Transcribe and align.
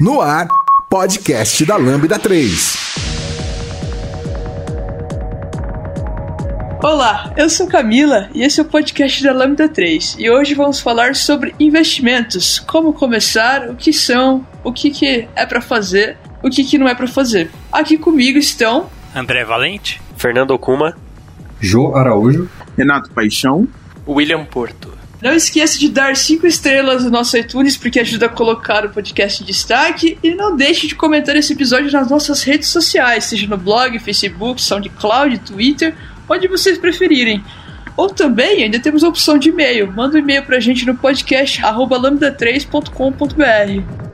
No 0.00 0.20
ar, 0.20 0.48
podcast 0.90 1.64
da 1.64 1.76
Lambda 1.76 2.18
3. 2.18 2.76
Olá, 6.82 7.32
eu 7.36 7.48
sou 7.48 7.68
Camila 7.68 8.28
e 8.34 8.42
esse 8.42 8.58
é 8.58 8.64
o 8.64 8.66
podcast 8.66 9.22
da 9.22 9.32
Lambda 9.32 9.68
3 9.68 10.16
e 10.18 10.28
hoje 10.28 10.54
vamos 10.54 10.80
falar 10.80 11.14
sobre 11.14 11.54
investimentos, 11.60 12.58
como 12.58 12.92
começar, 12.92 13.70
o 13.70 13.76
que 13.76 13.92
são, 13.92 14.44
o 14.64 14.72
que, 14.72 14.90
que 14.90 15.28
é 15.36 15.46
para 15.46 15.60
fazer, 15.60 16.18
o 16.42 16.50
que, 16.50 16.64
que 16.64 16.76
não 16.76 16.88
é 16.88 16.94
para 16.94 17.06
fazer. 17.06 17.48
Aqui 17.70 17.96
comigo 17.96 18.36
estão 18.36 18.90
André 19.14 19.44
Valente, 19.44 20.02
Fernando 20.16 20.50
Okuma, 20.50 20.96
Jô 21.60 21.94
Araújo, 21.94 22.50
Renato 22.76 23.12
Paixão, 23.12 23.68
William 24.08 24.44
Porto. 24.44 24.93
Não 25.24 25.32
esqueça 25.32 25.78
de 25.78 25.88
dar 25.88 26.14
5 26.14 26.46
estrelas 26.46 27.02
no 27.02 27.10
nosso 27.10 27.34
iTunes, 27.38 27.78
porque 27.78 27.98
ajuda 27.98 28.26
a 28.26 28.28
colocar 28.28 28.84
o 28.84 28.90
podcast 28.90 29.42
em 29.42 29.46
destaque. 29.46 30.18
E 30.22 30.34
não 30.34 30.54
deixe 30.54 30.86
de 30.86 30.94
comentar 30.94 31.34
esse 31.34 31.54
episódio 31.54 31.90
nas 31.90 32.10
nossas 32.10 32.42
redes 32.42 32.68
sociais, 32.68 33.24
seja 33.24 33.46
no 33.46 33.56
blog, 33.56 33.98
Facebook, 33.98 34.60
SoundCloud, 34.60 35.38
Twitter, 35.38 35.94
onde 36.28 36.46
vocês 36.46 36.76
preferirem. 36.76 37.42
Ou 37.96 38.10
também 38.10 38.64
ainda 38.64 38.78
temos 38.78 39.02
a 39.02 39.08
opção 39.08 39.38
de 39.38 39.48
e-mail. 39.48 39.90
Manda 39.90 40.16
um 40.16 40.20
e-mail 40.20 40.42
pra 40.42 40.60
gente 40.60 40.84
no 40.84 40.94
podcast 40.94 41.62
lambda3.com.br. 41.62 44.13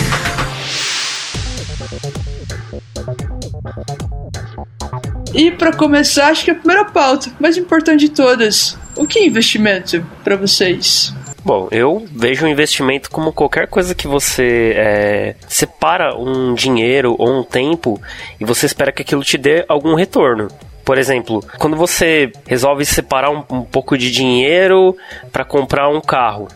E 5.33 5.51
para 5.51 5.71
começar, 5.71 6.27
acho 6.27 6.45
que 6.45 6.51
a 6.51 6.55
primeira 6.55 6.85
pauta, 6.85 7.31
mais 7.39 7.57
importante 7.57 8.01
de 8.01 8.09
todas, 8.09 8.77
o 8.95 9.05
que 9.07 9.19
é 9.19 9.25
investimento 9.25 10.05
para 10.23 10.35
vocês? 10.35 11.13
Bom, 11.43 11.67
eu 11.71 12.05
vejo 12.11 12.45
o 12.45 12.49
investimento 12.49 13.09
como 13.09 13.33
qualquer 13.33 13.67
coisa 13.67 13.95
que 13.95 14.07
você 14.07 14.73
é, 14.75 15.35
separa 15.47 16.15
um 16.15 16.53
dinheiro 16.53 17.15
ou 17.17 17.39
um 17.39 17.43
tempo 17.43 17.99
e 18.39 18.45
você 18.45 18.67
espera 18.67 18.91
que 18.91 19.01
aquilo 19.01 19.23
te 19.23 19.37
dê 19.37 19.65
algum 19.67 19.95
retorno. 19.95 20.49
Por 20.85 20.97
exemplo, 20.97 21.43
quando 21.57 21.75
você 21.75 22.31
resolve 22.45 22.85
separar 22.85 23.31
um, 23.31 23.43
um 23.49 23.61
pouco 23.63 23.97
de 23.97 24.11
dinheiro 24.11 24.95
para 25.31 25.43
comprar 25.43 25.89
um 25.89 26.01
carro, 26.01 26.47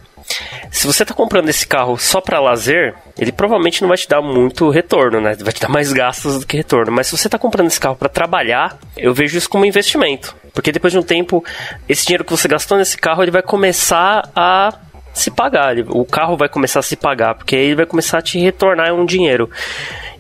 se 0.71 0.87
você 0.87 1.03
está 1.03 1.13
comprando 1.13 1.49
esse 1.49 1.65
carro 1.67 1.97
só 1.97 2.19
para 2.19 2.39
lazer, 2.39 2.95
ele 3.17 3.31
provavelmente 3.31 3.81
não 3.81 3.87
vai 3.87 3.97
te 3.97 4.07
dar 4.07 4.21
muito 4.21 4.69
retorno, 4.69 5.21
né? 5.21 5.35
Vai 5.39 5.53
te 5.53 5.61
dar 5.61 5.69
mais 5.69 5.93
gastos 5.93 6.39
do 6.39 6.45
que 6.45 6.57
retorno. 6.57 6.91
Mas 6.91 7.07
se 7.07 7.17
você 7.17 7.27
está 7.27 7.37
comprando 7.37 7.67
esse 7.67 7.79
carro 7.79 7.95
para 7.95 8.09
trabalhar, 8.09 8.77
eu 8.97 9.13
vejo 9.13 9.37
isso 9.37 9.49
como 9.49 9.65
investimento. 9.65 10.35
Porque 10.53 10.71
depois 10.71 10.91
de 10.91 10.99
um 10.99 11.03
tempo, 11.03 11.43
esse 11.87 12.05
dinheiro 12.05 12.23
que 12.23 12.31
você 12.31 12.47
gastou 12.47 12.77
nesse 12.77 12.97
carro, 12.97 13.23
ele 13.23 13.31
vai 13.31 13.41
começar 13.41 14.29
a 14.35 14.73
se 15.13 15.31
pagar. 15.31 15.77
O 15.87 16.05
carro 16.05 16.35
vai 16.35 16.49
começar 16.49 16.79
a 16.79 16.83
se 16.83 16.95
pagar, 16.95 17.35
porque 17.35 17.55
ele 17.55 17.75
vai 17.75 17.85
começar 17.85 18.17
a 18.17 18.21
te 18.21 18.37
retornar 18.39 18.93
um 18.93 19.05
dinheiro. 19.05 19.49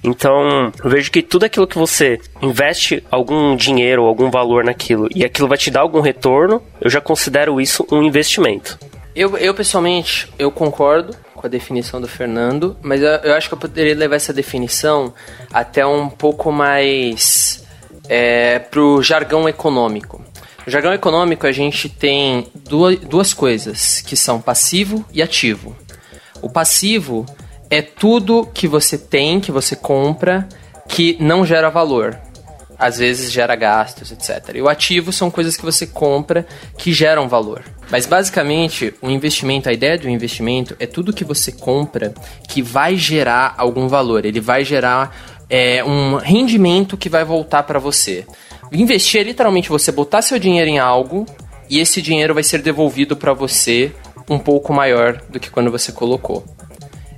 Então, 0.03 0.71
eu 0.83 0.89
vejo 0.89 1.11
que 1.11 1.21
tudo 1.21 1.45
aquilo 1.45 1.67
que 1.67 1.77
você 1.77 2.19
investe 2.41 3.03
algum 3.09 3.55
dinheiro, 3.55 4.03
algum 4.03 4.29
valor 4.29 4.63
naquilo, 4.63 5.09
e 5.13 5.25
aquilo 5.25 5.47
vai 5.47 5.57
te 5.57 5.71
dar 5.71 5.81
algum 5.81 5.99
retorno, 5.99 6.61
eu 6.79 6.89
já 6.89 7.01
considero 7.01 7.59
isso 7.59 7.85
um 7.91 8.03
investimento. 8.03 8.77
Eu, 9.15 9.37
eu 9.37 9.53
pessoalmente, 9.53 10.29
eu 10.37 10.51
concordo 10.51 11.15
com 11.33 11.47
a 11.47 11.49
definição 11.49 12.01
do 12.01 12.07
Fernando, 12.07 12.75
mas 12.81 13.01
eu, 13.01 13.07
eu 13.07 13.33
acho 13.33 13.47
que 13.47 13.53
eu 13.53 13.57
poderia 13.57 13.95
levar 13.95 14.17
essa 14.17 14.33
definição 14.33 15.13
até 15.53 15.85
um 15.85 16.09
pouco 16.09 16.51
mais 16.51 17.63
é, 18.09 18.59
pro 18.59 19.01
jargão 19.01 19.47
econômico. 19.47 20.21
No 20.65 20.71
jargão 20.71 20.93
econômico 20.93 21.47
a 21.47 21.51
gente 21.53 21.87
tem 21.87 22.47
duas, 22.67 22.99
duas 22.99 23.33
coisas, 23.33 24.01
que 24.01 24.17
são 24.17 24.41
passivo 24.41 25.05
e 25.13 25.21
ativo. 25.21 25.73
O 26.41 26.49
passivo 26.49 27.25
é 27.69 27.81
tudo 27.81 28.49
que 28.53 28.67
você 28.67 28.97
tem, 28.97 29.39
que 29.39 29.51
você 29.51 29.77
compra, 29.77 30.45
que 30.89 31.15
não 31.21 31.45
gera 31.45 31.69
valor 31.69 32.19
às 32.77 32.97
vezes 32.97 33.31
gera 33.31 33.55
gastos, 33.55 34.11
etc. 34.11 34.55
E 34.55 34.61
o 34.61 34.69
ativo 34.69 35.11
são 35.11 35.31
coisas 35.31 35.55
que 35.55 35.63
você 35.63 35.87
compra 35.87 36.45
que 36.77 36.91
geram 36.91 37.27
valor. 37.27 37.63
Mas 37.89 38.05
basicamente, 38.05 38.93
o 39.01 39.09
investimento, 39.09 39.69
a 39.69 39.73
ideia 39.73 39.97
do 39.97 40.09
investimento 40.09 40.75
é 40.79 40.85
tudo 40.85 41.13
que 41.13 41.23
você 41.23 41.51
compra 41.51 42.13
que 42.47 42.61
vai 42.61 42.95
gerar 42.95 43.53
algum 43.57 43.87
valor. 43.87 44.25
Ele 44.25 44.39
vai 44.39 44.65
gerar 44.65 45.15
é, 45.49 45.83
um 45.83 46.15
rendimento 46.15 46.97
que 46.97 47.09
vai 47.09 47.23
voltar 47.23 47.63
para 47.63 47.79
você. 47.79 48.25
Investir 48.71 49.21
é 49.21 49.23
literalmente 49.23 49.69
você 49.69 49.91
botar 49.91 50.21
seu 50.21 50.39
dinheiro 50.39 50.69
em 50.69 50.79
algo 50.79 51.25
e 51.69 51.79
esse 51.79 52.01
dinheiro 52.01 52.33
vai 52.33 52.43
ser 52.43 52.61
devolvido 52.61 53.15
para 53.15 53.33
você 53.33 53.91
um 54.29 54.39
pouco 54.39 54.73
maior 54.73 55.21
do 55.29 55.39
que 55.39 55.49
quando 55.49 55.71
você 55.71 55.91
colocou. 55.91 56.43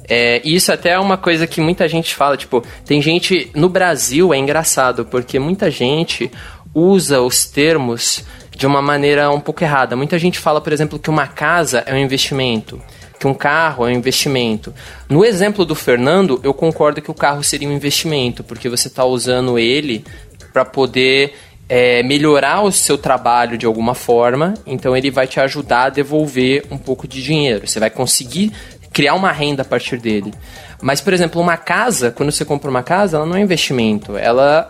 É, 0.10 0.42
isso 0.46 0.72
até 0.72 0.92
é 0.92 1.00
uma 1.00 1.18
coisa 1.18 1.46
que 1.46 1.60
muita 1.60 1.88
gente 1.88 2.16
fala, 2.16 2.38
tipo, 2.38 2.64
tem 2.86 3.02
gente 3.02 3.52
no 3.54 3.68
Brasil 3.68 4.34
é 4.34 4.38
engraçado 4.38 5.06
porque 5.06 5.38
muita 5.38 5.70
gente 5.70 6.32
usa 6.74 7.22
os 7.22 7.46
termos 7.46 8.24
de 8.58 8.66
uma 8.66 8.82
maneira 8.82 9.30
um 9.32 9.40
pouco 9.40 9.64
errada. 9.64 9.96
Muita 9.96 10.18
gente 10.18 10.40
fala, 10.40 10.60
por 10.60 10.74
exemplo, 10.74 10.98
que 10.98 11.10
uma 11.10 11.28
casa 11.28 11.84
é 11.86 11.94
um 11.94 11.98
investimento, 11.98 12.82
que 13.20 13.28
um 13.28 13.34
carro 13.34 13.88
é 13.88 13.92
um 13.92 13.94
investimento. 13.94 14.74
No 15.08 15.24
exemplo 15.24 15.64
do 15.64 15.76
Fernando, 15.76 16.42
eu 16.44 16.54
concordo 16.54 17.02
que 17.02 17.12
o 17.12 17.14
carro 17.14 17.44
seria 17.44 17.70
um 17.70 17.74
investimento, 17.74 18.44
porque 18.44 18.68
você 18.68 18.88
está 18.88 19.06
usando 19.06 19.60
ele 19.60 20.04
para 20.52 20.66
poder 20.66 21.36
é, 21.70 22.02
melhorar 22.02 22.62
o 22.62 22.72
seu 22.72 22.98
trabalho 22.98 23.58
de 23.58 23.66
alguma 23.66 23.94
forma, 23.94 24.56
então 24.66 24.98
ele 24.98 25.12
vai 25.12 25.28
te 25.28 25.40
ajudar 25.40 25.84
a 25.84 25.90
devolver 25.90 26.66
um 26.72 26.78
pouco 26.78 27.08
de 27.08 27.22
dinheiro. 27.22 27.68
Você 27.68 27.80
vai 27.80 27.92
conseguir 27.92 28.52
criar 28.92 29.14
uma 29.14 29.32
renda 29.32 29.62
a 29.62 29.66
partir 29.66 29.98
dele. 30.00 30.34
Mas, 30.82 31.00
por 31.00 31.14
exemplo, 31.14 31.40
uma 31.40 31.58
casa, 31.58 32.10
quando 32.10 32.32
você 32.32 32.44
compra 32.44 32.70
uma 32.70 32.82
casa, 32.82 33.18
ela 33.18 33.26
não 33.26 33.36
é 33.36 33.42
investimento, 33.42 34.18
ela 34.18 34.68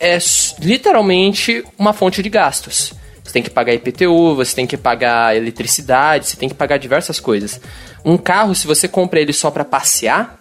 é 0.00 0.18
literalmente 0.60 1.64
uma 1.78 1.92
fonte 1.92 2.22
de 2.22 2.28
gastos. 2.28 2.92
Você 3.22 3.32
tem 3.32 3.42
que 3.42 3.50
pagar 3.50 3.74
IPTU, 3.74 4.36
você 4.36 4.54
tem 4.54 4.66
que 4.66 4.76
pagar 4.76 5.36
eletricidade, 5.36 6.26
você 6.26 6.36
tem 6.36 6.48
que 6.48 6.54
pagar 6.54 6.78
diversas 6.78 7.18
coisas. 7.18 7.60
Um 8.04 8.16
carro, 8.16 8.54
se 8.54 8.66
você 8.66 8.86
compra 8.86 9.20
ele 9.20 9.32
só 9.32 9.50
para 9.50 9.64
passear, 9.64 10.38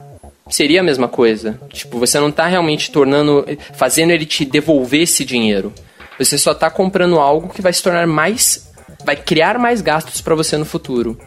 seria 0.49 0.81
a 0.81 0.83
mesma 0.83 1.07
coisa. 1.07 1.59
Tipo, 1.73 1.97
você 1.97 2.19
não 2.19 2.29
está 2.29 2.45
realmente 2.45 2.91
tornando, 2.91 3.45
fazendo 3.73 4.11
ele 4.11 4.25
te 4.25 4.45
devolver 4.45 5.01
esse 5.01 5.25
dinheiro. 5.25 5.73
Você 6.19 6.37
só 6.37 6.51
está 6.51 6.69
comprando 6.69 7.19
algo 7.19 7.49
que 7.49 7.61
vai 7.61 7.73
se 7.73 7.81
tornar 7.81 8.05
mais, 8.07 8.72
vai 9.03 9.16
criar 9.16 9.57
mais 9.57 9.81
gastos 9.81 10.22
para 10.22 10.35
você 10.35 10.55
no 10.55 10.66
futuro. 10.66 11.19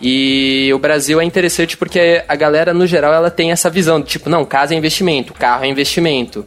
E 0.00 0.70
o 0.74 0.78
Brasil 0.78 1.20
é 1.20 1.24
interessante 1.24 1.76
porque 1.76 2.24
a 2.26 2.34
galera, 2.34 2.74
no 2.74 2.86
geral, 2.86 3.12
ela 3.12 3.30
tem 3.30 3.52
essa 3.52 3.70
visão 3.70 4.00
de 4.00 4.06
tipo, 4.06 4.28
não, 4.28 4.44
casa 4.44 4.74
é 4.74 4.76
investimento, 4.76 5.32
carro 5.32 5.64
é 5.64 5.68
investimento. 5.68 6.44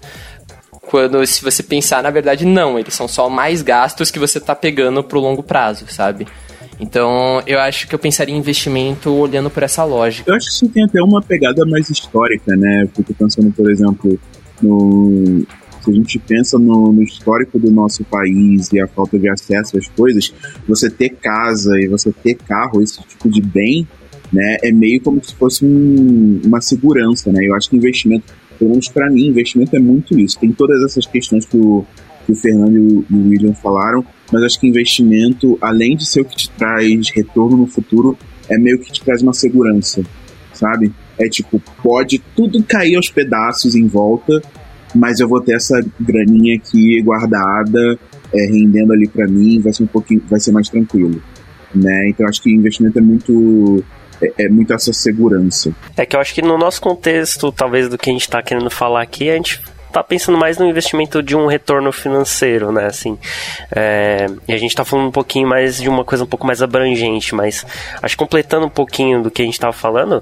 Quando, 0.95 1.27
se 1.27 1.43
você 1.43 1.61
pensar, 1.61 2.01
na 2.01 2.09
verdade, 2.09 2.45
não, 2.45 2.79
eles 2.79 2.93
são 2.93 3.05
só 3.05 3.29
mais 3.29 3.61
gastos 3.61 4.09
que 4.09 4.17
você 4.17 4.39
tá 4.39 4.55
pegando 4.55 5.03
pro 5.03 5.19
longo 5.19 5.43
prazo, 5.43 5.83
sabe? 5.89 6.25
Então, 6.79 7.43
eu 7.45 7.59
acho 7.59 7.85
que 7.85 7.93
eu 7.93 7.99
pensaria 7.99 8.33
em 8.33 8.37
investimento 8.37 9.11
olhando 9.11 9.49
por 9.49 9.61
essa 9.61 9.83
lógica. 9.83 10.31
Eu 10.31 10.35
acho 10.35 10.47
que 10.47 10.53
isso 10.53 10.69
tem 10.69 10.85
até 10.85 11.03
uma 11.03 11.21
pegada 11.21 11.65
mais 11.65 11.89
histórica, 11.89 12.55
né? 12.55 12.83
Eu 12.83 12.87
fico 12.95 13.13
pensando, 13.13 13.51
por 13.51 13.69
exemplo, 13.69 14.17
no, 14.61 15.45
se 15.81 15.91
a 15.91 15.93
gente 15.93 16.17
pensa 16.17 16.57
no, 16.57 16.93
no, 16.93 17.03
histórico 17.03 17.59
do 17.59 17.69
nosso 17.69 18.05
país 18.05 18.71
e 18.71 18.79
a 18.79 18.87
falta 18.87 19.19
de 19.19 19.27
acesso 19.27 19.77
às 19.77 19.89
coisas, 19.89 20.33
você 20.65 20.89
ter 20.89 21.09
casa 21.09 21.77
e 21.77 21.89
você 21.89 22.09
ter 22.09 22.35
carro, 22.35 22.81
esse 22.81 23.03
tipo 23.03 23.29
de 23.29 23.41
bem, 23.41 23.85
né, 24.31 24.59
é 24.63 24.71
meio 24.71 25.01
como 25.01 25.21
se 25.21 25.35
fosse 25.35 25.65
um, 25.65 26.39
uma 26.45 26.61
segurança, 26.61 27.33
né? 27.33 27.45
Eu 27.45 27.53
acho 27.53 27.69
que 27.69 27.75
investimento, 27.75 28.33
pelo 28.57 28.71
menos 28.71 28.87
para 28.89 29.09
mim, 29.09 29.27
investimento 29.27 29.75
é 29.75 29.79
muito 29.79 30.17
isso. 30.19 30.39
Tem 30.39 30.51
todas 30.51 30.83
essas 30.83 31.05
questões 31.05 31.45
que 31.45 31.57
o, 31.57 31.85
que 32.25 32.31
o 32.31 32.35
Fernando 32.35 32.75
e 32.75 33.13
o 33.13 33.29
William 33.29 33.53
falaram, 33.53 34.05
mas 34.31 34.43
acho 34.43 34.59
que 34.59 34.67
investimento, 34.67 35.57
além 35.61 35.95
de 35.95 36.05
ser 36.05 36.21
o 36.21 36.25
que 36.25 36.35
te 36.35 36.49
traz 36.51 37.09
retorno 37.09 37.57
no 37.57 37.67
futuro, 37.67 38.17
é 38.49 38.57
meio 38.57 38.79
que 38.79 38.91
te 38.91 39.03
traz 39.03 39.21
uma 39.21 39.33
segurança, 39.33 40.03
sabe? 40.53 40.91
É 41.17 41.27
tipo, 41.29 41.61
pode 41.81 42.21
tudo 42.35 42.61
cair 42.63 42.95
aos 42.95 43.09
pedaços 43.09 43.75
em 43.75 43.87
volta, 43.87 44.41
mas 44.93 45.19
eu 45.19 45.27
vou 45.27 45.41
ter 45.41 45.53
essa 45.55 45.83
graninha 45.99 46.55
aqui 46.55 47.01
guardada, 47.01 47.99
é, 48.33 48.45
rendendo 48.47 48.93
ali 48.93 49.07
para 49.07 49.27
mim, 49.27 49.59
vai 49.59 49.73
ser 49.73 49.83
um 49.83 49.87
pouquinho, 49.87 50.21
vai 50.29 50.39
ser 50.39 50.51
mais 50.51 50.69
tranquilo, 50.69 51.21
né? 51.73 52.09
Então 52.09 52.27
acho 52.27 52.41
que 52.41 52.53
investimento 52.53 52.99
é 52.99 53.01
muito 53.01 53.83
é, 54.21 54.45
é, 54.45 54.49
muito 54.49 54.73
essa 54.73 54.93
segurança. 54.93 55.73
É 55.95 56.05
que 56.05 56.15
eu 56.15 56.19
acho 56.19 56.33
que 56.33 56.41
no 56.41 56.57
nosso 56.57 56.81
contexto, 56.81 57.51
talvez 57.51 57.89
do 57.89 57.97
que 57.97 58.09
a 58.09 58.13
gente 58.13 58.23
está 58.23 58.41
querendo 58.41 58.69
falar 58.69 59.01
aqui, 59.01 59.29
a 59.29 59.35
gente 59.35 59.61
tá 59.95 60.03
pensando 60.03 60.37
mais 60.37 60.57
no 60.57 60.65
investimento 60.65 61.23
de 61.23 61.37
um 61.37 61.47
retorno 61.47 61.89
financeiro, 61.89 62.69
né? 62.69 62.85
Assim, 62.85 63.17
é, 63.73 64.27
e 64.45 64.53
a 64.53 64.57
gente 64.57 64.75
tá 64.75 64.83
falando 64.83 65.07
um 65.07 65.11
pouquinho 65.11 65.47
mais 65.47 65.77
de 65.77 65.87
uma 65.87 66.03
coisa 66.03 66.25
um 66.25 66.27
pouco 66.27 66.45
mais 66.45 66.61
abrangente, 66.61 67.33
mas 67.33 67.65
acho 68.01 68.17
que 68.17 68.19
completando 68.21 68.65
um 68.65 68.69
pouquinho 68.69 69.23
do 69.23 69.31
que 69.31 69.41
a 69.41 69.45
gente 69.45 69.57
tava 69.57 69.71
falando, 69.71 70.21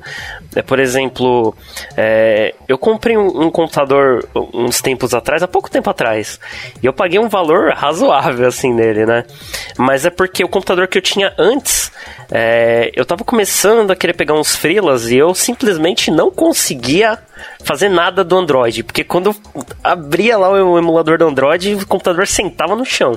é, 0.55 0.61
por 0.61 0.79
exemplo, 0.79 1.55
é, 1.97 2.53
eu 2.67 2.77
comprei 2.77 3.17
um, 3.17 3.45
um, 3.45 3.49
computador 3.49 4.23
uns 4.53 4.79
tempos 4.79 5.15
atrás, 5.15 5.41
há 5.41 5.47
pouco 5.47 5.71
tempo 5.71 5.89
atrás, 5.89 6.39
e 6.81 6.85
eu 6.85 6.93
paguei 6.93 7.17
um 7.17 7.27
valor 7.27 7.73
razoável, 7.73 8.47
assim, 8.47 8.71
nele, 8.71 9.07
né? 9.07 9.25
Mas 9.75 10.05
é 10.05 10.11
porque 10.11 10.43
o 10.43 10.47
computador 10.47 10.87
que 10.87 10.99
eu 10.99 11.01
tinha 11.01 11.33
antes, 11.35 11.91
é, 12.31 12.91
eu 12.95 13.05
tava 13.05 13.23
começando 13.23 13.89
a 13.89 13.95
querer 13.95 14.13
pegar 14.13 14.35
uns 14.35 14.55
freelas 14.55 15.09
e 15.09 15.17
eu 15.17 15.33
simplesmente 15.33 16.11
não 16.11 16.29
conseguia 16.29 17.17
fazer 17.63 17.89
nada 17.89 18.23
do 18.23 18.37
Android, 18.37 18.83
porque 18.83 19.03
quando 19.03 19.35
abria 19.83 20.37
lá 20.37 20.49
o 20.49 20.77
emulador 20.77 21.17
do 21.17 21.27
Android, 21.27 21.75
o 21.75 21.87
computador 21.87 22.27
sentava 22.27 22.75
no 22.75 22.85
chão. 22.85 23.13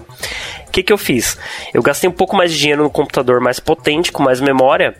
O 0.66 0.70
que, 0.70 0.82
que 0.82 0.92
eu 0.92 0.98
fiz? 0.98 1.38
Eu 1.72 1.82
gastei 1.82 2.08
um 2.08 2.12
pouco 2.12 2.36
mais 2.36 2.52
de 2.52 2.58
dinheiro 2.58 2.82
no 2.82 2.90
computador 2.90 3.40
mais 3.40 3.60
potente, 3.60 4.12
com 4.12 4.22
mais 4.22 4.40
memória, 4.40 4.94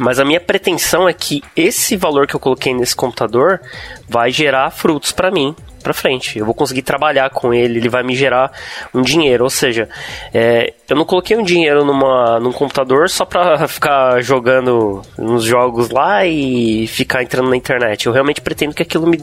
mas 0.00 0.18
a 0.18 0.24
minha 0.24 0.40
pretensão 0.40 1.08
é 1.08 1.12
que 1.12 1.42
esse 1.54 1.96
valor 1.96 2.26
que 2.26 2.34
eu 2.34 2.40
coloquei 2.40 2.74
nesse 2.74 2.94
computador 2.94 3.60
vai 4.08 4.30
gerar 4.30 4.70
frutos 4.70 5.12
para 5.12 5.30
mim 5.30 5.54
para 5.86 5.94
frente. 5.94 6.36
Eu 6.36 6.44
vou 6.44 6.54
conseguir 6.54 6.82
trabalhar 6.82 7.30
com 7.30 7.54
ele, 7.54 7.78
ele 7.78 7.88
vai 7.88 8.02
me 8.02 8.16
gerar 8.16 8.50
um 8.92 9.02
dinheiro. 9.02 9.44
Ou 9.44 9.50
seja, 9.50 9.88
é, 10.34 10.74
eu 10.88 10.96
não 10.96 11.04
coloquei 11.04 11.36
um 11.36 11.44
dinheiro 11.44 11.84
numa, 11.84 12.40
num 12.40 12.50
computador 12.50 13.08
só 13.08 13.24
para 13.24 13.66
ficar 13.68 14.20
jogando 14.20 15.02
nos 15.16 15.44
jogos 15.44 15.90
lá 15.90 16.26
e 16.26 16.88
ficar 16.88 17.22
entrando 17.22 17.48
na 17.48 17.56
internet. 17.56 18.06
Eu 18.06 18.12
realmente 18.12 18.40
pretendo 18.40 18.74
que 18.74 18.82
aquilo 18.82 19.06
me, 19.06 19.22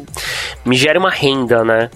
me 0.63 0.77
gere 0.77 0.97
uma 0.97 1.09
renda, 1.09 1.65
né? 1.65 1.89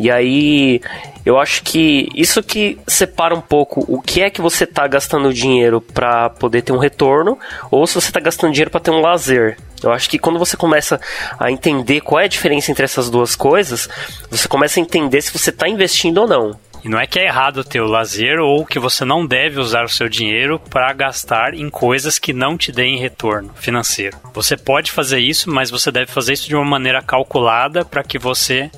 E 0.00 0.10
aí 0.10 0.80
eu 1.24 1.38
acho 1.38 1.62
que 1.62 2.08
isso 2.16 2.42
que 2.42 2.80
separa 2.88 3.34
um 3.34 3.40
pouco 3.40 3.84
o 3.86 4.02
que 4.02 4.20
é 4.20 4.30
que 4.30 4.40
você 4.40 4.64
está 4.64 4.88
gastando 4.88 5.32
dinheiro 5.32 5.80
para 5.80 6.28
poder 6.28 6.62
ter 6.62 6.72
um 6.72 6.78
retorno 6.78 7.38
ou 7.70 7.86
se 7.86 7.94
você 7.94 8.08
está 8.08 8.18
gastando 8.18 8.52
dinheiro 8.52 8.70
para 8.70 8.80
ter 8.80 8.90
um 8.90 9.00
lazer. 9.00 9.56
Eu 9.82 9.92
acho 9.92 10.08
que 10.08 10.18
quando 10.18 10.38
você 10.38 10.56
começa 10.56 11.00
a 11.38 11.50
entender 11.50 12.00
qual 12.12 12.20
é 12.20 12.26
a 12.26 12.28
diferença 12.28 12.70
entre 12.70 12.84
essas 12.84 13.08
duas 13.08 13.34
coisas, 13.34 13.88
você 14.30 14.46
começa 14.46 14.78
a 14.78 14.82
entender 14.82 15.22
se 15.22 15.32
você 15.32 15.48
está 15.48 15.66
investindo 15.66 16.18
ou 16.18 16.28
não. 16.28 16.60
E 16.84 16.88
não 16.90 17.00
é 17.00 17.06
que 17.06 17.18
é 17.18 17.24
errado 17.24 17.64
ter 17.64 17.80
o 17.80 17.86
lazer 17.86 18.38
ou 18.38 18.66
que 18.66 18.78
você 18.78 19.02
não 19.02 19.26
deve 19.26 19.58
usar 19.58 19.82
o 19.82 19.88
seu 19.88 20.10
dinheiro 20.10 20.60
para 20.68 20.92
gastar 20.92 21.54
em 21.54 21.70
coisas 21.70 22.18
que 22.18 22.34
não 22.34 22.58
te 22.58 22.70
deem 22.70 22.98
retorno 22.98 23.54
financeiro. 23.54 24.18
Você 24.34 24.58
pode 24.58 24.92
fazer 24.92 25.20
isso, 25.20 25.48
mas 25.48 25.70
você 25.70 25.90
deve 25.90 26.12
fazer 26.12 26.34
isso 26.34 26.46
de 26.46 26.54
uma 26.54 26.66
maneira 26.66 27.00
calculada 27.00 27.82
para 27.82 28.04
que 28.04 28.18
você 28.18 28.70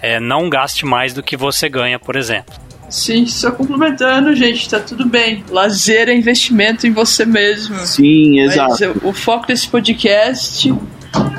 é, 0.00 0.20
não 0.20 0.48
gaste 0.48 0.86
mais 0.86 1.12
do 1.12 1.24
que 1.24 1.36
você 1.36 1.68
ganha, 1.68 1.98
por 1.98 2.14
exemplo. 2.14 2.54
Sim, 2.88 3.26
só 3.26 3.50
complementando, 3.50 4.32
gente, 4.36 4.70
tá 4.70 4.78
tudo 4.78 5.06
bem. 5.06 5.44
Lazer 5.50 6.08
é 6.08 6.14
investimento 6.14 6.86
em 6.86 6.92
você 6.92 7.24
mesmo. 7.26 7.84
Sim, 7.84 8.38
exato. 8.38 8.70
Mas 8.70 9.02
o 9.02 9.12
foco 9.12 9.44
desse 9.48 9.66
podcast 9.66 10.72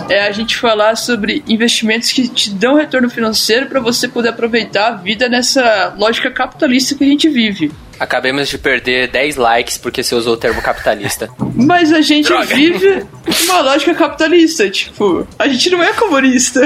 é 0.09 0.21
a 0.21 0.31
gente 0.31 0.57
falar 0.57 0.95
sobre 0.95 1.44
investimentos 1.47 2.12
que 2.12 2.27
te 2.27 2.50
dão 2.51 2.75
retorno 2.75 3.09
financeiro 3.09 3.68
para 3.68 3.79
você 3.79 4.07
poder 4.07 4.29
aproveitar 4.29 4.88
a 4.88 4.95
vida 4.95 5.27
nessa 5.27 5.94
lógica 5.97 6.31
capitalista 6.31 6.95
que 6.95 7.03
a 7.03 7.07
gente 7.07 7.29
vive. 7.29 7.71
Acabemos 7.99 8.49
de 8.49 8.57
perder 8.57 9.09
10 9.09 9.35
likes 9.35 9.77
porque 9.77 10.03
você 10.03 10.15
usou 10.15 10.33
o 10.33 10.38
termo 10.38 10.61
capitalista. 10.61 11.29
Mas 11.55 11.91
a 11.91 12.01
gente 12.01 12.27
Droga. 12.27 12.55
vive 12.55 13.03
uma 13.45 13.61
lógica 13.61 13.94
capitalista, 13.95 14.69
tipo, 14.69 15.27
a 15.38 15.47
gente 15.47 15.69
não 15.71 15.83
é 15.83 15.91
comunista. 15.94 16.61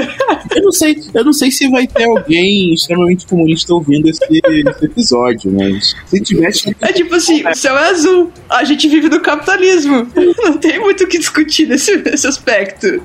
Eu 0.54 0.62
não 0.62 0.72
sei, 0.72 0.96
eu 1.14 1.24
não 1.24 1.32
sei 1.32 1.50
se 1.50 1.68
vai 1.70 1.86
ter 1.86 2.04
alguém 2.04 2.74
extremamente 2.74 3.26
comunista 3.26 3.72
ouvindo 3.72 4.08
esse, 4.08 4.22
esse 4.30 4.84
episódio, 4.84 5.50
mas 5.52 5.94
se 6.06 6.20
tivesse. 6.20 6.76
É 6.80 6.92
tipo 6.92 7.14
assim, 7.14 7.46
o 7.46 7.54
céu 7.54 7.76
é 7.78 7.88
azul, 7.88 8.30
a 8.48 8.64
gente 8.64 8.88
vive 8.88 9.08
no 9.08 9.20
capitalismo. 9.20 10.06
Não 10.38 10.58
tem 10.58 10.78
muito 10.78 11.04
o 11.04 11.06
que 11.06 11.18
discutir 11.18 11.66
nesse, 11.66 11.96
nesse 11.96 12.26
aspecto. 12.26 13.02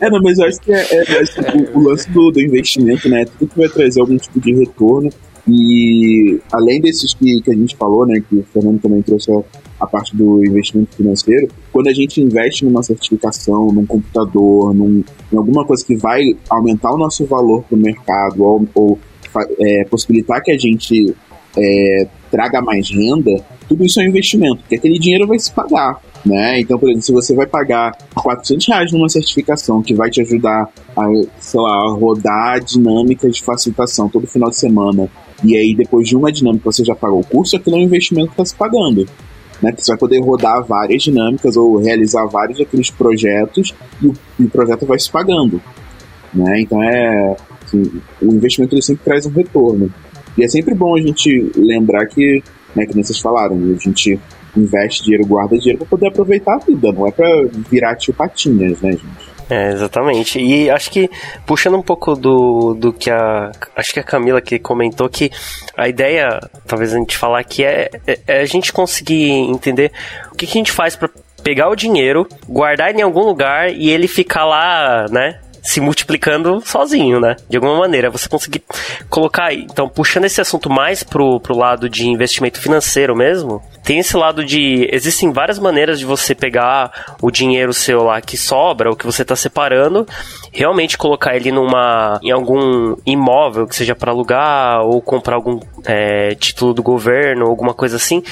É, 0.00 0.10
não, 0.10 0.20
mas 0.20 0.38
eu 0.38 0.46
acho 0.46 0.60
que 0.60 0.72
é, 0.72 0.86
é, 0.90 1.02
é 1.12 1.72
o, 1.72 1.78
o, 1.78 1.88
lance 1.88 2.08
do, 2.10 2.30
do 2.30 2.40
investimento, 2.40 3.08
né? 3.08 3.24
Tudo 3.38 3.50
que 3.50 3.58
vai 3.58 3.68
trazer 3.68 4.00
algum 4.00 4.16
tipo 4.16 4.40
de 4.40 4.54
retorno 4.54 5.10
e 5.48 6.40
além 6.52 6.80
desses 6.80 7.14
que, 7.14 7.40
que 7.40 7.50
a 7.50 7.54
gente 7.54 7.76
falou, 7.76 8.04
né, 8.04 8.20
que 8.28 8.36
o 8.36 8.42
Fernando 8.52 8.80
também 8.80 9.00
trouxe 9.00 9.30
a, 9.78 9.86
parte 9.86 10.16
do 10.16 10.44
investimento 10.44 10.96
financeiro, 10.96 11.48
quando 11.72 11.86
a 11.86 11.92
gente 11.92 12.20
investe 12.20 12.64
numa 12.64 12.82
certificação, 12.82 13.68
num 13.68 13.86
computador, 13.86 14.74
num, 14.74 15.04
em 15.32 15.36
alguma 15.36 15.64
coisa 15.64 15.84
que 15.84 15.94
vai 15.94 16.36
aumentar 16.50 16.92
o 16.92 16.98
nosso 16.98 17.24
valor 17.26 17.62
para 17.62 17.76
o 17.76 17.80
mercado 17.80 18.42
ou, 18.42 18.68
ou 18.74 18.98
é, 19.60 19.84
possibilitar 19.84 20.42
que 20.42 20.50
a 20.50 20.58
gente 20.58 21.14
é, 21.56 22.08
traga 22.30 22.60
mais 22.60 22.90
renda, 22.90 23.40
tudo 23.68 23.84
isso 23.84 24.00
é 24.00 24.04
um 24.04 24.08
investimento, 24.08 24.56
porque 24.58 24.74
aquele 24.74 24.98
dinheiro 24.98 25.28
vai 25.28 25.38
se 25.38 25.52
pagar. 25.52 26.00
Né? 26.24 26.58
Então, 26.58 26.76
por 26.76 26.86
exemplo, 26.88 27.02
se 27.02 27.12
você 27.12 27.34
vai 27.34 27.46
pagar 27.46 27.96
400 28.16 28.66
reais 28.66 28.92
numa 28.92 29.08
certificação 29.08 29.80
que 29.80 29.94
vai 29.94 30.10
te 30.10 30.20
ajudar 30.22 30.68
a, 30.96 31.06
sei 31.38 31.60
lá, 31.60 31.88
rodar 31.90 32.60
dinâmicas 32.64 33.36
de 33.36 33.44
facilitação 33.44 34.08
todo 34.08 34.26
final 34.26 34.50
de 34.50 34.56
semana 34.56 35.08
e 35.44 35.56
aí, 35.56 35.74
depois 35.74 36.08
de 36.08 36.16
uma 36.16 36.32
dinâmica, 36.32 36.64
você 36.64 36.84
já 36.84 36.94
pagou 36.94 37.20
o 37.20 37.26
curso, 37.26 37.56
aquilo 37.56 37.76
é 37.76 37.78
um 37.80 37.82
investimento 37.82 38.28
que 38.28 38.34
está 38.34 38.44
se 38.44 38.54
pagando. 38.54 39.06
Né, 39.62 39.72
que 39.72 39.82
você 39.82 39.92
vai 39.92 39.98
poder 39.98 40.20
rodar 40.20 40.62
várias 40.66 41.02
dinâmicas 41.02 41.56
ou 41.56 41.78
realizar 41.78 42.26
vários 42.26 42.58
daqueles 42.58 42.90
projetos 42.90 43.74
e 44.02 44.06
o, 44.06 44.14
e 44.38 44.44
o 44.44 44.50
projeto 44.50 44.84
vai 44.84 44.98
se 44.98 45.10
pagando. 45.10 45.62
Né? 46.34 46.60
Então 46.60 46.82
é 46.82 47.34
assim, 47.64 47.90
o 48.20 48.34
investimento 48.34 48.74
ele 48.74 48.82
sempre 48.82 49.04
traz 49.04 49.24
um 49.24 49.30
retorno. 49.30 49.90
E 50.36 50.44
é 50.44 50.48
sempre 50.48 50.74
bom 50.74 50.94
a 50.94 51.00
gente 51.00 51.50
lembrar 51.56 52.06
que, 52.06 52.42
né, 52.74 52.84
que 52.84 52.94
vocês 52.94 53.18
falaram, 53.18 53.56
a 53.56 53.78
gente 53.78 54.20
investe 54.54 55.04
dinheiro, 55.04 55.26
guarda 55.26 55.56
dinheiro 55.56 55.78
para 55.78 55.88
poder 55.88 56.08
aproveitar 56.08 56.56
a 56.56 56.58
vida, 56.58 56.92
não 56.92 57.06
é 57.06 57.10
para 57.10 57.46
virar 57.70 57.96
tio 57.96 58.12
patinhas, 58.12 58.80
né, 58.80 58.92
gente? 58.92 59.25
É, 59.48 59.70
exatamente. 59.70 60.40
E 60.40 60.68
acho 60.68 60.90
que, 60.90 61.08
puxando 61.46 61.76
um 61.76 61.82
pouco 61.82 62.16
do, 62.16 62.74
do 62.74 62.92
que 62.92 63.10
a. 63.10 63.52
Acho 63.76 63.92
que 63.92 64.00
a 64.00 64.04
Camila 64.04 64.40
que 64.40 64.58
comentou 64.58 65.08
que 65.08 65.30
a 65.76 65.88
ideia, 65.88 66.40
talvez 66.66 66.92
a 66.92 66.98
gente 66.98 67.16
falar 67.16 67.38
aqui, 67.38 67.64
é, 67.64 67.90
é, 68.06 68.18
é 68.26 68.40
a 68.40 68.44
gente 68.44 68.72
conseguir 68.72 69.30
entender 69.30 69.92
o 70.32 70.36
que, 70.36 70.46
que 70.46 70.58
a 70.58 70.60
gente 70.60 70.72
faz 70.72 70.96
para 70.96 71.08
pegar 71.44 71.68
o 71.68 71.76
dinheiro, 71.76 72.26
guardar 72.48 72.92
em 72.92 73.02
algum 73.02 73.22
lugar 73.22 73.72
e 73.72 73.88
ele 73.88 74.08
ficar 74.08 74.44
lá, 74.44 75.06
né? 75.10 75.38
Se 75.66 75.80
multiplicando 75.80 76.62
sozinho, 76.64 77.18
né? 77.18 77.34
De 77.48 77.56
alguma 77.56 77.76
maneira, 77.76 78.08
você 78.08 78.28
conseguir 78.28 78.62
colocar. 79.10 79.52
Então, 79.52 79.88
puxando 79.88 80.24
esse 80.24 80.40
assunto 80.40 80.70
mais 80.70 81.02
pro, 81.02 81.40
pro 81.40 81.56
lado 81.56 81.90
de 81.90 82.06
investimento 82.08 82.60
financeiro 82.60 83.16
mesmo, 83.16 83.60
tem 83.82 83.98
esse 83.98 84.16
lado 84.16 84.44
de. 84.44 84.88
Existem 84.92 85.32
várias 85.32 85.58
maneiras 85.58 85.98
de 85.98 86.04
você 86.04 86.36
pegar 86.36 87.16
o 87.20 87.32
dinheiro 87.32 87.74
seu 87.74 88.04
lá 88.04 88.20
que 88.20 88.36
sobra, 88.36 88.92
o 88.92 88.96
que 88.96 89.04
você 89.04 89.22
está 89.22 89.34
separando, 89.34 90.06
realmente 90.52 90.96
colocar 90.96 91.34
ele 91.34 91.50
numa. 91.50 92.20
em 92.22 92.30
algum 92.30 92.94
imóvel 93.04 93.66
que 93.66 93.74
seja 93.74 93.96
para 93.96 94.12
alugar 94.12 94.82
ou 94.82 95.02
comprar 95.02 95.34
algum 95.34 95.58
é, 95.84 96.36
título 96.36 96.72
do 96.72 96.82
governo, 96.82 97.46
alguma 97.46 97.74
coisa 97.74 97.96
assim. 97.96 98.22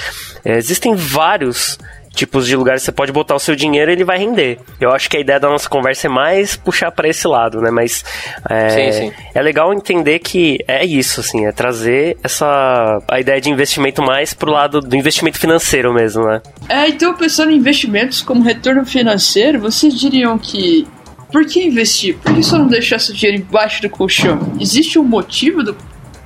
É, 0.44 0.56
existem 0.56 0.94
vários 0.94 1.78
tipos 2.14 2.46
de 2.46 2.56
lugares 2.56 2.82
que 2.82 2.86
você 2.86 2.92
pode 2.92 3.12
botar 3.12 3.34
o 3.34 3.38
seu 3.38 3.54
dinheiro 3.54 3.90
e 3.90 3.94
ele 3.94 4.04
vai 4.04 4.18
render. 4.18 4.58
Eu 4.80 4.92
acho 4.92 5.10
que 5.10 5.16
a 5.16 5.20
ideia 5.20 5.40
da 5.40 5.48
nossa 5.48 5.68
conversa 5.68 6.06
é 6.06 6.10
mais 6.10 6.56
puxar 6.56 6.90
para 6.90 7.08
esse 7.08 7.26
lado, 7.26 7.60
né? 7.60 7.70
Mas 7.70 8.04
é, 8.48 8.68
sim, 8.68 8.92
sim. 8.92 9.12
é 9.34 9.42
legal 9.42 9.72
entender 9.74 10.18
que 10.18 10.58
é 10.66 10.84
isso, 10.84 11.20
assim, 11.20 11.46
é 11.46 11.52
trazer 11.52 12.16
essa 12.22 13.02
a 13.08 13.20
ideia 13.20 13.40
de 13.40 13.50
investimento 13.50 14.02
mais 14.02 14.32
pro 14.32 14.50
lado 14.50 14.80
do 14.80 14.96
investimento 14.96 15.38
financeiro 15.38 15.92
mesmo, 15.92 16.24
né? 16.24 16.40
É, 16.68 16.88
então 16.88 17.14
pensando 17.14 17.50
em 17.50 17.56
investimentos 17.56 18.22
como 18.22 18.42
retorno 18.42 18.84
financeiro, 18.84 19.58
vocês 19.58 19.98
diriam 19.98 20.38
que 20.38 20.86
por 21.34 21.44
que 21.46 21.64
investir? 21.64 22.16
Por 22.18 22.32
que 22.32 22.44
só 22.44 22.56
não 22.56 22.68
deixar 22.68 23.00
seu 23.00 23.12
dinheiro 23.12 23.42
embaixo 23.42 23.82
do 23.82 23.90
colchão? 23.90 24.52
Existe 24.60 25.00
um 25.00 25.02
motivo 25.02 25.64
do 25.64 25.76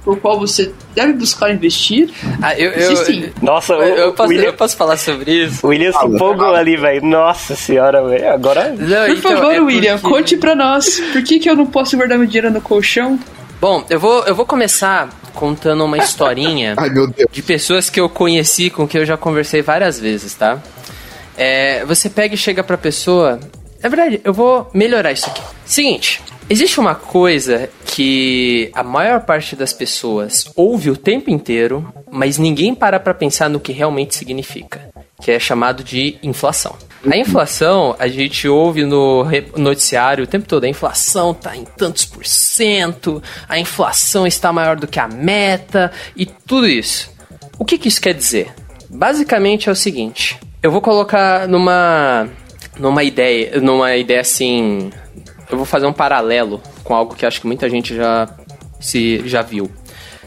por 0.08 0.18
qual 0.18 0.38
você 0.38 0.72
deve 0.94 1.12
buscar 1.12 1.52
investir. 1.52 2.08
Ah, 2.40 2.58
eu, 2.58 2.70
eu, 2.70 2.94
Nossa, 3.42 3.74
eu, 3.74 3.94
eu, 3.94 4.12
posso, 4.14 4.30
William, 4.30 4.46
eu 4.46 4.54
posso 4.54 4.74
falar 4.74 4.96
sobre 4.96 5.44
isso? 5.44 5.66
O 5.66 5.68
William 5.68 5.92
se 5.92 6.06
empolgou 6.06 6.54
ali, 6.54 6.78
velho. 6.78 7.04
Nossa 7.04 7.54
senhora, 7.54 8.02
velho. 8.08 8.32
Agora. 8.32 8.70
Não, 8.70 9.06
por 9.06 9.10
então, 9.10 9.32
favor, 9.32 9.54
é 9.54 9.60
William, 9.60 9.98
porque... 9.98 10.16
conte 10.16 10.36
pra 10.38 10.54
nós. 10.54 10.98
Por 11.12 11.22
que, 11.22 11.38
que 11.38 11.50
eu 11.50 11.54
não 11.54 11.66
posso 11.66 11.94
guardar 11.94 12.16
meu 12.16 12.26
dinheiro 12.26 12.50
no 12.50 12.62
colchão? 12.62 13.18
Bom, 13.60 13.84
eu 13.90 14.00
vou, 14.00 14.24
eu 14.24 14.34
vou 14.34 14.46
começar 14.46 15.10
contando 15.34 15.84
uma 15.84 15.98
historinha 15.98 16.72
Ai, 16.80 16.88
de 17.30 17.42
pessoas 17.42 17.90
que 17.90 18.00
eu 18.00 18.08
conheci, 18.08 18.70
com 18.70 18.88
que 18.88 18.96
eu 18.96 19.04
já 19.04 19.18
conversei 19.18 19.60
várias 19.60 20.00
vezes, 20.00 20.32
tá? 20.32 20.58
É, 21.36 21.84
você 21.84 22.08
pega 22.08 22.34
e 22.34 22.38
chega 22.38 22.64
pra 22.64 22.78
pessoa. 22.78 23.38
É 23.82 23.90
verdade, 23.90 24.22
eu 24.24 24.32
vou 24.32 24.70
melhorar 24.72 25.12
isso 25.12 25.28
aqui. 25.28 25.42
Seguinte, 25.66 26.22
Existe 26.50 26.80
uma 26.80 26.94
coisa 26.94 27.68
que 27.84 28.70
a 28.72 28.82
maior 28.82 29.20
parte 29.20 29.54
das 29.54 29.74
pessoas 29.74 30.50
ouve 30.56 30.90
o 30.90 30.96
tempo 30.96 31.28
inteiro, 31.28 31.92
mas 32.10 32.38
ninguém 32.38 32.74
para 32.74 32.98
para 32.98 33.12
pensar 33.12 33.50
no 33.50 33.60
que 33.60 33.70
realmente 33.70 34.14
significa, 34.14 34.88
que 35.20 35.30
é 35.30 35.38
chamado 35.38 35.84
de 35.84 36.16
inflação. 36.22 36.74
A 37.06 37.16
inflação, 37.18 37.94
a 37.98 38.08
gente 38.08 38.48
ouve 38.48 38.86
no 38.86 39.26
noticiário 39.58 40.24
o 40.24 40.26
tempo 40.26 40.48
todo, 40.48 40.64
a 40.64 40.68
inflação 40.68 41.32
está 41.32 41.54
em 41.54 41.64
tantos 41.64 42.06
por 42.06 42.24
cento, 42.24 43.22
a 43.46 43.58
inflação 43.58 44.26
está 44.26 44.50
maior 44.50 44.76
do 44.76 44.86
que 44.86 44.98
a 44.98 45.06
meta 45.06 45.92
e 46.16 46.24
tudo 46.24 46.66
isso. 46.66 47.12
O 47.58 47.64
que, 47.64 47.76
que 47.76 47.88
isso 47.88 48.00
quer 48.00 48.14
dizer? 48.14 48.54
Basicamente 48.88 49.68
é 49.68 49.72
o 49.72 49.76
seguinte, 49.76 50.40
eu 50.62 50.72
vou 50.72 50.80
colocar 50.80 51.46
numa 51.46 52.26
numa 52.78 53.02
ideia, 53.02 53.60
numa 53.60 53.94
ideia 53.96 54.20
assim, 54.20 54.90
eu 55.50 55.56
vou 55.56 55.66
fazer 55.66 55.86
um 55.86 55.92
paralelo 55.92 56.60
com 56.84 56.94
algo 56.94 57.14
que 57.14 57.26
acho 57.26 57.40
que 57.40 57.46
muita 57.46 57.68
gente 57.68 57.94
já 57.94 58.28
se 58.80 59.26
já 59.26 59.42
viu. 59.42 59.70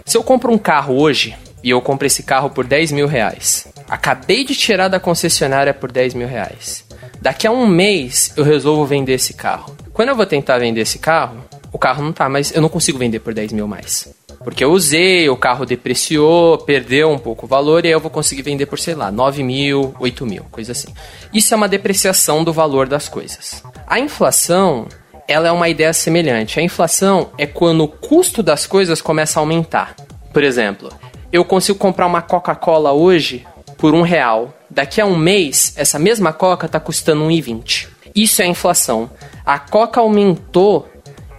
Se 0.05 0.17
eu 0.17 0.23
compro 0.23 0.51
um 0.51 0.57
carro 0.57 0.99
hoje 0.99 1.35
e 1.63 1.69
eu 1.69 1.81
compro 1.81 2.07
esse 2.07 2.23
carro 2.23 2.49
por 2.49 2.65
10 2.65 2.91
mil 2.91 3.07
reais, 3.07 3.67
acabei 3.87 4.43
de 4.43 4.55
tirar 4.55 4.87
da 4.87 4.99
concessionária 4.99 5.73
por 5.73 5.91
10 5.91 6.13
mil 6.15 6.27
reais. 6.27 6.85
Daqui 7.21 7.45
a 7.45 7.51
um 7.51 7.67
mês 7.67 8.33
eu 8.35 8.43
resolvo 8.43 8.85
vender 8.85 9.13
esse 9.13 9.33
carro. 9.33 9.75
Quando 9.93 10.09
eu 10.09 10.15
vou 10.15 10.25
tentar 10.25 10.57
vender 10.57 10.81
esse 10.81 10.97
carro, 10.97 11.37
o 11.71 11.77
carro 11.77 12.03
não 12.03 12.11
tá, 12.11 12.27
mas 12.27 12.53
eu 12.53 12.61
não 12.61 12.69
consigo 12.69 12.97
vender 12.97 13.19
por 13.19 13.33
10 13.33 13.53
mil 13.53 13.67
mais. 13.67 14.13
Porque 14.43 14.63
eu 14.63 14.71
usei, 14.71 15.29
o 15.29 15.37
carro 15.37 15.65
depreciou, 15.65 16.57
perdeu 16.57 17.11
um 17.11 17.19
pouco 17.19 17.45
o 17.45 17.49
valor 17.49 17.85
e 17.85 17.89
aí 17.89 17.93
eu 17.93 17.99
vou 17.99 18.09
conseguir 18.09 18.41
vender 18.41 18.65
por, 18.65 18.79
sei 18.79 18.95
lá, 18.95 19.11
9 19.11 19.43
mil, 19.43 19.93
8 19.99 20.25
mil, 20.25 20.43
coisa 20.51 20.71
assim. 20.71 20.91
Isso 21.31 21.53
é 21.53 21.57
uma 21.57 21.69
depreciação 21.69 22.43
do 22.43 22.51
valor 22.51 22.87
das 22.87 23.07
coisas. 23.07 23.63
A 23.85 23.99
inflação, 23.99 24.87
ela 25.31 25.47
é 25.47 25.51
uma 25.51 25.69
ideia 25.69 25.93
semelhante. 25.93 26.59
A 26.59 26.63
inflação 26.63 27.31
é 27.37 27.45
quando 27.45 27.83
o 27.83 27.87
custo 27.87 28.43
das 28.43 28.67
coisas 28.67 29.01
começa 29.01 29.39
a 29.39 29.41
aumentar. 29.41 29.95
Por 30.33 30.43
exemplo, 30.43 30.91
eu 31.31 31.45
consigo 31.45 31.79
comprar 31.79 32.05
uma 32.05 32.21
Coca-Cola 32.21 32.91
hoje 32.91 33.45
por 33.77 33.93
um 33.95 34.01
real. 34.01 34.53
Daqui 34.69 35.01
a 35.01 35.05
um 35.05 35.17
mês, 35.17 35.73
essa 35.75 35.97
mesma 35.97 36.31
Coca 36.31 36.65
está 36.65 36.79
custando 36.79 37.23
1,20. 37.23 37.87
Isso 38.13 38.41
é 38.41 38.45
inflação. 38.45 39.09
A 39.45 39.57
Coca 39.57 39.99
aumentou 39.99 40.87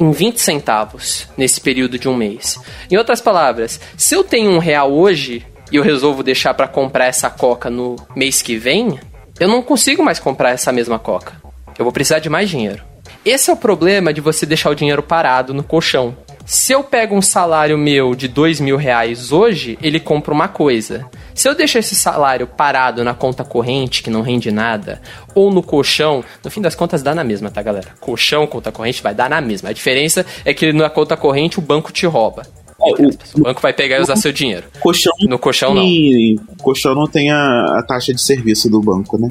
em 0.01 0.11
20 0.11 0.41
centavos 0.41 1.29
nesse 1.37 1.61
período 1.61 1.99
de 1.99 2.09
um 2.09 2.17
mês. 2.17 2.59
Em 2.91 2.97
outras 2.97 3.21
palavras, 3.21 3.81
se 3.97 4.15
eu 4.15 4.25
tenho 4.25 4.51
um 4.51 4.59
real 4.59 4.93
hoje 4.93 5.47
e 5.71 5.77
eu 5.77 5.83
resolvo 5.83 6.23
deixar 6.23 6.55
para 6.55 6.67
comprar 6.67 7.07
essa 7.07 7.31
coca 7.31 7.71
no 7.71 7.97
mês 8.17 8.43
que 8.43 8.57
vem, 8.57 8.99
eu 9.39 9.49
não 9.49 9.63
consigo 9.63 10.03
mais 10.03 10.19
comprar 10.19 10.51
essa 10.51 10.73
mesma 10.73 10.99
coca. 10.99 11.41
Eu 11.79 11.85
vou 11.85 11.93
precisar 11.93 12.19
de 12.19 12.29
mais 12.29 12.51
dinheiro. 12.51 12.92
Esse 13.25 13.51
é 13.51 13.53
o 13.53 13.57
problema 13.57 14.13
de 14.13 14.21
você 14.21 14.45
deixar 14.45 14.71
o 14.71 14.75
dinheiro 14.75 15.03
parado 15.03 15.55
no 15.55 15.63
colchão. 15.63 16.17
Se 16.45 16.73
eu 16.73 16.83
pego 16.83 17.15
um 17.15 17.23
salário 17.23 17.79
meu 17.79 18.17
de 18.17 18.27
dois 18.27 18.61
mil 18.61 18.77
reais 18.77 19.31
hoje, 19.31 19.79
ele 19.81 20.01
compra 20.01 20.35
uma 20.35 20.49
coisa. 20.49 21.07
Se 21.33 21.49
eu 21.49 21.55
deixo 21.55 21.79
esse 21.79 21.95
salário 21.95 22.49
parado 22.49 23.05
na 23.05 23.15
conta 23.15 23.45
corrente, 23.45 24.03
que 24.03 24.11
não 24.11 24.23
rende 24.23 24.51
nada, 24.51 25.01
ou 25.37 25.53
no 25.53 25.63
colchão, 25.63 26.25
no 26.43 26.51
fim 26.51 26.61
das 26.61 26.75
contas 26.75 27.01
dá 27.01 27.15
na 27.15 27.23
mesma, 27.23 27.49
tá, 27.49 27.63
galera? 27.63 27.89
Colchão, 28.01 28.45
conta 28.45 28.73
corrente, 28.73 29.01
vai 29.01 29.15
dar 29.15 29.31
na 29.31 29.41
mesma. 29.41 29.71
A 29.71 29.73
diferença 29.73 30.27
é 30.45 30.53
que 30.53 30.73
na 30.73 30.91
conta 30.91 31.17
corrente 31.17 31.61
o 31.61 31.63
banco 31.63 31.93
te 31.93 32.07
rouba. 32.07 32.43
É, 32.85 33.03
o, 33.03 33.39
o, 33.39 33.43
banco 33.43 33.63
vai 33.63 33.73
pegar 33.73 33.99
e 33.99 34.01
usar 34.01 34.17
seu 34.17 34.33
dinheiro. 34.33 34.65
Colchão 34.81 35.13
no 35.21 35.39
colchão 35.39 35.73
não. 35.73 35.87
Colchão 36.61 36.93
não 36.97 37.07
tem 37.07 37.31
a, 37.31 37.79
a 37.79 37.85
taxa 37.87 38.13
de 38.13 38.21
serviço 38.21 38.69
do 38.69 38.81
banco, 38.81 39.17
né? 39.17 39.29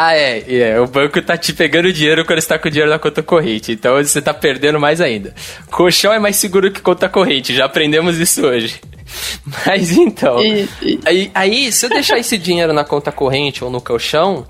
Ah, 0.00 0.14
é, 0.14 0.44
é. 0.54 0.80
O 0.80 0.86
banco 0.86 1.20
tá 1.20 1.36
te 1.36 1.52
pegando 1.52 1.92
dinheiro 1.92 2.24
quando 2.24 2.40
você 2.40 2.46
tá 2.46 2.56
com 2.56 2.70
dinheiro 2.70 2.88
na 2.88 3.00
conta 3.00 3.20
corrente. 3.20 3.72
Então 3.72 3.96
você 3.96 4.22
tá 4.22 4.32
perdendo 4.32 4.78
mais 4.78 5.00
ainda. 5.00 5.34
Colchão 5.72 6.12
é 6.12 6.20
mais 6.20 6.36
seguro 6.36 6.70
que 6.70 6.80
conta 6.80 7.08
corrente. 7.08 7.52
Já 7.52 7.64
aprendemos 7.64 8.16
isso 8.16 8.46
hoje. 8.46 8.80
Mas 9.66 9.90
então. 9.90 10.38
E, 10.40 10.68
e... 10.80 11.00
Aí, 11.04 11.30
aí, 11.34 11.72
se 11.72 11.84
eu 11.84 11.90
deixar 11.90 12.16
esse 12.16 12.38
dinheiro 12.38 12.72
na 12.72 12.84
conta 12.84 13.10
corrente 13.10 13.64
ou 13.64 13.70
no 13.72 13.80
colchão, 13.80 14.46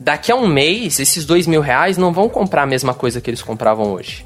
daqui 0.00 0.32
a 0.32 0.34
um 0.34 0.46
mês, 0.46 0.98
esses 0.98 1.26
dois 1.26 1.46
mil 1.46 1.60
reais 1.60 1.98
não 1.98 2.10
vão 2.10 2.26
comprar 2.26 2.62
a 2.62 2.66
mesma 2.66 2.94
coisa 2.94 3.20
que 3.20 3.28
eles 3.28 3.42
compravam 3.42 3.92
hoje. 3.92 4.24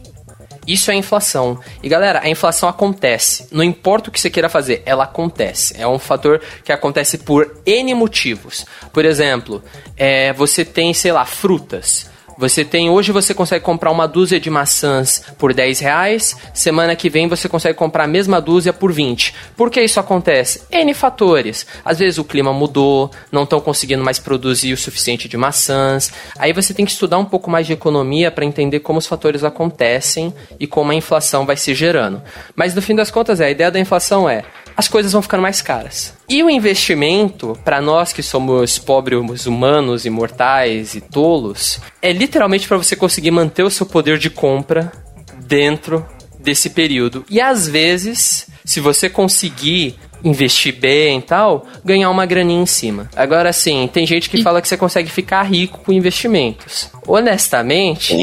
Isso 0.66 0.90
é 0.90 0.94
inflação. 0.94 1.58
E 1.82 1.88
galera, 1.88 2.20
a 2.22 2.28
inflação 2.28 2.68
acontece. 2.68 3.46
Não 3.50 3.64
importa 3.64 4.08
o 4.08 4.12
que 4.12 4.20
você 4.20 4.30
queira 4.30 4.48
fazer, 4.48 4.82
ela 4.84 5.04
acontece. 5.04 5.74
É 5.78 5.86
um 5.86 5.98
fator 5.98 6.40
que 6.64 6.72
acontece 6.72 7.18
por 7.18 7.58
N 7.66 7.94
motivos. 7.94 8.66
Por 8.92 9.04
exemplo, 9.04 9.62
é, 9.96 10.32
você 10.32 10.64
tem, 10.64 10.92
sei 10.94 11.12
lá, 11.12 11.24
frutas. 11.24 12.10
Você 12.40 12.64
tem, 12.64 12.88
hoje 12.88 13.12
você 13.12 13.34
consegue 13.34 13.62
comprar 13.62 13.90
uma 13.90 14.08
dúzia 14.08 14.40
de 14.40 14.48
maçãs 14.48 15.22
por 15.36 15.52
10 15.52 15.78
reais, 15.80 16.34
semana 16.54 16.96
que 16.96 17.10
vem 17.10 17.28
você 17.28 17.50
consegue 17.50 17.76
comprar 17.76 18.04
a 18.04 18.06
mesma 18.06 18.40
dúzia 18.40 18.72
por 18.72 18.90
20. 18.90 19.34
Por 19.54 19.70
que 19.70 19.78
isso 19.82 20.00
acontece? 20.00 20.62
N 20.70 20.94
fatores. 20.94 21.66
Às 21.84 21.98
vezes 21.98 22.16
o 22.16 22.24
clima 22.24 22.50
mudou, 22.50 23.10
não 23.30 23.42
estão 23.42 23.60
conseguindo 23.60 24.02
mais 24.02 24.18
produzir 24.18 24.72
o 24.72 24.76
suficiente 24.78 25.28
de 25.28 25.36
maçãs. 25.36 26.10
Aí 26.38 26.54
você 26.54 26.72
tem 26.72 26.86
que 26.86 26.92
estudar 26.92 27.18
um 27.18 27.26
pouco 27.26 27.50
mais 27.50 27.66
de 27.66 27.74
economia 27.74 28.30
para 28.30 28.46
entender 28.46 28.80
como 28.80 28.98
os 28.98 29.06
fatores 29.06 29.44
acontecem 29.44 30.32
e 30.58 30.66
como 30.66 30.92
a 30.92 30.94
inflação 30.94 31.44
vai 31.44 31.58
se 31.58 31.74
gerando. 31.74 32.22
Mas 32.56 32.74
no 32.74 32.80
fim 32.80 32.94
das 32.94 33.10
contas, 33.10 33.38
é, 33.42 33.48
a 33.48 33.50
ideia 33.50 33.70
da 33.70 33.78
inflação 33.78 34.26
é 34.26 34.44
as 34.80 34.88
coisas 34.88 35.12
vão 35.12 35.20
ficando 35.20 35.42
mais 35.42 35.60
caras. 35.60 36.14
E 36.26 36.42
o 36.42 36.48
investimento, 36.48 37.56
para 37.62 37.82
nós 37.82 38.14
que 38.14 38.22
somos 38.22 38.78
pobres 38.78 39.44
humanos, 39.44 40.06
imortais 40.06 40.94
e 40.94 41.02
tolos, 41.02 41.78
é 42.00 42.12
literalmente 42.12 42.66
para 42.66 42.78
você 42.78 42.96
conseguir 42.96 43.30
manter 43.30 43.62
o 43.62 43.70
seu 43.70 43.84
poder 43.84 44.16
de 44.16 44.30
compra 44.30 44.90
dentro 45.36 46.04
desse 46.38 46.70
período. 46.70 47.26
E 47.28 47.42
às 47.42 47.68
vezes, 47.68 48.48
se 48.64 48.80
você 48.80 49.10
conseguir 49.10 49.96
investir 50.24 50.74
bem 50.74 51.18
e 51.18 51.22
tal, 51.22 51.66
ganhar 51.84 52.08
uma 52.08 52.24
graninha 52.24 52.62
em 52.62 52.66
cima. 52.66 53.10
Agora 53.14 53.52
sim, 53.52 53.88
tem 53.92 54.06
gente 54.06 54.30
que 54.30 54.38
e... 54.38 54.42
fala 54.42 54.62
que 54.62 54.68
você 54.68 54.78
consegue 54.78 55.10
ficar 55.10 55.42
rico 55.42 55.80
com 55.80 55.92
investimentos. 55.92 56.90
Honestamente, 57.06 58.14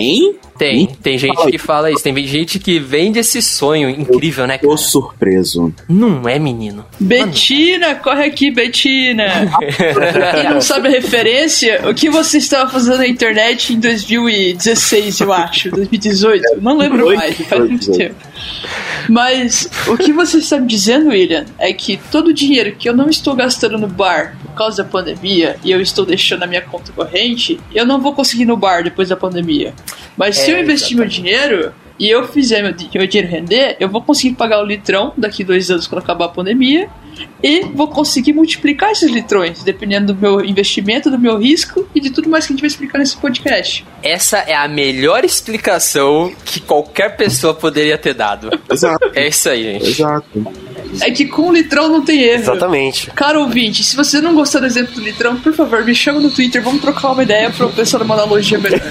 tem? 0.58 0.88
Tem, 0.88 0.96
tem 0.96 1.18
gente 1.18 1.36
fala 1.36 1.52
que 1.52 1.58
fala 1.58 1.92
isso. 1.92 2.04
Tem 2.04 2.28
gente 2.28 2.60
que 2.60 2.80
vende 2.80 3.20
esse 3.20 3.42
sonho 3.42 3.90
incrível, 3.90 4.48
né? 4.48 4.58
Cara? 4.58 4.70
Tô 4.70 4.78
surpreso. 4.78 5.74
Não 5.88 6.28
é, 6.28 6.40
menino? 6.40 6.86
Betina, 7.00 7.96
corre 7.96 8.26
aqui, 8.26 8.52
Betina. 8.52 9.26
Quem 10.36 10.50
não 10.50 10.62
sabe 10.62 10.88
a 10.88 10.92
referência, 10.92 11.82
o 11.90 11.94
que 11.94 12.10
você 12.10 12.38
estava 12.38 12.70
fazendo 12.70 12.98
na 12.98 13.08
internet 13.08 13.74
em 13.74 13.80
2016, 13.80 15.22
eu 15.22 15.34
acho, 15.34 15.72
2018, 15.72 16.62
não 16.62 16.78
lembro 16.78 17.16
mais, 17.16 17.38
faz 17.42 17.68
muito 17.68 17.92
tempo. 17.92 18.16
Mas 19.10 19.70
o 19.88 19.98
que 19.98 20.12
você 20.12 20.40
está 20.40 20.60
me 20.60 20.68
dizendo, 20.68 21.10
William, 21.10 21.46
é 21.58 21.72
que 21.72 21.98
todo 22.12 22.28
o 22.28 22.34
dinheiro 22.34 22.76
que 22.78 22.90
eu 22.90 22.96
não 22.96 23.10
estou 23.10 23.36
gastando 23.36 23.78
no 23.78 23.88
bar 23.88 24.36
causa 24.58 24.84
da 24.84 24.90
pandemia 24.90 25.58
e 25.64 25.72
eu 25.72 25.80
estou 25.80 26.06
deixando 26.06 26.42
na 26.42 26.48
minha 26.48 26.62
conta 26.62 26.92
corrente, 26.92 27.60
eu 27.74 27.86
não 27.86 28.02
vou 28.02 28.14
conseguir 28.14 28.46
no 28.46 28.58
bar 28.58 28.84
depois 28.84 29.10
da 29.10 29.16
pandemia. 29.16 29.74
Mas 30.18 30.38
é, 30.38 30.42
se 30.42 30.52
eu 30.52 30.60
investir 30.60 30.98
exatamente. 30.98 31.22
meu 31.22 31.32
dinheiro 31.32 31.74
e 32.00 32.10
eu 32.10 32.28
fizer 32.28 32.62
meu, 32.62 32.74
meu 32.94 33.08
dinheiro 33.08 33.32
render, 33.32 33.78
eu 33.80 33.90
vou 33.90 34.02
conseguir 34.02 34.36
pagar 34.36 34.62
o 34.62 34.66
litrão 34.66 35.14
daqui 35.18 35.44
dois 35.44 35.70
anos 35.72 35.88
quando 35.88 36.02
acabar 36.02 36.26
a 36.26 36.30
pandemia 36.30 36.90
e 37.44 37.62
vou 37.74 37.88
conseguir 37.88 38.34
multiplicar 38.34 38.92
esses 38.92 39.12
litrões, 39.12 39.64
dependendo 39.64 40.14
do 40.14 40.20
meu 40.20 40.44
investimento, 40.44 41.10
do 41.10 41.20
meu 41.20 41.38
risco 41.38 41.88
e 41.94 42.00
de 42.00 42.10
tudo 42.10 42.30
mais 42.30 42.46
que 42.46 42.54
a 42.54 42.56
gente 42.56 42.62
vai 42.62 42.68
explicar 42.68 43.00
nesse 43.00 43.18
podcast. 43.18 43.86
Essa 44.02 44.38
é 44.40 44.56
a 44.56 44.68
melhor 44.68 45.24
explicação 45.24 46.34
que 46.46 46.60
qualquer 46.60 47.16
pessoa 47.16 47.54
poderia 47.54 47.98
ter 47.98 48.14
dado. 48.14 48.50
Exato. 48.72 49.12
É 49.14 49.28
isso 49.28 49.50
aí, 49.50 49.64
gente. 49.64 49.90
Exato. 49.90 50.48
É 51.02 51.12
que 51.12 51.26
com 51.26 51.50
o 51.50 51.54
litrão 51.54 51.90
não 51.90 52.04
tem 52.04 52.22
erro. 52.22 52.42
Exatamente. 52.42 53.12
Caro 53.12 53.42
ouvinte, 53.42 53.84
se 53.84 53.96
você 53.96 54.22
não 54.22 54.34
gostou 54.34 54.62
do 54.62 54.68
exemplo 54.68 54.94
do 54.96 55.02
litrão, 55.02 55.36
por 55.38 55.54
favor, 55.54 55.84
me 55.84 55.94
chama 55.94 56.20
no 56.20 56.30
Twitter, 56.32 56.62
vamos 56.62 56.82
trocar 56.82 57.12
uma 57.12 57.24
ideia 57.24 57.50
pra 57.50 57.66
eu 57.66 57.70
pensar 57.72 58.00
numa 58.00 58.14
analogia 58.16 58.58
melhor. 58.58 58.80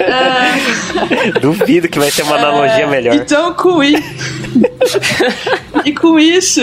é... 0.00 1.38
Duvido 1.40 1.88
que 1.88 1.98
vai 1.98 2.10
ter 2.10 2.22
uma 2.22 2.36
analogia 2.36 2.84
é... 2.84 2.86
melhor. 2.86 3.14
Então, 3.14 3.52
com 3.54 3.82
isso. 3.82 4.02
e 5.84 5.92
com 5.92 6.18
isso, 6.18 6.60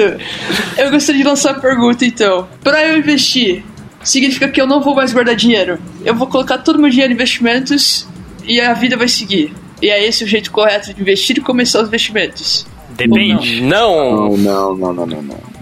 eu 0.77 0.91
gostaria 0.91 1.21
de 1.21 1.27
lançar 1.27 1.51
a 1.51 1.59
pergunta, 1.59 2.05
então. 2.05 2.47
Para 2.63 2.85
eu 2.87 2.97
investir, 2.97 3.63
significa 4.03 4.47
que 4.47 4.61
eu 4.61 4.67
não 4.67 4.81
vou 4.81 4.95
mais 4.95 5.13
guardar 5.13 5.35
dinheiro. 5.35 5.79
Eu 6.03 6.15
vou 6.15 6.27
colocar 6.27 6.59
todo 6.59 6.77
o 6.77 6.81
meu 6.81 6.89
dinheiro 6.89 7.11
em 7.11 7.15
investimentos 7.15 8.07
e 8.45 8.59
a 8.61 8.73
vida 8.73 8.95
vai 8.97 9.07
seguir. 9.07 9.53
E 9.81 9.89
é 9.89 10.05
esse 10.05 10.23
o 10.23 10.27
jeito 10.27 10.51
correto 10.51 10.93
de 10.93 11.01
investir 11.01 11.37
e 11.37 11.41
começar 11.41 11.81
os 11.81 11.87
investimentos. 11.87 12.65
Depende. 12.89 13.61
Não. 13.61 14.29
Não, 14.29 14.37
não, 14.37 14.75
não, 14.75 14.93
não, 14.93 15.05
não. 15.05 15.21
Não. 15.21 15.54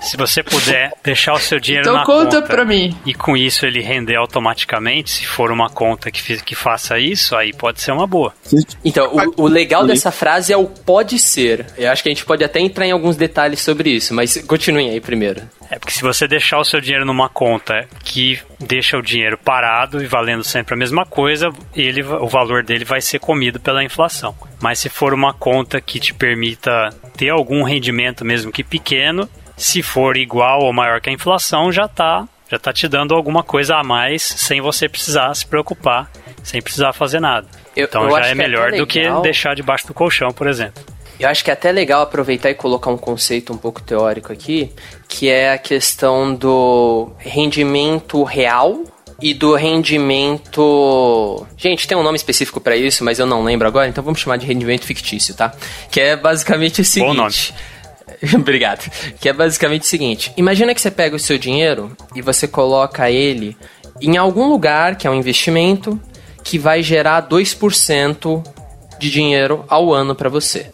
Se 0.00 0.16
você 0.16 0.42
puder 0.42 0.92
deixar 1.02 1.32
o 1.32 1.38
seu 1.38 1.58
dinheiro 1.58 1.88
então 1.88 1.98
na 1.98 2.04
conta 2.04 2.36
conta 2.36 2.42
pra 2.42 2.64
mim. 2.64 2.96
e 3.04 3.14
com 3.14 3.36
isso 3.36 3.66
ele 3.66 3.80
render 3.80 4.16
automaticamente, 4.16 5.10
se 5.10 5.26
for 5.26 5.50
uma 5.50 5.68
conta 5.68 6.10
que, 6.10 6.36
que 6.42 6.54
faça 6.54 6.98
isso, 6.98 7.34
aí 7.36 7.52
pode 7.52 7.80
ser 7.80 7.92
uma 7.92 8.06
boa. 8.06 8.32
Então, 8.84 9.10
o, 9.36 9.44
o 9.44 9.46
legal 9.46 9.86
dessa 9.86 10.10
frase 10.10 10.52
é 10.52 10.56
o 10.56 10.66
pode 10.66 11.18
ser. 11.18 11.66
Eu 11.76 11.90
acho 11.90 12.02
que 12.02 12.08
a 12.08 12.12
gente 12.12 12.24
pode 12.24 12.44
até 12.44 12.60
entrar 12.60 12.86
em 12.86 12.92
alguns 12.92 13.16
detalhes 13.16 13.60
sobre 13.60 13.90
isso, 13.90 14.14
mas 14.14 14.36
continuem 14.46 14.90
aí 14.90 15.00
primeiro. 15.00 15.42
É 15.70 15.78
porque 15.78 15.92
se 15.92 16.02
você 16.02 16.28
deixar 16.28 16.58
o 16.58 16.64
seu 16.64 16.80
dinheiro 16.80 17.04
numa 17.04 17.28
conta 17.28 17.88
que 18.04 18.38
deixa 18.60 18.96
o 18.96 19.02
dinheiro 19.02 19.36
parado 19.36 20.02
e 20.02 20.06
valendo 20.06 20.44
sempre 20.44 20.74
a 20.74 20.76
mesma 20.76 21.04
coisa, 21.04 21.50
ele, 21.74 22.02
o 22.02 22.28
valor 22.28 22.62
dele 22.62 22.84
vai 22.84 23.00
ser 23.00 23.18
comido 23.18 23.58
pela 23.58 23.82
inflação. 23.82 24.34
Mas 24.60 24.78
se 24.78 24.88
for 24.88 25.12
uma 25.12 25.34
conta 25.34 25.80
que 25.80 25.98
te 25.98 26.14
permita 26.14 26.90
ter 27.16 27.30
algum 27.30 27.62
rendimento 27.64 28.24
mesmo 28.24 28.52
que 28.52 28.62
pequeno, 28.62 29.28
se 29.56 29.82
for 29.82 30.16
igual 30.16 30.62
ou 30.62 30.72
maior 30.72 31.00
que 31.00 31.08
a 31.08 31.12
inflação, 31.12 31.72
já 31.72 31.86
está 31.86 32.26
já 32.48 32.56
está 32.56 32.72
te 32.72 32.86
dando 32.86 33.14
alguma 33.14 33.42
coisa 33.42 33.76
a 33.76 33.82
mais 33.82 34.22
sem 34.22 34.60
você 34.60 34.88
precisar 34.88 35.34
se 35.34 35.44
preocupar, 35.44 36.10
sem 36.42 36.62
precisar 36.62 36.92
fazer 36.92 37.20
nada. 37.20 37.48
Eu, 37.74 37.86
então 37.86 38.04
eu 38.04 38.10
já 38.10 38.28
é, 38.28 38.30
é 38.30 38.34
melhor 38.34 38.70
do 38.72 38.86
que 38.86 39.02
deixar 39.22 39.54
debaixo 39.54 39.86
do 39.86 39.94
colchão, 39.94 40.30
por 40.30 40.46
exemplo. 40.46 40.82
Eu 41.18 41.28
acho 41.28 41.42
que 41.42 41.50
é 41.50 41.54
até 41.54 41.72
legal 41.72 42.02
aproveitar 42.02 42.50
e 42.50 42.54
colocar 42.54 42.90
um 42.90 42.96
conceito 42.96 43.52
um 43.52 43.56
pouco 43.56 43.82
teórico 43.82 44.32
aqui, 44.32 44.70
que 45.08 45.28
é 45.28 45.52
a 45.52 45.58
questão 45.58 46.34
do 46.34 47.10
rendimento 47.18 48.22
real 48.22 48.84
e 49.20 49.32
do 49.32 49.54
rendimento. 49.54 51.46
Gente, 51.56 51.88
tem 51.88 51.96
um 51.96 52.02
nome 52.02 52.16
específico 52.16 52.60
para 52.60 52.76
isso, 52.76 53.02
mas 53.02 53.18
eu 53.18 53.24
não 53.26 53.42
lembro 53.42 53.66
agora, 53.66 53.88
então 53.88 54.04
vamos 54.04 54.20
chamar 54.20 54.36
de 54.36 54.46
rendimento 54.46 54.84
fictício, 54.84 55.34
tá? 55.34 55.54
Que 55.90 56.00
é 56.00 56.16
basicamente 56.16 56.82
o 56.82 56.84
seguinte. 56.84 57.08
Bom 57.08 57.14
nome. 57.14 57.34
Obrigado. 58.34 58.90
Que 59.20 59.28
é 59.28 59.32
basicamente 59.32 59.82
o 59.82 59.86
seguinte: 59.86 60.32
imagina 60.36 60.74
que 60.74 60.80
você 60.80 60.90
pega 60.90 61.16
o 61.16 61.20
seu 61.20 61.38
dinheiro 61.38 61.96
e 62.14 62.22
você 62.22 62.46
coloca 62.46 63.10
ele 63.10 63.56
em 64.00 64.16
algum 64.16 64.48
lugar 64.48 64.96
que 64.96 65.06
é 65.06 65.10
um 65.10 65.14
investimento 65.14 66.00
que 66.44 66.58
vai 66.58 66.82
gerar 66.82 67.28
2% 67.28 68.44
de 68.98 69.10
dinheiro 69.10 69.64
ao 69.68 69.92
ano 69.92 70.14
para 70.14 70.28
você 70.28 70.72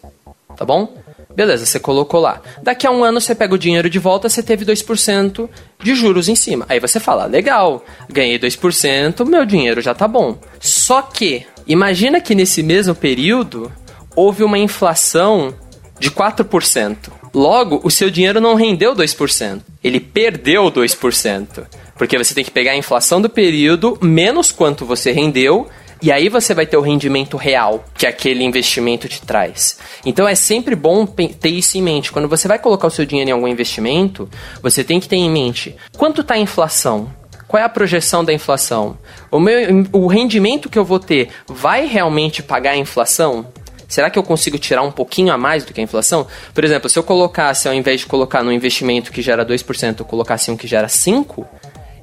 tá 0.55 0.65
bom? 0.65 0.93
Beleza, 1.35 1.65
você 1.65 1.79
colocou 1.79 2.19
lá. 2.19 2.41
Daqui 2.61 2.85
a 2.85 2.91
um 2.91 3.03
ano 3.03 3.19
você 3.19 3.33
pega 3.33 3.55
o 3.55 3.57
dinheiro 3.57 3.89
de 3.89 3.97
volta, 3.97 4.29
você 4.29 4.43
teve 4.43 4.63
2% 4.65 5.49
de 5.81 5.95
juros 5.95 6.29
em 6.29 6.35
cima. 6.35 6.65
Aí 6.69 6.79
você 6.79 6.99
fala, 6.99 7.25
legal, 7.25 7.83
ganhei 8.07 8.37
2%, 8.37 9.25
meu 9.25 9.45
dinheiro 9.45 9.81
já 9.81 9.95
tá 9.95 10.07
bom. 10.07 10.37
Só 10.59 11.01
que, 11.01 11.45
imagina 11.65 12.21
que 12.21 12.35
nesse 12.35 12.61
mesmo 12.61 12.93
período 12.93 13.71
houve 14.15 14.43
uma 14.43 14.59
inflação 14.59 15.55
de 15.99 16.11
4%. 16.11 16.95
Logo, 17.33 17.81
o 17.83 17.89
seu 17.89 18.09
dinheiro 18.09 18.39
não 18.39 18.53
rendeu 18.53 18.95
2%, 18.95 19.61
ele 19.83 19.99
perdeu 19.99 20.71
2%. 20.71 21.65
Porque 21.97 22.17
você 22.17 22.33
tem 22.33 22.43
que 22.43 22.51
pegar 22.51 22.71
a 22.71 22.77
inflação 22.77 23.21
do 23.21 23.29
período 23.29 23.97
menos 24.01 24.51
quanto 24.51 24.85
você 24.85 25.11
rendeu 25.11 25.67
e 26.01 26.11
aí 26.11 26.27
você 26.27 26.53
vai 26.53 26.65
ter 26.65 26.75
o 26.75 26.81
rendimento 26.81 27.37
real 27.37 27.85
que 27.95 28.05
aquele 28.05 28.43
investimento 28.43 29.07
te 29.07 29.21
traz. 29.21 29.79
Então 30.05 30.27
é 30.27 30.35
sempre 30.35 30.75
bom 30.75 31.05
ter 31.05 31.49
isso 31.49 31.77
em 31.77 31.81
mente. 31.81 32.11
Quando 32.11 32.27
você 32.27 32.45
vai 32.45 32.59
colocar 32.59 32.87
o 32.87 32.91
seu 32.91 33.05
dinheiro 33.05 33.29
em 33.29 33.33
algum 33.33 33.47
investimento, 33.47 34.29
você 34.61 34.83
tem 34.83 34.99
que 34.99 35.07
ter 35.07 35.15
em 35.15 35.29
mente 35.29 35.75
quanto 35.97 36.21
está 36.21 36.33
a 36.33 36.39
inflação. 36.39 37.09
Qual 37.47 37.61
é 37.61 37.65
a 37.65 37.69
projeção 37.69 38.25
da 38.25 38.33
inflação? 38.33 38.97
O, 39.31 39.39
meu, 39.39 39.85
o 39.93 40.07
rendimento 40.07 40.69
que 40.69 40.77
eu 40.77 40.83
vou 40.83 40.99
ter 40.99 41.29
vai 41.47 41.85
realmente 41.85 42.43
pagar 42.43 42.71
a 42.71 42.77
inflação? 42.77 43.47
Será 43.93 44.09
que 44.09 44.17
eu 44.17 44.23
consigo 44.23 44.57
tirar 44.57 44.81
um 44.81 44.91
pouquinho 44.91 45.31
a 45.31 45.37
mais 45.37 45.63
do 45.63 45.71
que 45.71 45.79
a 45.79 45.83
inflação? 45.83 46.25
Por 46.51 46.63
exemplo, 46.63 46.89
se 46.89 46.97
eu 46.97 47.03
colocasse, 47.03 47.67
ao 47.67 47.75
invés 47.75 47.99
de 47.99 48.07
colocar 48.07 48.41
no 48.41 48.51
investimento 48.51 49.11
que 49.11 49.21
gera 49.21 49.45
2%, 49.45 49.99
eu 49.99 50.05
colocasse 50.05 50.49
um 50.49 50.57
que 50.57 50.65
gera 50.65 50.87
5%, 50.87 51.45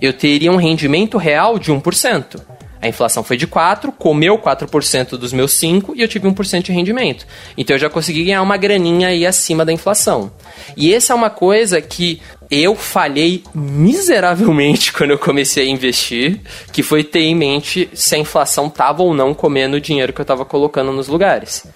eu 0.00 0.12
teria 0.12 0.52
um 0.52 0.56
rendimento 0.56 1.18
real 1.18 1.58
de 1.58 1.72
1%. 1.72 2.40
A 2.80 2.88
inflação 2.88 3.22
foi 3.22 3.36
de 3.36 3.46
4, 3.46 3.92
comeu 3.92 4.38
4% 4.38 5.10
dos 5.10 5.32
meus 5.32 5.52
5 5.52 5.94
e 5.94 6.02
eu 6.02 6.08
tive 6.08 6.28
1% 6.28 6.62
de 6.62 6.72
rendimento. 6.72 7.26
Então 7.56 7.76
eu 7.76 7.80
já 7.80 7.90
consegui 7.90 8.24
ganhar 8.24 8.42
uma 8.42 8.56
graninha 8.56 9.08
aí 9.08 9.26
acima 9.26 9.64
da 9.64 9.72
inflação. 9.72 10.32
E 10.76 10.94
essa 10.94 11.12
é 11.12 11.16
uma 11.16 11.30
coisa 11.30 11.80
que 11.80 12.22
eu 12.50 12.74
falhei 12.74 13.44
miseravelmente 13.54 14.92
quando 14.94 15.10
eu 15.10 15.18
comecei 15.18 15.68
a 15.68 15.70
investir, 15.70 16.40
que 16.72 16.82
foi 16.82 17.04
ter 17.04 17.20
em 17.20 17.34
mente 17.34 17.90
se 17.92 18.14
a 18.14 18.18
inflação 18.18 18.70
tava 18.70 19.02
ou 19.02 19.12
não 19.12 19.34
comendo 19.34 19.76
o 19.76 19.80
dinheiro 19.80 20.12
que 20.12 20.20
eu 20.20 20.24
estava 20.24 20.44
colocando 20.44 20.90
nos 20.90 21.06
lugares. 21.06 21.66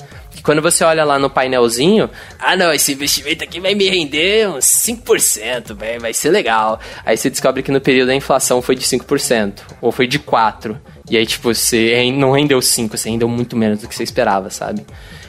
Quando 0.42 0.60
você 0.60 0.84
olha 0.84 1.04
lá 1.04 1.18
no 1.18 1.30
painelzinho, 1.30 2.10
ah 2.38 2.54
não, 2.54 2.70
esse 2.70 2.92
investimento 2.92 3.42
aqui 3.42 3.60
vai 3.60 3.74
me 3.74 3.88
render 3.88 4.46
uns 4.50 4.66
5%, 4.66 5.74
vai, 5.74 5.98
vai 5.98 6.12
ser 6.12 6.28
legal. 6.28 6.78
Aí 7.02 7.16
você 7.16 7.30
descobre 7.30 7.62
que 7.62 7.72
no 7.72 7.80
período 7.80 8.10
a 8.10 8.14
inflação 8.14 8.60
foi 8.60 8.74
de 8.74 8.84
5%, 8.84 9.60
ou 9.80 9.90
foi 9.90 10.06
de 10.06 10.18
4%. 10.18 10.76
E 11.08 11.16
aí, 11.16 11.26
tipo, 11.26 11.52
você 11.54 12.10
não 12.12 12.32
rendeu 12.32 12.60
5, 12.60 12.96
você 12.96 13.10
rendeu 13.10 13.28
muito 13.28 13.56
menos 13.56 13.80
do 13.80 13.88
que 13.88 13.94
você 13.94 14.02
esperava, 14.02 14.50
sabe? 14.50 14.86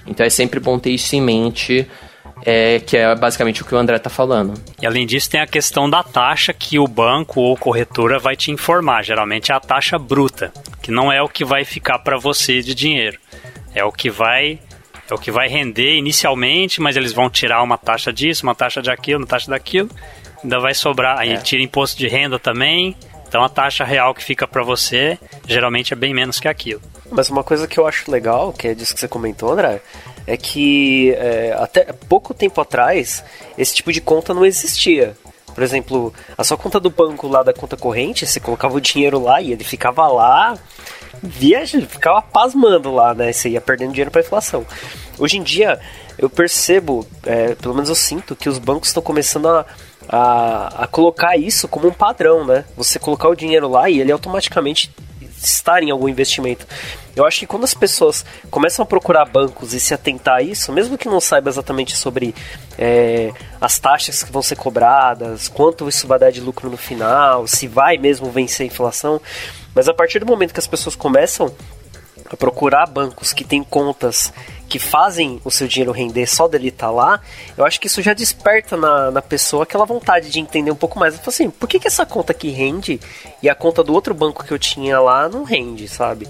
Então 0.08 0.26
é 0.26 0.30
sempre 0.30 0.60
bom 0.60 0.80
ter 0.80 0.92
isso 0.92 1.16
em 1.16 1.22
mente. 1.22 1.88
É, 2.46 2.80
que 2.80 2.98
é 2.98 3.16
basicamente 3.16 3.62
o 3.62 3.66
que 3.66 3.74
o 3.74 3.78
André 3.78 3.98
tá 3.98 4.10
falando. 4.10 4.54
E 4.80 4.86
além 4.86 5.08
disso, 5.08 5.30
tem 5.30 5.40
a 5.40 5.48
questão 5.48 5.90
da 5.90 6.04
taxa 6.04 6.54
que 6.54 6.78
o 6.78 6.86
banco 6.86 7.40
ou 7.40 7.56
corretora 7.56 8.20
vai 8.20 8.36
te 8.36 8.52
informar. 8.52 9.04
Geralmente 9.04 9.52
é 9.52 9.56
a 9.56 9.60
taxa 9.60 9.98
bruta, 9.98 10.52
que 10.82 10.92
não 10.92 11.12
é 11.12 11.22
o 11.22 11.30
que 11.30 11.46
vai 11.46 11.64
ficar 11.64 12.00
para 12.00 12.18
você 12.18 12.62
de 12.62 12.76
dinheiro. 12.76 13.18
É 13.74 13.84
o 13.84 13.92
que 13.92 14.10
vai 14.10 14.60
é 15.10 15.14
o 15.14 15.18
que 15.18 15.32
vai 15.32 15.48
render 15.48 15.96
inicialmente, 15.96 16.82
mas 16.82 16.96
eles 16.96 17.14
vão 17.14 17.30
tirar 17.30 17.62
uma 17.62 17.78
taxa 17.78 18.12
disso, 18.12 18.44
uma 18.44 18.56
taxa 18.56 18.82
de 18.82 18.90
aquilo, 18.90 19.20
uma 19.20 19.28
taxa 19.28 19.50
daquilo. 19.50 19.90
Ainda 20.44 20.60
vai 20.60 20.74
sobrar, 20.74 21.20
aí 21.20 21.34
é. 21.34 21.38
tira 21.38 21.62
imposto 21.62 21.98
de 21.98 22.08
renda 22.08 22.40
também. 22.40 22.96
Então 23.36 23.44
a 23.44 23.50
taxa 23.50 23.84
real 23.84 24.14
que 24.14 24.24
fica 24.24 24.48
para 24.48 24.64
você 24.64 25.20
geralmente 25.46 25.92
é 25.92 25.96
bem 25.98 26.14
menos 26.14 26.40
que 26.40 26.48
aquilo. 26.48 26.82
Mas 27.12 27.30
uma 27.30 27.44
coisa 27.44 27.68
que 27.68 27.78
eu 27.78 27.86
acho 27.86 28.10
legal, 28.10 28.54
que 28.54 28.70
é 28.70 28.74
disso 28.74 28.94
que 28.94 29.00
você 29.02 29.10
comentou, 29.10 29.52
André, 29.52 29.82
é 30.26 30.38
que 30.38 31.12
é, 31.18 31.54
até 31.60 31.92
pouco 32.08 32.34
tempo 32.34 32.62
atrás 32.62 33.26
esse 33.58 33.76
tipo 33.76 33.92
de 33.92 34.00
conta 34.00 34.34
não 34.34 34.46
existia. 34.46 35.18
Por 35.54 35.62
exemplo, 35.62 36.14
a 36.38 36.46
sua 36.46 36.56
conta 36.56 36.80
do 36.80 36.90
banco 36.90 37.28
lá 37.28 37.44
da 37.44 37.52
conta 37.52 37.76
corrente, 37.76 38.26
você 38.26 38.40
colocava 38.40 38.74
o 38.78 38.80
dinheiro 38.80 39.22
lá 39.22 39.42
e 39.42 39.52
ele 39.52 39.66
ficava 39.66 40.08
lá 40.08 40.58
viaja, 41.22 41.82
ficava 41.82 42.22
pasmando 42.22 42.94
lá, 42.94 43.14
né? 43.14 43.34
Você 43.34 43.50
ia 43.50 43.60
perdendo 43.60 43.92
dinheiro 43.92 44.12
para 44.12 44.22
inflação. 44.22 44.66
Hoje 45.20 45.38
em 45.38 45.44
dia, 45.44 45.78
eu 46.18 46.30
percebo, 46.30 47.06
é, 47.26 47.54
pelo 47.56 47.74
menos 47.74 47.90
eu 47.90 47.96
sinto, 47.96 48.34
que 48.34 48.48
os 48.48 48.60
bancos 48.60 48.90
estão 48.90 49.04
começando 49.04 49.50
a, 49.50 49.66
a, 50.10 50.84
a, 50.84 50.88
colocar 50.88 51.38
isso 51.38 51.68
como 51.68 51.88
um 51.88 51.94
padrão, 51.94 52.46
né? 52.46 52.66
Você 52.76 53.00
colocar 53.00 53.30
o 53.30 53.36
dinheiro 53.36 53.68
lá 53.68 53.90
e 53.90 54.00
ele 54.00 54.12
automaticamente 54.12 54.92
estar 55.38 55.84
em 55.84 55.92
algum 55.92 56.10
investimento. 56.10 56.66
Eu 57.16 57.26
acho 57.26 57.40
que 57.40 57.48
quando 57.48 57.64
as 57.64 57.74
pessoas 57.74 58.26
começam 58.52 58.84
a 58.84 58.86
procurar 58.86 59.26
bancos 59.26 59.74
e 59.74 59.80
se 59.80 59.94
atentar 59.94 60.36
a 60.36 60.42
isso, 60.42 60.72
mesmo 60.72 60.98
que 60.98 61.08
não 61.08 61.22
saiba 61.22 61.50
exatamente 61.50 61.96
sobre 61.96 62.36
é, 62.78 63.32
as 63.62 63.80
taxas 63.80 64.22
que 64.22 64.32
vão 64.32 64.42
ser 64.42 64.56
cobradas, 64.58 65.48
quanto 65.48 65.88
isso 65.88 66.08
vai 66.08 66.20
dar 66.20 66.32
de 66.32 66.42
lucro 66.42 66.70
no 66.70 66.78
final, 66.78 67.48
se 67.48 67.68
vai 67.68 67.98
mesmo 67.98 68.30
vencer 68.30 68.66
a 68.66 68.68
inflação, 68.68 69.22
mas 69.74 69.88
a 69.88 69.94
partir 69.94 70.20
do 70.20 70.26
momento 70.26 70.54
que 70.54 70.60
as 70.60 70.68
pessoas 70.68 70.96
começam 70.96 71.54
procurar 72.38 72.88
bancos 72.88 73.32
que 73.32 73.44
têm 73.44 73.64
contas 73.64 74.34
que 74.68 74.80
fazem 74.80 75.40
o 75.46 75.52
seu 75.52 75.68
dinheiro 75.68 75.92
render 75.92 76.26
só 76.26 76.48
dele 76.48 76.70
estar 76.70 76.88
tá 76.88 76.92
lá, 76.92 77.22
eu 77.56 77.64
acho 77.64 77.80
que 77.80 77.88
isso 77.88 78.02
já 78.02 78.14
desperta 78.14 78.76
na, 78.76 79.12
na 79.12 79.22
pessoa 79.22 79.64
aquela 79.64 79.86
vontade 79.86 80.30
de 80.30 80.40
entender 80.40 80.72
um 80.72 80.76
pouco 80.76 80.98
mais. 80.98 81.14
Eu 81.14 81.20
falo 81.20 81.30
assim, 81.30 81.50
por 81.50 81.70
que, 81.70 81.80
que 81.80 81.88
essa 81.88 82.06
conta 82.06 82.32
aqui 82.32 82.50
rende 82.50 83.00
e 83.44 83.50
a 83.50 83.54
conta 83.54 83.84
do 83.84 83.94
outro 83.94 84.14
banco 84.14 84.44
que 84.44 84.52
eu 84.52 84.60
tinha 84.60 85.00
lá 85.00 85.30
não 85.30 85.44
rende, 85.44 85.88
sabe? 85.88 86.28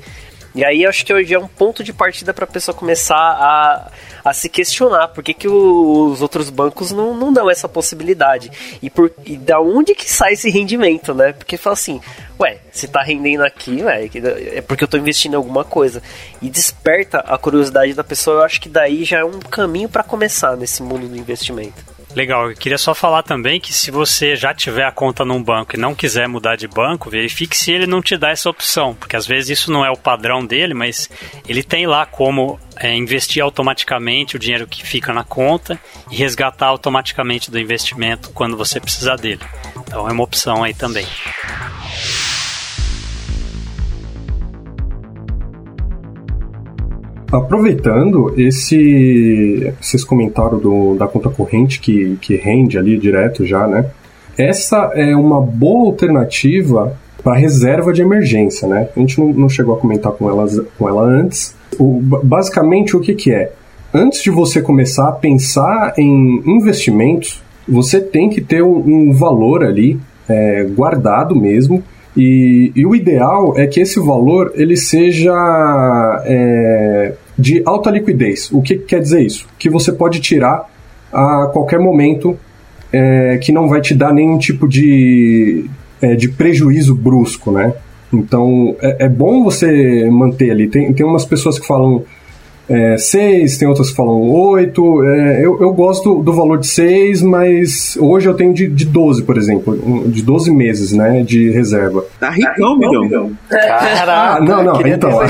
E 0.55 0.63
aí 0.63 0.85
acho 0.85 1.05
que 1.05 1.13
hoje 1.13 1.33
é 1.33 1.39
um 1.39 1.49
ponto 1.49 1.83
de 1.83 1.91
partida 1.91 2.33
para 2.33 2.45
a 2.45 2.47
pessoa 2.47 2.73
começar 2.73 3.17
a, 3.17 3.91
a 4.23 4.33
se 4.33 4.47
questionar 4.47 5.09
por 5.09 5.21
que, 5.21 5.33
que 5.33 5.49
os 5.49 6.21
outros 6.21 6.49
bancos 6.49 6.91
não, 6.91 7.13
não 7.13 7.33
dão 7.33 7.49
essa 7.49 7.67
possibilidade. 7.67 8.49
E, 8.81 8.89
por, 8.89 9.11
e 9.25 9.35
da 9.35 9.59
onde 9.59 9.93
que 9.93 10.09
sai 10.09 10.33
esse 10.33 10.49
rendimento, 10.49 11.13
né? 11.13 11.33
Porque 11.33 11.57
fala 11.57 11.73
assim, 11.73 11.99
ué, 12.39 12.59
se 12.71 12.87
tá 12.87 13.01
rendendo 13.01 13.43
aqui, 13.43 13.83
ué, 13.83 14.09
é 14.53 14.61
porque 14.61 14.85
eu 14.85 14.87
tô 14.87 14.95
investindo 14.95 15.33
em 15.33 15.37
alguma 15.37 15.65
coisa. 15.65 16.01
E 16.41 16.49
desperta 16.49 17.19
a 17.19 17.37
curiosidade 17.37 17.93
da 17.93 18.03
pessoa, 18.03 18.37
eu 18.37 18.43
acho 18.45 18.61
que 18.61 18.69
daí 18.69 19.03
já 19.03 19.19
é 19.19 19.25
um 19.25 19.39
caminho 19.39 19.89
para 19.89 20.03
começar 20.03 20.55
nesse 20.55 20.81
mundo 20.81 21.05
do 21.05 21.17
investimento. 21.17 21.94
Legal, 22.15 22.49
eu 22.49 22.55
queria 22.55 22.77
só 22.77 22.95
falar 22.95 23.23
também 23.23 23.59
que 23.59 23.73
se 23.73 23.91
você 23.91 24.37
já 24.37 24.53
tiver 24.53 24.85
a 24.85 24.91
conta 24.91 25.25
num 25.25 25.43
banco 25.43 25.75
e 25.75 25.79
não 25.79 25.93
quiser 25.93 26.29
mudar 26.29 26.55
de 26.55 26.65
banco, 26.65 27.09
verifique 27.09 27.57
se 27.57 27.73
ele 27.73 27.85
não 27.85 28.01
te 28.01 28.15
dá 28.15 28.29
essa 28.29 28.49
opção, 28.49 28.95
porque 28.95 29.17
às 29.17 29.27
vezes 29.27 29.59
isso 29.59 29.69
não 29.69 29.85
é 29.85 29.91
o 29.91 29.97
padrão 29.97 30.45
dele, 30.45 30.73
mas 30.73 31.09
ele 31.45 31.61
tem 31.61 31.85
lá 31.85 32.05
como 32.05 32.57
é, 32.77 32.95
investir 32.95 33.43
automaticamente 33.43 34.37
o 34.37 34.39
dinheiro 34.39 34.65
que 34.65 34.81
fica 34.81 35.11
na 35.11 35.25
conta 35.25 35.77
e 36.09 36.15
resgatar 36.15 36.67
automaticamente 36.67 37.51
do 37.51 37.59
investimento 37.59 38.29
quando 38.29 38.55
você 38.55 38.79
precisar 38.79 39.17
dele. 39.17 39.41
Então 39.75 40.07
é 40.07 40.13
uma 40.13 40.23
opção 40.23 40.63
aí 40.63 40.73
também. 40.73 41.05
Aproveitando 47.37 48.33
esse, 48.37 49.73
esses 49.81 50.03
comentários 50.03 50.61
do, 50.61 50.95
da 50.95 51.07
conta 51.07 51.29
corrente 51.29 51.79
que, 51.79 52.17
que 52.21 52.35
rende 52.35 52.77
ali 52.77 52.97
direto 52.97 53.45
já, 53.45 53.67
né? 53.67 53.85
Essa 54.37 54.91
é 54.93 55.15
uma 55.15 55.41
boa 55.41 55.87
alternativa 55.87 56.97
para 57.23 57.35
reserva 57.35 57.91
de 57.91 58.01
emergência, 58.01 58.67
né? 58.67 58.89
A 58.95 58.99
gente 58.99 59.19
não, 59.19 59.33
não 59.33 59.49
chegou 59.49 59.75
a 59.75 59.79
comentar 59.79 60.11
com, 60.11 60.29
elas, 60.29 60.61
com 60.77 60.87
ela 60.87 61.03
antes. 61.03 61.55
O, 61.79 61.99
basicamente, 62.01 62.95
o 62.95 62.99
que, 62.99 63.13
que 63.13 63.33
é? 63.33 63.51
Antes 63.93 64.21
de 64.21 64.29
você 64.29 64.61
começar 64.61 65.09
a 65.09 65.11
pensar 65.11 65.93
em 65.97 66.41
investimentos, 66.45 67.41
você 67.67 67.99
tem 67.99 68.29
que 68.29 68.41
ter 68.41 68.61
um, 68.61 68.77
um 68.77 69.13
valor 69.13 69.63
ali 69.63 69.99
é, 70.27 70.63
guardado 70.63 71.35
mesmo 71.35 71.83
e, 72.15 72.71
e, 72.73 72.85
o 72.85 72.95
ideal 72.95 73.53
é 73.57 73.67
que 73.67 73.81
esse 73.81 73.99
valor 73.99 74.53
ele 74.55 74.77
seja 74.77 75.33
é, 76.25 77.13
de 77.37 77.61
alta 77.65 77.89
liquidez. 77.89 78.51
O 78.51 78.61
que 78.61 78.75
quer 78.75 79.01
dizer 79.01 79.21
isso? 79.21 79.47
Que 79.59 79.69
você 79.69 79.91
pode 79.91 80.19
tirar 80.19 80.69
a 81.11 81.49
qualquer 81.51 81.79
momento 81.79 82.37
é, 82.91 83.37
que 83.37 83.51
não 83.51 83.67
vai 83.67 83.81
te 83.81 83.93
dar 83.93 84.13
nenhum 84.13 84.37
tipo 84.37 84.67
de, 84.67 85.65
é, 86.01 86.15
de 86.15 86.29
prejuízo 86.29 86.95
brusco, 86.95 87.51
né? 87.51 87.73
Então 88.13 88.75
é, 88.81 89.05
é, 89.05 89.09
bom 89.09 89.43
você 89.43 90.09
manter 90.09 90.51
ali. 90.51 90.67
Tem, 90.67 90.93
tem 90.93 91.05
umas 91.05 91.25
pessoas 91.25 91.59
que 91.59 91.67
falam 91.67 92.03
é, 92.67 92.97
6, 92.97 93.57
tem 93.57 93.67
outras 93.67 93.89
que 93.91 93.95
falam 93.95 94.21
8. 94.21 95.03
É, 95.03 95.45
eu, 95.45 95.61
eu 95.61 95.73
gosto 95.73 96.21
do 96.23 96.33
valor 96.33 96.57
de 96.57 96.67
6, 96.67 97.21
mas 97.21 97.95
hoje 97.99 98.27
eu 98.27 98.33
tenho 98.33 98.53
de, 98.53 98.67
de 98.67 98.85
12, 98.85 99.23
por 99.23 99.37
exemplo, 99.37 99.77
de 100.07 100.23
12 100.23 100.51
meses 100.51 100.91
né, 100.91 101.21
de 101.23 101.51
reserva. 101.51 102.03
Tá 102.19 102.29
ricão, 102.31 102.77
Migão. 102.77 103.31
Caraca, 103.49 104.37
ah, 104.37 104.41
não, 104.41 104.63
não, 104.63 104.81
então. 104.81 105.21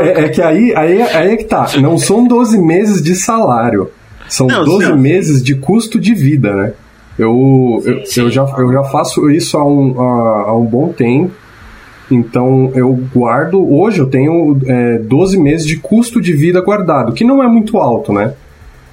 é, 0.00 0.24
é, 0.24 0.28
que 0.28 0.40
aí, 0.40 0.74
aí, 0.74 1.02
aí 1.02 1.32
é 1.32 1.36
que 1.36 1.44
tá. 1.44 1.66
Não 1.80 1.98
são 1.98 2.26
12 2.26 2.58
meses 2.58 3.02
de 3.02 3.14
salário. 3.14 3.90
São 4.28 4.46
não, 4.46 4.64
12 4.64 4.84
senhor. 4.84 4.98
meses 4.98 5.42
de 5.42 5.54
custo 5.54 5.98
de 5.98 6.14
vida, 6.14 6.54
né? 6.54 6.72
Eu, 7.18 7.80
sim, 7.82 7.90
eu, 7.90 8.06
sim. 8.06 8.20
eu, 8.22 8.30
já, 8.30 8.44
eu 8.58 8.72
já 8.72 8.84
faço 8.84 9.30
isso 9.30 9.56
há 9.56 9.64
um, 9.66 10.00
há, 10.00 10.42
há 10.48 10.56
um 10.56 10.64
bom 10.64 10.92
tempo. 10.92 11.32
Então 12.10 12.72
eu 12.74 12.92
guardo. 13.14 13.60
Hoje 13.72 14.00
eu 14.00 14.06
tenho 14.06 14.58
é, 14.66 14.98
12 14.98 15.38
meses 15.38 15.66
de 15.66 15.76
custo 15.76 16.20
de 16.20 16.32
vida 16.32 16.60
guardado, 16.60 17.12
que 17.12 17.24
não 17.24 17.42
é 17.42 17.48
muito 17.48 17.78
alto, 17.78 18.12
né? 18.12 18.34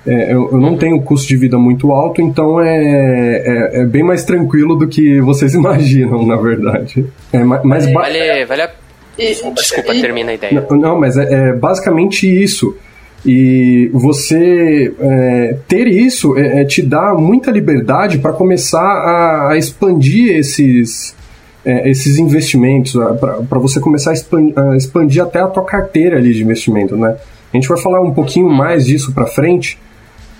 É, 0.07 0.33
eu, 0.33 0.49
eu, 0.51 0.59
não 0.59 0.77
tenho 0.77 1.01
custo 1.01 1.27
de 1.27 1.35
vida 1.35 1.57
muito 1.57 1.91
alto, 1.91 2.21
então 2.21 2.61
é, 2.61 2.77
é, 2.77 3.69
é, 3.81 3.85
bem 3.85 4.03
mais 4.03 4.23
tranquilo 4.23 4.75
do 4.75 4.87
que 4.87 5.19
vocês 5.19 5.53
imaginam, 5.55 6.25
na 6.25 6.35
verdade. 6.35 7.05
É, 7.33 7.43
mas 7.43 7.91
vale, 7.91 8.45
vale 8.45 8.61
a... 8.61 8.69
Desculpa, 9.17 9.93
termina 9.93 10.31
a 10.31 10.33
ideia. 10.33 10.67
Não, 10.69 10.77
não 10.77 10.99
mas 10.99 11.17
é, 11.17 11.49
é 11.49 11.53
basicamente 11.53 12.27
isso. 12.27 12.75
E 13.25 13.89
você 13.91 14.93
é, 14.99 15.57
ter 15.67 15.87
isso 15.87 16.37
é, 16.37 16.61
é, 16.61 16.65
te 16.65 16.83
dá 16.83 17.15
muita 17.15 17.49
liberdade 17.49 18.19
para 18.19 18.31
começar 18.31 18.79
a, 18.79 19.51
a, 19.51 19.57
expandir 19.57 20.37
esses, 20.37 21.15
é, 21.65 21.89
esses 21.89 22.17
investimentos, 22.17 22.93
para 23.19 23.59
você 23.59 23.79
começar 23.79 24.11
a 24.11 24.13
expandir, 24.13 24.57
a 24.57 24.75
expandir, 24.75 25.23
até 25.23 25.39
a 25.39 25.47
tua 25.47 25.65
carteira 25.65 26.17
ali 26.17 26.33
de 26.33 26.43
investimento. 26.43 26.95
Né? 26.95 27.15
A 27.53 27.57
gente 27.57 27.67
vai 27.67 27.79
falar 27.79 28.01
um 28.01 28.11
pouquinho 28.13 28.49
mais 28.49 28.85
disso 28.85 29.13
para 29.13 29.25
frente, 29.25 29.79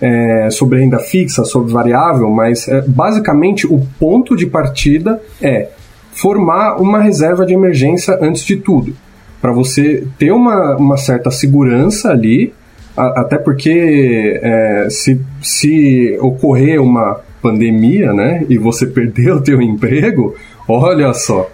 é, 0.02 0.50
sobre 0.50 0.80
renda 0.80 1.00
fixa, 1.00 1.44
sobre 1.46 1.72
variável, 1.72 2.30
mas 2.30 2.68
é, 2.68 2.82
basicamente 2.82 3.66
o 3.66 3.86
ponto 4.00 4.36
de 4.36 4.46
partida 4.46 5.22
é 5.42 5.70
formar 6.14 6.76
uma 6.82 7.00
reserva 7.00 7.46
de 7.46 7.54
emergência 7.54 8.18
antes 8.22 8.44
de 8.44 8.58
tudo, 8.58 8.94
para 9.42 9.52
você 9.52 10.06
ter 10.18 10.32
uma, 10.32 10.76
uma 10.76 10.98
certa 10.98 11.32
segurança 11.32 12.10
ali 12.10 12.54
até 12.98 13.38
porque 13.38 14.40
é, 14.42 14.88
se, 14.90 15.20
se 15.42 16.18
ocorrer 16.22 16.82
uma 16.82 17.20
pandemia, 17.42 18.14
né, 18.14 18.46
e 18.50 18.58
você 18.58 18.88
perder 18.88 19.34
o 19.34 19.42
teu 19.42 19.62
emprego, 19.62 20.36
olha 20.68 21.14
só, 21.14 21.50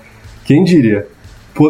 quem 0.46 0.64
diria? 0.64 1.08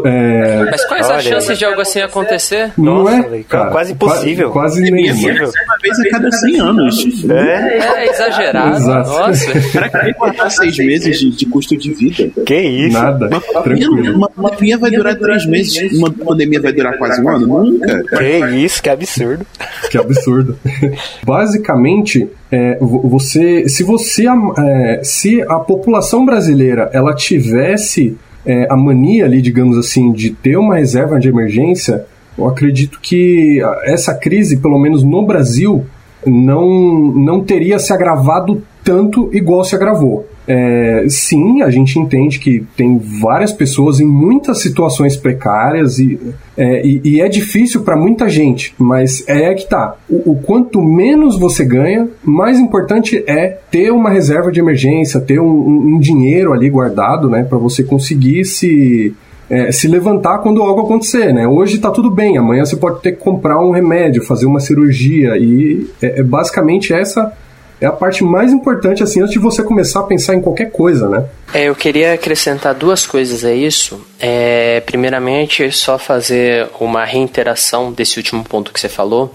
É... 0.06 0.66
Mas 0.70 0.86
quais 0.86 1.08
Olha, 1.08 1.18
as 1.18 1.24
chances 1.24 1.58
de 1.58 1.66
algo 1.66 1.82
assim 1.82 2.02
acontecer? 2.02 2.72
Não 2.78 3.04
Nossa, 3.04 3.36
é, 3.36 3.44
cara, 3.44 3.72
quase 3.72 3.94
impossível. 3.94 4.52
Quase, 4.52 4.80
quase 4.80 4.92
nenhuma. 4.92 5.30
Uma 5.32 5.78
vez 5.82 6.00
a 6.00 6.10
cada 6.10 6.32
100 6.32 6.60
anos. 6.60 7.26
É, 7.30 7.78
é 7.78 8.10
exagerado. 8.10 8.78
Exato. 8.78 9.10
Nossa. 9.10 9.52
Para 9.72 9.90
que 9.90 10.14
cortar 10.14 10.50
seis 10.50 10.78
meses 10.78 11.20
de, 11.20 11.32
de, 11.32 11.46
custo 11.48 11.76
de 11.76 11.94
vida? 11.94 12.32
Que 12.46 12.60
isso? 12.60 12.98
Nada. 12.98 13.28
Uma, 13.28 13.64
Tranquilo. 13.64 14.16
Uma, 14.16 14.30
uma 14.38 14.50
pandemia 14.50 14.78
vai 14.78 14.92
durar 14.92 15.16
três 15.16 15.46
meses. 15.46 15.98
Uma 15.98 16.12
pandemia 16.12 16.62
vai 16.62 16.74
durar 16.74 16.98
quase 16.98 17.22
um 17.22 17.30
ano? 17.30 17.48
Nunca. 17.48 18.04
Que 18.18 18.40
isso, 18.56 18.82
que 18.82 18.90
absurdo. 18.90 19.46
Que 19.90 19.98
absurdo. 19.98 20.58
Basicamente, 21.26 22.30
é, 22.52 22.78
você, 22.80 23.68
se 23.68 23.84
você, 23.84 24.26
é, 24.58 25.02
se 25.04 25.42
a 25.42 25.56
população 25.56 26.26
brasileira 26.26 26.90
ela 26.94 27.16
tivesse 27.16 28.18
é, 28.46 28.68
a 28.70 28.76
mania 28.76 29.26
ali, 29.26 29.42
digamos 29.42 29.78
assim, 29.78 30.12
de 30.12 30.32
ter 30.32 30.58
uma 30.58 30.76
reserva 30.76 31.20
de 31.20 31.30
emergência, 31.30 32.06
eu 32.38 32.48
acredito 32.48 33.00
que 33.02 33.60
essa 33.84 34.14
crise, 34.14 34.58
pelo 34.58 34.80
menos 34.80 35.04
no 35.04 35.26
Brasil, 35.26 35.86
não, 36.26 36.70
não 37.14 37.44
teria 37.44 37.78
se 37.80 37.94
agravado 37.94 38.64
tanto 38.84 39.30
igual 39.34 39.64
se 39.64 39.76
agravou. 39.76 40.28
É, 40.48 41.06
sim, 41.08 41.62
a 41.62 41.70
gente 41.70 42.00
entende 42.00 42.40
que 42.40 42.66
tem 42.76 42.98
várias 42.98 43.54
pessoas 43.54 44.00
em 44.00 44.06
muitas 44.06 44.62
situações 44.62 45.16
precárias 45.16 46.00
e 46.00 46.20
é, 46.58 46.86
e, 46.86 47.02
e 47.04 47.22
é 47.22 47.30
difícil 47.30 47.82
para 47.82 47.96
muita 47.96 48.28
gente, 48.28 48.74
mas 48.78 49.24
é 49.28 49.54
que 49.54 49.68
tá. 49.68 49.96
O, 50.10 50.32
o, 50.32 50.36
quanto 50.36 50.82
menos 50.82 51.40
você 51.40 51.64
ganha, 51.64 52.10
mais 52.24 52.60
importante 52.60 53.24
é 53.28 53.58
ter 53.70 53.92
uma 53.92 54.10
reserva 54.10 54.52
de 54.52 54.60
emergência, 54.60 55.22
ter 55.22 55.40
um, 55.40 55.46
um, 55.46 55.96
um 55.96 56.00
dinheiro 56.00 56.54
ali 56.54 56.70
guardado, 56.70 57.30
né, 57.30 57.44
para 57.44 57.58
você 57.58 57.84
conseguir 57.84 58.46
se 58.46 59.16
é, 59.50 59.70
se 59.70 59.86
levantar 59.86 60.38
quando 60.40 60.62
algo 60.62 60.82
acontecer, 60.82 61.34
né? 61.34 61.46
Hoje 61.46 61.78
tá 61.78 61.92
tudo 61.92 62.10
bem, 62.10 62.38
amanhã 62.38 62.64
você 62.64 62.78
pode 62.78 63.02
ter 63.02 63.12
que 63.12 63.18
comprar 63.18 63.60
um 63.60 63.72
remédio, 63.72 64.24
fazer 64.24 64.46
uma 64.46 64.62
cirurgia 64.62 65.36
e 65.38 65.88
é, 66.02 66.22
é 66.22 66.24
basicamente 66.24 66.94
essa 66.94 67.34
é 67.82 67.88
a 67.88 67.92
parte 67.92 68.24
mais 68.24 68.54
importante, 68.54 69.02
assim, 69.02 69.22
antes 69.22 69.34
de 69.34 69.40
você 69.40 69.64
começar 69.64 70.02
a 70.02 70.04
pensar 70.04 70.36
em 70.36 70.42
qualquer 70.42 70.72
coisa, 70.72 71.10
né? 71.10 71.26
É, 71.52 71.64
eu 71.64 71.76
queria 71.76 72.14
acrescentar 72.14 72.76
duas 72.76 73.08
coisas 73.08 73.44
a 73.44 73.52
isso. 73.52 74.00
É, 74.20 74.82
primeiramente, 74.86 75.72
só 75.72 75.98
fazer 75.98 76.70
uma 76.80 77.04
reiteração 77.04 77.92
desse 77.92 78.18
último 78.18 78.44
ponto 78.44 78.72
que 78.72 78.80
você 78.80 78.88
falou, 78.88 79.34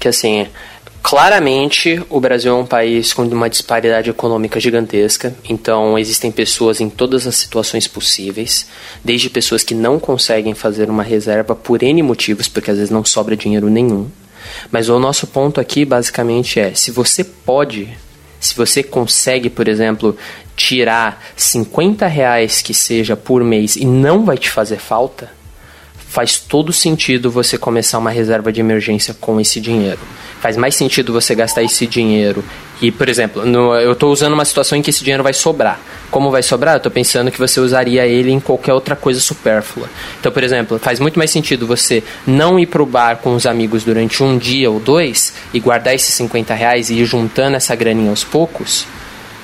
que 0.00 0.08
assim, 0.08 0.48
Claramente, 1.04 2.02
o 2.08 2.18
Brasil 2.18 2.50
é 2.50 2.56
um 2.56 2.64
país 2.64 3.12
com 3.12 3.24
uma 3.24 3.50
disparidade 3.50 4.08
econômica 4.08 4.58
gigantesca, 4.58 5.36
então 5.46 5.98
existem 5.98 6.32
pessoas 6.32 6.80
em 6.80 6.88
todas 6.88 7.26
as 7.26 7.36
situações 7.36 7.86
possíveis, 7.86 8.66
desde 9.04 9.28
pessoas 9.28 9.62
que 9.62 9.74
não 9.74 10.00
conseguem 10.00 10.54
fazer 10.54 10.88
uma 10.88 11.02
reserva 11.02 11.54
por 11.54 11.82
N 11.82 12.02
motivos, 12.02 12.48
porque 12.48 12.70
às 12.70 12.78
vezes 12.78 12.90
não 12.90 13.04
sobra 13.04 13.36
dinheiro 13.36 13.68
nenhum, 13.68 14.08
mas 14.70 14.88
o 14.88 14.98
nosso 14.98 15.26
ponto 15.26 15.60
aqui 15.60 15.84
basicamente 15.84 16.60
é: 16.60 16.74
se 16.74 16.90
você 16.90 17.22
pode, 17.24 17.88
se 18.40 18.54
você 18.54 18.82
consegue, 18.82 19.48
por 19.48 19.68
exemplo, 19.68 20.16
tirar 20.56 21.22
50 21.36 22.06
reais 22.06 22.62
que 22.62 22.74
seja 22.74 23.16
por 23.16 23.42
mês 23.42 23.76
e 23.76 23.84
não 23.84 24.24
vai 24.24 24.38
te 24.38 24.50
fazer 24.50 24.78
falta, 24.78 25.30
faz 26.14 26.38
todo 26.38 26.72
sentido 26.72 27.30
você 27.30 27.58
começar 27.58 27.98
uma 27.98 28.10
reserva 28.10 28.52
de 28.52 28.60
emergência 28.60 29.12
com 29.14 29.40
esse 29.40 29.60
dinheiro. 29.60 29.98
Faz 30.40 30.56
mais 30.56 30.76
sentido 30.76 31.12
você 31.12 31.34
gastar 31.34 31.62
esse 31.62 31.86
dinheiro 31.86 32.44
e, 32.84 32.90
por 32.90 33.08
exemplo, 33.08 33.46
no, 33.46 33.74
eu 33.76 33.92
estou 33.92 34.12
usando 34.12 34.34
uma 34.34 34.44
situação 34.44 34.76
em 34.76 34.82
que 34.82 34.90
esse 34.90 35.02
dinheiro 35.02 35.22
vai 35.22 35.32
sobrar. 35.32 35.80
Como 36.10 36.30
vai 36.30 36.42
sobrar? 36.42 36.74
Eu 36.74 36.76
estou 36.76 36.92
pensando 36.92 37.30
que 37.30 37.38
você 37.38 37.58
usaria 37.58 38.06
ele 38.06 38.30
em 38.30 38.38
qualquer 38.38 38.74
outra 38.74 38.94
coisa 38.94 39.20
supérflua. 39.20 39.88
Então, 40.20 40.30
por 40.30 40.44
exemplo, 40.44 40.78
faz 40.78 41.00
muito 41.00 41.18
mais 41.18 41.30
sentido 41.30 41.66
você 41.66 42.04
não 42.26 42.58
ir 42.58 42.66
pro 42.66 42.84
bar 42.84 43.16
com 43.22 43.34
os 43.34 43.46
amigos 43.46 43.84
durante 43.84 44.22
um 44.22 44.36
dia 44.36 44.70
ou 44.70 44.78
dois 44.78 45.32
e 45.54 45.60
guardar 45.60 45.94
esses 45.94 46.12
50 46.12 46.52
reais 46.52 46.90
e 46.90 46.96
ir 46.96 47.06
juntando 47.06 47.56
essa 47.56 47.74
graninha 47.74 48.10
aos 48.10 48.22
poucos 48.22 48.86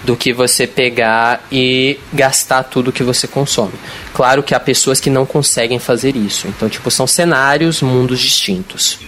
do 0.04 0.14
que 0.14 0.34
você 0.34 0.66
pegar 0.66 1.42
e 1.50 1.98
gastar 2.12 2.64
tudo 2.64 2.92
que 2.92 3.02
você 3.02 3.26
consome. 3.26 3.72
Claro 4.12 4.42
que 4.42 4.54
há 4.54 4.60
pessoas 4.60 5.00
que 5.00 5.08
não 5.08 5.24
conseguem 5.24 5.78
fazer 5.78 6.14
isso. 6.14 6.46
Então, 6.46 6.68
tipo, 6.68 6.90
são 6.90 7.06
cenários, 7.06 7.80
mundos 7.80 8.20
distintos. 8.20 8.98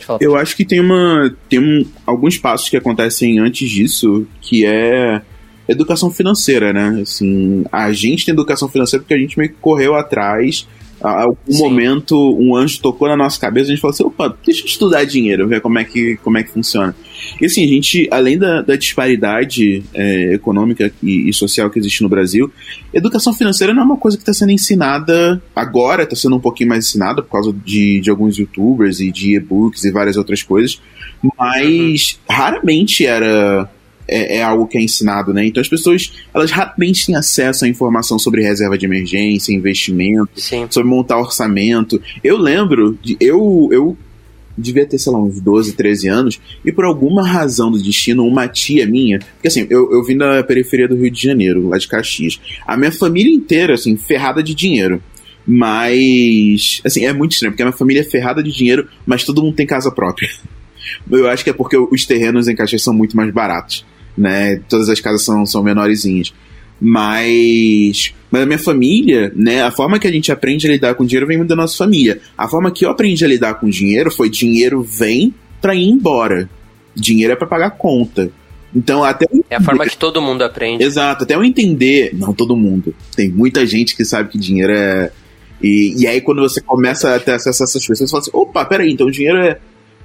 Falar, 0.00 0.18
eu 0.20 0.36
acho 0.36 0.56
que 0.56 0.64
tem 0.64 0.80
uma 0.80 1.34
tem 1.48 1.58
um, 1.58 1.86
alguns 2.06 2.36
passos 2.38 2.68
que 2.68 2.76
acontecem 2.76 3.38
antes 3.38 3.70
disso, 3.70 4.26
que 4.40 4.66
é 4.66 5.22
educação 5.68 6.10
financeira, 6.10 6.72
né? 6.72 7.00
Assim, 7.02 7.64
a 7.70 7.92
gente 7.92 8.24
tem 8.24 8.32
educação 8.32 8.68
financeira 8.68 9.02
porque 9.02 9.14
a 9.14 9.18
gente 9.18 9.38
meio 9.38 9.50
que 9.50 9.56
correu 9.60 9.94
atrás 9.94 10.66
a 11.02 11.22
algum 11.22 11.52
Sim. 11.52 11.58
momento 11.58 12.36
um 12.38 12.54
anjo 12.54 12.80
tocou 12.80 13.08
na 13.08 13.16
nossa 13.16 13.40
cabeça 13.40 13.66
e 13.66 13.72
a 13.72 13.74
gente 13.74 13.80
falou 13.80 13.94
assim, 13.94 14.04
opa, 14.04 14.36
deixa 14.44 14.62
eu 14.62 14.66
estudar 14.66 15.04
dinheiro, 15.04 15.48
ver 15.48 15.60
como 15.60 15.78
é 15.78 15.84
que, 15.84 16.16
como 16.16 16.38
é 16.38 16.42
que 16.42 16.50
funciona. 16.50 16.94
E 17.40 17.46
assim, 17.46 17.64
a 17.64 17.66
gente, 17.66 18.08
além 18.10 18.38
da, 18.38 18.62
da 18.62 18.76
disparidade 18.76 19.82
é, 19.94 20.34
econômica 20.34 20.92
e, 21.02 21.28
e, 21.28 21.32
social 21.32 21.70
que 21.70 21.78
existe 21.78 22.02
no 22.02 22.08
Brasil, 22.08 22.50
educação 22.92 23.32
financeira 23.32 23.72
não 23.72 23.82
é 23.82 23.86
uma 23.86 23.96
coisa 23.96 24.16
que 24.16 24.22
está 24.22 24.32
sendo 24.32 24.52
ensinada 24.52 25.42
agora, 25.54 26.02
está 26.02 26.16
sendo 26.16 26.36
um 26.36 26.40
pouquinho 26.40 26.68
mais 26.68 26.86
ensinada 26.86 27.22
por 27.22 27.30
causa 27.30 27.52
de, 27.52 28.00
de 28.00 28.10
alguns 28.10 28.38
youtubers 28.38 29.00
e 29.00 29.10
de 29.10 29.36
e-books 29.36 29.84
e 29.84 29.90
várias 29.90 30.16
outras 30.16 30.42
coisas, 30.42 30.80
mas 31.38 32.18
uhum. 32.28 32.34
raramente 32.34 33.06
era 33.06 33.70
é, 34.10 34.38
é, 34.38 34.42
algo 34.42 34.66
que 34.66 34.76
é 34.76 34.82
ensinado, 34.82 35.32
né? 35.32 35.46
Então 35.46 35.60
as 35.60 35.68
pessoas, 35.68 36.12
elas 36.34 36.50
rapidamente 36.50 37.06
têm 37.06 37.14
acesso 37.14 37.64
à 37.64 37.68
informação 37.68 38.18
sobre 38.18 38.42
reserva 38.42 38.76
de 38.76 38.84
emergência, 38.84 39.54
investimento, 39.54 40.30
Sim. 40.36 40.66
sobre 40.68 40.88
montar 40.88 41.18
orçamento. 41.18 42.00
Eu 42.22 42.36
lembro, 42.36 42.98
de, 43.00 43.16
eu, 43.20 43.68
eu 43.70 43.96
devia 44.58 44.84
ter, 44.84 44.98
sei 44.98 45.12
lá, 45.12 45.18
uns 45.18 45.40
12, 45.40 45.74
13 45.74 46.08
anos, 46.08 46.40
e 46.64 46.72
por 46.72 46.84
alguma 46.84 47.26
razão 47.26 47.70
do 47.70 47.80
destino, 47.80 48.26
uma 48.26 48.48
tia 48.48 48.86
minha, 48.86 49.18
porque 49.18 49.48
assim, 49.48 49.66
eu, 49.70 49.90
eu 49.92 50.04
vim 50.04 50.16
da 50.16 50.42
periferia 50.42 50.88
do 50.88 50.96
Rio 50.96 51.10
de 51.10 51.22
Janeiro, 51.22 51.68
lá 51.68 51.78
de 51.78 51.88
Caxias, 51.88 52.40
a 52.66 52.76
minha 52.76 52.92
família 52.92 53.32
inteira, 53.32 53.74
assim, 53.74 53.96
ferrada 53.96 54.42
de 54.42 54.54
dinheiro. 54.54 55.02
Mas, 55.46 56.82
assim, 56.84 57.06
é 57.06 57.12
muito 57.12 57.32
estranho, 57.32 57.52
porque 57.52 57.62
a 57.62 57.66
minha 57.66 57.76
família 57.76 58.00
é 58.00 58.04
ferrada 58.04 58.42
de 58.42 58.52
dinheiro, 58.52 58.86
mas 59.06 59.24
todo 59.24 59.42
mundo 59.42 59.54
tem 59.54 59.66
casa 59.66 59.90
própria. 59.90 60.28
Eu 61.10 61.28
acho 61.28 61.42
que 61.42 61.50
é 61.50 61.52
porque 61.52 61.76
os 61.76 62.04
terrenos 62.04 62.46
em 62.46 62.54
Caxias 62.54 62.82
são 62.82 62.92
muito 62.92 63.16
mais 63.16 63.32
baratos 63.32 63.84
né? 64.20 64.60
Todas 64.68 64.88
as 64.88 65.00
casas 65.00 65.24
são, 65.24 65.46
são 65.46 65.62
menorzinhas. 65.62 66.32
Mas. 66.80 68.14
Mas 68.30 68.42
a 68.42 68.46
minha 68.46 68.58
família, 68.58 69.32
né? 69.34 69.62
A 69.62 69.70
forma 69.70 69.98
que 69.98 70.06
a 70.06 70.12
gente 70.12 70.30
aprende 70.30 70.66
a 70.66 70.70
lidar 70.70 70.94
com 70.94 71.04
dinheiro 71.04 71.26
vem 71.26 71.44
da 71.44 71.56
nossa 71.56 71.76
família. 71.76 72.20
A 72.36 72.46
forma 72.46 72.70
que 72.70 72.84
eu 72.84 72.90
aprendi 72.90 73.24
a 73.24 73.28
lidar 73.28 73.54
com 73.54 73.68
dinheiro 73.68 74.10
foi 74.10 74.28
dinheiro 74.28 74.82
vem 74.82 75.34
pra 75.60 75.74
ir 75.74 75.88
embora. 75.88 76.48
Dinheiro 76.94 77.32
é 77.32 77.36
para 77.36 77.46
pagar 77.46 77.70
conta. 77.70 78.30
Então, 78.74 79.02
até. 79.02 79.26
É 79.48 79.56
a 79.56 79.60
forma 79.60 79.84
que 79.84 79.96
todo 79.96 80.22
mundo 80.22 80.42
aprende. 80.42 80.84
Exato, 80.84 81.24
até 81.24 81.34
eu 81.34 81.42
entender. 81.42 82.10
Não 82.14 82.32
todo 82.32 82.56
mundo. 82.56 82.94
Tem 83.16 83.28
muita 83.28 83.66
gente 83.66 83.96
que 83.96 84.04
sabe 84.04 84.28
que 84.28 84.38
dinheiro 84.38 84.72
é. 84.72 85.10
E, 85.62 85.94
e 85.98 86.06
aí, 86.06 86.20
quando 86.20 86.40
você 86.40 86.60
começa 86.60 87.16
a 87.16 87.20
ter 87.20 87.32
acesso 87.32 87.62
a 87.62 87.64
essas 87.64 87.86
pessoas, 87.86 87.98
você 87.98 88.10
fala 88.10 88.22
assim: 88.22 88.30
opa, 88.32 88.64
peraí, 88.64 88.92
então 88.92 89.08
o 89.08 89.10
dinheiro 89.10 89.38
é, 89.38 89.58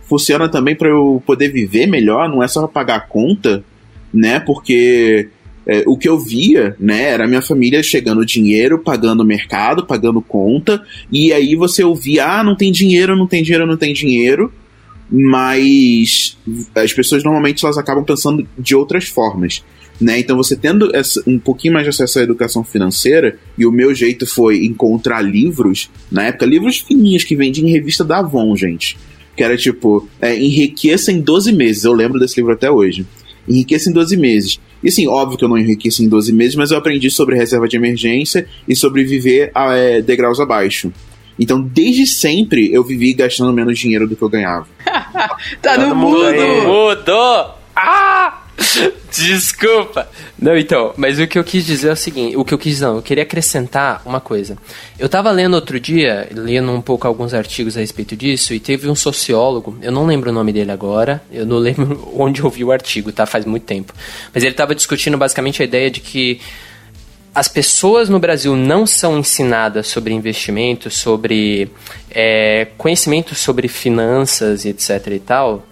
funciona 0.05 0.49
também 0.49 0.75
para 0.75 0.89
eu 0.89 1.21
poder 1.25 1.49
viver 1.49 1.87
melhor, 1.87 2.29
não 2.29 2.41
é 2.41 2.47
só 2.47 2.61
pra 2.61 2.69
pagar 2.69 2.95
a 2.95 3.01
conta, 3.01 3.63
né? 4.15 4.39
Porque 4.39 5.29
é, 5.67 5.83
o 5.85 5.97
que 5.97 6.07
eu 6.07 6.17
via, 6.17 6.75
né, 6.79 7.03
era 7.09 7.27
minha 7.27 7.41
família 7.41 7.81
chegando 7.83 8.25
dinheiro, 8.25 8.79
pagando 8.79 9.25
mercado, 9.25 9.85
pagando 9.85 10.21
conta, 10.21 10.81
e 11.11 11.33
aí 11.33 11.55
você 11.55 11.83
ouvia, 11.83 12.25
ah, 12.25 12.43
não 12.43 12.55
tem 12.55 12.71
dinheiro, 12.71 13.15
não 13.15 13.27
tem 13.27 13.43
dinheiro, 13.43 13.67
não 13.67 13.77
tem 13.77 13.93
dinheiro, 13.93 14.53
mas 15.09 16.37
as 16.75 16.93
pessoas 16.93 17.23
normalmente 17.23 17.63
elas 17.63 17.77
acabam 17.77 18.03
pensando 18.03 18.47
de 18.57 18.75
outras 18.75 19.05
formas. 19.05 19.63
Né? 19.99 20.19
Então 20.19 20.35
você 20.35 20.55
tendo 20.55 20.93
essa, 20.95 21.23
um 21.25 21.39
pouquinho 21.39 21.73
mais 21.73 21.85
de 21.85 21.89
acesso 21.89 22.19
à 22.19 22.23
educação 22.23 22.63
financeira, 22.63 23.39
e 23.57 23.65
o 23.65 23.71
meu 23.71 23.93
jeito 23.93 24.27
foi 24.27 24.65
encontrar 24.65 25.21
livros, 25.21 25.89
na 26.11 26.25
época, 26.25 26.45
livros 26.45 26.79
fininhos 26.79 27.23
que 27.23 27.35
vendiam 27.35 27.67
em 27.67 27.71
revista 27.71 28.03
da 28.03 28.19
Avon, 28.19 28.55
gente. 28.55 28.97
Que 29.35 29.43
era 29.43 29.57
tipo, 29.57 30.07
é, 30.21 30.37
Enriqueça 30.37 31.11
em 31.11 31.19
12 31.19 31.51
meses. 31.51 31.83
Eu 31.83 31.91
lembro 31.91 32.19
desse 32.19 32.37
livro 32.37 32.53
até 32.53 32.71
hoje. 32.71 33.05
Enriqueça 33.47 33.89
em 33.89 33.93
12 33.93 34.17
meses. 34.17 34.59
E 34.83 34.89
assim, 34.89 35.07
óbvio 35.07 35.37
que 35.37 35.43
eu 35.43 35.49
não 35.49 35.57
enriqueci 35.57 36.03
em 36.03 36.09
12 36.09 36.31
meses, 36.33 36.55
mas 36.55 36.71
eu 36.71 36.77
aprendi 36.77 37.09
sobre 37.09 37.35
reserva 37.35 37.67
de 37.67 37.75
emergência 37.75 38.47
e 38.67 38.75
sobre 38.75 39.03
viver 39.03 39.51
a, 39.53 39.73
é, 39.75 40.01
degraus 40.01 40.39
abaixo. 40.39 40.91
Então, 41.37 41.61
desde 41.61 42.07
sempre, 42.07 42.73
eu 42.73 42.83
vivi 42.83 43.13
gastando 43.13 43.51
menos 43.51 43.77
dinheiro 43.77 44.07
do 44.07 44.15
que 44.15 44.21
eu 44.21 44.29
ganhava. 44.29 44.67
tá 45.61 45.77
no 45.77 45.95
mudo! 45.95 46.23
Mudou! 46.63 47.55
Ah! 47.75 48.44
Desculpa. 49.11 50.07
Não, 50.37 50.57
então, 50.57 50.93
mas 50.97 51.19
o 51.19 51.27
que 51.27 51.37
eu 51.39 51.43
quis 51.43 51.65
dizer 51.65 51.89
é 51.89 51.91
o 51.93 51.95
seguinte, 51.95 52.35
o 52.35 52.43
que 52.43 52.53
eu 52.53 52.57
quis 52.57 52.81
não, 52.81 52.97
eu 52.97 53.01
queria 53.01 53.23
acrescentar 53.23 54.01
uma 54.05 54.19
coisa. 54.19 54.57
Eu 54.99 55.07
tava 55.07 55.31
lendo 55.31 55.53
outro 55.53 55.79
dia, 55.79 56.27
lendo 56.31 56.71
um 56.71 56.81
pouco 56.81 57.07
alguns 57.07 57.33
artigos 57.33 57.77
a 57.77 57.79
respeito 57.79 58.15
disso, 58.15 58.53
e 58.53 58.59
teve 58.59 58.89
um 58.89 58.95
sociólogo, 58.95 59.77
eu 59.81 59.91
não 59.91 60.05
lembro 60.05 60.29
o 60.29 60.33
nome 60.33 60.51
dele 60.51 60.71
agora, 60.71 61.21
eu 61.31 61.45
não 61.45 61.57
lembro 61.57 62.11
onde 62.17 62.41
eu 62.41 62.49
vi 62.49 62.63
o 62.63 62.71
artigo, 62.71 63.11
tá? 63.11 63.25
Faz 63.25 63.45
muito 63.45 63.63
tempo. 63.63 63.93
Mas 64.33 64.43
ele 64.43 64.53
tava 64.53 64.75
discutindo 64.75 65.17
basicamente 65.17 65.61
a 65.61 65.65
ideia 65.65 65.89
de 65.89 65.99
que 65.99 66.41
as 67.33 67.49
pessoas 67.49 68.07
no 68.07 68.17
Brasil 68.17 68.55
não 68.55 68.87
são 68.87 69.19
ensinadas 69.19 69.87
sobre 69.87 70.13
investimento, 70.13 70.89
sobre 70.89 71.69
é, 72.09 72.67
conhecimento 72.77 73.35
sobre 73.35 73.67
finanças 73.67 74.63
e 74.63 74.69
etc 74.69 75.07
e 75.07 75.19
tal, 75.19 75.65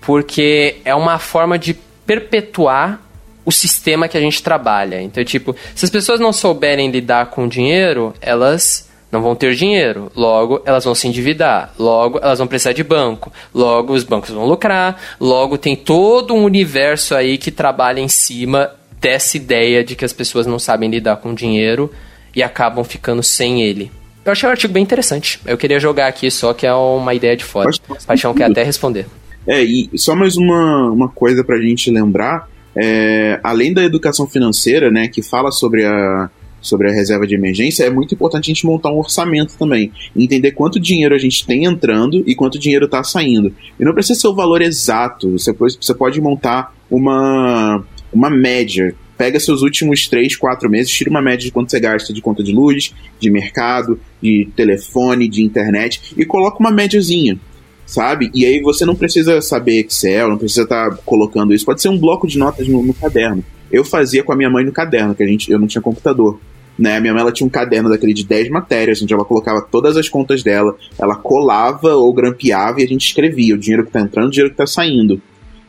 porque 0.00 0.76
é 0.82 0.94
uma 0.94 1.18
forma 1.18 1.58
de 1.58 1.74
perpetuar 2.06 3.00
o 3.44 3.52
sistema 3.52 4.08
que 4.08 4.16
a 4.16 4.20
gente 4.20 4.42
trabalha. 4.42 5.02
Então, 5.02 5.24
tipo, 5.24 5.54
se 5.74 5.84
as 5.84 5.90
pessoas 5.90 6.18
não 6.18 6.32
souberem 6.32 6.90
lidar 6.90 7.26
com 7.26 7.46
dinheiro, 7.46 8.14
elas 8.20 8.88
não 9.12 9.22
vão 9.22 9.36
ter 9.36 9.54
dinheiro. 9.54 10.10
Logo, 10.16 10.62
elas 10.64 10.84
vão 10.84 10.94
se 10.94 11.06
endividar. 11.06 11.72
Logo, 11.78 12.18
elas 12.22 12.38
vão 12.38 12.48
precisar 12.48 12.72
de 12.72 12.82
banco. 12.82 13.32
Logo, 13.54 13.92
os 13.92 14.02
bancos 14.02 14.30
vão 14.30 14.46
lucrar. 14.46 15.00
Logo, 15.20 15.56
tem 15.56 15.76
todo 15.76 16.34
um 16.34 16.42
universo 16.42 17.14
aí 17.14 17.38
que 17.38 17.50
trabalha 17.50 18.00
em 18.00 18.08
cima 18.08 18.70
dessa 19.00 19.36
ideia 19.36 19.84
de 19.84 19.94
que 19.94 20.04
as 20.04 20.12
pessoas 20.12 20.46
não 20.46 20.58
sabem 20.58 20.90
lidar 20.90 21.16
com 21.16 21.34
dinheiro 21.34 21.92
e 22.34 22.42
acabam 22.42 22.82
ficando 22.82 23.22
sem 23.22 23.62
ele. 23.62 23.92
Eu 24.24 24.32
achei 24.32 24.48
o 24.48 24.50
artigo 24.50 24.72
bem 24.72 24.82
interessante. 24.82 25.38
Eu 25.44 25.58
queria 25.58 25.78
jogar 25.78 26.06
aqui 26.06 26.30
só 26.30 26.54
que 26.54 26.66
é 26.66 26.72
uma 26.72 27.12
ideia 27.12 27.36
de 27.36 27.44
fora. 27.44 27.70
Paixão 28.06 28.32
quer 28.32 28.50
até 28.50 28.62
responder. 28.62 29.06
É, 29.46 29.62
e 29.62 29.90
só 29.96 30.14
mais 30.14 30.36
uma, 30.36 30.90
uma 30.90 31.08
coisa 31.08 31.44
pra 31.44 31.60
gente 31.60 31.90
lembrar. 31.90 32.48
É, 32.76 33.38
além 33.42 33.72
da 33.72 33.84
educação 33.84 34.26
financeira, 34.26 34.90
né, 34.90 35.06
que 35.06 35.22
fala 35.22 35.52
sobre 35.52 35.84
a, 35.84 36.28
sobre 36.60 36.90
a 36.90 36.92
reserva 36.92 37.26
de 37.26 37.34
emergência, 37.34 37.84
é 37.84 37.90
muito 37.90 38.14
importante 38.14 38.50
a 38.50 38.54
gente 38.54 38.66
montar 38.66 38.90
um 38.90 38.98
orçamento 38.98 39.56
também. 39.56 39.92
Entender 40.16 40.52
quanto 40.52 40.80
dinheiro 40.80 41.14
a 41.14 41.18
gente 41.18 41.46
tem 41.46 41.64
entrando 41.64 42.24
e 42.26 42.34
quanto 42.34 42.58
dinheiro 42.58 42.86
está 42.86 43.04
saindo. 43.04 43.54
E 43.78 43.84
não 43.84 43.92
precisa 43.92 44.18
ser 44.18 44.28
o 44.28 44.34
valor 44.34 44.62
exato, 44.62 45.30
você 45.32 45.52
você 45.52 45.94
pode 45.94 46.20
montar 46.20 46.74
uma, 46.90 47.84
uma 48.12 48.30
média. 48.30 48.94
Pega 49.16 49.38
seus 49.38 49.62
últimos 49.62 50.08
3, 50.08 50.34
4 50.34 50.68
meses, 50.68 50.90
tira 50.90 51.08
uma 51.08 51.22
média 51.22 51.46
de 51.46 51.52
quanto 51.52 51.70
você 51.70 51.78
gasta 51.78 52.12
de 52.12 52.20
conta 52.20 52.42
de 52.42 52.52
luz, 52.52 52.92
de 53.20 53.30
mercado, 53.30 54.00
de 54.20 54.48
telefone, 54.56 55.28
de 55.28 55.44
internet 55.44 56.14
e 56.16 56.24
coloca 56.24 56.58
uma 56.58 56.72
médiazinha, 56.72 57.38
sabe? 57.86 58.30
E 58.34 58.44
aí 58.44 58.60
você 58.60 58.84
não 58.84 58.94
precisa 58.94 59.40
saber 59.40 59.84
Excel, 59.84 60.28
não 60.28 60.38
precisa 60.38 60.62
estar 60.62 60.90
tá 60.90 60.98
colocando 61.04 61.54
isso. 61.54 61.64
Pode 61.64 61.82
ser 61.82 61.88
um 61.88 61.98
bloco 61.98 62.26
de 62.26 62.38
notas 62.38 62.66
no, 62.68 62.82
no, 62.82 62.94
caderno. 62.94 63.44
Eu 63.70 63.84
fazia 63.84 64.22
com 64.22 64.32
a 64.32 64.36
minha 64.36 64.50
mãe 64.50 64.64
no 64.64 64.72
caderno, 64.72 65.14
que 65.14 65.22
a 65.22 65.26
gente, 65.26 65.50
eu 65.50 65.58
não 65.58 65.66
tinha 65.66 65.82
computador. 65.82 66.38
Né? 66.78 66.96
A 66.96 67.00
minha 67.00 67.12
mãe 67.12 67.22
ela 67.22 67.32
tinha 67.32 67.46
um 67.46 67.50
caderno 67.50 67.88
daquele 67.88 68.12
de 68.12 68.24
10 68.24 68.48
matérias, 68.48 69.00
onde 69.02 69.14
ela 69.14 69.24
colocava 69.24 69.62
todas 69.62 69.96
as 69.96 70.08
contas 70.08 70.42
dela, 70.42 70.76
ela 70.98 71.14
colava 71.14 71.94
ou 71.94 72.12
grampeava 72.12 72.80
e 72.80 72.84
a 72.84 72.88
gente 72.88 73.06
escrevia 73.06 73.54
o 73.54 73.58
dinheiro 73.58 73.84
que 73.84 73.92
tá 73.92 74.00
entrando, 74.00 74.28
o 74.28 74.30
dinheiro 74.30 74.50
que 74.50 74.56
tá 74.56 74.66
saindo 74.66 75.20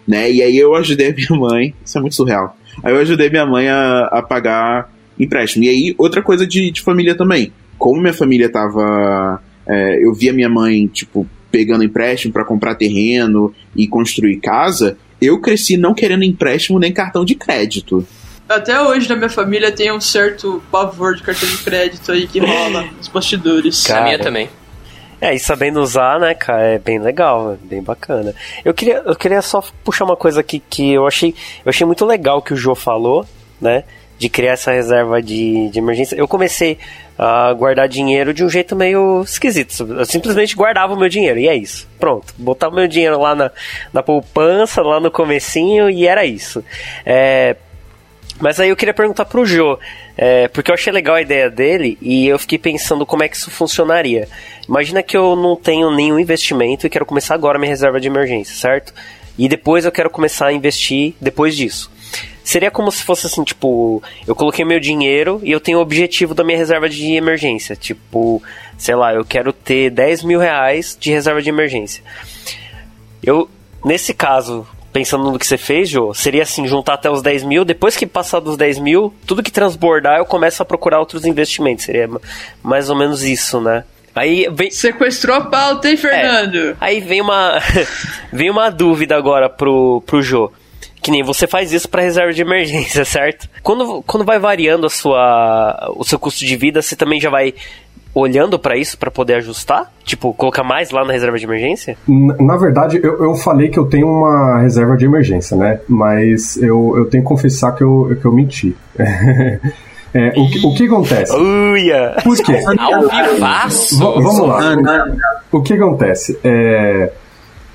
né? 0.08 0.32
E 0.32 0.42
aí 0.42 0.58
eu 0.58 0.76
ajudei 0.76 1.10
a 1.10 1.14
minha 1.14 1.40
mãe, 1.40 1.74
isso 1.84 1.98
é 1.98 2.02
muito 2.02 2.16
surreal. 2.16 2.56
Aí 2.84 2.94
eu 2.94 3.00
ajudei 3.00 3.30
minha 3.30 3.46
mãe 3.46 3.68
a, 3.68 4.06
a 4.06 4.22
pagar 4.22 4.94
empréstimo. 5.20 5.64
E 5.64 5.70
aí, 5.70 5.96
outra 5.98 6.22
coisa 6.22 6.46
de, 6.46 6.72
de 6.72 6.82
família 6.82 7.16
também. 7.16 7.52
Como 7.78 8.02
minha 8.02 8.14
família 8.14 8.50
tava. 8.50 9.42
É, 9.68 10.06
eu 10.06 10.14
via 10.14 10.32
minha 10.32 10.50
mãe, 10.50 10.86
tipo, 10.88 11.28
pegando 11.56 11.86
empréstimo 11.86 12.34
para 12.34 12.44
comprar 12.44 12.76
terreno 12.76 13.56
e 13.74 13.88
construir 13.88 14.42
casa, 14.42 14.98
eu 15.22 15.40
cresci 15.40 15.78
não 15.78 15.94
querendo 15.94 16.26
empréstimo 16.26 16.78
nem 16.78 16.92
cartão 16.92 17.24
de 17.24 17.34
crédito. 17.34 18.06
Até 18.48 18.82
hoje 18.82 19.08
na 19.08 19.16
minha 19.16 19.30
família 19.30 19.72
tem 19.72 19.90
um 19.90 20.02
certo 20.02 20.62
pavor 20.70 21.16
de 21.16 21.24
cartão 21.24 21.48
de 21.48 21.58
crédito 21.60 22.12
aí 22.12 22.28
que 22.28 22.40
rola 22.40 22.84
nos 22.98 23.08
bastidores. 23.08 23.88
Cara, 23.88 24.02
a 24.02 24.04
minha 24.04 24.20
também. 24.20 24.50
É, 25.22 25.34
e 25.34 25.40
sabendo 25.40 25.80
usar, 25.80 26.20
né, 26.20 26.34
cara, 26.34 26.62
é 26.62 26.78
bem 26.78 27.00
legal, 27.00 27.54
é 27.54 27.58
bem 27.66 27.82
bacana. 27.82 28.36
Eu 28.66 28.74
queria, 28.74 29.02
eu 29.06 29.16
queria 29.16 29.42
só 29.42 29.64
puxar 29.82 30.04
uma 30.04 30.18
coisa 30.18 30.42
aqui 30.42 30.62
que 30.70 30.92
eu 30.92 31.08
achei, 31.08 31.34
eu 31.64 31.70
achei 31.70 31.88
muito 31.88 32.06
legal 32.06 32.42
que 32.42 32.54
o 32.54 32.58
Jô 32.58 32.76
falou, 32.76 33.26
né? 33.62 33.86
De 34.20 34.28
criar 34.28 34.52
essa 34.52 34.74
reserva 34.74 35.22
de, 35.22 35.70
de 35.70 35.80
emergência. 35.80 36.18
Eu 36.18 36.28
comecei 36.28 36.78
a 37.18 37.54
guardar 37.54 37.88
dinheiro 37.88 38.34
de 38.34 38.44
um 38.44 38.50
jeito 38.50 38.76
meio 38.76 39.22
esquisito. 39.24 39.88
Eu 39.90 40.06
simplesmente 40.06 40.56
guardava 40.56 40.94
o 40.94 41.00
meu 41.00 41.10
dinheiro 41.10 41.40
e 41.40 41.48
é 41.48 41.56
isso. 41.56 41.88
Pronto. 42.00 42.34
Botava 42.38 42.74
o 42.74 42.76
meu 42.76 42.88
dinheiro 42.88 43.20
lá 43.20 43.34
na, 43.34 43.52
na 43.94 44.04
poupança, 44.04 44.82
lá 44.82 45.00
no 45.00 45.10
comecinho 45.10 45.90
e 45.90 46.06
era 46.08 46.26
isso. 46.26 46.64
É, 47.06 47.56
mas 48.40 48.60
aí 48.60 48.70
eu 48.70 48.76
queria 48.76 48.94
perguntar 48.94 49.26
pro 49.26 49.46
Jô, 49.46 49.80
é, 50.18 50.50
porque 50.50 50.70
eu 50.70 50.76
achei 50.76 50.92
legal 50.92 51.16
a 51.16 51.22
ideia 51.22 51.50
dele 51.50 51.98
e 52.02 52.28
eu 52.28 52.38
fiquei 52.38 52.58
pensando 52.58 53.06
como 53.06 53.24
é 53.24 53.30
que 53.30 53.38
isso 53.38 53.50
funcionaria. 53.50 54.28
Imagina 54.68 55.02
que 55.02 55.16
eu 55.16 55.36
não 55.36 55.56
tenho 55.56 55.90
nenhum 55.96 56.20
investimento 56.20 56.86
e 56.86 56.90
quero 56.90 57.06
começar 57.06 57.34
agora 57.34 57.58
minha 57.58 57.70
reserva 57.70 58.00
de 58.00 58.08
emergência, 58.08 58.56
certo? 58.56 58.94
E 59.38 59.48
depois 59.48 59.86
eu 59.86 59.92
quero 59.92 60.10
começar 60.10 60.48
a 60.48 60.54
investir 60.54 61.14
depois 61.20 61.56
disso. 61.56 61.90
Seria 62.46 62.70
como 62.70 62.92
se 62.92 63.04
fosse 63.04 63.26
assim, 63.26 63.44
tipo, 63.44 64.04
eu 64.28 64.36
coloquei 64.36 64.64
meu 64.64 64.80
dinheiro 64.80 65.42
e 65.44 65.52
eu 65.52 65.60
tenho 65.60 65.80
o 65.80 65.82
objetivo 65.82 66.36
da 66.36 66.44
minha 66.44 66.60
reserva 66.60 66.88
de 66.88 67.14
emergência. 67.14 67.76
Tipo, 67.76 68.42
sei 68.78 68.94
lá, 68.94 69.16
eu 69.16 69.26
quero 69.26 69.52
ter 69.52 69.90
10 69.90 70.22
mil 70.22 70.40
reais 70.40 70.96
de 70.98 71.10
reserva 71.10 71.42
de 71.42 71.50
emergência. 71.50 72.04
Eu, 73.24 73.50
nesse 73.84 74.14
caso, 74.14 74.68
pensando 74.94 75.32
no 75.32 75.40
que 75.40 75.48
você 75.48 75.58
fez, 75.58 75.90
Jô, 75.90 76.14
seria 76.14 76.44
assim, 76.44 76.68
juntar 76.68 76.94
até 76.94 77.10
os 77.10 77.24
10 77.24 77.42
mil, 77.46 77.66
depois 77.66 77.98
que 77.98 78.06
passar 78.06 78.40
dos 78.40 78.56
10 78.56 78.78
mil, 78.78 79.12
tudo 79.26 79.42
que 79.42 79.52
transbordar 79.52 80.20
eu 80.20 80.26
começo 80.26 80.62
a 80.62 80.66
procurar 80.66 81.00
outros 81.00 81.26
investimentos. 81.26 81.86
Seria 81.86 82.08
mais 82.62 82.92
ou 82.92 82.96
menos 82.96 83.24
isso, 83.24 83.60
né? 83.60 83.84
Aí 84.14 84.48
vem... 84.54 84.70
Sequestrou 84.70 85.36
a 85.36 85.42
pauta, 85.42 85.90
hein, 85.90 85.98
Fernando? 85.98 86.58
É, 86.58 86.76
aí 86.80 87.02
vem 87.02 87.22
uma, 87.22 87.60
vem 88.32 88.52
uma 88.52 88.70
dúvida 88.70 89.18
agora 89.18 89.50
pro, 89.50 90.04
pro 90.06 90.22
Jô. 90.22 90.54
Que 91.06 91.12
nem 91.12 91.22
você 91.22 91.46
faz 91.46 91.72
isso 91.72 91.88
para 91.88 92.02
reserva 92.02 92.34
de 92.34 92.42
emergência, 92.42 93.06
certo? 93.06 93.48
Quando, 93.62 94.02
quando 94.08 94.26
vai 94.26 94.40
variando 94.40 94.88
a 94.88 94.90
sua, 94.90 95.94
o 95.96 96.04
seu 96.04 96.18
custo 96.18 96.44
de 96.44 96.56
vida, 96.58 96.82
você 96.82 96.96
também 96.96 97.22
já 97.22 97.30
vai 97.30 97.54
olhando 98.12 98.58
para 98.58 98.76
isso 98.76 98.98
para 98.98 99.12
poder 99.12 99.36
ajustar? 99.36 99.94
Tipo, 100.04 100.34
colocar 100.34 100.64
mais 100.64 100.90
lá 100.90 101.06
na 101.06 101.14
reserva 101.14 101.38
de 101.38 101.46
emergência? 101.46 101.96
Na 102.08 102.58
verdade, 102.58 103.00
eu, 103.04 103.22
eu 103.24 103.36
falei 103.36 103.70
que 103.70 103.78
eu 103.78 103.86
tenho 103.86 104.08
uma 104.08 104.62
reserva 104.62 104.98
de 104.98 105.06
emergência, 105.06 105.56
né? 105.56 105.80
Mas 105.88 106.58
eu, 106.58 106.96
eu 106.98 107.06
tenho 107.06 107.22
que 107.22 107.30
confessar 107.30 107.76
que 107.76 107.84
eu, 107.84 108.18
que 108.20 108.26
eu 108.26 108.32
menti. 108.32 108.76
É, 110.18 110.30
o, 110.30 110.50
que, 110.50 110.66
o 110.66 110.74
que 110.74 110.86
acontece? 110.86 111.36
Uia! 111.36 112.16
Por 112.24 112.38
quê? 112.38 112.54
Ao 112.80 113.34
vivaço! 113.34 114.00
vamos 114.00 114.40
lá. 114.48 114.74
O, 115.52 115.58
o 115.58 115.62
que 115.62 115.74
acontece? 115.74 116.40
É, 116.42 117.12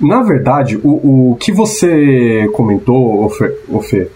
na 0.01 0.23
verdade, 0.23 0.79
o, 0.83 1.33
o 1.33 1.37
que 1.37 1.53
você 1.53 2.49
comentou, 2.53 3.29
Fê, 3.83 4.09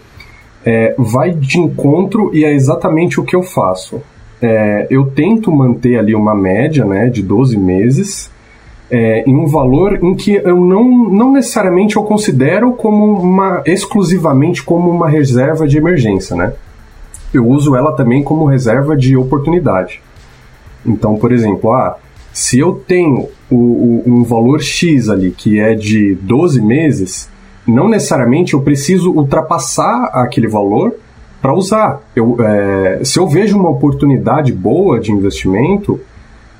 é, 0.65 0.95
vai 0.97 1.31
de 1.31 1.59
encontro 1.59 2.31
e 2.33 2.43
é 2.43 2.53
exatamente 2.53 3.19
o 3.19 3.23
que 3.23 3.35
eu 3.35 3.43
faço. 3.43 4.01
É, 4.41 4.87
eu 4.89 5.05
tento 5.07 5.51
manter 5.51 5.97
ali 5.97 6.15
uma 6.15 6.35
média 6.35 6.83
né, 6.83 7.07
de 7.07 7.21
12 7.21 7.57
meses 7.57 8.31
é, 8.89 9.23
em 9.27 9.35
um 9.35 9.45
valor 9.45 9.99
em 10.03 10.15
que 10.15 10.35
eu 10.35 10.59
não, 10.59 10.83
não 11.09 11.31
necessariamente 11.33 11.95
eu 11.95 12.03
considero 12.03 12.73
como 12.73 13.19
uma 13.19 13.61
exclusivamente 13.65 14.63
como 14.63 14.89
uma 14.89 15.09
reserva 15.09 15.67
de 15.67 15.77
emergência, 15.77 16.35
né? 16.35 16.53
Eu 17.33 17.47
uso 17.47 17.75
ela 17.75 17.91
também 17.91 18.23
como 18.23 18.45
reserva 18.45 18.95
de 18.95 19.17
oportunidade. 19.17 20.01
Então, 20.85 21.15
por 21.15 21.31
exemplo, 21.31 21.73
ah, 21.73 21.97
se 22.35 22.59
eu 22.59 22.83
tenho 22.85 23.29
o, 23.49 23.55
o, 23.55 24.03
um 24.05 24.23
valor 24.25 24.61
X 24.61 25.07
ali 25.07 25.31
que 25.31 25.57
é 25.57 25.73
de 25.73 26.15
12 26.15 26.61
meses, 26.61 27.29
não 27.65 27.87
necessariamente 27.87 28.55
eu 28.55 28.61
preciso 28.61 29.09
ultrapassar 29.09 30.09
aquele 30.11 30.45
valor 30.45 30.95
para 31.41 31.53
usar. 31.53 32.01
Eu, 32.13 32.35
é, 32.41 32.99
se 33.05 33.17
eu 33.17 33.25
vejo 33.25 33.57
uma 33.57 33.69
oportunidade 33.69 34.51
boa 34.51 34.99
de 34.99 35.13
investimento, 35.13 35.97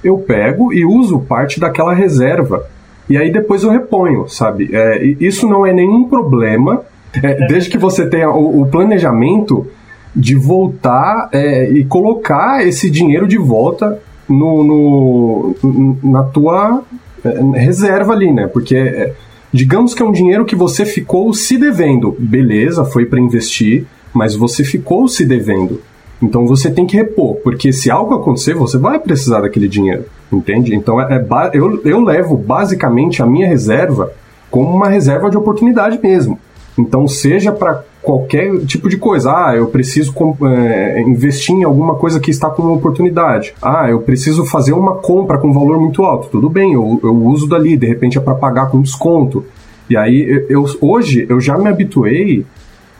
eu 0.02 0.18
pego 0.18 0.72
e 0.72 0.86
uso 0.86 1.20
parte 1.20 1.60
daquela 1.60 1.94
reserva. 1.94 2.66
E 3.10 3.18
aí 3.18 3.30
depois 3.30 3.62
eu 3.64 3.70
reponho, 3.70 4.30
sabe? 4.30 4.70
É, 4.72 5.04
isso 5.20 5.46
não 5.46 5.66
é 5.66 5.74
nenhum 5.74 6.08
problema, 6.08 6.84
é, 7.22 7.48
desde 7.48 7.70
que 7.70 7.78
você 7.78 8.08
tenha 8.08 8.30
o, 8.30 8.62
o 8.62 8.66
planejamento 8.68 9.68
de 10.16 10.38
voltar 10.38 11.28
é, 11.34 11.70
e 11.70 11.84
colocar 11.84 12.66
esse 12.66 12.90
dinheiro 12.90 13.28
de 13.28 13.38
volta 13.38 14.00
no, 14.28 14.64
no 14.64 15.98
na 16.04 16.24
tua 16.24 16.84
é, 17.24 17.40
reserva 17.60 18.14
ali, 18.14 18.32
né? 18.32 18.48
Porque 18.48 18.76
é, 18.76 19.14
digamos 19.52 19.94
que 19.94 20.02
é 20.02 20.06
um 20.06 20.12
dinheiro 20.12 20.46
que 20.46 20.56
você 20.56 20.86
ficou 20.86 21.34
se 21.34 21.58
devendo, 21.58 22.16
beleza, 22.20 22.86
foi 22.86 23.06
para 23.06 23.20
investir, 23.20 23.86
mas 24.14 24.36
você 24.36 24.64
ficou 24.64 25.08
se 25.08 25.26
devendo. 25.26 25.82
Então 26.22 26.48
você 26.48 26.72
tem 26.72 26.86
que 26.86 26.96
repor, 26.96 27.36
porque 27.44 27.74
se 27.74 27.92
algo 27.92 28.16
acontecer, 28.16 28.54
você 28.54 28.78
vai 28.78 29.00
precisar 29.00 29.42
daquele 29.42 29.68
dinheiro, 29.68 30.06
entende? 30.32 30.74
Então 30.74 31.00
é, 31.00 31.16
é 31.16 31.50
eu, 31.54 31.82
eu 31.84 32.02
levo 32.02 32.38
basicamente 32.38 33.22
a 33.22 33.26
minha 33.26 33.48
reserva 33.48 34.12
como 34.50 34.74
uma 34.74 34.88
reserva 34.88 35.30
de 35.30 35.38
oportunidade 35.38 36.00
mesmo. 36.02 36.40
Então, 36.78 37.08
seja 37.08 37.52
para 37.52 37.84
qualquer 38.02 38.66
tipo 38.66 38.88
de 38.90 38.98
coisa. 38.98 39.32
Ah, 39.32 39.56
eu 39.56 39.68
preciso 39.68 40.14
é, 40.46 41.02
investir 41.02 41.56
em 41.56 41.64
alguma 41.64 41.96
coisa 41.96 42.20
que 42.20 42.30
está 42.30 42.50
com 42.50 42.62
uma 42.62 42.74
oportunidade. 42.74 43.54
Ah, 43.62 43.90
eu 43.90 44.02
preciso 44.02 44.46
fazer 44.46 44.74
uma 44.74 44.96
compra 44.96 45.38
com 45.38 45.54
valor 45.54 45.80
muito 45.80 46.04
alto. 46.04 46.30
Tudo 46.30 46.50
bem, 46.50 46.74
eu, 46.74 47.00
eu 47.02 47.16
uso 47.26 47.48
dali, 47.48 47.76
de 47.76 47.88
repente 47.88 48.18
é 48.18 48.22
para 48.22 48.36
pagar 48.36 48.70
com 48.70 48.82
desconto. 48.82 49.46
E 49.90 49.96
aí, 49.96 50.46
eu, 50.50 50.66
hoje, 50.82 51.26
eu 51.30 51.40
já 51.40 51.58
me 51.58 51.68
habituei 51.68 52.46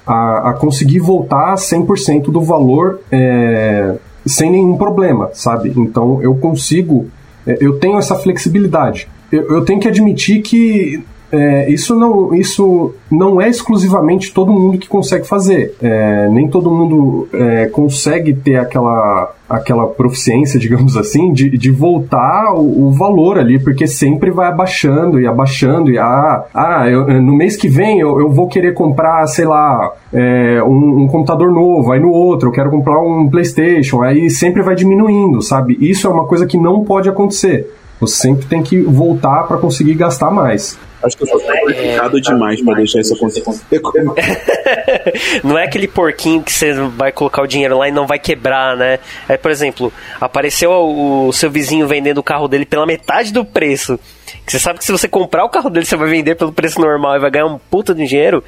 a, 0.06 0.52
a 0.52 0.54
conseguir 0.54 1.00
voltar 1.00 1.54
a 1.54 1.56
100% 1.56 2.26
do 2.26 2.42
valor 2.42 3.00
é, 3.12 3.96
sem 4.26 4.52
nenhum 4.52 4.78
problema, 4.78 5.30
sabe? 5.34 5.74
Então, 5.76 6.22
eu 6.22 6.36
consigo, 6.36 7.08
é, 7.46 7.58
eu 7.60 7.80
tenho 7.80 7.98
essa 7.98 8.16
flexibilidade. 8.16 9.08
Eu, 9.32 9.50
eu 9.50 9.66
tenho 9.66 9.80
que 9.80 9.88
admitir 9.88 10.42
que 10.42 11.04
é, 11.36 11.70
isso, 11.70 11.94
não, 11.96 12.34
isso 12.34 12.94
não 13.12 13.42
é 13.42 13.50
exclusivamente 13.50 14.34
todo 14.34 14.54
mundo 14.54 14.78
que 14.78 14.88
consegue 14.88 15.28
fazer. 15.28 15.76
É, 15.82 16.30
nem 16.30 16.48
todo 16.48 16.72
mundo 16.72 17.28
é, 17.34 17.66
consegue 17.68 18.34
ter 18.34 18.56
aquela, 18.56 19.34
aquela 19.50 19.88
proficiência, 19.88 20.58
digamos 20.60 20.96
assim, 20.96 21.34
de, 21.34 21.58
de 21.58 21.72
voltar 21.72 22.54
o, 22.54 22.88
o, 22.88 22.92
valor 22.92 23.38
ali, 23.38 23.60
porque 23.60 23.86
sempre 23.86 24.32
vai 24.32 24.48
abaixando 24.48 25.20
e 25.20 25.28
abaixando. 25.28 25.92
E 25.92 25.98
ah, 25.98 26.46
ah 26.54 26.90
eu, 26.90 27.22
no 27.22 27.36
mês 27.36 27.56
que 27.56 27.68
vem 27.68 28.00
eu, 28.00 28.20
eu 28.20 28.30
vou 28.30 28.48
querer 28.48 28.74
comprar, 28.74 29.28
sei 29.28 29.46
lá, 29.46 29.92
é, 30.14 30.64
um, 30.64 31.04
um 31.04 31.08
computador 31.08 31.52
novo, 31.52 31.92
aí 31.92 32.00
no 32.00 32.12
outro 32.12 32.50
eu 32.50 32.54
quero 32.54 32.72
comprar 32.72 33.00
um 33.02 33.30
PlayStation, 33.30 34.02
aí 34.02 34.30
sempre 34.30 34.62
vai 34.62 34.76
diminuindo, 34.76 35.42
sabe? 35.42 35.78
Isso 35.82 36.08
é 36.08 36.10
uma 36.10 36.26
coisa 36.26 36.46
que 36.46 36.58
não 36.58 36.84
pode 36.84 37.10
acontecer. 37.10 37.70
Você 38.00 38.22
sempre 38.22 38.46
tem 38.46 38.62
que 38.62 38.82
voltar 38.82 39.44
para 39.44 39.58
conseguir 39.58 39.96
gastar 39.96 40.30
mais. 40.30 40.78
Acho 41.06 41.18
que 41.18 41.24
eu 41.24 41.28
sou 41.28 41.40
simplificado 41.40 42.18
é, 42.18 42.22
demais 42.22 42.62
para 42.62 42.76
deixar 42.76 43.00
isso 43.00 43.14
acontecer. 43.14 43.44
não 45.44 45.58
é 45.58 45.66
aquele 45.66 45.88
porquinho 45.88 46.42
que 46.42 46.52
você 46.52 46.74
vai 46.74 47.12
colocar 47.12 47.44
o 47.44 47.48
dinheiro 47.48 47.78
lá 47.78 47.88
e 47.88 47.92
não 47.92 48.08
vai 48.08 48.18
quebrar, 48.18 48.76
né? 48.76 49.00
É, 49.30 49.38
por 49.38 49.52
exemplo, 49.52 49.94
apareceu 50.20 50.72
o 50.72 51.32
seu 51.32 51.52
vizinho 51.52 51.88
vendendo 51.88 52.18
o 52.18 52.24
carro 52.24 52.48
dele 52.48 52.66
pela 52.66 52.86
metade 52.86 53.32
do 53.32 53.46
preço. 53.46 54.00
Você 54.48 54.60
sabe 54.60 54.80
que 54.80 54.86
se 54.86 54.92
você 54.92 55.08
comprar 55.08 55.44
o 55.44 55.50
carro 55.50 55.70
dele, 55.70 55.86
você 55.86 55.96
vai 55.96 56.10
vender 56.10 56.36
pelo 56.36 56.54
preço 56.54 56.80
normal 56.80 57.16
e 57.16 57.20
vai 57.20 57.32
ganhar 57.32 57.48
um 57.48 57.58
puta 57.58 57.96
de 57.96 58.06
dinheiro. 58.06 58.44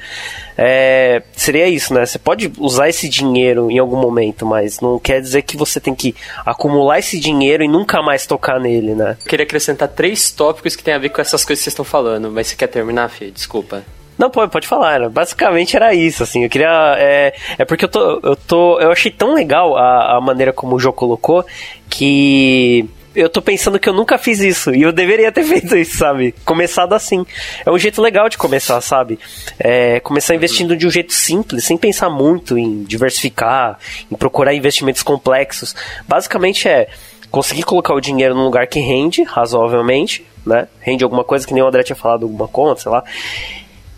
É, 0.56 1.22
seria 1.32 1.66
isso, 1.66 1.92
né? 1.92 2.06
Você 2.06 2.18
pode 2.18 2.52
usar 2.58 2.88
esse 2.88 3.08
dinheiro 3.08 3.70
em 3.70 3.78
algum 3.78 3.96
momento, 3.96 4.46
mas 4.46 4.80
não 4.80 4.98
quer 4.98 5.20
dizer 5.20 5.42
que 5.42 5.56
você 5.56 5.80
tem 5.80 5.94
que 5.94 6.14
acumular 6.46 7.00
esse 7.00 7.18
dinheiro 7.18 7.64
e 7.64 7.68
nunca 7.68 8.00
mais 8.00 8.26
tocar 8.26 8.60
nele, 8.60 8.94
né? 8.94 9.16
Eu 9.20 9.28
queria 9.28 9.44
acrescentar 9.44 9.88
três 9.88 10.30
tópicos 10.30 10.76
que 10.76 10.84
tem 10.84 10.94
a 10.94 10.98
ver 10.98 11.08
com 11.08 11.20
essas 11.20 11.44
coisas 11.44 11.60
que 11.60 11.64
vocês 11.64 11.72
estão 11.72 11.84
falando, 11.84 12.30
mas 12.30 12.46
você 12.46 12.56
quer 12.56 12.68
terminar, 12.68 13.08
Fê? 13.08 13.30
Desculpa. 13.30 13.82
Não, 14.18 14.28
pode, 14.30 14.50
pode 14.50 14.66
falar. 14.66 15.08
Basicamente 15.08 15.76
era 15.76 15.94
isso, 15.94 16.24
assim. 16.24 16.42
Eu 16.42 16.50
queria. 16.50 16.96
É, 16.98 17.32
é 17.56 17.64
porque 17.64 17.84
eu 17.84 17.88
tô, 17.88 18.20
eu 18.22 18.34
tô. 18.34 18.80
Eu 18.80 18.90
achei 18.90 19.12
tão 19.12 19.32
legal 19.32 19.76
a, 19.76 20.16
a 20.16 20.20
maneira 20.20 20.52
como 20.52 20.74
o 20.74 20.80
João 20.80 20.92
colocou 20.92 21.46
que 21.88 22.84
eu 23.18 23.28
tô 23.28 23.42
pensando 23.42 23.78
que 23.78 23.88
eu 23.88 23.92
nunca 23.92 24.16
fiz 24.16 24.40
isso. 24.40 24.74
E 24.74 24.82
eu 24.82 24.92
deveria 24.92 25.32
ter 25.32 25.42
feito 25.44 25.76
isso, 25.76 25.98
sabe? 25.98 26.34
Começado 26.44 26.92
assim. 26.92 27.26
É 27.64 27.70
um 27.70 27.78
jeito 27.78 28.00
legal 28.00 28.28
de 28.28 28.38
começar, 28.38 28.80
sabe? 28.80 29.18
É, 29.58 30.00
começar 30.00 30.34
investindo 30.34 30.76
de 30.76 30.86
um 30.86 30.90
jeito 30.90 31.12
simples, 31.12 31.64
sem 31.64 31.76
pensar 31.76 32.08
muito 32.08 32.56
em 32.56 32.84
diversificar, 32.84 33.78
em 34.10 34.16
procurar 34.16 34.54
investimentos 34.54 35.02
complexos. 35.02 35.74
Basicamente 36.06 36.68
é 36.68 36.88
conseguir 37.30 37.62
colocar 37.62 37.94
o 37.94 38.00
dinheiro 38.00 38.34
num 38.34 38.44
lugar 38.44 38.66
que 38.66 38.80
rende, 38.80 39.22
razoavelmente, 39.22 40.24
né? 40.46 40.68
Rende 40.80 41.04
alguma 41.04 41.24
coisa 41.24 41.46
que 41.46 41.52
nem 41.52 41.62
o 41.62 41.66
André 41.66 41.82
tinha 41.82 41.96
falado, 41.96 42.22
alguma 42.22 42.48
conta, 42.48 42.80
sei 42.80 42.92
lá. 42.92 43.04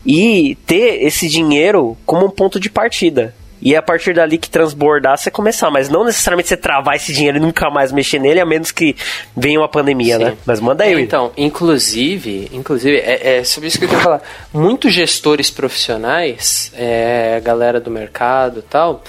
E 0.04 0.56
ter 0.66 1.04
esse 1.04 1.28
dinheiro 1.28 1.96
como 2.06 2.26
um 2.26 2.30
ponto 2.30 2.58
de 2.58 2.70
partida. 2.70 3.34
E 3.62 3.74
é 3.74 3.78
a 3.78 3.82
partir 3.82 4.14
dali 4.14 4.38
que 4.38 4.48
transbordar 4.48 5.18
você 5.18 5.30
começar, 5.30 5.70
mas 5.70 5.88
não 5.88 6.04
necessariamente 6.04 6.48
você 6.48 6.56
travar 6.56 6.96
esse 6.96 7.12
dinheiro 7.12 7.36
e 7.38 7.40
nunca 7.40 7.70
mais 7.70 7.92
mexer 7.92 8.18
nele, 8.18 8.40
a 8.40 8.46
menos 8.46 8.72
que 8.72 8.96
venha 9.36 9.60
uma 9.60 9.68
pandemia, 9.68 10.16
Sim. 10.16 10.24
né? 10.24 10.36
Mas 10.46 10.60
manda 10.60 10.84
aí. 10.84 11.00
Então, 11.00 11.32
inclusive, 11.36 12.48
inclusive 12.52 12.96
é, 12.96 13.38
é, 13.38 13.44
sobre 13.44 13.68
isso 13.68 13.78
que 13.78 13.84
eu 13.84 13.88
queria 13.88 14.02
falar. 14.02 14.22
Muitos 14.52 14.92
gestores 14.92 15.50
profissionais, 15.50 16.72
é, 16.74 17.40
galera 17.44 17.80
do 17.80 17.90
mercado 17.90 18.62
tal, 18.62 19.04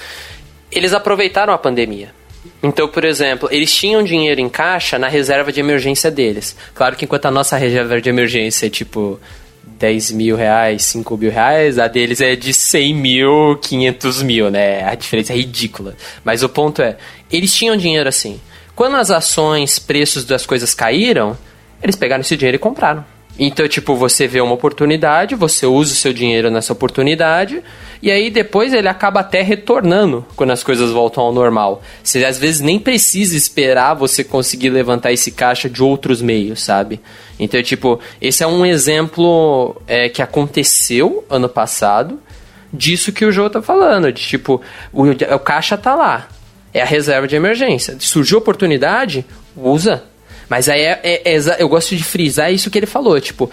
eles 0.71 0.93
aproveitaram 0.93 1.53
a 1.53 1.57
pandemia. 1.57 2.09
Então, 2.63 2.87
por 2.87 3.03
exemplo, 3.03 3.49
eles 3.51 3.73
tinham 3.73 4.03
dinheiro 4.03 4.39
em 4.39 4.49
caixa 4.49 4.97
na 4.97 5.07
reserva 5.07 5.51
de 5.51 5.59
emergência 5.59 6.11
deles. 6.11 6.55
Claro 6.73 6.95
que 6.95 7.05
enquanto 7.05 7.25
a 7.25 7.31
nossa 7.31 7.57
reserva 7.57 7.99
de 7.99 8.09
emergência 8.09 8.67
é 8.67 8.69
tipo 8.69 9.19
10 9.81 10.11
mil 10.11 10.35
reais, 10.35 10.83
5 10.85 11.17
mil 11.17 11.31
reais, 11.31 11.79
a 11.79 11.87
deles 11.87 12.21
é 12.21 12.35
de 12.35 12.53
100 12.53 12.93
mil, 12.93 13.57
500 13.57 14.21
mil, 14.21 14.51
né? 14.51 14.83
A 14.87 14.93
diferença 14.93 15.33
é 15.33 15.37
ridícula. 15.37 15.95
Mas 16.23 16.43
o 16.43 16.49
ponto 16.49 16.83
é, 16.83 16.97
eles 17.31 17.51
tinham 17.51 17.75
dinheiro 17.75 18.07
assim. 18.07 18.39
Quando 18.75 18.95
as 18.97 19.09
ações, 19.09 19.79
preços 19.79 20.23
das 20.23 20.45
coisas 20.45 20.75
caíram, 20.75 21.35
eles 21.81 21.95
pegaram 21.95 22.21
esse 22.21 22.37
dinheiro 22.37 22.57
e 22.57 22.59
compraram. 22.59 23.03
Então, 23.43 23.67
tipo, 23.67 23.95
você 23.95 24.27
vê 24.27 24.39
uma 24.39 24.53
oportunidade, 24.53 25.33
você 25.33 25.65
usa 25.65 25.93
o 25.93 25.95
seu 25.95 26.13
dinheiro 26.13 26.51
nessa 26.51 26.73
oportunidade, 26.73 27.63
e 27.99 28.11
aí 28.11 28.29
depois 28.29 28.71
ele 28.71 28.87
acaba 28.87 29.21
até 29.21 29.41
retornando 29.41 30.23
quando 30.35 30.51
as 30.51 30.61
coisas 30.61 30.91
voltam 30.91 31.23
ao 31.23 31.33
normal. 31.33 31.81
Você 32.03 32.23
às 32.23 32.37
vezes 32.37 32.61
nem 32.61 32.77
precisa 32.77 33.35
esperar 33.35 33.95
você 33.95 34.23
conseguir 34.23 34.69
levantar 34.69 35.11
esse 35.11 35.31
caixa 35.31 35.67
de 35.67 35.81
outros 35.81 36.21
meios, 36.21 36.61
sabe? 36.61 36.99
Então, 37.39 37.63
tipo, 37.63 37.99
esse 38.21 38.43
é 38.43 38.47
um 38.47 38.63
exemplo 38.63 39.75
é, 39.87 40.07
que 40.07 40.21
aconteceu 40.21 41.25
ano 41.27 41.49
passado 41.49 42.19
disso 42.71 43.11
que 43.11 43.25
o 43.25 43.31
João 43.31 43.49
tá 43.49 43.59
falando, 43.59 44.13
de 44.13 44.21
tipo, 44.21 44.61
o, 44.93 45.09
o 45.09 45.39
caixa 45.39 45.75
tá 45.75 45.95
lá. 45.95 46.27
É 46.71 46.83
a 46.83 46.85
reserva 46.85 47.27
de 47.27 47.35
emergência. 47.35 47.97
Surgiu 47.99 48.37
oportunidade, 48.37 49.25
usa. 49.57 50.10
Mas 50.51 50.67
aí 50.67 50.81
é, 50.81 50.99
é, 51.01 51.33
é, 51.33 51.39
eu 51.59 51.69
gosto 51.69 51.95
de 51.95 52.03
frisar 52.03 52.51
isso 52.51 52.69
que 52.69 52.77
ele 52.77 52.85
falou, 52.85 53.21
tipo, 53.21 53.49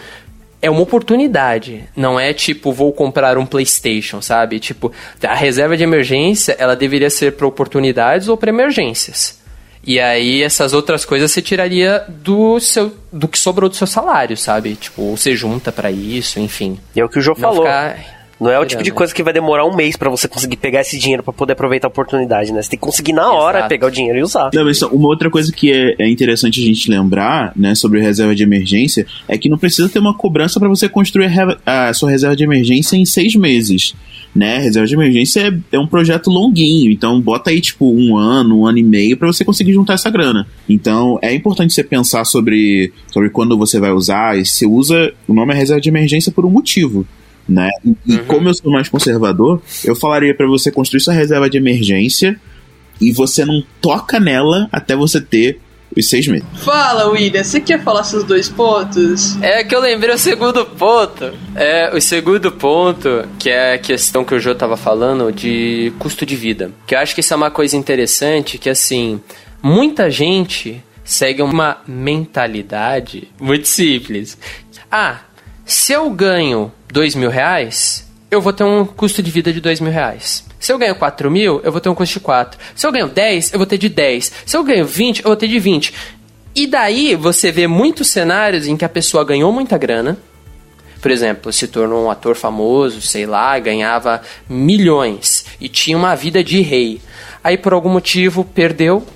é 0.61 0.69
uma 0.69 0.81
oportunidade, 0.81 1.85
não 1.95 2.19
é 2.19 2.33
tipo 2.33 2.73
vou 2.73 2.93
comprar 2.93 3.39
um 3.39 3.47
PlayStation, 3.47 4.21
sabe? 4.21 4.59
Tipo, 4.59 4.91
a 5.23 5.35
reserva 5.37 5.77
de 5.77 5.85
emergência, 5.85 6.57
ela 6.59 6.75
deveria 6.75 7.09
ser 7.09 7.35
para 7.35 7.47
oportunidades 7.47 8.27
ou 8.27 8.37
para 8.37 8.49
emergências. 8.51 9.39
E 9.87 10.01
aí 10.01 10.43
essas 10.43 10.73
outras 10.73 11.05
coisas 11.05 11.31
você 11.31 11.41
tiraria 11.41 12.05
do 12.09 12.59
seu 12.59 12.93
do 13.13 13.29
que 13.29 13.39
sobrou 13.39 13.71
do 13.71 13.77
seu 13.77 13.87
salário, 13.87 14.37
sabe? 14.37 14.75
Tipo, 14.75 15.17
você 15.17 15.37
junta 15.37 15.71
para 15.71 15.93
isso, 15.93 16.41
enfim. 16.41 16.81
E 16.97 17.01
é 17.01 17.05
o 17.05 17.09
que 17.09 17.21
o 17.21 17.23
João 17.23 17.37
falou. 17.37 17.63
Ficar... 17.63 18.18
Não 18.41 18.51
é 18.51 18.59
o 18.59 18.65
tipo 18.65 18.83
de 18.83 18.93
coisa 18.93 19.13
que 19.13 19.23
vai 19.23 19.33
demorar 19.33 19.67
um 19.67 19.75
mês 19.75 19.97
para 19.97 20.09
você 20.09 20.29
conseguir 20.29 20.57
pegar 20.57 20.81
esse 20.81 20.99
dinheiro 20.99 21.23
para 21.23 21.33
poder 21.33 21.55
aproveitar 21.55 21.89
a 21.89 21.91
oportunidade, 21.91 22.53
né? 22.53 22.63
Você 22.63 22.71
tem 22.71 22.79
que 22.79 22.85
conseguir 22.85 23.13
na 23.13 23.33
hora 23.33 23.59
Exato. 23.59 23.69
pegar 23.69 23.87
o 23.89 23.91
dinheiro 23.91 24.19
e 24.19 24.23
usar. 24.23 24.51
Não, 24.55 24.65
mas 24.65 24.81
uma 24.83 25.09
outra 25.09 25.29
coisa 25.29 25.53
que 25.53 25.73
é, 25.73 25.97
é 25.99 26.09
interessante 26.09 26.61
a 26.61 26.65
gente 26.65 26.89
lembrar, 26.89 27.53
né, 27.57 27.75
sobre 27.75 28.01
reserva 28.01 28.35
de 28.35 28.43
emergência, 28.43 29.07
é 29.27 29.37
que 29.37 29.49
não 29.49 29.59
precisa 29.59 29.89
ter 29.89 29.99
uma 29.99 30.15
cobrança 30.15 30.61
para 30.61 30.69
você 30.69 30.89
construir 30.89 31.27
a, 31.67 31.89
a 31.89 31.95
sua 31.95 32.11
reserva 32.11 32.37
de 32.37 32.45
emergência 32.45 32.97
em 32.97 33.05
seis 33.05 33.35
meses. 33.35 33.95
Né? 34.35 34.59
Reserva 34.59 34.87
de 34.87 34.95
emergência 34.95 35.49
é, 35.49 35.77
é 35.77 35.79
um 35.79 35.87
projeto 35.87 36.31
longuinho, 36.31 36.93
então 36.93 37.21
bota 37.21 37.51
aí 37.51 37.61
tipo 37.61 37.91
um 37.91 38.17
ano, 38.17 38.61
um 38.61 38.67
ano 38.67 38.79
e 38.79 38.83
meio 38.83 39.17
para 39.17 39.27
você 39.27 39.45
conseguir 39.45 39.73
juntar 39.73 39.95
essa 39.95 40.11
grana. 40.11 40.47
Então 40.69 41.19
é 41.23 41.35
importante 41.35 41.73
você 41.73 41.83
pensar 41.83 42.25
sobre, 42.25 42.93
sobre 43.09 43.31
quando 43.31 43.59
você 43.59 43.81
vai 43.81 43.91
usar, 43.91 44.39
e 44.39 44.47
se 44.47 44.65
usa, 44.65 45.13
o 45.27 45.35
nome 45.35 45.55
é 45.55 45.57
reserva 45.57 45.81
de 45.81 45.89
emergência 45.89 46.31
por 46.31 46.45
um 46.47 46.51
motivo. 46.51 47.07
Né? 47.49 47.71
E, 47.85 48.15
e 48.15 48.19
como 48.19 48.49
eu 48.49 48.55
sou 48.55 48.71
mais 48.71 48.89
conservador, 48.89 49.63
eu 49.85 49.97
falaria 49.97 50.35
para 50.35 50.47
você 50.47 50.71
construir 50.71 51.01
sua 51.01 51.15
reserva 51.15 51.49
de 51.49 51.57
emergência 51.57 52.39
e 53.01 53.11
você 53.13 53.45
não 53.45 53.63
toca 53.81 54.21
nela 54.21 54.69
até 54.71 54.95
você 54.95 55.21
ter 55.21 55.61
os 55.97 56.09
seis 56.09 56.27
meses. 56.27 56.47
Fala, 56.63 57.09
William, 57.09 57.43
você 57.43 57.61
quer 57.61 57.83
falar 57.83 58.05
seus 58.05 58.25
dois 58.25 58.49
pontos? 58.49 59.41
É 59.43 59.65
que 59.65 59.75
eu 59.75 59.81
lembrei 59.81 60.15
o 60.15 60.19
segundo 60.19 60.65
ponto. 60.67 61.33
É, 61.55 61.91
o 61.95 62.01
segundo 62.01 62.53
ponto, 62.53 63.27
que 63.39 63.49
é 63.51 63.75
a 63.75 63.79
questão 63.79 64.25
que 64.25 64.35
o 64.35 64.41
Jô 64.41 64.55
tava 64.55 64.77
falando 64.77 65.33
de 65.33 65.93
custo 65.99 66.27
de 66.27 66.37
vida. 66.37 66.71
Que 66.87 66.95
eu 66.95 66.99
acho 66.99 67.15
que 67.15 67.21
isso 67.21 67.33
é 67.33 67.37
uma 67.37 67.51
coisa 67.51 67.77
interessante, 67.77 68.59
que 68.59 68.69
assim, 68.69 69.21
muita 69.63 70.11
gente 70.11 70.83
segue 71.05 71.41
uma 71.41 71.79
mentalidade 71.87 73.29
muito 73.41 73.67
simples. 73.67 74.37
Ah, 74.91 75.21
se 75.65 75.93
eu 75.93 76.11
ganho 76.11 76.71
dois 76.93 77.15
mil 77.15 77.31
reais, 77.31 78.07
eu 78.31 78.41
vou 78.41 78.53
ter 78.53 78.65
um 78.65 78.85
custo 78.85 79.23
de 79.23 79.31
vida 79.31 79.53
de 79.53 79.61
dois 79.61 79.81
mil 79.81 79.93
reais. 79.93 80.45
Se 80.61 80.73
eu 80.73 80.79
ganho 80.79 80.95
4 80.97 81.31
mil, 81.31 81.61
eu 81.63 81.71
vou 81.71 81.81
ter 81.81 81.89
um 81.89 81.95
custo 81.95 82.15
de 82.15 82.21
4. 82.21 82.59
Se 82.75 82.87
eu 82.87 82.93
ganho 82.93 83.09
10, 83.09 83.53
eu 83.53 83.59
vou 83.59 83.67
ter 83.67 83.79
de 83.79 83.89
10. 83.89 84.33
Se 84.45 84.57
eu 84.57 84.65
ganho 84.65 84.85
20, 84.85 85.21
eu 85.21 85.25
vou 85.27 85.37
ter 85.37 85.47
de 85.47 85.59
20. 85.59 85.95
E 86.55 86.67
daí 86.67 87.15
você 87.15 87.53
vê 87.53 87.67
muitos 87.69 88.09
cenários 88.09 88.67
em 88.67 88.77
que 88.77 88.85
a 88.85 88.89
pessoa 88.89 89.25
ganhou 89.25 89.53
muita 89.53 89.79
grana, 89.79 90.19
por 91.01 91.11
exemplo, 91.11 91.53
se 91.53 91.69
tornou 91.69 92.07
um 92.07 92.11
ator 92.11 92.35
famoso, 92.35 93.01
sei 93.01 93.25
lá, 93.25 93.57
ganhava 93.59 94.21
milhões 94.49 95.47
e 95.61 95.69
tinha 95.69 95.97
uma 95.97 96.15
vida 96.17 96.43
de 96.43 96.61
rei. 96.61 97.01
Aí 97.43 97.57
por 97.57 97.73
algum 97.73 97.89
motivo 97.89 98.45
perdeu, 98.45 99.07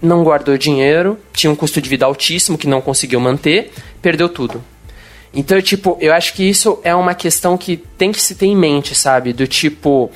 não 0.00 0.24
guardou 0.24 0.56
dinheiro, 0.56 1.18
tinha 1.34 1.50
um 1.50 1.56
custo 1.56 1.80
de 1.80 1.90
vida 1.90 2.06
altíssimo 2.06 2.56
que 2.56 2.66
não 2.66 2.80
conseguiu 2.80 3.20
manter, 3.20 3.70
perdeu 4.00 4.28
tudo. 4.28 4.64
Então, 5.36 5.60
tipo, 5.60 5.98
eu 6.00 6.14
acho 6.14 6.32
que 6.32 6.42
isso 6.42 6.80
é 6.82 6.94
uma 6.94 7.14
questão 7.14 7.58
que 7.58 7.76
tem 7.76 8.10
que 8.10 8.20
se 8.20 8.34
ter 8.34 8.46
em 8.46 8.56
mente, 8.56 8.94
sabe? 8.94 9.34
Do 9.34 9.46
tipo. 9.46 10.10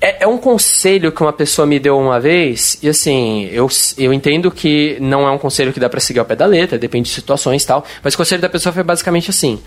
É, 0.00 0.22
é 0.22 0.26
um 0.28 0.38
conselho 0.38 1.10
que 1.10 1.20
uma 1.20 1.32
pessoa 1.32 1.66
me 1.66 1.80
deu 1.80 1.98
uma 1.98 2.20
vez, 2.20 2.78
e 2.80 2.88
assim, 2.88 3.48
eu, 3.50 3.68
eu 3.98 4.12
entendo 4.12 4.50
que 4.50 4.96
não 5.00 5.26
é 5.26 5.30
um 5.30 5.38
conselho 5.38 5.72
que 5.72 5.80
dá 5.80 5.88
pra 5.88 5.98
seguir 5.98 6.20
ao 6.20 6.24
pé 6.24 6.36
da 6.36 6.46
letra, 6.46 6.78
depende 6.78 7.08
de 7.08 7.14
situações 7.14 7.64
e 7.64 7.66
tal, 7.66 7.84
mas 8.02 8.14
o 8.14 8.16
conselho 8.16 8.40
da 8.40 8.48
pessoa 8.48 8.72
foi 8.72 8.84
basicamente 8.84 9.30
assim: 9.30 9.58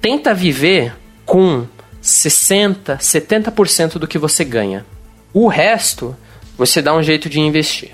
tenta 0.00 0.34
viver 0.34 0.94
com 1.24 1.66
60, 2.02 2.98
70% 2.98 3.98
do 3.98 4.06
que 4.06 4.18
você 4.18 4.44
ganha. 4.44 4.84
O 5.32 5.48
resto, 5.48 6.14
você 6.58 6.82
dá 6.82 6.94
um 6.94 7.02
jeito 7.02 7.30
de 7.30 7.40
investir. 7.40 7.92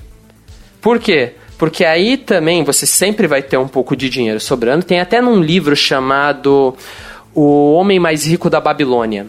Por 0.80 0.98
quê? 0.98 1.34
Porque 1.60 1.84
aí 1.84 2.16
também 2.16 2.64
você 2.64 2.86
sempre 2.86 3.26
vai 3.26 3.42
ter 3.42 3.58
um 3.58 3.68
pouco 3.68 3.94
de 3.94 4.08
dinheiro 4.08 4.40
sobrando. 4.40 4.82
Tem 4.82 4.98
até 4.98 5.20
num 5.20 5.42
livro 5.42 5.76
chamado 5.76 6.74
O 7.34 7.74
Homem 7.74 8.00
Mais 8.00 8.24
Rico 8.24 8.48
da 8.48 8.58
Babilônia. 8.58 9.26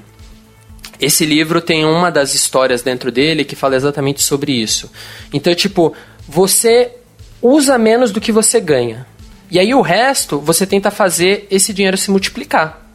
Esse 0.97 1.25
livro 1.25 1.59
tem 1.59 1.83
uma 1.83 2.09
das 2.09 2.33
histórias 2.33 2.81
dentro 2.81 3.11
dele 3.11 3.43
que 3.43 3.53
fala 3.53 3.75
exatamente 3.75 4.23
sobre 4.23 4.53
isso. 4.53 4.89
Então, 5.33 5.53
tipo, 5.53 5.93
você 6.25 6.93
usa 7.41 7.77
menos 7.77 8.13
do 8.13 8.21
que 8.21 8.31
você 8.31 8.61
ganha. 8.61 9.05
E 9.49 9.59
aí 9.59 9.73
o 9.73 9.81
resto, 9.81 10.39
você 10.39 10.65
tenta 10.65 10.89
fazer 10.89 11.45
esse 11.51 11.73
dinheiro 11.73 11.97
se 11.97 12.09
multiplicar. 12.09 12.90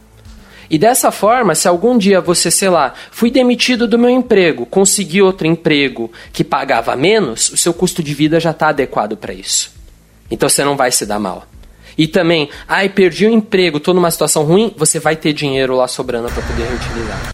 E 0.69 0.77
dessa 0.77 1.11
forma, 1.11 1.55
se 1.55 1.67
algum 1.67 1.97
dia 1.97 2.19
você, 2.19 2.51
sei 2.51 2.69
lá, 2.69 2.93
fui 3.11 3.31
demitido 3.31 3.87
do 3.87 3.97
meu 3.97 4.09
emprego, 4.09 4.65
consegui 4.65 5.21
outro 5.21 5.47
emprego 5.47 6.11
que 6.33 6.43
pagava 6.43 6.95
menos, 6.95 7.49
o 7.49 7.57
seu 7.57 7.73
custo 7.73 8.03
de 8.03 8.13
vida 8.13 8.39
já 8.39 8.51
está 8.51 8.69
adequado 8.69 9.15
para 9.15 9.33
isso. 9.33 9.71
Então 10.29 10.49
você 10.49 10.63
não 10.63 10.75
vai 10.75 10.91
se 10.91 11.05
dar 11.05 11.19
mal. 11.19 11.45
E 11.97 12.07
também, 12.07 12.49
ai, 12.67 12.89
perdi 12.89 13.25
o 13.25 13.33
emprego, 13.33 13.77
estou 13.77 13.93
numa 13.93 14.11
situação 14.11 14.43
ruim, 14.43 14.71
você 14.77 14.99
vai 14.99 15.15
ter 15.15 15.33
dinheiro 15.33 15.75
lá 15.75 15.87
sobrando 15.87 16.29
para 16.29 16.43
poder 16.43 16.67
reutilizar. 16.67 17.33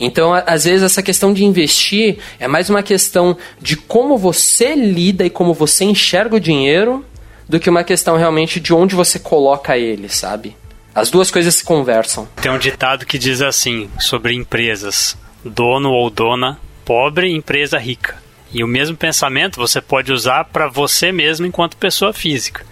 Então, 0.00 0.32
às 0.32 0.64
vezes, 0.64 0.84
essa 0.84 1.02
questão 1.02 1.34
de 1.34 1.44
investir 1.44 2.18
é 2.38 2.46
mais 2.46 2.70
uma 2.70 2.82
questão 2.82 3.36
de 3.60 3.76
como 3.76 4.16
você 4.16 4.74
lida 4.74 5.26
e 5.26 5.30
como 5.30 5.52
você 5.52 5.84
enxerga 5.84 6.36
o 6.36 6.40
dinheiro 6.40 7.04
do 7.48 7.58
que 7.58 7.68
uma 7.68 7.82
questão 7.82 8.16
realmente 8.16 8.60
de 8.60 8.72
onde 8.72 8.94
você 8.94 9.18
coloca 9.18 9.76
ele, 9.76 10.08
sabe? 10.08 10.56
As 10.98 11.10
duas 11.10 11.30
coisas 11.30 11.54
se 11.54 11.62
conversam. 11.62 12.28
Tem 12.42 12.50
um 12.50 12.58
ditado 12.58 13.06
que 13.06 13.18
diz 13.18 13.40
assim 13.40 13.88
sobre 14.00 14.34
empresas: 14.34 15.16
dono 15.44 15.92
ou 15.92 16.10
dona 16.10 16.58
pobre, 16.84 17.30
empresa 17.30 17.78
rica. 17.78 18.20
E 18.52 18.64
o 18.64 18.66
mesmo 18.66 18.96
pensamento 18.96 19.60
você 19.60 19.80
pode 19.80 20.12
usar 20.12 20.46
para 20.46 20.66
você 20.66 21.12
mesmo 21.12 21.46
enquanto 21.46 21.76
pessoa 21.76 22.12
física. 22.12 22.66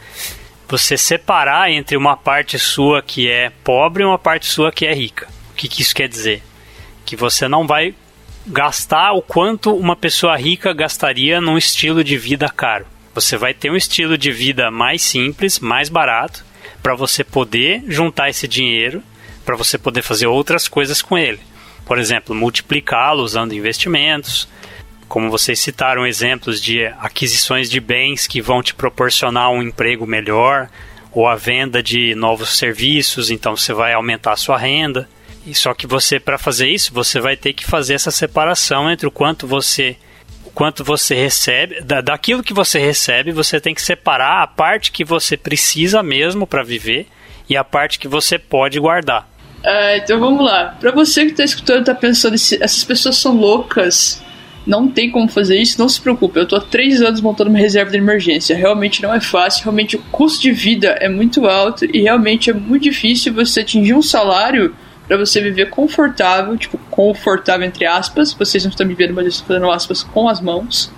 Você 0.68 0.96
separar 0.96 1.70
entre 1.70 1.96
uma 1.96 2.16
parte 2.16 2.58
sua 2.58 3.00
que 3.00 3.30
é 3.30 3.52
pobre 3.62 4.02
e 4.02 4.06
uma 4.06 4.18
parte 4.18 4.46
sua 4.46 4.72
que 4.72 4.86
é 4.86 4.92
rica. 4.92 5.28
O 5.52 5.54
que, 5.54 5.68
que 5.68 5.82
isso 5.82 5.94
quer 5.94 6.08
dizer? 6.08 6.42
Que 7.04 7.14
você 7.14 7.46
não 7.46 7.64
vai 7.64 7.94
gastar 8.44 9.12
o 9.12 9.22
quanto 9.22 9.72
uma 9.72 9.94
pessoa 9.94 10.36
rica 10.36 10.72
gastaria 10.72 11.40
num 11.40 11.56
estilo 11.56 12.02
de 12.02 12.18
vida 12.18 12.48
caro. 12.48 12.86
Você 13.14 13.36
vai 13.36 13.54
ter 13.54 13.70
um 13.70 13.76
estilo 13.76 14.18
de 14.18 14.32
vida 14.32 14.68
mais 14.68 15.00
simples, 15.00 15.60
mais 15.60 15.88
barato, 15.88 16.44
para 16.86 16.94
você 16.94 17.24
poder 17.24 17.82
juntar 17.88 18.30
esse 18.30 18.46
dinheiro, 18.46 19.02
para 19.44 19.56
você 19.56 19.76
poder 19.76 20.02
fazer 20.02 20.28
outras 20.28 20.68
coisas 20.68 21.02
com 21.02 21.18
ele. 21.18 21.40
Por 21.84 21.98
exemplo, 21.98 22.32
multiplicá-lo 22.32 23.24
usando 23.24 23.52
investimentos. 23.52 24.48
Como 25.08 25.28
vocês 25.28 25.58
citaram 25.58 26.06
exemplos 26.06 26.62
de 26.62 26.86
aquisições 27.00 27.68
de 27.68 27.80
bens 27.80 28.28
que 28.28 28.40
vão 28.40 28.62
te 28.62 28.72
proporcionar 28.72 29.50
um 29.50 29.64
emprego 29.64 30.06
melhor, 30.06 30.70
ou 31.10 31.26
a 31.26 31.34
venda 31.34 31.82
de 31.82 32.14
novos 32.14 32.56
serviços, 32.56 33.32
então 33.32 33.56
você 33.56 33.72
vai 33.72 33.92
aumentar 33.92 34.34
a 34.34 34.36
sua 34.36 34.56
renda. 34.56 35.08
E 35.44 35.56
só 35.56 35.74
que 35.74 35.88
você, 35.88 36.20
para 36.20 36.38
fazer 36.38 36.68
isso, 36.68 36.94
você 36.94 37.18
vai 37.18 37.36
ter 37.36 37.52
que 37.52 37.66
fazer 37.66 37.94
essa 37.94 38.12
separação 38.12 38.88
entre 38.88 39.08
o 39.08 39.10
quanto 39.10 39.44
você 39.44 39.96
quanto 40.56 40.82
você 40.82 41.14
recebe, 41.14 41.82
da, 41.82 42.00
daquilo 42.00 42.42
que 42.42 42.54
você 42.54 42.78
recebe, 42.78 43.30
você 43.30 43.60
tem 43.60 43.74
que 43.74 43.82
separar 43.82 44.42
a 44.42 44.46
parte 44.46 44.90
que 44.90 45.04
você 45.04 45.36
precisa 45.36 46.02
mesmo 46.02 46.46
para 46.46 46.62
viver 46.62 47.06
e 47.46 47.54
a 47.54 47.62
parte 47.62 47.98
que 47.98 48.08
você 48.08 48.38
pode 48.38 48.80
guardar. 48.80 49.28
Ah, 49.62 49.98
então 49.98 50.18
vamos 50.18 50.42
lá. 50.42 50.74
Pra 50.80 50.92
você 50.92 51.26
que 51.26 51.32
tá 51.32 51.44
escutando, 51.44 51.84
tá 51.84 51.94
pensando, 51.94 52.36
"Esse- 52.36 52.56
essas 52.62 52.82
pessoas 52.84 53.18
são 53.18 53.36
loucas, 53.36 54.22
não 54.66 54.88
tem 54.88 55.10
como 55.10 55.28
fazer 55.28 55.60
isso, 55.60 55.78
não 55.78 55.90
se 55.90 56.00
preocupe. 56.00 56.38
Eu 56.40 56.48
tô 56.48 56.56
há 56.56 56.60
três 56.62 57.02
anos 57.02 57.20
montando 57.20 57.50
uma 57.50 57.58
reserva 57.58 57.90
de 57.90 57.98
emergência. 57.98 58.56
Realmente 58.56 59.02
não 59.02 59.12
é 59.12 59.20
fácil, 59.20 59.62
realmente 59.64 59.96
o 59.96 60.02
custo 60.10 60.40
de 60.40 60.52
vida 60.52 60.88
é 61.00 61.08
muito 61.10 61.44
alto 61.46 61.84
e 61.84 62.00
realmente 62.00 62.48
é 62.48 62.54
muito 62.54 62.84
difícil 62.84 63.34
você 63.34 63.60
atingir 63.60 63.92
um 63.92 64.00
salário 64.00 64.74
pra 65.06 65.16
você 65.16 65.40
viver 65.40 65.70
confortável, 65.70 66.56
tipo, 66.56 66.78
confortável 66.90 67.66
entre 67.66 67.84
aspas. 67.86 68.32
Vocês 68.32 68.64
não 68.64 68.70
estão 68.70 68.86
me 68.86 68.94
vendo, 68.94 69.14
mas 69.14 69.24
eu 69.24 69.30
estou 69.30 69.46
fazendo 69.46 69.70
aspas 69.70 70.02
com 70.02 70.28
as 70.28 70.40
mãos. 70.40 70.90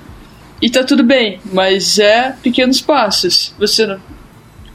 E 0.61 0.69
tá 0.69 0.83
tudo 0.83 1.05
bem, 1.05 1.41
mas 1.53 1.99
é 1.99 2.35
pequenos 2.43 2.81
passos. 2.81 3.55
Você 3.59 3.87
não, 3.87 4.01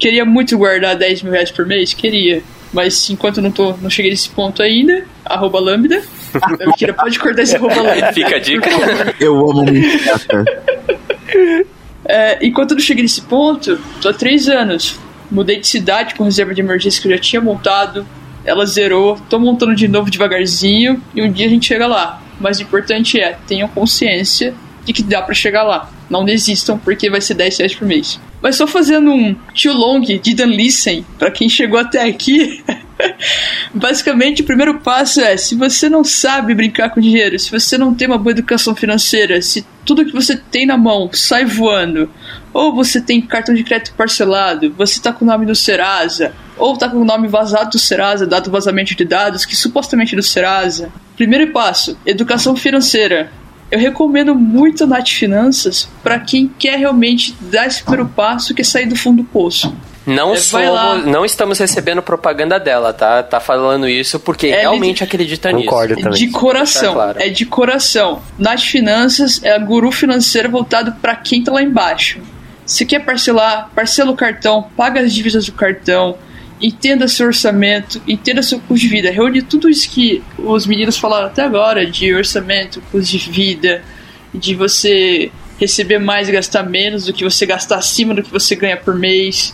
Queria 0.04 0.26
muito 0.26 0.58
guardar 0.58 0.98
10 0.98 1.24
mil 1.24 1.32
reais 1.32 1.50
por 1.50 1.66
mês? 1.66 1.94
Queria. 1.94 2.44
Mas 2.74 3.10
enquanto 3.10 3.38
eu 3.38 3.44
não, 3.44 3.52
tô, 3.52 3.74
não 3.78 3.90
cheguei 3.90 4.12
nesse 4.12 4.28
ponto 4.28 4.62
ainda, 4.62 5.06
arroba 5.26 5.60
lambda. 5.60 6.02
Ah, 6.42 6.66
mentira, 6.66 6.96
pode 6.96 7.20
cortar 7.20 7.44
esse 7.44 7.56
arroba 7.56 7.80
lambda. 7.80 8.12
Fica 8.12 8.38
a 8.38 8.40
dica. 8.40 8.68
Eu 9.20 9.36
amo 9.36 9.64
muito. 9.66 9.88
É, 12.06 12.46
enquanto 12.46 12.72
eu 12.72 12.76
não 12.76 12.82
cheguei 12.82 13.04
nesse 13.04 13.22
ponto, 13.22 13.80
tô 14.02 14.10
há 14.10 14.14
três 14.14 14.50
anos. 14.50 15.00
Mudei 15.30 15.60
de 15.60 15.68
cidade 15.68 16.16
com 16.16 16.24
reserva 16.24 16.54
de 16.54 16.62
emergência 16.62 17.00
que 17.00 17.08
eu 17.08 17.12
já 17.12 17.20
tinha 17.20 17.40
montado. 17.40 18.06
Ela 18.46 18.66
zerou, 18.66 19.18
tô 19.30 19.40
montando 19.40 19.76
de 19.76 19.88
novo 19.88 20.10
devagarzinho 20.10 21.02
e 21.16 21.22
um 21.22 21.32
dia 21.32 21.46
a 21.46 21.50
gente 21.50 21.68
chega 21.68 21.88
lá. 21.88 22.22
Mas 22.40 22.60
o 22.60 22.64
importante 22.64 23.20
é, 23.20 23.38
tenham 23.48 23.68
consciência 23.68 24.54
de 24.86 24.92
que 24.92 25.04
dá 25.04 25.22
pra 25.22 25.34
chegar 25.34 25.64
lá. 25.64 25.90
Não 26.10 26.26
desistam, 26.26 26.78
porque 26.78 27.10
vai 27.10 27.22
ser 27.22 27.36
10 27.36 27.58
reais 27.58 27.76
por 27.76 27.88
mês. 27.88 28.20
Mas 28.42 28.58
só 28.58 28.68
fazendo 28.68 29.10
um 29.12 29.34
too 29.34 29.74
long 29.74 30.02
de 30.02 30.34
Dan 30.34 30.48
Listen, 30.48 31.06
pra 31.18 31.32
quem 31.32 31.48
chegou 31.48 31.80
até 31.80 32.04
aqui. 32.04 32.62
Basicamente, 33.74 34.42
o 34.42 34.46
primeiro 34.46 34.80
passo 34.80 35.22
é: 35.22 35.38
se 35.38 35.56
você 35.56 35.90
não 35.90 36.04
sabe 36.04 36.54
brincar 36.54 36.90
com 36.90 37.00
dinheiro, 37.00 37.40
se 37.40 37.50
você 37.50 37.78
não 37.78 37.94
tem 37.94 38.08
uma 38.08 38.18
boa 38.18 38.32
educação 38.32 38.76
financeira, 38.76 39.42
se 39.42 39.66
tudo 39.86 40.06
que 40.06 40.12
você 40.12 40.36
tem 40.36 40.66
na 40.66 40.78
mão 40.78 41.10
sai 41.14 41.46
voando, 41.46 42.10
ou 42.54 42.74
você 42.76 43.02
tem 43.02 43.20
cartão 43.22 43.54
de 43.56 43.64
crédito 43.64 43.94
parcelado, 43.96 44.72
você 44.78 45.02
tá 45.02 45.12
com 45.12 45.26
o 45.26 45.28
nome 45.28 45.46
do 45.46 45.56
Serasa, 45.56 46.34
ou 46.58 46.78
tá 46.78 46.88
com 46.88 46.98
o 46.98 47.06
nome 47.06 47.28
vazado 47.28 47.72
do 47.72 47.80
Serasa, 47.80 48.28
dado 48.28 48.52
vazamento 48.52 48.96
de 48.96 49.04
dados, 49.06 49.46
que 49.46 49.56
supostamente 49.56 50.14
é 50.14 50.18
do 50.18 50.24
Serasa, 50.24 50.92
Primeiro 51.16 51.52
passo: 51.52 51.96
educação 52.06 52.56
financeira. 52.56 53.32
Eu 53.72 53.80
recomendo 53.80 54.36
muito 54.36 54.84
a 54.84 54.88
Nath 54.88 55.10
Finanças 55.10 55.88
para 56.04 56.20
quem 56.20 56.48
quer 56.60 56.78
realmente 56.78 57.36
dar 57.42 57.66
esse 57.68 57.82
primeiro 57.84 58.08
passo 58.10 58.54
que 58.54 58.62
é 58.62 58.66
sair 58.66 58.86
do 58.88 58.96
fundo 58.96 59.24
do 59.24 59.28
poço. 59.28 59.76
Não 60.06 60.34
É, 60.34 60.38
somos, 60.38 61.06
não 61.06 61.24
estamos 61.24 61.58
recebendo 61.60 62.02
propaganda 62.04 62.60
dela, 62.60 62.92
tá? 62.94 63.24
Tá 63.24 63.40
falando 63.40 63.88
isso 63.88 64.20
porque 64.20 64.48
É, 64.48 64.62
realmente 64.62 65.02
ele- 65.02 65.08
acredita 65.08 65.52
Concordo 65.52 65.96
nisso. 65.96 66.04
também. 66.08 66.20
De 66.20 66.28
coração, 66.32 66.94
claro. 66.94 67.20
é 67.22 67.30
de 67.30 67.46
coração. 67.46 68.22
Nath 68.38 68.60
Finanças 68.62 69.40
é 69.44 69.54
a 69.56 69.58
guru 69.60 69.92
financeira 69.92 70.50
voltado 70.50 70.92
para 71.02 71.16
quem 71.16 71.44
tá 71.44 71.52
lá 71.52 71.62
embaixo. 71.64 72.20
Se 72.66 72.86
quer 72.86 73.00
parcelar, 73.04 73.70
parcela 73.76 74.12
o 74.12 74.16
cartão, 74.16 74.70
paga 74.76 75.02
as 75.02 75.14
dívidas 75.14 75.46
do 75.46 75.52
cartão, 75.52 76.18
entenda 76.62 77.08
seu 77.08 77.28
orçamento, 77.28 78.02
entenda 78.08 78.42
seu 78.42 78.60
custo 78.60 78.88
de 78.88 78.88
vida. 78.88 79.12
Reúne 79.12 79.42
tudo 79.42 79.70
isso 79.70 79.90
que 79.90 80.24
os 80.38 80.66
meninos 80.66 80.98
falaram 80.98 81.28
até 81.28 81.44
agora 81.44 81.86
de 81.86 82.14
orçamento, 82.14 82.82
custo 82.92 83.18
de 83.18 83.30
vida, 83.30 83.84
de 84.34 84.56
você 84.56 85.32
receber 85.60 86.00
mais 86.00 86.30
e 86.30 86.32
gastar 86.32 86.64
menos 86.64 87.06
do 87.06 87.14
que 87.14 87.24
você 87.24 87.46
gastar 87.46 87.78
acima 87.78 88.14
do 88.14 88.24
que 88.24 88.32
você 88.32 88.56
ganha 88.56 88.78
por 88.78 88.96
mês. 88.96 89.54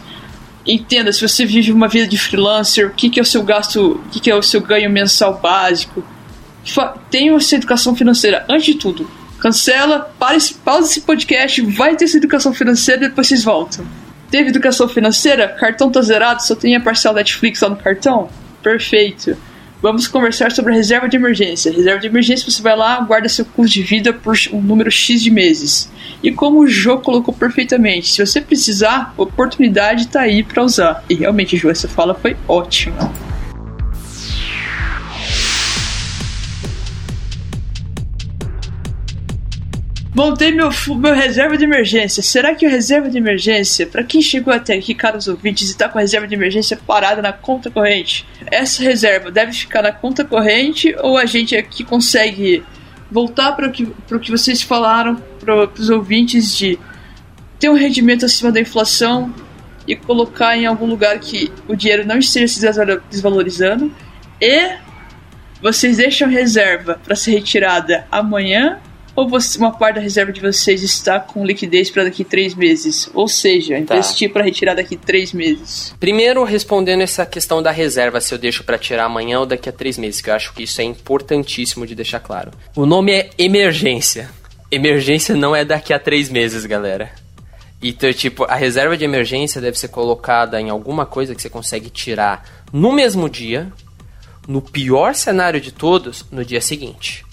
Entenda 0.66 1.12
se 1.12 1.28
você 1.28 1.46
vive 1.46 1.72
uma 1.72 1.88
vida 1.88 2.08
de 2.08 2.18
freelancer, 2.18 2.88
o 2.88 2.92
que, 2.92 3.10
que 3.10 3.20
é 3.20 3.24
o 3.24 3.26
seu 3.26 3.44
gasto, 3.44 3.94
o 4.06 4.10
que, 4.10 4.20
que 4.20 4.30
é 4.30 4.36
o 4.36 4.44
seu 4.44 4.62
ganho 4.62 4.90
mensal 4.90 5.40
básico. 5.40 6.04
Tenha 7.10 7.36
essa 7.36 7.56
educação 7.56 7.96
financeira 7.96 8.46
antes 8.48 8.66
de 8.66 8.76
tudo. 8.76 9.10
Cancela, 9.40 10.14
para 10.20 10.38
pausa 10.64 10.90
esse 10.90 11.02
podcast, 11.02 11.62
vai 11.62 11.96
ter 11.96 12.06
essa 12.06 12.18
educação 12.18 12.54
financeira 12.54 13.06
e 13.06 13.10
depois 13.10 13.28
vocês 13.28 13.44
voltam. 13.44 13.86
Teve 14.30 14.50
educação 14.50 14.88
financeira? 14.88 15.48
Cartão 15.48 15.90
tá 15.90 16.02
zerado, 16.02 16.44
só 16.44 16.56
tem 16.56 16.76
a 16.76 16.82
parcela 16.82 17.16
Netflix 17.16 17.62
lá 17.62 17.70
no 17.70 17.76
cartão? 17.76 18.30
Perfeito. 18.62 19.36
Vamos 19.82 20.08
conversar 20.08 20.52
sobre 20.52 20.74
a 20.74 20.76
reserva 20.76 21.08
de 21.08 21.16
emergência. 21.16 21.72
Reserva 21.72 22.02
de 22.02 22.08
emergência, 22.08 22.52
você 22.52 22.62
vai 22.62 22.76
lá, 22.76 23.00
guarda 23.00 23.30
seu 23.30 23.46
custo 23.46 23.74
de 23.74 23.82
vida 23.82 24.12
por 24.12 24.36
um 24.52 24.62
número 24.62 24.92
X 24.92 25.22
de 25.24 25.32
meses. 25.32 25.90
E 26.22 26.34
como 26.34 26.60
o 26.60 26.68
Jô 26.68 27.00
colocou 27.00 27.34
perfeitamente, 27.34 28.12
se 28.12 28.26
você 28.26 28.42
precisar, 28.42 29.14
a 29.18 29.22
oportunidade 29.22 30.10
tá 30.10 30.22
aí 30.22 30.44
para 30.44 30.64
usar. 30.64 31.04
E 31.10 31.16
realmente, 31.16 31.56
Jô, 31.56 31.70
essa 31.70 31.88
fala 31.88 32.14
foi 32.14 32.36
ótima. 32.46 33.29
Montei 40.14 40.52
meu, 40.52 40.70
meu 40.98 41.14
reserva 41.14 41.56
de 41.56 41.64
emergência. 41.64 42.24
Será 42.24 42.56
que 42.56 42.66
a 42.66 42.70
reserva 42.70 43.10
de 43.10 43.18
emergência, 43.18 43.86
para 43.86 44.04
quem 44.04 44.22
chegou 44.22 44.52
até 44.52 44.74
aqui, 44.74 44.96
caros 44.96 45.28
ouvintes, 45.28 45.70
e 45.70 45.78
tá 45.78 45.88
com 45.88 46.00
a 46.00 46.02
reserva 46.02 46.28
de 46.28 46.34
emergência 46.34 46.76
parada 46.76 47.22
na 47.22 47.32
conta 47.32 47.70
corrente, 47.70 48.26
essa 48.48 48.82
reserva 48.82 49.30
deve 49.30 49.54
ficar 49.54 49.84
na 49.84 49.92
conta 49.92 50.26
corrente 50.26 50.96
ou 51.00 51.16
a 51.18 51.26
gente 51.26 51.56
aqui 51.56 51.84
consegue 51.84 52.64
voltar 53.12 53.52
para 53.54 53.68
o 53.68 53.72
que, 53.72 53.86
pro 54.08 54.20
que 54.20 54.32
vocês 54.32 54.62
falaram 54.62 55.16
para 55.40 55.70
os 55.78 55.90
ouvintes 55.90 56.58
de 56.58 56.78
ter 57.60 57.70
um 57.70 57.76
rendimento 57.76 58.26
acima 58.26 58.52
da 58.52 58.60
inflação 58.60 59.34
e 59.88 59.96
colocar 59.96 60.58
em 60.58 60.66
algum 60.66 60.86
lugar 60.86 61.20
que 61.20 61.52
o 61.68 61.76
dinheiro 61.76 62.06
não 62.06 62.18
esteja 62.18 62.48
se 62.48 62.62
desvalo- 62.62 63.02
desvalorizando 63.10 63.94
e 64.42 64.76
vocês 65.62 65.98
deixam 65.98 66.30
reserva 66.30 67.00
para 67.04 67.16
ser 67.16 67.32
retirada 67.32 68.06
amanhã 68.12 68.80
ou 69.20 69.30
você- 69.30 69.58
uma 69.58 69.72
parte 69.72 69.96
da 69.96 70.02
reserva 70.02 70.32
de 70.32 70.42
vocês 70.42 70.82
está 70.84 71.20
com 71.20 71.46
liquidez 71.46 71.90
para 71.90 72.04
daqui 72.06 72.24
três 72.24 72.54
meses? 72.56 73.10
Ou 73.14 73.28
seja, 73.28 73.76
Tá. 73.84 73.96
investir 73.96 74.32
para 74.32 74.44
retirar 74.44 74.74
daqui 74.76 74.96
três 74.96 75.34
meses. 75.34 75.94
Primeiro, 76.00 76.44
respondendo 76.44 77.02
essa 77.02 77.26
questão 77.26 77.62
da 77.62 77.72
reserva, 77.72 78.20
se 78.22 78.34
eu 78.34 78.38
deixo 78.38 78.64
pra 78.64 78.78
tirar 78.78 79.06
amanhã 79.06 79.40
ou 79.40 79.46
daqui 79.46 79.68
a 79.70 79.72
três 79.72 79.98
meses, 79.98 80.22
que 80.22 80.30
eu 80.30 80.34
acho 80.34 80.54
que 80.54 80.64
isso 80.64 80.80
é 80.82 80.84
importantíssimo 80.84 81.86
de 81.86 81.96
deixar 81.96 82.20
claro. 82.20 82.52
O 82.76 82.86
nome 82.86 83.12
é 83.12 83.30
emergência. 83.38 84.30
Emergência 84.72 85.36
não 85.36 85.56
é 85.56 85.66
daqui 85.66 85.94
a 85.94 86.00
três 86.00 86.30
meses, 86.30 86.66
galera. 86.66 87.12
Então, 87.82 88.12
tipo, 88.12 88.44
a 88.44 88.56
reserva 88.56 88.98
de 88.98 89.06
emergência 89.06 89.62
deve 89.62 89.80
ser 89.80 89.88
colocada 89.88 90.60
em 90.60 90.70
alguma 90.70 91.06
coisa 91.06 91.34
que 91.34 91.42
você 91.42 91.50
consegue 91.50 91.90
tirar 91.90 92.64
no 92.74 92.92
mesmo 92.92 93.30
dia, 93.30 93.72
no 94.48 94.62
pior 94.62 95.16
cenário 95.16 95.62
de 95.62 95.72
todos, 95.72 96.26
no 96.32 96.44
dia 96.44 96.60
seguinte. 96.60 97.26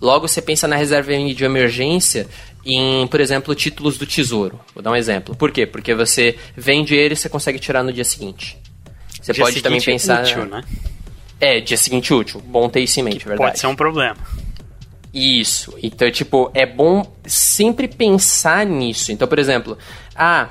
Logo, 0.00 0.28
você 0.28 0.42
pensa 0.42 0.68
na 0.68 0.76
reserva 0.76 1.12
de 1.12 1.44
emergência 1.44 2.26
em, 2.64 3.06
por 3.06 3.20
exemplo, 3.20 3.54
títulos 3.54 3.96
do 3.96 4.06
tesouro. 4.06 4.60
Vou 4.74 4.82
dar 4.82 4.90
um 4.90 4.96
exemplo. 4.96 5.34
Por 5.34 5.50
quê? 5.50 5.66
Porque 5.66 5.94
você 5.94 6.36
vende 6.56 6.94
ele 6.94 7.14
e 7.14 7.16
você 7.16 7.28
consegue 7.28 7.58
tirar 7.58 7.82
no 7.82 7.92
dia 7.92 8.04
seguinte. 8.04 8.58
Você 9.22 9.32
Dia 9.32 9.44
pode 9.44 9.62
também 9.62 9.80
seguinte 9.80 10.02
pensar. 10.02 10.22
útil, 10.22 10.44
né? 10.46 10.62
É, 11.40 11.60
dia 11.60 11.76
seguinte 11.76 12.12
útil. 12.12 12.40
Bom 12.40 12.68
ter 12.68 12.80
isso 12.80 12.98
em 13.00 13.02
mente, 13.02 13.24
é 13.24 13.28
verdade. 13.28 13.50
Pode 13.50 13.58
ser 13.58 13.66
um 13.66 13.76
problema. 13.76 14.16
Isso. 15.12 15.74
Então, 15.82 16.10
tipo, 16.10 16.50
é 16.52 16.66
bom 16.66 17.10
sempre 17.24 17.88
pensar 17.88 18.66
nisso. 18.66 19.10
Então, 19.12 19.26
por 19.26 19.38
exemplo, 19.38 19.78
ah, 20.14 20.50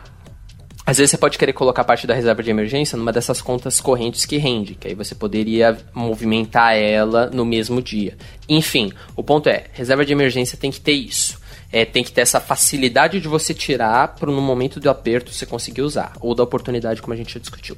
às 0.85 0.97
vezes 0.97 1.11
você 1.11 1.17
pode 1.17 1.37
querer 1.37 1.53
colocar 1.53 1.83
parte 1.83 2.05
da 2.05 2.13
reserva 2.13 2.43
de 2.43 2.49
emergência 2.51 2.95
numa 2.95 3.11
dessas 3.11 3.41
contas 3.41 3.81
correntes 3.81 4.23
que 4.23 4.37
rende, 4.37 4.75
que 4.75 4.87
aí 4.87 4.93
você 4.93 5.15
poderia 5.15 5.77
movimentar 5.93 6.75
ela 6.75 7.25
no 7.31 7.43
mesmo 7.43 7.81
dia. 7.81 8.15
Enfim, 8.47 8.93
o 9.15 9.23
ponto 9.23 9.49
é, 9.49 9.65
reserva 9.73 10.05
de 10.05 10.11
emergência 10.11 10.57
tem 10.57 10.69
que 10.69 10.79
ter 10.79 10.91
isso. 10.93 11.39
É, 11.71 11.83
tem 11.85 12.03
que 12.03 12.11
ter 12.11 12.21
essa 12.21 12.39
facilidade 12.39 13.19
de 13.19 13.27
você 13.27 13.51
tirar 13.53 14.09
para 14.09 14.31
no 14.31 14.41
momento 14.41 14.79
do 14.79 14.87
aperto 14.87 15.31
você 15.31 15.45
conseguir 15.45 15.81
usar, 15.81 16.13
ou 16.21 16.35
da 16.35 16.43
oportunidade, 16.43 17.01
como 17.01 17.13
a 17.13 17.17
gente 17.17 17.33
já 17.33 17.39
discutiu. 17.39 17.75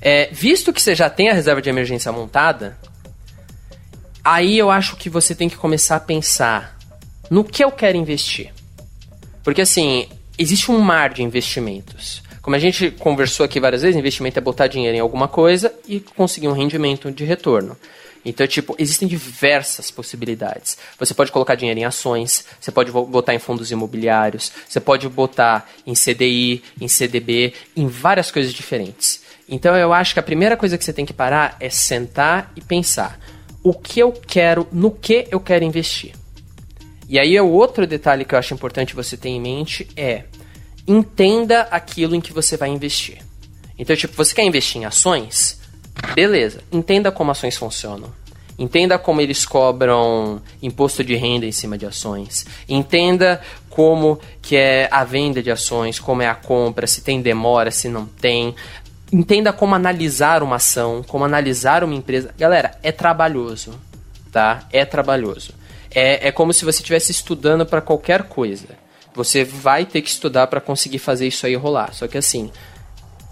É, 0.00 0.28
visto 0.30 0.72
que 0.72 0.80
você 0.80 0.94
já 0.94 1.10
tem 1.10 1.28
a 1.28 1.34
reserva 1.34 1.60
de 1.60 1.68
emergência 1.68 2.12
montada, 2.12 2.78
aí 4.22 4.56
eu 4.56 4.70
acho 4.70 4.96
que 4.96 5.10
você 5.10 5.34
tem 5.34 5.48
que 5.48 5.56
começar 5.56 5.96
a 5.96 6.00
pensar 6.00 6.78
no 7.28 7.42
que 7.42 7.64
eu 7.64 7.72
quero 7.72 7.98
investir. 7.98 8.52
Porque 9.42 9.62
assim, 9.62 10.08
existe 10.38 10.70
um 10.70 10.78
mar 10.78 11.12
de 11.12 11.24
investimentos. 11.24 12.22
Como 12.46 12.54
a 12.54 12.60
gente 12.60 12.92
conversou 12.92 13.44
aqui 13.44 13.58
várias 13.58 13.82
vezes, 13.82 13.98
investimento 13.98 14.38
é 14.38 14.40
botar 14.40 14.68
dinheiro 14.68 14.96
em 14.96 15.00
alguma 15.00 15.26
coisa 15.26 15.74
e 15.88 15.98
conseguir 15.98 16.46
um 16.46 16.52
rendimento 16.52 17.10
de 17.10 17.24
retorno. 17.24 17.76
Então, 18.24 18.46
tipo, 18.46 18.76
existem 18.78 19.08
diversas 19.08 19.90
possibilidades. 19.90 20.78
Você 20.96 21.12
pode 21.12 21.32
colocar 21.32 21.56
dinheiro 21.56 21.80
em 21.80 21.84
ações, 21.84 22.46
você 22.60 22.70
pode 22.70 22.92
botar 22.92 23.34
em 23.34 23.40
fundos 23.40 23.72
imobiliários, 23.72 24.52
você 24.68 24.78
pode 24.78 25.08
botar 25.08 25.68
em 25.84 25.94
CDI, 25.94 26.62
em 26.80 26.86
CDB, 26.86 27.52
em 27.76 27.88
várias 27.88 28.30
coisas 28.30 28.52
diferentes. 28.52 29.24
Então, 29.48 29.76
eu 29.76 29.92
acho 29.92 30.14
que 30.14 30.20
a 30.20 30.22
primeira 30.22 30.56
coisa 30.56 30.78
que 30.78 30.84
você 30.84 30.92
tem 30.92 31.04
que 31.04 31.12
parar 31.12 31.56
é 31.58 31.68
sentar 31.68 32.52
e 32.54 32.60
pensar: 32.60 33.18
o 33.60 33.74
que 33.74 33.98
eu 33.98 34.12
quero, 34.12 34.68
no 34.70 34.92
que 34.92 35.26
eu 35.32 35.40
quero 35.40 35.64
investir. 35.64 36.12
E 37.08 37.18
aí, 37.18 37.40
o 37.40 37.50
outro 37.50 37.88
detalhe 37.88 38.24
que 38.24 38.36
eu 38.36 38.38
acho 38.38 38.54
importante 38.54 38.94
você 38.94 39.16
ter 39.16 39.30
em 39.30 39.40
mente 39.40 39.88
é 39.96 40.22
entenda 40.86 41.62
aquilo 41.62 42.14
em 42.14 42.20
que 42.20 42.32
você 42.32 42.56
vai 42.56 42.68
investir. 42.68 43.18
Então, 43.78 43.94
tipo, 43.96 44.14
você 44.14 44.34
quer 44.34 44.44
investir 44.44 44.80
em 44.80 44.84
ações? 44.84 45.60
Beleza, 46.14 46.60
entenda 46.70 47.10
como 47.10 47.30
ações 47.30 47.56
funcionam. 47.56 48.12
Entenda 48.58 48.98
como 48.98 49.20
eles 49.20 49.44
cobram 49.44 50.40
imposto 50.62 51.04
de 51.04 51.14
renda 51.14 51.44
em 51.44 51.52
cima 51.52 51.76
de 51.76 51.84
ações. 51.84 52.46
Entenda 52.66 53.40
como 53.68 54.18
que 54.40 54.56
é 54.56 54.88
a 54.90 55.04
venda 55.04 55.42
de 55.42 55.50
ações, 55.50 56.00
como 56.00 56.22
é 56.22 56.28
a 56.28 56.34
compra, 56.34 56.86
se 56.86 57.02
tem 57.02 57.20
demora, 57.20 57.70
se 57.70 57.88
não 57.88 58.06
tem. 58.06 58.54
Entenda 59.12 59.52
como 59.52 59.74
analisar 59.74 60.42
uma 60.42 60.56
ação, 60.56 61.04
como 61.06 61.24
analisar 61.24 61.84
uma 61.84 61.94
empresa. 61.94 62.34
Galera, 62.38 62.78
é 62.82 62.90
trabalhoso, 62.90 63.78
tá? 64.32 64.66
É 64.72 64.86
trabalhoso. 64.86 65.52
É, 65.90 66.28
é 66.28 66.32
como 66.32 66.52
se 66.52 66.64
você 66.64 66.78
estivesse 66.78 67.12
estudando 67.12 67.66
para 67.66 67.82
qualquer 67.82 68.22
coisa. 68.22 68.85
Você 69.16 69.42
vai 69.42 69.86
ter 69.86 70.02
que 70.02 70.10
estudar 70.10 70.46
para 70.46 70.60
conseguir 70.60 70.98
fazer 70.98 71.26
isso 71.26 71.46
aí 71.46 71.56
rolar. 71.56 71.92
Só 71.94 72.06
que 72.06 72.18
assim, 72.18 72.52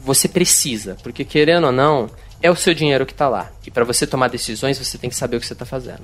você 0.01 0.27
precisa, 0.27 0.97
porque 1.03 1.25
querendo 1.25 1.67
ou 1.67 1.73
não, 1.73 2.11
é 2.43 2.51
o 2.51 2.57
seu 2.57 2.75
dinheiro 2.75 3.05
que 3.05 3.13
está 3.13 3.29
lá. 3.29 3.51
E 3.67 3.71
para 3.71 3.85
você 3.85 4.07
tomar 4.07 4.29
decisões, 4.29 4.79
você 4.79 4.97
tem 4.97 5.11
que 5.11 5.17
saber 5.17 5.37
o 5.37 5.41
que 5.41 5.47
você 5.47 5.53
está 5.53 5.67
fazendo. 5.67 6.03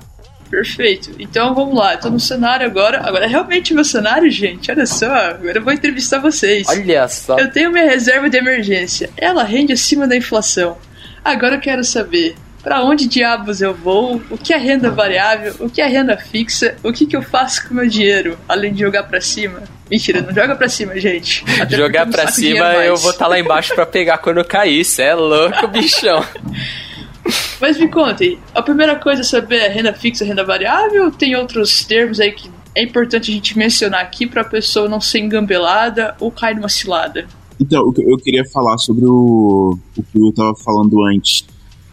Perfeito. 0.50 1.12
Então 1.18 1.54
vamos 1.54 1.74
lá, 1.74 1.94
eu 1.94 2.00
tô 2.00 2.10
no 2.10 2.20
cenário 2.20 2.66
agora. 2.66 3.00
Agora 3.06 3.24
é 3.24 3.28
realmente 3.28 3.72
meu 3.72 3.84
cenário, 3.84 4.30
gente. 4.30 4.70
Olha 4.70 4.84
só, 4.84 5.06
agora 5.06 5.58
eu 5.58 5.64
vou 5.64 5.72
entrevistar 5.72 6.18
vocês. 6.18 6.68
Olha 6.68 7.08
só. 7.08 7.38
Eu 7.38 7.50
tenho 7.50 7.72
minha 7.72 7.88
reserva 7.88 8.28
de 8.28 8.36
emergência. 8.36 9.08
Ela 9.16 9.44
rende 9.44 9.72
acima 9.72 10.06
da 10.06 10.16
inflação. 10.16 10.76
Agora 11.24 11.54
eu 11.54 11.60
quero 11.60 11.84
saber 11.84 12.34
para 12.62 12.82
onde 12.82 13.08
diabos 13.08 13.60
eu 13.60 13.74
vou, 13.74 14.20
o 14.30 14.36
que 14.36 14.52
é 14.52 14.56
renda 14.56 14.90
variável, 14.90 15.54
o 15.60 15.70
que 15.70 15.80
é 15.80 15.86
renda 15.86 16.16
fixa, 16.16 16.76
o 16.82 16.92
que, 16.92 17.06
que 17.06 17.16
eu 17.16 17.22
faço 17.22 17.66
com 17.66 17.74
o 17.74 17.76
meu 17.78 17.88
dinheiro, 17.88 18.38
além 18.48 18.72
de 18.72 18.80
jogar 18.80 19.04
pra 19.04 19.20
cima. 19.20 19.62
Mentira, 19.90 20.20
não 20.20 20.32
joga 20.32 20.54
pra 20.54 20.68
cima, 20.68 20.98
gente. 21.00 21.44
Até 21.60 21.76
Jogar 21.76 22.06
pra 22.06 22.28
cima, 22.28 22.64
eu 22.84 22.96
vou 22.96 23.10
estar 23.10 23.26
lá 23.26 23.38
embaixo 23.40 23.74
para 23.74 23.84
pegar 23.84 24.18
quando 24.18 24.38
eu 24.38 24.44
cair. 24.44 24.84
Cê 24.84 25.02
é 25.02 25.14
louco, 25.14 25.66
bichão. 25.68 26.24
Mas 27.60 27.78
me 27.78 27.88
contem, 27.88 28.38
a 28.54 28.62
primeira 28.62 28.96
coisa 28.96 29.20
é 29.20 29.24
saber 29.24 29.56
é 29.56 29.68
renda 29.68 29.92
fixa, 29.92 30.24
renda 30.24 30.44
variável, 30.44 31.04
ou 31.06 31.10
tem 31.10 31.36
outros 31.36 31.84
termos 31.84 32.18
aí 32.18 32.32
que 32.32 32.50
é 32.74 32.82
importante 32.82 33.30
a 33.30 33.34
gente 33.34 33.58
mencionar 33.58 34.00
aqui 34.00 34.26
pra 34.26 34.44
pessoa 34.44 34.88
não 34.88 35.00
ser 35.00 35.18
engambelada 35.18 36.14
ou 36.20 36.30
cair 36.30 36.54
numa 36.54 36.68
cilada? 36.68 37.26
Então, 37.60 37.82
o 37.82 37.92
que 37.92 38.02
eu 38.02 38.16
queria 38.16 38.44
falar 38.50 38.78
sobre 38.78 39.04
o, 39.04 39.76
o 39.96 40.02
que 40.02 40.18
eu 40.18 40.32
tava 40.32 40.54
falando 40.64 41.04
antes. 41.04 41.44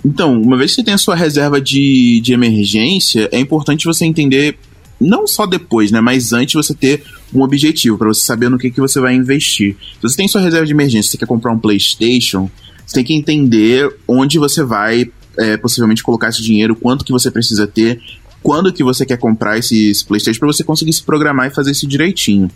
Então, 0.07 0.41
uma 0.41 0.55
vez 0.55 0.71
que 0.71 0.75
você 0.75 0.85
tem 0.85 0.93
a 0.93 0.97
sua 0.97 1.17
reserva 1.17 1.59
de, 1.59 2.21
de 2.21 2.31
emergência, 2.31 3.27
é 3.29 3.37
importante 3.37 3.83
você 3.83 4.05
entender, 4.05 4.57
não 5.01 5.27
só 5.27 5.45
depois, 5.45 5.91
né, 5.91 5.99
mas 5.99 6.31
antes 6.31 6.53
você 6.53 6.73
ter 6.73 7.03
um 7.35 7.41
objetivo, 7.41 7.97
para 7.97 8.07
você 8.07 8.21
saber 8.21 8.47
no 8.47 8.57
que, 8.57 8.71
que 8.71 8.79
você 8.79 9.01
vai 9.01 9.13
investir. 9.13 9.75
Se 9.95 10.01
você 10.01 10.15
tem 10.15 10.29
sua 10.29 10.39
reserva 10.39 10.65
de 10.65 10.71
emergência, 10.71 11.11
você 11.11 11.17
quer 11.17 11.25
comprar 11.25 11.51
um 11.51 11.59
PlayStation, 11.59 12.49
você 12.85 12.95
tem 12.95 13.03
que 13.03 13.13
entender 13.13 13.93
onde 14.07 14.39
você 14.39 14.63
vai 14.63 15.11
é, 15.37 15.57
possivelmente 15.57 16.01
colocar 16.01 16.29
esse 16.29 16.41
dinheiro, 16.41 16.73
quanto 16.73 17.03
que 17.03 17.11
você 17.11 17.29
precisa 17.29 17.67
ter, 17.67 17.99
quando 18.41 18.71
que 18.71 18.85
você 18.85 19.05
quer 19.05 19.17
comprar 19.17 19.57
esse, 19.57 19.89
esse 19.89 20.05
PlayStation 20.05 20.39
para 20.39 20.47
você 20.47 20.63
conseguir 20.63 20.93
se 20.93 21.03
programar 21.03 21.47
e 21.47 21.53
fazer 21.53 21.71
isso 21.71 21.85
direitinho, 21.85 22.49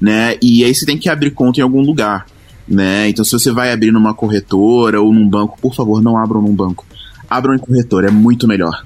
né? 0.00 0.36
E 0.42 0.64
aí 0.64 0.74
você 0.74 0.84
tem 0.84 0.98
que 0.98 1.08
abrir 1.08 1.30
conta 1.30 1.60
em 1.60 1.62
algum 1.62 1.80
lugar, 1.80 2.26
né? 2.66 3.08
Então 3.08 3.24
se 3.24 3.30
você 3.30 3.52
vai 3.52 3.72
abrir 3.72 3.92
numa 3.92 4.12
corretora 4.12 5.00
ou 5.00 5.12
num 5.12 5.28
banco, 5.28 5.56
por 5.62 5.76
favor, 5.76 6.02
não 6.02 6.18
abram 6.18 6.42
num 6.42 6.52
banco. 6.52 6.87
Abram 7.28 7.54
em 7.54 7.58
corretora, 7.58 8.08
é 8.08 8.10
muito 8.10 8.46
melhor. 8.46 8.84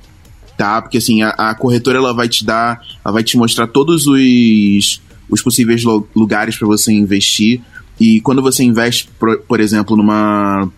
Tá? 0.57 0.80
Porque 0.82 0.99
assim, 0.99 1.22
a, 1.22 1.30
a 1.30 1.55
corretora 1.55 1.99
ela 1.99 2.12
vai 2.12 2.28
te 2.28 2.45
dar, 2.45 2.80
ela 3.05 3.12
vai 3.12 3.22
te 3.22 3.36
mostrar 3.36 3.66
todos 3.66 4.07
os 4.07 5.01
os 5.30 5.40
possíveis 5.40 5.82
lugares 6.14 6.59
para 6.59 6.66
você 6.66 6.93
investir. 6.93 7.62
E 7.99 8.20
quando 8.20 8.43
você 8.43 8.62
investe, 8.62 9.09
por, 9.18 9.38
por 9.40 9.61
exemplo, 9.61 9.97
numa 9.97 10.68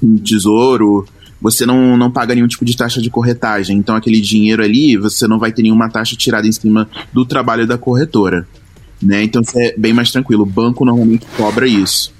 um 0.00 0.16
tesouro 0.18 1.04
você 1.40 1.64
não, 1.64 1.96
não 1.96 2.10
paga 2.10 2.34
nenhum 2.34 2.48
tipo 2.48 2.64
de 2.64 2.76
taxa 2.76 3.00
de 3.00 3.10
corretagem. 3.10 3.76
Então, 3.76 3.94
aquele 3.94 4.20
dinheiro 4.20 4.62
ali, 4.62 4.96
você 4.96 5.26
não 5.28 5.38
vai 5.38 5.52
ter 5.52 5.62
nenhuma 5.62 5.88
taxa 5.88 6.16
tirada 6.16 6.46
em 6.46 6.52
cima 6.52 6.88
do 7.12 7.24
trabalho 7.24 7.66
da 7.66 7.78
corretora. 7.78 8.46
Né? 9.00 9.22
Então, 9.22 9.42
isso 9.42 9.56
é 9.56 9.74
bem 9.76 9.92
mais 9.92 10.10
tranquilo. 10.10 10.42
O 10.42 10.46
banco 10.46 10.84
normalmente 10.84 11.26
cobra 11.36 11.66
isso. 11.66 12.12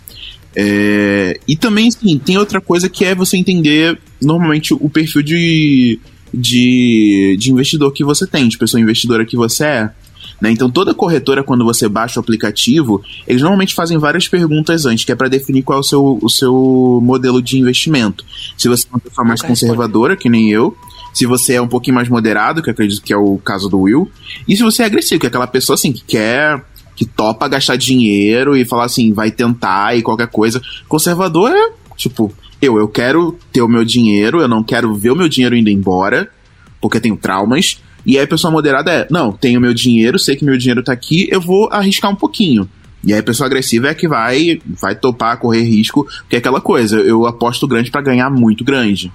É... 0.61 1.39
E 1.47 1.57
também, 1.57 1.89
sim, 1.89 2.19
tem 2.19 2.37
outra 2.37 2.61
coisa 2.61 2.89
que 2.89 3.05
é 3.05 3.15
você 3.15 3.37
entender 3.37 3.97
normalmente 4.21 4.75
o 4.75 4.91
perfil 4.91 5.23
de, 5.23 6.01
de, 6.35 7.37
de 7.39 7.53
investidor 7.53 7.93
que 7.93 8.03
você 8.03 8.27
tem, 8.27 8.49
de 8.49 8.59
pessoa 8.59 8.81
investidora 8.81 9.25
que 9.25 9.37
você 9.37 9.65
é. 9.65 9.91
Né? 10.41 10.51
Então, 10.51 10.69
toda 10.69 10.93
corretora, 10.93 11.45
quando 11.45 11.65
você 11.65 11.89
baixa 11.89 12.19
o 12.19 12.23
aplicativo, 12.23 13.01
eles 13.27 13.41
normalmente 13.41 13.73
fazem 13.73 13.99
várias 13.99 14.27
perguntas 14.27 14.85
antes, 14.85 15.05
que 15.05 15.13
é 15.13 15.15
para 15.15 15.29
definir 15.29 15.63
qual 15.63 15.79
é 15.79 15.81
o 15.81 15.85
seu, 15.85 16.19
o 16.21 16.29
seu 16.29 17.01
modelo 17.03 17.41
de 17.41 17.59
investimento. 17.59 18.25
Se 18.57 18.69
você 18.69 18.85
é 18.87 18.91
uma 18.91 19.01
pessoa 19.01 19.25
mais 19.25 19.41
conservadora, 19.41 20.17
que 20.17 20.29
nem 20.29 20.51
eu, 20.51 20.77
se 21.15 21.25
você 21.25 21.55
é 21.55 21.63
um 21.63 21.69
pouquinho 21.69 21.95
mais 21.95 22.09
moderado, 22.09 22.63
que 22.63 22.71
acredito 22.71 23.03
que 23.03 23.13
é 23.13 23.17
o 23.17 23.39
caso 23.39 23.69
do 23.69 23.79
Will, 23.81 24.11
e 24.47 24.57
se 24.57 24.63
você 24.63 24.83
é 24.83 24.87
agressivo, 24.87 25.21
que 25.21 25.27
é 25.27 25.29
aquela 25.29 25.47
pessoa 25.47 25.75
assim 25.75 25.93
que 25.93 26.03
quer 26.03 26.65
que 26.99 27.07
topa 27.07 27.47
gastar 27.47 27.77
dinheiro 27.77 28.57
e 28.57 28.65
falar 28.65 28.87
assim, 28.87 29.13
vai 29.13 29.31
tentar 29.31 29.97
e 29.97 30.03
qualquer 30.03 30.27
coisa. 30.27 30.61
Conservador 30.89 31.53
é, 31.53 31.71
tipo, 31.97 32.35
eu, 32.61 32.77
eu 32.77 32.89
quero 32.89 33.39
ter 33.53 33.63
o 33.63 33.69
meu 33.69 33.85
dinheiro, 33.85 34.41
eu 34.41 34.49
não 34.49 34.65
quero 34.65 34.93
ver 34.97 35.13
o 35.13 35.17
meu 35.17 35.29
dinheiro 35.29 35.55
indo 35.55 35.71
embora, 35.71 36.29
porque 36.81 36.99
tenho 36.99 37.17
traumas. 37.17 37.81
E 38.05 38.19
aí 38.19 38.25
a 38.25 38.27
pessoa 38.27 38.51
moderada 38.51 38.91
é, 38.91 39.07
não, 39.09 39.31
tenho 39.31 39.61
meu 39.61 39.73
dinheiro, 39.73 40.19
sei 40.19 40.35
que 40.35 40.45
meu 40.45 40.59
dinheiro 40.59 40.83
tá 40.83 40.93
aqui, 40.93 41.29
eu 41.31 41.41
vou 41.41 41.69
arriscar 41.71 42.11
um 42.11 42.17
pouquinho. 42.17 42.69
E 43.05 43.13
aí 43.13 43.21
a 43.21 43.23
pessoa 43.23 43.47
agressiva 43.47 43.87
é 43.87 43.95
que 43.95 44.09
vai, 44.09 44.61
vai 44.67 44.97
topar, 44.97 45.39
correr 45.39 45.63
risco, 45.63 46.05
que 46.29 46.35
é 46.35 46.41
aquela 46.41 46.61
coisa, 46.61 46.97
eu 46.97 47.27
aposto 47.27 47.69
grande 47.69 47.93
para 47.93 48.03
ganhar 48.03 48.29
muito 48.29 48.65
grande, 48.65 49.13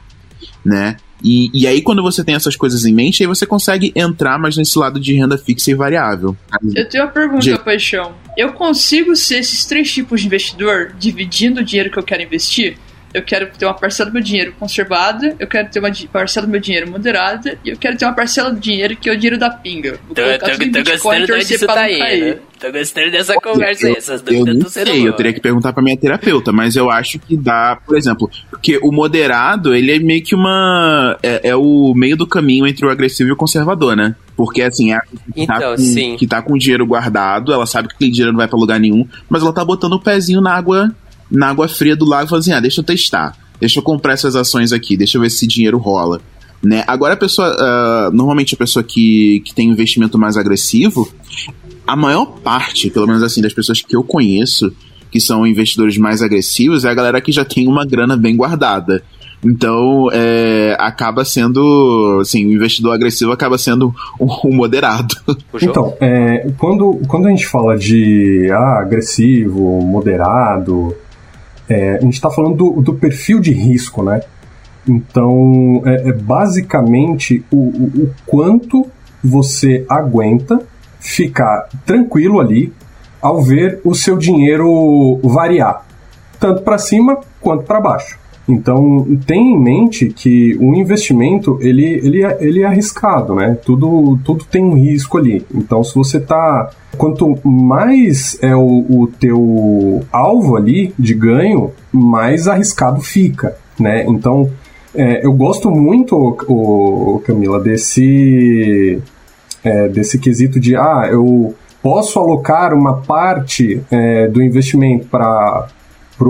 né? 0.63 0.97
E, 1.23 1.49
e 1.53 1.65
aí 1.65 1.81
quando 1.81 2.03
você 2.03 2.23
tem 2.23 2.35
essas 2.35 2.55
coisas 2.55 2.83
em 2.83 2.93
mente, 2.93 3.23
aí 3.23 3.27
você 3.27 3.45
consegue 3.45 3.93
entrar 3.95 4.37
mais 4.37 4.57
nesse 4.57 4.77
lado 4.77 4.99
de 4.99 5.13
renda 5.13 5.37
fixa 5.37 5.71
e 5.71 5.73
variável. 5.73 6.35
Eu 6.75 6.87
tenho 6.89 7.05
uma 7.05 7.11
pergunta, 7.11 7.39
de... 7.39 7.57
Paixão. 7.59 8.13
Eu 8.37 8.51
consigo 8.53 9.15
ser 9.15 9.37
esses 9.37 9.65
três 9.65 9.91
tipos 9.91 10.19
de 10.19 10.27
investidor 10.27 10.93
dividindo 10.99 11.61
o 11.61 11.63
dinheiro 11.63 11.89
que 11.89 11.97
eu 11.97 12.03
quero 12.03 12.21
investir? 12.21 12.77
Eu 13.13 13.21
quero 13.21 13.47
ter 13.57 13.65
uma 13.65 13.73
parcela 13.73 14.09
do 14.09 14.13
meu 14.13 14.23
dinheiro 14.23 14.53
conservada, 14.59 15.35
eu 15.39 15.47
quero 15.47 15.69
ter 15.69 15.79
uma 15.79 15.91
parcela 16.11 16.47
do 16.47 16.51
meu 16.51 16.59
dinheiro 16.59 16.89
moderada 16.89 17.57
e 17.63 17.69
eu 17.69 17.77
quero 17.77 17.97
ter 17.97 18.05
uma 18.05 18.13
parcela 18.13 18.51
do 18.51 18.59
dinheiro 18.59 18.95
que 18.95 19.09
é 19.09 19.13
o 19.13 19.15
dinheiro 19.15 19.37
da 19.37 19.49
pinga. 19.49 19.99
Vou 20.07 20.15
tô, 20.15 20.21
tô, 20.21 20.83
tô 20.83 20.91
gostando 20.91 21.25
de 21.25 21.33
onde 21.33 21.53
isso 21.53 21.67
tá 21.67 21.91
indo. 21.91 22.39
Tô 22.59 22.71
gostando 22.71 23.11
dessa 23.11 23.35
conversa 23.35 23.87
aí, 23.87 23.95
essas 23.97 24.21
dúvidas 24.21 24.47
eu 24.47 24.61
não 24.61 24.69
sei, 24.69 25.07
eu 25.07 25.13
teria 25.13 25.33
que 25.33 25.41
perguntar 25.41 25.73
pra 25.73 25.83
minha 25.83 25.97
terapeuta, 25.97 26.51
mas 26.51 26.75
eu 26.75 26.89
acho 26.89 27.19
que 27.19 27.35
dá, 27.35 27.77
por 27.85 27.97
exemplo, 27.97 28.29
porque 28.49 28.79
o 28.81 28.91
moderado, 28.91 29.75
ele 29.75 29.91
é 29.91 29.99
meio 29.99 30.23
que 30.23 30.33
uma... 30.33 31.17
é, 31.21 31.49
é 31.49 31.55
o 31.55 31.93
meio 31.93 32.15
do 32.15 32.25
caminho 32.25 32.65
entre 32.65 32.85
o 32.85 32.89
agressivo 32.89 33.29
e 33.29 33.33
o 33.33 33.35
conservador, 33.35 33.95
né? 33.95 34.15
Porque, 34.35 34.61
assim, 34.61 34.91
é 34.91 34.95
a 34.95 35.01
que, 35.01 35.17
então, 35.35 35.59
tá 35.59 35.75
com, 35.75 36.17
que 36.17 36.27
tá 36.27 36.41
com 36.41 36.53
o 36.53 36.57
dinheiro 36.57 36.85
guardado, 36.87 37.53
ela 37.53 37.65
sabe 37.65 37.89
que 37.89 37.95
aquele 37.95 38.11
dinheiro 38.11 38.31
não 38.31 38.37
vai 38.37 38.47
pra 38.47 38.57
lugar 38.57 38.79
nenhum, 38.79 39.07
mas 39.29 39.43
ela 39.43 39.53
tá 39.53 39.63
botando 39.63 39.93
o 39.93 39.99
pezinho 39.99 40.41
na 40.41 40.53
água 40.53 40.91
na 41.29 41.49
água 41.49 41.67
fria 41.67 41.95
do 41.95 42.05
lago 42.05 42.25
e 42.25 42.29
fala 42.29 42.39
assim: 42.39 42.53
ah, 42.53 42.59
deixa 42.59 42.81
eu 42.81 42.85
testar, 42.85 43.37
deixa 43.59 43.79
eu 43.79 43.83
comprar 43.83 44.13
essas 44.13 44.35
ações 44.35 44.71
aqui, 44.71 44.97
deixa 44.97 45.17
eu 45.17 45.21
ver 45.21 45.29
se 45.29 45.37
esse 45.37 45.47
dinheiro 45.47 45.77
rola. 45.77 46.21
Né? 46.63 46.83
Agora 46.87 47.13
a 47.13 47.17
pessoa, 47.17 47.49
uh, 47.49 48.15
normalmente 48.15 48.55
a 48.55 48.57
pessoa 48.57 48.83
que, 48.83 49.41
que 49.41 49.53
tem 49.53 49.69
investimento 49.69 50.17
mais 50.17 50.37
agressivo, 50.37 51.11
a 51.85 51.95
maior 51.95 52.25
parte, 52.25 52.89
pelo 52.89 53.05
menos 53.05 53.21
assim, 53.21 53.41
das 53.41 53.53
pessoas 53.53 53.81
que 53.81 53.95
eu 53.95 54.03
conheço, 54.03 54.73
que 55.11 55.19
são 55.19 55.45
investidores 55.45 55.97
mais 55.97 56.21
agressivos, 56.21 56.85
é 56.85 56.89
a 56.89 56.93
galera 56.93 57.19
que 57.19 57.31
já 57.31 57.43
tem 57.43 57.67
uma 57.67 57.85
grana 57.85 58.15
bem 58.15 58.35
guardada. 58.35 59.03
Então, 59.45 60.07
é, 60.13 60.75
acaba 60.79 61.25
sendo, 61.25 62.19
assim, 62.21 62.45
o 62.45 62.53
investidor 62.53 62.93
agressivo 62.93 63.31
acaba 63.31 63.57
sendo 63.57 63.93
um, 64.19 64.27
um 64.45 64.55
moderado. 64.55 65.13
Então, 65.61 65.95
é, 65.99 66.49
quando, 66.57 67.01
quando 67.07 67.27
a 67.27 67.29
gente 67.29 67.45
fala 67.45 67.77
de 67.77 68.49
ah, 68.51 68.79
agressivo, 68.79 69.81
moderado, 69.81 70.95
é, 71.69 71.97
a 71.97 72.01
gente 72.01 72.13
está 72.13 72.29
falando 72.29 72.55
do, 72.55 72.81
do, 72.81 72.93
perfil 72.93 73.39
de 73.39 73.51
risco, 73.51 74.03
né? 74.03 74.21
Então, 74.87 75.81
é, 75.85 76.09
é 76.09 76.13
basicamente 76.13 77.43
o, 77.51 77.57
o, 77.57 78.03
o, 78.03 78.13
quanto 78.25 78.87
você 79.23 79.85
aguenta 79.89 80.59
ficar 80.99 81.69
tranquilo 81.85 82.39
ali 82.39 82.73
ao 83.21 83.41
ver 83.41 83.79
o 83.85 83.95
seu 83.95 84.17
dinheiro 84.17 85.19
variar, 85.23 85.85
tanto 86.39 86.61
para 86.63 86.77
cima 86.77 87.19
quanto 87.39 87.63
para 87.63 87.79
baixo. 87.79 88.19
Então, 88.47 89.07
tenha 89.25 89.55
em 89.55 89.59
mente 89.59 90.07
que 90.07 90.57
o 90.59 90.75
investimento, 90.75 91.57
ele, 91.61 91.85
ele, 91.85 92.23
é, 92.23 92.37
ele 92.41 92.61
é 92.61 92.65
arriscado, 92.65 93.35
né? 93.35 93.57
Tudo, 93.65 94.19
tudo 94.23 94.43
tem 94.43 94.63
um 94.63 94.73
risco 94.73 95.17
ali. 95.17 95.45
Então, 95.53 95.83
se 95.83 95.95
você 95.95 96.19
tá... 96.19 96.69
Quanto 96.97 97.39
mais 97.47 98.37
é 98.43 98.55
o, 98.55 98.85
o 98.87 99.07
teu 99.19 100.03
alvo 100.11 100.55
ali 100.55 100.93
de 100.99 101.13
ganho, 101.13 101.71
mais 101.91 102.47
arriscado 102.47 103.01
fica, 103.01 103.55
né? 103.79 104.05
Então, 104.07 104.51
é, 104.93 105.25
eu 105.25 105.33
gosto 105.33 105.71
muito, 105.71 106.15
o, 106.15 107.21
Camila, 107.25 107.59
desse, 107.59 109.01
é, 109.63 109.87
desse 109.87 110.19
quesito 110.19 110.59
de, 110.59 110.75
ah, 110.75 111.07
eu 111.09 111.55
posso 111.81 112.19
alocar 112.19 112.73
uma 112.73 112.97
parte 113.01 113.81
é, 113.89 114.27
do 114.27 114.41
investimento 114.41 115.07
para 115.07 115.67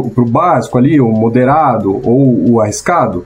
para 0.09 0.23
o 0.23 0.29
básico 0.29 0.77
ali, 0.77 0.99
o 0.99 1.09
moderado 1.09 2.01
ou 2.03 2.51
o 2.51 2.61
arriscado? 2.61 3.25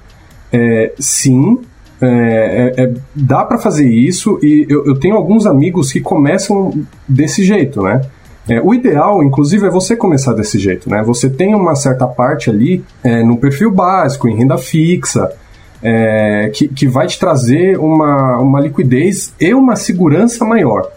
É, 0.52 0.94
sim, 1.00 1.60
é, 2.02 2.74
é, 2.78 2.84
é 2.84 2.94
dá 3.16 3.44
para 3.44 3.58
fazer 3.58 3.90
isso 3.90 4.40
e 4.42 4.66
eu, 4.70 4.86
eu, 4.86 5.00
tenho 5.00 5.16
alguns 5.16 5.46
amigos 5.46 5.92
que 5.92 6.00
começam 6.00 6.74
desse 7.08 7.44
jeito, 7.44 7.82
né? 7.82 8.02
É, 8.48 8.62
o 8.62 8.74
ideal, 8.74 9.22
inclusive, 9.24 9.68
é 9.68 9.70
você 9.70 9.96
começar 9.96 10.34
desse 10.34 10.58
jeito, 10.58 10.90
né? 10.90 11.04
Você 11.04 11.30
tem 11.30 11.54
uma 11.54 11.76
certa 11.76 12.08
parte 12.08 12.50
ali 12.50 12.84
é, 13.04 13.22
no 13.22 13.38
perfil 13.38 13.72
básico, 13.72 14.28
em 14.28 14.38
renda 14.38 14.58
fixa, 14.58 15.32
que, 16.54 16.68
que 16.68 16.88
vai 16.88 17.06
te 17.06 17.20
trazer 17.20 17.78
uma, 17.78 18.40
uma 18.40 18.60
liquidez 18.60 19.32
e 19.40 19.54
uma 19.54 19.76
segurança 19.76 20.44
maior. 20.44 20.90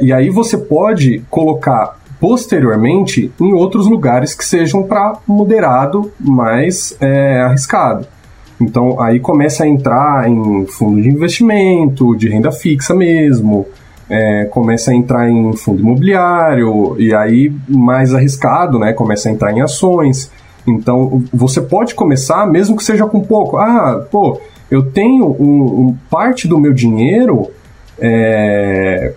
E 0.00 0.12
aí 0.12 0.30
você 0.30 0.56
pode 0.56 1.20
colocar 1.28 1.96
posteriormente 2.24 3.30
em 3.38 3.52
outros 3.52 3.86
lugares 3.86 4.34
que 4.34 4.46
sejam 4.46 4.82
para 4.82 5.18
moderado, 5.26 6.10
mais 6.18 6.96
é, 6.98 7.42
arriscado. 7.42 8.06
Então 8.58 8.98
aí 8.98 9.20
começa 9.20 9.64
a 9.64 9.68
entrar 9.68 10.26
em 10.26 10.64
fundo 10.64 11.02
de 11.02 11.10
investimento, 11.10 12.16
de 12.16 12.30
renda 12.30 12.50
fixa 12.50 12.94
mesmo, 12.94 13.66
é, 14.08 14.46
começa 14.46 14.90
a 14.90 14.94
entrar 14.94 15.28
em 15.28 15.54
fundo 15.54 15.82
imobiliário, 15.82 16.96
e 16.98 17.14
aí 17.14 17.52
mais 17.68 18.14
arriscado, 18.14 18.78
né? 18.78 18.94
Começa 18.94 19.28
a 19.28 19.32
entrar 19.32 19.52
em 19.52 19.60
ações. 19.60 20.30
Então 20.66 21.22
você 21.30 21.60
pode 21.60 21.94
começar, 21.94 22.46
mesmo 22.46 22.74
que 22.74 22.84
seja 22.84 23.04
com 23.06 23.20
pouco. 23.20 23.58
Ah, 23.58 24.02
pô, 24.10 24.40
eu 24.70 24.90
tenho 24.90 25.26
um, 25.26 25.88
um 25.88 25.96
parte 26.08 26.48
do 26.48 26.58
meu 26.58 26.72
dinheiro 26.72 27.50
é, 28.00 29.12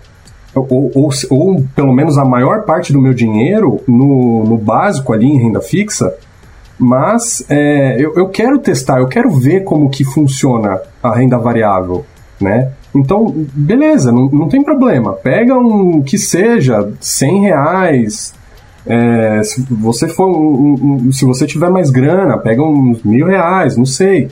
ou, 0.54 0.90
ou, 0.94 1.10
ou, 1.30 1.64
pelo 1.74 1.92
menos 1.92 2.18
a 2.18 2.24
maior 2.24 2.62
parte 2.62 2.92
do 2.92 3.00
meu 3.00 3.14
dinheiro 3.14 3.80
no, 3.86 4.44
no 4.44 4.56
básico 4.56 5.12
ali 5.12 5.26
em 5.26 5.38
renda 5.38 5.60
fixa, 5.60 6.14
mas 6.78 7.44
é, 7.48 7.96
eu, 8.00 8.14
eu 8.14 8.28
quero 8.28 8.58
testar, 8.58 9.00
eu 9.00 9.08
quero 9.08 9.30
ver 9.30 9.64
como 9.64 9.90
que 9.90 10.04
funciona 10.04 10.80
a 11.02 11.14
renda 11.14 11.36
variável, 11.36 12.04
né? 12.40 12.70
Então, 12.94 13.32
beleza, 13.54 14.10
não, 14.10 14.28
não 14.28 14.48
tem 14.48 14.62
problema. 14.62 15.12
Pega 15.12 15.56
um 15.56 16.02
que 16.02 16.16
seja 16.16 16.90
100 17.00 17.40
reais. 17.42 18.34
É, 18.86 19.42
se 19.42 19.66
você 19.70 20.08
for 20.08 20.26
um, 20.26 21.04
um, 21.06 21.12
se 21.12 21.24
você 21.24 21.46
tiver 21.46 21.68
mais 21.68 21.90
grana, 21.90 22.38
pega 22.38 22.62
uns 22.62 23.02
mil 23.02 23.26
reais, 23.26 23.76
não 23.76 23.84
sei. 23.84 24.30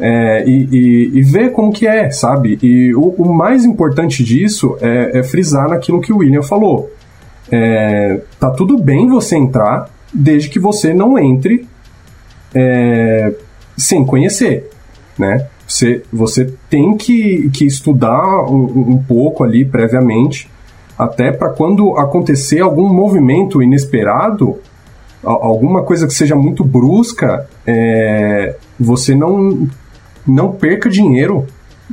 É, 0.00 0.44
e, 0.46 0.68
e, 0.70 1.18
e, 1.18 1.22
ver 1.22 1.50
como 1.50 1.72
que 1.72 1.86
é, 1.86 2.08
sabe? 2.10 2.56
E 2.62 2.94
o, 2.94 3.14
o 3.18 3.34
mais 3.34 3.64
importante 3.64 4.22
disso 4.22 4.76
é, 4.80 5.18
é, 5.18 5.22
frisar 5.24 5.68
naquilo 5.68 6.00
que 6.00 6.12
o 6.12 6.18
William 6.18 6.42
falou. 6.42 6.90
É, 7.50 8.20
tá 8.38 8.50
tudo 8.50 8.78
bem 8.78 9.08
você 9.08 9.36
entrar, 9.36 9.90
desde 10.14 10.48
que 10.48 10.60
você 10.60 10.94
não 10.94 11.18
entre 11.18 11.66
é, 12.54 13.34
sem 13.76 14.04
conhecer, 14.04 14.70
né? 15.18 15.46
Você, 15.66 16.02
você 16.12 16.52
tem 16.70 16.96
que, 16.96 17.50
que 17.50 17.66
estudar 17.66 18.44
um, 18.44 18.92
um 18.92 19.02
pouco 19.02 19.44
ali 19.44 19.64
previamente, 19.64 20.48
até 20.96 21.30
para 21.30 21.50
quando 21.50 21.96
acontecer 21.98 22.60
algum 22.60 22.88
movimento 22.88 23.62
inesperado, 23.62 24.58
alguma 25.22 25.82
coisa 25.82 26.06
que 26.06 26.14
seja 26.14 26.34
muito 26.34 26.64
brusca, 26.64 27.46
é, 27.66 28.56
você 28.78 29.14
não, 29.14 29.68
não 30.30 30.52
perca 30.52 30.88
dinheiro 30.88 31.46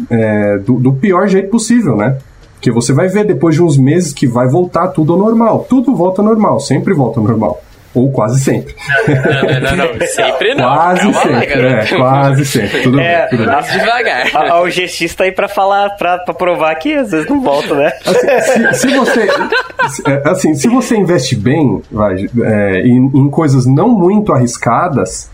é, 0.09 0.57
do, 0.57 0.75
do, 0.79 0.93
pior 0.93 1.27
jeito 1.27 1.49
possível, 1.49 1.95
né? 1.95 2.17
Porque 2.55 2.71
você 2.71 2.93
vai 2.93 3.07
ver 3.07 3.25
depois 3.25 3.55
de 3.55 3.63
uns 3.63 3.77
meses 3.77 4.13
que 4.13 4.27
vai 4.27 4.47
voltar 4.47 4.87
tudo 4.87 5.13
ao 5.13 5.19
normal. 5.19 5.65
Tudo 5.69 5.95
volta 5.95 6.21
ao 6.21 6.27
normal, 6.27 6.59
sempre 6.59 6.93
volta 6.93 7.19
ao 7.19 7.25
normal. 7.25 7.61
Ou 7.93 8.11
quase 8.11 8.43
sempre. 8.43 8.75
Não, 9.07 9.61
não, 9.61 9.77
não, 9.77 9.93
não. 9.93 9.99
sempre 10.07 10.53
não. 10.53 10.65
Quase 10.65 11.13
sempre, 11.13 11.67
é, 11.67 11.85
quase 11.95 12.45
sempre. 12.45 12.81
Tudo 12.81 12.99
é, 12.99 13.21
bem, 13.21 13.39
tudo 13.39 13.49
bem. 13.49 13.79
devagar. 13.79 14.35
A, 14.35 14.61
o 14.61 14.65
GX 14.65 15.15
tá 15.15 15.23
aí 15.23 15.31
pra 15.31 15.47
falar, 15.47 15.91
pra, 15.91 16.17
pra 16.17 16.33
provar 16.33 16.75
que 16.75 16.93
às 16.93 17.11
vezes 17.11 17.29
não 17.29 17.39
volta, 17.41 17.73
né? 17.73 17.93
Assim, 18.05 18.73
se, 18.73 18.79
se, 18.79 18.97
você, 18.97 19.27
é, 20.07 20.29
assim, 20.29 20.55
se 20.55 20.67
você 20.67 20.97
investe 20.97 21.37
bem, 21.37 21.81
vai, 21.89 22.25
é, 22.43 22.81
em, 22.81 22.97
em 23.13 23.29
coisas 23.29 23.65
não 23.65 23.87
muito 23.87 24.33
arriscadas, 24.33 25.29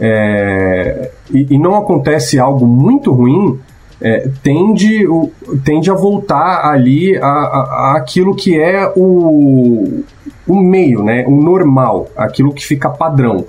é, 0.00 1.10
e, 1.30 1.54
e, 1.54 1.58
não 1.58 1.74
acontece 1.74 2.38
algo 2.38 2.66
muito 2.66 3.12
ruim, 3.12 3.58
é, 4.00 4.28
tende, 4.42 5.06
o, 5.08 5.30
tende 5.64 5.90
a 5.90 5.94
voltar 5.94 6.70
ali 6.70 7.16
a, 7.16 7.94
aquilo 7.96 8.34
que 8.34 8.58
é 8.58 8.92
o, 8.96 10.02
o 10.46 10.60
meio, 10.60 11.02
né, 11.02 11.24
o 11.26 11.32
normal, 11.32 12.08
aquilo 12.16 12.52
que 12.52 12.64
fica 12.64 12.88
padrão. 12.88 13.44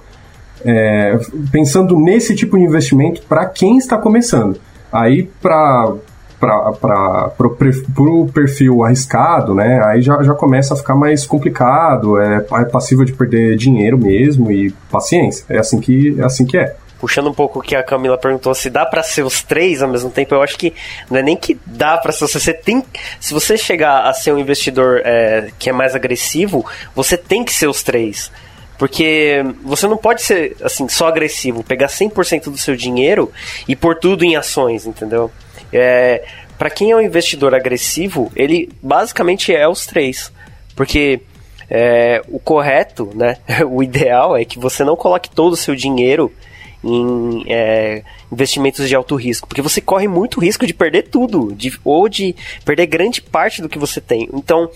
É, 0.66 1.18
pensando 1.52 1.98
nesse 1.98 2.36
tipo 2.36 2.58
de 2.58 2.64
investimento 2.64 3.22
para 3.22 3.46
quem 3.46 3.78
está 3.78 3.98
começando. 3.98 4.60
Aí, 4.92 5.30
para 5.42 5.94
para 6.40 7.34
o 7.40 8.30
perfil 8.32 8.84
arriscado, 8.84 9.54
né? 9.54 9.82
Aí 9.86 10.02
já, 10.02 10.22
já 10.24 10.34
começa 10.34 10.74
a 10.74 10.78
ficar 10.78 10.96
mais 10.96 11.26
complicado, 11.26 12.20
é, 12.20 12.46
é 12.52 12.66
passível 12.66 13.04
de 13.04 13.14
perder 13.14 13.58
dinheiro 13.58 13.98
mesmo 13.98 14.52
e 14.52 14.72
paciência. 14.92 15.46
É 15.50 15.58
assim 15.58 15.80
que 15.80 16.16
é. 16.20 16.24
Assim 16.24 16.46
que 16.46 16.58
é 16.58 16.76
puxando 17.00 17.30
um 17.30 17.34
pouco 17.34 17.60
o 17.60 17.62
que 17.62 17.76
a 17.76 17.82
Camila 17.82 18.18
perguntou, 18.18 18.54
se 18.54 18.70
dá 18.70 18.86
para 18.86 19.02
ser 19.02 19.24
os 19.24 19.42
três 19.42 19.82
ao 19.82 19.90
mesmo 19.90 20.10
tempo, 20.10 20.36
eu 20.36 20.44
acho 20.44 20.58
que 20.58 20.74
não 21.10 21.18
é 21.18 21.24
nem 21.24 21.36
que 21.36 21.58
dá 21.66 21.98
para 21.98 22.12
ser. 22.12 22.28
Você 22.28 22.54
tem, 22.54 22.84
se 23.20 23.34
você 23.34 23.58
chegar 23.58 24.06
a 24.06 24.14
ser 24.14 24.34
um 24.34 24.38
investidor 24.38 25.02
é, 25.04 25.50
que 25.58 25.70
é 25.70 25.74
mais 25.74 25.96
agressivo, 25.96 26.66
você 26.94 27.18
tem 27.18 27.44
que 27.44 27.54
ser 27.54 27.68
os 27.68 27.82
três. 27.82 28.30
Porque 28.78 29.44
você 29.62 29.88
não 29.88 29.98
pode 29.98 30.22
ser 30.22 30.56
assim 30.64 30.88
só 30.88 31.10
agressivo, 31.10 31.64
pegar 31.64 31.88
100% 31.88 32.46
do 32.46 32.58
seu 32.58 32.78
dinheiro 32.78 33.30
e 33.68 33.76
pôr 33.76 33.96
tudo 33.96 34.24
em 34.24 34.38
ações, 34.38 34.86
entendeu? 34.86 35.30
É, 35.72 36.26
para 36.58 36.70
quem 36.70 36.92
é 36.92 36.96
um 36.96 37.02
investidor 37.02 37.56
agressivo, 37.56 38.32
ele 38.36 38.70
basicamente 38.82 39.54
é 39.54 39.68
os 39.68 39.86
três. 39.86 40.32
Porque 40.76 41.22
é, 41.70 42.22
o 42.28 42.40
correto, 42.40 43.12
né, 43.16 43.38
o 43.70 43.84
ideal 43.84 44.36
é 44.36 44.44
que 44.44 44.60
você 44.60 44.84
não 44.84 44.96
coloque 44.96 45.30
todo 45.30 45.54
o 45.54 45.58
seu 45.58 45.76
dinheiro 45.76 46.32
em 46.84 47.44
é, 47.48 48.04
investimentos 48.32 48.88
de 48.88 48.96
alto 48.96 49.16
risco, 49.16 49.48
porque 49.48 49.62
você 49.62 49.82
corre 49.82 50.08
muito 50.08 50.40
risco 50.40 50.66
de 50.66 50.74
perder 50.74 51.10
tudo, 51.10 51.54
de, 51.54 51.78
ou 51.84 52.08
de 52.08 52.36
perder 52.64 52.86
grande 52.86 53.22
parte 53.22 53.62
do 53.62 53.68
que 53.68 53.78
você 53.78 54.00
tem. 54.00 54.30
Então, 54.34 54.70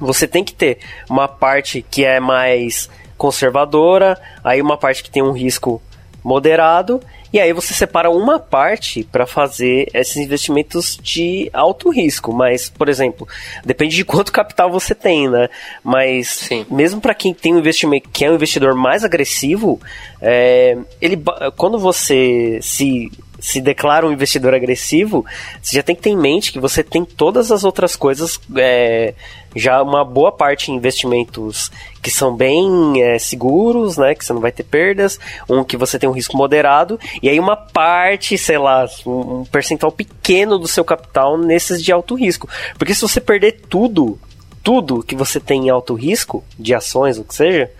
você 0.00 0.26
tem 0.26 0.42
que 0.42 0.54
ter 0.54 0.78
uma 1.08 1.28
parte 1.28 1.84
que 1.90 2.04
é 2.04 2.18
mais 2.18 2.88
conservadora, 3.16 4.18
aí 4.42 4.62
uma 4.62 4.76
parte 4.76 5.02
que 5.02 5.10
tem 5.10 5.22
um 5.22 5.32
risco 5.32 5.82
moderado 6.28 7.00
e 7.32 7.40
aí 7.40 7.52
você 7.52 7.74
separa 7.74 8.10
uma 8.10 8.38
parte 8.38 9.02
para 9.04 9.26
fazer 9.26 9.88
esses 9.94 10.16
investimentos 10.16 10.98
de 11.02 11.50
alto 11.52 11.90
risco, 11.90 12.32
mas 12.32 12.68
por 12.68 12.88
exemplo, 12.88 13.26
depende 13.64 13.96
de 13.96 14.04
quanto 14.04 14.32
capital 14.32 14.70
você 14.70 14.94
tem, 14.94 15.28
né? 15.28 15.48
Mas 15.82 16.28
Sim. 16.28 16.66
mesmo 16.70 17.00
para 17.00 17.14
quem 17.14 17.32
tem 17.32 17.54
um 17.54 17.58
investimento, 17.58 18.08
que 18.10 18.24
é 18.24 18.30
um 18.30 18.34
investidor 18.34 18.74
mais 18.74 19.04
agressivo, 19.04 19.80
é, 20.20 20.76
ele 21.00 21.18
quando 21.56 21.78
você 21.78 22.58
se 22.62 23.10
se 23.38 23.60
declara 23.60 24.06
um 24.06 24.12
investidor 24.12 24.52
agressivo, 24.54 25.24
você 25.62 25.76
já 25.76 25.82
tem 25.82 25.94
que 25.94 26.02
ter 26.02 26.10
em 26.10 26.16
mente 26.16 26.52
que 26.52 26.58
você 26.58 26.82
tem 26.82 27.04
todas 27.04 27.52
as 27.52 27.64
outras 27.64 27.94
coisas, 27.94 28.40
é, 28.56 29.14
já 29.54 29.82
uma 29.82 30.04
boa 30.04 30.32
parte 30.32 30.70
em 30.70 30.74
investimentos 30.74 31.70
que 32.02 32.10
são 32.10 32.34
bem 32.34 33.02
é, 33.02 33.18
seguros, 33.18 33.96
né, 33.96 34.14
que 34.14 34.24
você 34.24 34.32
não 34.32 34.40
vai 34.40 34.52
ter 34.52 34.64
perdas, 34.64 35.18
um 35.48 35.62
que 35.62 35.76
você 35.76 35.98
tem 35.98 36.08
um 36.08 36.12
risco 36.12 36.36
moderado, 36.36 36.98
e 37.22 37.28
aí 37.28 37.38
uma 37.38 37.56
parte, 37.56 38.36
sei 38.36 38.58
lá, 38.58 38.86
um, 39.06 39.40
um 39.40 39.44
percentual 39.44 39.92
pequeno 39.92 40.58
do 40.58 40.68
seu 40.68 40.84
capital 40.84 41.38
nesses 41.38 41.82
de 41.82 41.92
alto 41.92 42.14
risco. 42.14 42.48
Porque 42.76 42.94
se 42.94 43.00
você 43.00 43.20
perder 43.20 43.60
tudo, 43.68 44.18
tudo 44.62 45.02
que 45.02 45.14
você 45.14 45.38
tem 45.38 45.66
em 45.66 45.70
alto 45.70 45.94
risco, 45.94 46.44
de 46.58 46.74
ações, 46.74 47.18
o 47.18 47.24
que 47.24 47.34
seja, 47.34 47.70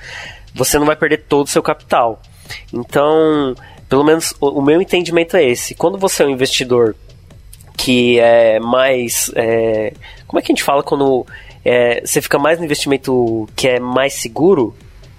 você 0.55 0.79
não 0.79 0.87
vai 0.87 0.97
perder 0.97 1.25
todo 1.29 1.47
o 1.47 1.51
seu 1.51 1.63
capital. 1.63 2.21
Então, 2.73 3.55
pelo 3.89 4.05
menos 4.05 4.35
o, 4.41 4.59
o 4.59 4.63
meu 4.63 4.81
entendimento 4.81 5.37
é 5.37 5.45
esse. 5.45 5.75
Quando 5.75 5.99
você 5.99 6.23
é 6.23 6.27
um 6.27 6.31
investidor 6.31 6.95
que 7.77 8.19
é 8.19 8.59
mais. 8.61 9.31
É, 9.35 9.93
como 10.27 10.39
é 10.39 10.43
que 10.43 10.53
a 10.53 10.55
gente 10.55 10.65
fala 10.65 10.83
quando 10.83 11.27
é, 11.65 12.03
você 12.05 12.21
fica 12.21 12.39
mais 12.39 12.59
no 12.59 12.65
investimento 12.65 13.49
que 13.57 13.69
é 13.69 13.81
mais 13.81 14.15
seguro? 14.15 14.75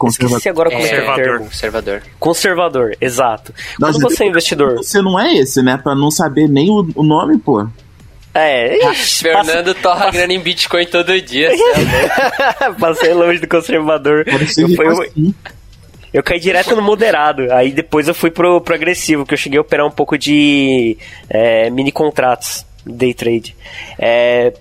Esqueci 0.08 0.48
agora 0.48 0.70
como 0.70 0.82
é, 0.82 0.86
é 0.86 0.90
conservador. 0.90 1.40
Conservador. 1.40 2.02
Conservador, 2.20 2.98
exato. 3.02 3.54
Quando 3.78 4.02
Mas 4.02 4.02
você 4.02 4.24
é 4.24 4.28
investidor. 4.28 4.78
Você 4.78 5.02
não 5.02 5.20
é 5.20 5.36
esse, 5.36 5.62
né? 5.62 5.78
Pra 5.78 5.94
não 5.94 6.10
saber 6.10 6.48
nem 6.48 6.70
o, 6.70 6.88
o 6.96 7.04
nome, 7.04 7.38
pô. 7.38 7.68
É, 8.34 8.92
ixi, 8.92 9.24
Fernando 9.24 9.74
passa, 9.74 9.82
torra 9.82 10.00
passa... 10.06 10.12
grana 10.12 10.32
em 10.32 10.40
Bitcoin 10.40 10.86
todo 10.86 11.20
dia. 11.20 11.52
Passei 12.80 13.14
longe 13.14 13.40
do 13.40 13.48
conservador. 13.48 14.24
Foi, 14.76 14.88
assim. 14.88 15.36
Eu 16.14 16.24
caí 16.24 16.40
direto 16.40 16.76
no 16.76 16.82
moderado. 16.82 17.52
Aí 17.54 17.72
depois 17.72 18.08
eu 18.08 18.14
fui 18.14 18.32
pro, 18.32 18.62
pro 18.62 18.76
agressivo, 18.76 19.26
que 19.26 19.34
eu 19.34 19.38
cheguei 19.38 19.58
a 19.58 19.62
operar 19.62 19.86
um 19.86 19.92
pouco 19.92 20.18
de 20.18 20.98
é, 21.30 21.70
mini 21.70 21.92
contratos, 21.92 22.66
day 22.86 23.14
trade. 23.14 23.56
É, 23.98 24.54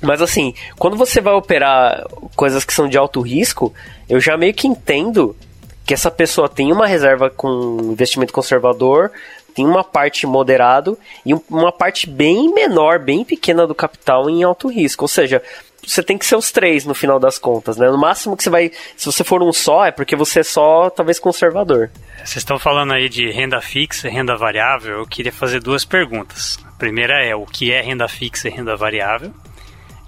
mas 0.00 0.22
assim, 0.22 0.54
quando 0.78 0.96
você 0.96 1.20
vai 1.20 1.34
operar 1.34 2.06
coisas 2.36 2.64
que 2.64 2.72
são 2.72 2.88
de 2.88 2.96
alto 2.96 3.20
risco, 3.20 3.74
eu 4.08 4.20
já 4.20 4.36
meio 4.36 4.54
que 4.54 4.68
entendo 4.68 5.36
que 5.84 5.94
essa 5.94 6.10
pessoa 6.10 6.48
tem 6.48 6.70
uma 6.70 6.86
reserva 6.86 7.30
com 7.30 7.78
investimento 7.80 8.32
conservador, 8.32 9.10
tem 9.54 9.66
uma 9.66 9.82
parte 9.82 10.26
moderado 10.26 10.96
e 11.26 11.34
uma 11.50 11.72
parte 11.72 12.08
bem 12.08 12.52
menor, 12.52 13.00
bem 13.00 13.24
pequena 13.24 13.66
do 13.66 13.74
capital 13.74 14.30
em 14.30 14.44
alto 14.44 14.68
risco. 14.68 15.04
Ou 15.04 15.08
seja, 15.08 15.42
você 15.88 16.02
tem 16.02 16.18
que 16.18 16.26
ser 16.26 16.36
os 16.36 16.52
três 16.52 16.84
no 16.84 16.94
final 16.94 17.18
das 17.18 17.38
contas, 17.38 17.78
né? 17.78 17.90
No 17.90 17.96
máximo 17.96 18.36
que 18.36 18.42
você 18.42 18.50
vai. 18.50 18.70
Se 18.94 19.06
você 19.06 19.24
for 19.24 19.42
um 19.42 19.52
só, 19.52 19.86
é 19.86 19.90
porque 19.90 20.14
você 20.14 20.40
é 20.40 20.42
só, 20.42 20.90
talvez, 20.90 21.18
conservador. 21.18 21.90
Vocês 22.18 22.36
estão 22.36 22.58
falando 22.58 22.92
aí 22.92 23.08
de 23.08 23.30
renda 23.30 23.58
fixa 23.62 24.06
e 24.06 24.10
renda 24.10 24.36
variável. 24.36 24.98
Eu 24.98 25.06
queria 25.06 25.32
fazer 25.32 25.60
duas 25.60 25.86
perguntas. 25.86 26.58
A 26.68 26.72
primeira 26.72 27.24
é 27.24 27.34
o 27.34 27.46
que 27.46 27.72
é 27.72 27.80
renda 27.80 28.06
fixa 28.06 28.48
e 28.48 28.50
renda 28.50 28.76
variável. 28.76 29.32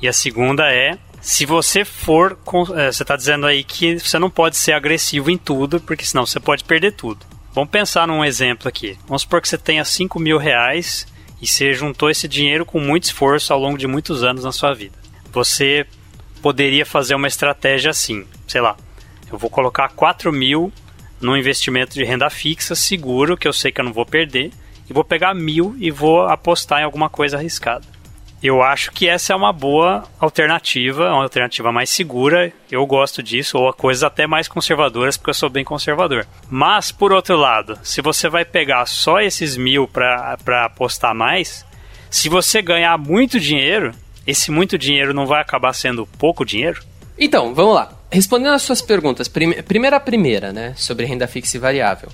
E 0.02 0.06
a 0.06 0.12
segunda 0.12 0.70
é 0.70 0.98
se 1.22 1.46
você 1.46 1.82
for. 1.82 2.38
É, 2.76 2.92
você 2.92 3.02
está 3.02 3.16
dizendo 3.16 3.46
aí 3.46 3.64
que 3.64 3.98
você 3.98 4.18
não 4.18 4.28
pode 4.28 4.58
ser 4.58 4.72
agressivo 4.72 5.30
em 5.30 5.38
tudo, 5.38 5.80
porque 5.80 6.04
senão 6.04 6.26
você 6.26 6.38
pode 6.38 6.62
perder 6.62 6.92
tudo. 6.92 7.24
Vamos 7.54 7.70
pensar 7.70 8.06
num 8.06 8.22
exemplo 8.22 8.68
aqui. 8.68 8.98
Vamos 9.06 9.22
supor 9.22 9.40
que 9.40 9.48
você 9.48 9.56
tenha 9.56 9.84
5 9.84 10.20
mil 10.20 10.36
reais 10.36 11.06
e 11.40 11.46
você 11.46 11.72
juntou 11.72 12.10
esse 12.10 12.28
dinheiro 12.28 12.66
com 12.66 12.78
muito 12.78 13.04
esforço 13.04 13.50
ao 13.50 13.58
longo 13.58 13.78
de 13.78 13.86
muitos 13.86 14.22
anos 14.22 14.44
na 14.44 14.52
sua 14.52 14.74
vida 14.74 14.99
você 15.32 15.86
poderia 16.42 16.86
fazer 16.86 17.14
uma 17.14 17.28
estratégia 17.28 17.90
assim, 17.90 18.26
sei 18.46 18.60
lá, 18.60 18.76
eu 19.30 19.38
vou 19.38 19.50
colocar 19.50 19.88
4 19.90 20.32
mil 20.32 20.72
no 21.20 21.36
investimento 21.36 21.94
de 21.94 22.04
renda 22.04 22.30
fixa 22.30 22.74
seguro, 22.74 23.36
que 23.36 23.46
eu 23.46 23.52
sei 23.52 23.70
que 23.70 23.80
eu 23.80 23.84
não 23.84 23.92
vou 23.92 24.06
perder, 24.06 24.50
e 24.88 24.92
vou 24.92 25.04
pegar 25.04 25.34
mil 25.34 25.76
e 25.78 25.90
vou 25.90 26.22
apostar 26.22 26.80
em 26.80 26.84
alguma 26.84 27.08
coisa 27.08 27.36
arriscada. 27.36 27.84
Eu 28.42 28.62
acho 28.62 28.90
que 28.92 29.06
essa 29.06 29.34
é 29.34 29.36
uma 29.36 29.52
boa 29.52 30.04
alternativa, 30.18 31.12
uma 31.12 31.24
alternativa 31.24 31.70
mais 31.70 31.90
segura. 31.90 32.50
Eu 32.70 32.86
gosto 32.86 33.22
disso, 33.22 33.58
ou 33.58 33.70
coisas 33.70 34.02
até 34.02 34.26
mais 34.26 34.48
conservadoras, 34.48 35.18
porque 35.18 35.28
eu 35.28 35.34
sou 35.34 35.50
bem 35.50 35.62
conservador. 35.62 36.26
Mas, 36.48 36.90
por 36.90 37.12
outro 37.12 37.36
lado, 37.36 37.78
se 37.82 38.00
você 38.00 38.30
vai 38.30 38.46
pegar 38.46 38.86
só 38.86 39.20
esses 39.20 39.58
mil 39.58 39.86
para 39.86 40.64
apostar 40.64 41.14
mais, 41.14 41.66
se 42.08 42.30
você 42.30 42.62
ganhar 42.62 42.96
muito 42.96 43.38
dinheiro, 43.38 43.92
esse 44.26 44.50
muito 44.50 44.78
dinheiro 44.78 45.14
não 45.14 45.26
vai 45.26 45.40
acabar 45.40 45.72
sendo 45.72 46.06
pouco 46.06 46.44
dinheiro? 46.44 46.82
Então, 47.18 47.54
vamos 47.54 47.74
lá. 47.74 47.92
Respondendo 48.10 48.54
às 48.54 48.62
suas 48.62 48.82
perguntas, 48.82 49.28
prime 49.28 49.62
primeira 49.62 49.96
a 49.96 50.00
primeira, 50.00 50.52
né, 50.52 50.74
sobre 50.76 51.06
renda 51.06 51.26
fixa 51.26 51.56
e 51.56 51.60
variável. 51.60 52.08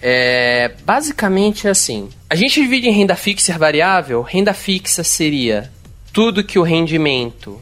É, 0.00 0.74
basicamente 0.84 1.66
é 1.66 1.70
assim. 1.70 2.08
A 2.28 2.34
gente 2.34 2.60
divide 2.60 2.88
em 2.88 2.92
renda 2.92 3.14
fixa 3.14 3.52
e 3.52 3.58
variável. 3.58 4.22
Renda 4.22 4.52
fixa 4.52 5.02
seria 5.04 5.70
tudo 6.12 6.44
que 6.44 6.58
o 6.58 6.62
rendimento 6.62 7.60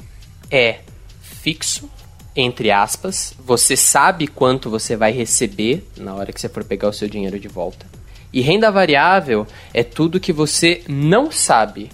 é 0.50 0.78
fixo, 1.20 1.90
entre 2.34 2.70
aspas. 2.70 3.34
Você 3.44 3.76
sabe 3.76 4.26
quanto 4.26 4.70
você 4.70 4.96
vai 4.96 5.12
receber 5.12 5.86
na 5.96 6.14
hora 6.14 6.32
que 6.32 6.40
você 6.40 6.48
for 6.48 6.64
pegar 6.64 6.88
o 6.88 6.92
seu 6.92 7.08
dinheiro 7.08 7.38
de 7.38 7.48
volta. 7.48 7.86
E 8.32 8.40
renda 8.40 8.70
variável 8.70 9.46
é 9.72 9.84
tudo 9.84 10.18
que 10.18 10.32
você 10.32 10.82
não 10.88 11.30
sabe 11.30 11.90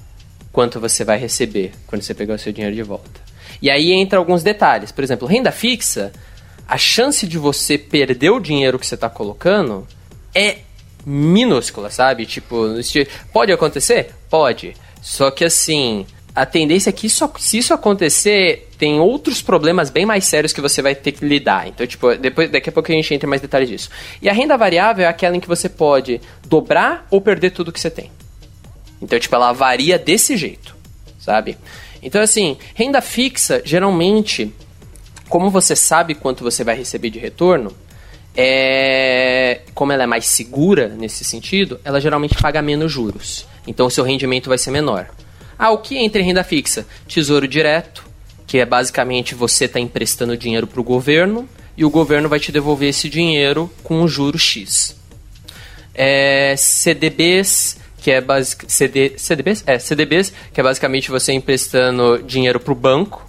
quanto 0.60 0.78
você 0.78 1.04
vai 1.04 1.16
receber 1.16 1.72
quando 1.86 2.02
você 2.02 2.12
pegar 2.12 2.34
o 2.34 2.38
seu 2.38 2.52
dinheiro 2.52 2.76
de 2.76 2.82
volta. 2.82 3.18
E 3.62 3.70
aí 3.70 3.92
entra 3.92 4.18
alguns 4.18 4.42
detalhes. 4.42 4.92
Por 4.92 5.02
exemplo, 5.02 5.26
renda 5.26 5.50
fixa, 5.50 6.12
a 6.68 6.76
chance 6.76 7.26
de 7.26 7.38
você 7.38 7.78
perder 7.78 8.28
o 8.28 8.38
dinheiro 8.38 8.78
que 8.78 8.86
você 8.86 8.94
está 8.94 9.08
colocando 9.08 9.88
é 10.34 10.58
minúscula, 11.06 11.88
sabe? 11.88 12.26
Tipo, 12.26 12.66
pode 13.32 13.50
acontecer? 13.50 14.10
Pode. 14.28 14.74
Só 15.00 15.30
que 15.30 15.46
assim, 15.46 16.04
a 16.34 16.44
tendência 16.44 16.90
é 16.90 16.92
que 16.92 17.06
isso, 17.06 17.32
se 17.38 17.56
isso 17.56 17.72
acontecer, 17.72 18.68
tem 18.76 19.00
outros 19.00 19.40
problemas 19.40 19.88
bem 19.88 20.04
mais 20.04 20.26
sérios 20.26 20.52
que 20.52 20.60
você 20.60 20.82
vai 20.82 20.94
ter 20.94 21.12
que 21.12 21.24
lidar. 21.24 21.68
Então, 21.68 21.86
tipo, 21.86 22.14
depois, 22.16 22.50
daqui 22.50 22.68
a 22.68 22.72
pouco 22.72 22.92
a 22.92 22.94
gente 22.94 23.14
entra 23.14 23.26
em 23.26 23.30
mais 23.30 23.40
detalhes 23.40 23.66
disso. 23.66 23.88
E 24.20 24.28
a 24.28 24.32
renda 24.34 24.58
variável 24.58 25.06
é 25.06 25.08
aquela 25.08 25.34
em 25.34 25.40
que 25.40 25.48
você 25.48 25.70
pode 25.70 26.20
dobrar 26.46 27.06
ou 27.10 27.18
perder 27.18 27.52
tudo 27.52 27.72
que 27.72 27.80
você 27.80 27.88
tem. 27.88 28.10
Então, 29.00 29.18
tipo, 29.18 29.34
ela 29.34 29.52
varia 29.52 29.98
desse 29.98 30.36
jeito, 30.36 30.76
sabe? 31.18 31.56
Então, 32.02 32.20
assim, 32.20 32.56
renda 32.74 33.00
fixa, 33.00 33.62
geralmente, 33.64 34.52
como 35.28 35.50
você 35.50 35.76
sabe 35.76 36.14
quanto 36.14 36.42
você 36.42 36.64
vai 36.64 36.76
receber 36.76 37.10
de 37.10 37.18
retorno, 37.18 37.72
é... 38.36 39.60
como 39.74 39.92
ela 39.92 40.04
é 40.04 40.06
mais 40.06 40.26
segura 40.26 40.88
nesse 40.88 41.24
sentido, 41.24 41.80
ela 41.84 42.00
geralmente 42.00 42.36
paga 42.40 42.62
menos 42.62 42.90
juros. 42.92 43.46
Então, 43.66 43.86
o 43.86 43.90
seu 43.90 44.04
rendimento 44.04 44.48
vai 44.48 44.58
ser 44.58 44.70
menor. 44.70 45.08
Ah, 45.58 45.70
o 45.70 45.78
que 45.78 45.98
entra 45.98 46.20
em 46.20 46.24
renda 46.24 46.42
fixa? 46.42 46.86
Tesouro 47.06 47.46
direto, 47.46 48.04
que 48.46 48.58
é 48.58 48.64
basicamente 48.64 49.34
você 49.34 49.66
está 49.66 49.78
emprestando 49.78 50.36
dinheiro 50.36 50.66
para 50.66 50.80
o 50.80 50.84
governo 50.84 51.48
e 51.76 51.84
o 51.84 51.90
governo 51.90 52.28
vai 52.28 52.40
te 52.40 52.50
devolver 52.50 52.88
esse 52.88 53.08
dinheiro 53.08 53.70
com 53.82 54.00
um 54.00 54.08
juro 54.08 54.38
X. 54.38 54.96
É, 55.94 56.54
CDBs, 56.56 57.78
que 58.00 58.10
é 58.10 58.20
basic, 58.20 58.64
CD, 58.70 59.12
CDBs? 59.16 59.62
É, 59.66 59.78
CDBs, 59.78 60.32
que 60.52 60.60
é 60.60 60.62
basicamente 60.62 61.10
você 61.10 61.32
emprestando 61.32 62.22
dinheiro 62.22 62.58
para 62.58 62.72
o 62.72 62.76
banco 62.76 63.26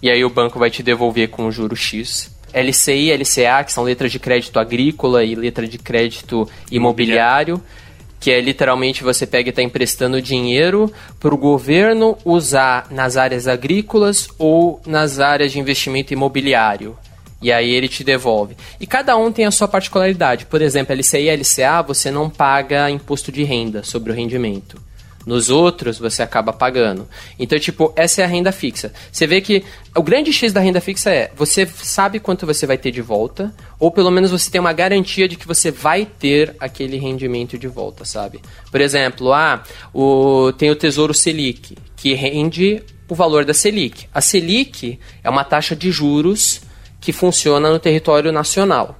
e 0.00 0.10
aí 0.10 0.24
o 0.24 0.30
banco 0.30 0.58
vai 0.58 0.70
te 0.70 0.82
devolver 0.82 1.28
com 1.28 1.44
um 1.44 1.52
juro 1.52 1.76
X. 1.76 2.30
LCI 2.52 3.10
LCA, 3.12 3.64
que 3.64 3.72
são 3.72 3.84
letras 3.84 4.12
de 4.12 4.18
crédito 4.18 4.58
agrícola 4.58 5.24
e 5.24 5.34
letra 5.34 5.66
de 5.66 5.78
crédito 5.78 6.48
imobiliário. 6.70 7.54
imobiliário 7.54 7.82
que 8.22 8.30
é 8.30 8.40
literalmente 8.40 9.02
você 9.02 9.26
pega 9.26 9.48
e 9.48 9.50
está 9.50 9.62
emprestando 9.62 10.22
dinheiro 10.22 10.92
para 11.18 11.34
o 11.34 11.36
governo 11.36 12.16
usar 12.24 12.86
nas 12.88 13.16
áreas 13.16 13.48
agrícolas 13.48 14.28
ou 14.38 14.80
nas 14.86 15.18
áreas 15.18 15.50
de 15.50 15.58
investimento 15.58 16.12
imobiliário. 16.12 16.96
E 17.42 17.50
aí 17.50 17.70
ele 17.70 17.88
te 17.88 18.04
devolve. 18.04 18.56
E 18.80 18.86
cada 18.86 19.16
um 19.16 19.32
tem 19.32 19.44
a 19.44 19.50
sua 19.50 19.66
particularidade. 19.66 20.46
Por 20.46 20.62
exemplo, 20.62 20.94
LCI 20.94 21.28
e 21.28 21.36
LCA 21.36 21.82
você 21.82 22.10
não 22.10 22.30
paga 22.30 22.88
imposto 22.88 23.32
de 23.32 23.42
renda 23.42 23.82
sobre 23.82 24.12
o 24.12 24.14
rendimento. 24.14 24.80
Nos 25.24 25.50
outros, 25.50 25.98
você 25.98 26.22
acaba 26.22 26.52
pagando. 26.52 27.08
Então, 27.38 27.58
tipo, 27.58 27.92
essa 27.96 28.22
é 28.22 28.24
a 28.24 28.28
renda 28.28 28.50
fixa. 28.50 28.92
Você 29.10 29.26
vê 29.26 29.40
que 29.40 29.62
o 29.94 30.02
grande 30.02 30.32
X 30.32 30.52
da 30.52 30.60
renda 30.60 30.80
fixa 30.80 31.10
é 31.10 31.30
você 31.36 31.66
sabe 31.66 32.18
quanto 32.18 32.46
você 32.46 32.66
vai 32.66 32.76
ter 32.76 32.90
de 32.90 33.00
volta, 33.00 33.54
ou 33.78 33.90
pelo 33.90 34.10
menos 34.10 34.30
você 34.30 34.50
tem 34.50 34.60
uma 34.60 34.72
garantia 34.72 35.28
de 35.28 35.36
que 35.36 35.46
você 35.46 35.70
vai 35.70 36.04
ter 36.06 36.56
aquele 36.58 36.96
rendimento 36.96 37.56
de 37.56 37.68
volta, 37.68 38.04
sabe? 38.04 38.40
Por 38.70 38.80
exemplo, 38.80 39.32
ah, 39.32 39.62
o, 39.94 40.52
tem 40.58 40.70
o 40.70 40.76
Tesouro 40.76 41.14
Selic, 41.14 41.76
que 41.96 42.14
rende 42.14 42.82
o 43.08 43.14
valor 43.14 43.44
da 43.44 43.54
Selic. 43.54 44.06
A 44.12 44.20
Selic 44.20 44.98
é 45.22 45.30
uma 45.30 45.44
taxa 45.44 45.76
de 45.76 45.90
juros 45.92 46.62
que 47.02 47.12
funciona 47.12 47.70
no 47.70 47.78
território 47.78 48.32
nacional. 48.32 48.96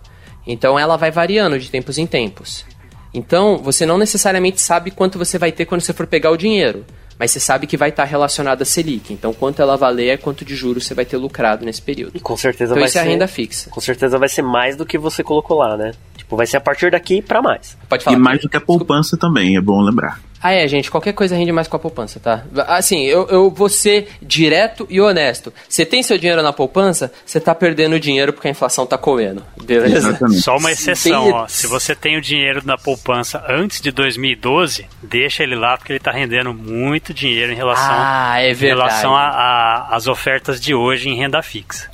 Então 0.47 0.79
ela 0.79 0.99
vai 0.99 1.11
variando 1.11 1.59
de 1.59 1.71
tempos 1.71 1.97
em 1.97 2.07
tempos. 2.07 2.67
Então, 3.15 3.59
você 3.59 3.85
não 3.85 3.99
necessariamente 3.99 4.61
sabe 4.61 4.91
quanto 4.91 5.19
você 5.19 5.39
vai 5.39 5.53
ter 5.53 5.67
quando 5.67 5.83
você 5.83 5.93
for 5.93 6.07
pegar 6.07 6.31
o 6.31 6.37
dinheiro, 6.37 6.85
mas 7.19 7.31
você 7.31 7.39
sabe 7.39 7.67
que 7.67 7.77
vai 7.77 7.91
estar 7.91 8.05
relacionado 8.05 8.63
à 8.63 8.65
Selic. 8.65 9.13
Então, 9.13 9.35
quanto 9.35 9.61
ela 9.61 9.77
valer 9.77 10.09
é 10.09 10.17
quanto 10.17 10.45
de 10.45 10.57
juros 10.57 10.87
você 10.87 10.95
vai 10.95 11.05
ter 11.05 11.19
lucrado 11.19 11.65
nesse 11.65 11.83
período. 11.83 12.17
E 12.17 12.21
com 12.21 12.37
certeza 12.37 12.73
então, 12.73 12.81
vai 12.81 12.85
isso 12.85 12.95
ser 12.95 13.01
é 13.01 13.03
a 13.03 13.05
renda 13.05 13.29
fixa. 13.29 13.69
Com 13.69 13.81
certeza 13.81 14.19
vai 14.19 14.31
ser 14.31 14.43
mais 14.43 14.77
do 14.77 14.87
que 14.87 14.97
você 14.97 15.23
colocou 15.23 15.59
lá, 15.59 15.77
né? 15.77 15.93
Tipo, 16.17 16.37
vai 16.37 16.47
ser 16.47 16.57
a 16.57 16.61
partir 16.61 16.91
daqui 16.91 17.21
para 17.21 17.43
mais. 17.43 17.77
Pode 17.87 18.03
falar. 18.03 18.17
E 18.17 18.19
mais 18.19 18.41
do 18.41 18.49
que 18.49 18.57
a 18.57 18.61
poupança 18.61 19.17
também, 19.19 19.57
é 19.57 19.61
bom 19.61 19.83
lembrar. 19.83 20.19
Ah, 20.43 20.53
é, 20.53 20.67
gente, 20.67 20.91
qualquer 20.91 21.13
coisa 21.13 21.37
rende 21.37 21.53
mais 21.53 21.69
com 21.69 21.77
a 21.77 21.79
poupança, 21.79 22.19
tá? 22.19 22.43
Assim, 22.67 23.03
eu, 23.05 23.29
eu 23.29 23.51
vou 23.51 23.69
ser 23.69 24.09
direto 24.21 24.87
e 24.91 25.01
honesto. 25.01 25.53
Você 25.69 25.87
tem 25.87 26.03
seu 26.03 26.19
dinheiro 26.19 26.43
na 26.43 26.53
poupança, 26.53 27.13
você 27.25 27.39
tá 27.39 27.55
perdendo 27.55 28.01
dinheiro 28.01 28.33
porque 28.33 28.49
a 28.49 28.51
inflação 28.51 28.85
tá 28.85 28.99
comendo, 28.99 29.45
beleza? 29.63 30.09
Exatamente. 30.09 30.41
Só 30.41 30.57
uma 30.57 30.73
exceção, 30.73 31.31
ó. 31.31 31.47
Se 31.47 31.67
você 31.69 31.95
tem 31.95 32.17
o 32.17 32.21
dinheiro 32.21 32.61
na 32.65 32.77
poupança 32.77 33.45
antes 33.49 33.81
de 33.81 33.93
2012, 33.93 34.87
deixa 35.03 35.45
ele 35.45 35.55
lá 35.55 35.77
porque 35.77 35.93
ele 35.93 36.01
tá 36.01 36.11
rendendo 36.11 36.53
muito 36.53 37.15
dinheiro 37.15 37.53
em 37.53 37.57
relação, 37.57 37.95
ah, 37.95 38.43
é 38.43 38.51
em 38.51 38.55
relação 38.55 39.15
às 39.17 40.09
ofertas 40.09 40.61
de 40.61 40.75
hoje 40.75 41.09
em 41.09 41.15
renda 41.15 41.41
fixa. 41.43 41.92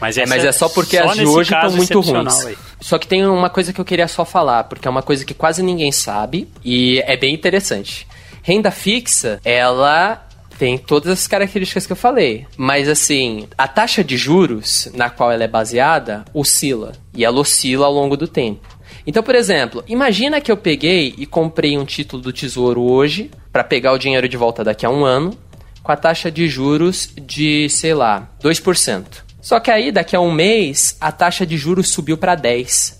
Mas, 0.00 0.18
é, 0.18 0.26
mas 0.26 0.44
é 0.44 0.52
só 0.52 0.68
porque 0.68 0.98
só 0.98 1.10
as 1.10 1.16
de 1.16 1.26
hoje 1.26 1.54
estão 1.54 1.70
muito 1.70 2.00
ruins. 2.00 2.44
Aí. 2.44 2.56
Só 2.80 2.98
que 2.98 3.06
tem 3.06 3.26
uma 3.26 3.50
coisa 3.50 3.72
que 3.72 3.80
eu 3.80 3.84
queria 3.84 4.08
só 4.08 4.24
falar, 4.24 4.64
porque 4.64 4.86
é 4.86 4.90
uma 4.90 5.02
coisa 5.02 5.24
que 5.24 5.34
quase 5.34 5.62
ninguém 5.62 5.92
sabe 5.92 6.48
e 6.64 7.02
é 7.06 7.16
bem 7.16 7.34
interessante. 7.34 8.06
Renda 8.42 8.70
fixa, 8.70 9.40
ela 9.44 10.26
tem 10.58 10.78
todas 10.78 11.10
as 11.10 11.26
características 11.26 11.86
que 11.86 11.92
eu 11.92 11.96
falei. 11.96 12.46
Mas 12.56 12.88
assim, 12.88 13.48
a 13.56 13.66
taxa 13.66 14.04
de 14.04 14.16
juros 14.16 14.88
na 14.94 15.10
qual 15.10 15.32
ela 15.32 15.44
é 15.44 15.48
baseada 15.48 16.24
oscila. 16.32 16.92
E 17.14 17.24
ela 17.24 17.40
oscila 17.40 17.86
ao 17.86 17.92
longo 17.92 18.16
do 18.16 18.28
tempo. 18.28 18.74
Então, 19.06 19.22
por 19.22 19.34
exemplo, 19.34 19.84
imagina 19.86 20.40
que 20.40 20.50
eu 20.50 20.56
peguei 20.56 21.14
e 21.18 21.26
comprei 21.26 21.76
um 21.76 21.84
título 21.84 22.22
do 22.22 22.32
Tesouro 22.32 22.82
hoje 22.82 23.30
para 23.52 23.62
pegar 23.62 23.92
o 23.92 23.98
dinheiro 23.98 24.28
de 24.28 24.36
volta 24.36 24.64
daqui 24.64 24.86
a 24.86 24.90
um 24.90 25.04
ano, 25.04 25.36
com 25.82 25.92
a 25.92 25.96
taxa 25.96 26.30
de 26.30 26.48
juros 26.48 27.10
de, 27.14 27.68
sei 27.68 27.92
lá, 27.92 28.28
2%. 28.42 29.23
Só 29.44 29.60
que 29.60 29.70
aí, 29.70 29.92
daqui 29.92 30.16
a 30.16 30.20
um 30.20 30.32
mês, 30.32 30.96
a 30.98 31.12
taxa 31.12 31.44
de 31.44 31.58
juros 31.58 31.90
subiu 31.90 32.16
para 32.16 32.34
10%. 32.34 32.94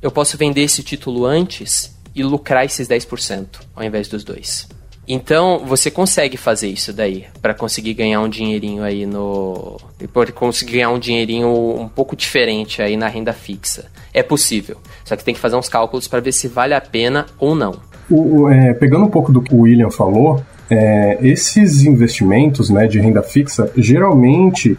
Eu 0.00 0.12
posso 0.12 0.38
vender 0.38 0.60
esse 0.60 0.80
título 0.80 1.26
antes 1.26 1.92
e 2.14 2.22
lucrar 2.22 2.64
esses 2.64 2.86
10% 2.86 3.46
ao 3.74 3.82
invés 3.82 4.06
dos 4.06 4.22
dois. 4.22 4.68
Então, 5.08 5.64
você 5.66 5.90
consegue 5.90 6.36
fazer 6.36 6.68
isso 6.68 6.92
daí 6.92 7.24
para 7.40 7.52
conseguir 7.52 7.94
ganhar 7.94 8.20
um 8.20 8.28
dinheirinho 8.28 8.84
aí 8.84 9.04
no. 9.04 9.76
Para 10.12 10.30
conseguir 10.30 10.74
ganhar 10.74 10.90
um 10.90 11.00
dinheirinho 11.00 11.48
um 11.48 11.88
pouco 11.88 12.14
diferente 12.14 12.80
aí 12.80 12.96
na 12.96 13.08
renda 13.08 13.32
fixa. 13.32 13.86
É 14.14 14.22
possível. 14.22 14.76
Só 15.04 15.16
que 15.16 15.24
tem 15.24 15.34
que 15.34 15.40
fazer 15.40 15.56
uns 15.56 15.68
cálculos 15.68 16.06
para 16.06 16.20
ver 16.20 16.30
se 16.30 16.46
vale 16.46 16.74
a 16.74 16.80
pena 16.80 17.26
ou 17.40 17.56
não. 17.56 17.74
O, 18.08 18.48
é, 18.48 18.72
pegando 18.74 19.04
um 19.04 19.10
pouco 19.10 19.32
do 19.32 19.42
que 19.42 19.52
o 19.52 19.62
William 19.62 19.90
falou, 19.90 20.40
é, 20.70 21.18
esses 21.20 21.82
investimentos 21.82 22.70
né, 22.70 22.86
de 22.86 23.00
renda 23.00 23.22
fixa, 23.22 23.70
geralmente 23.76 24.78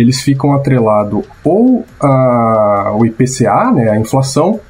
eles 0.00 0.20
ficam 0.22 0.52
atrelados 0.52 1.24
ou 1.44 1.84
ao 1.98 3.04
IPCA, 3.04 3.70
né, 3.72 3.90
a 3.90 3.98
inflação, 3.98 4.60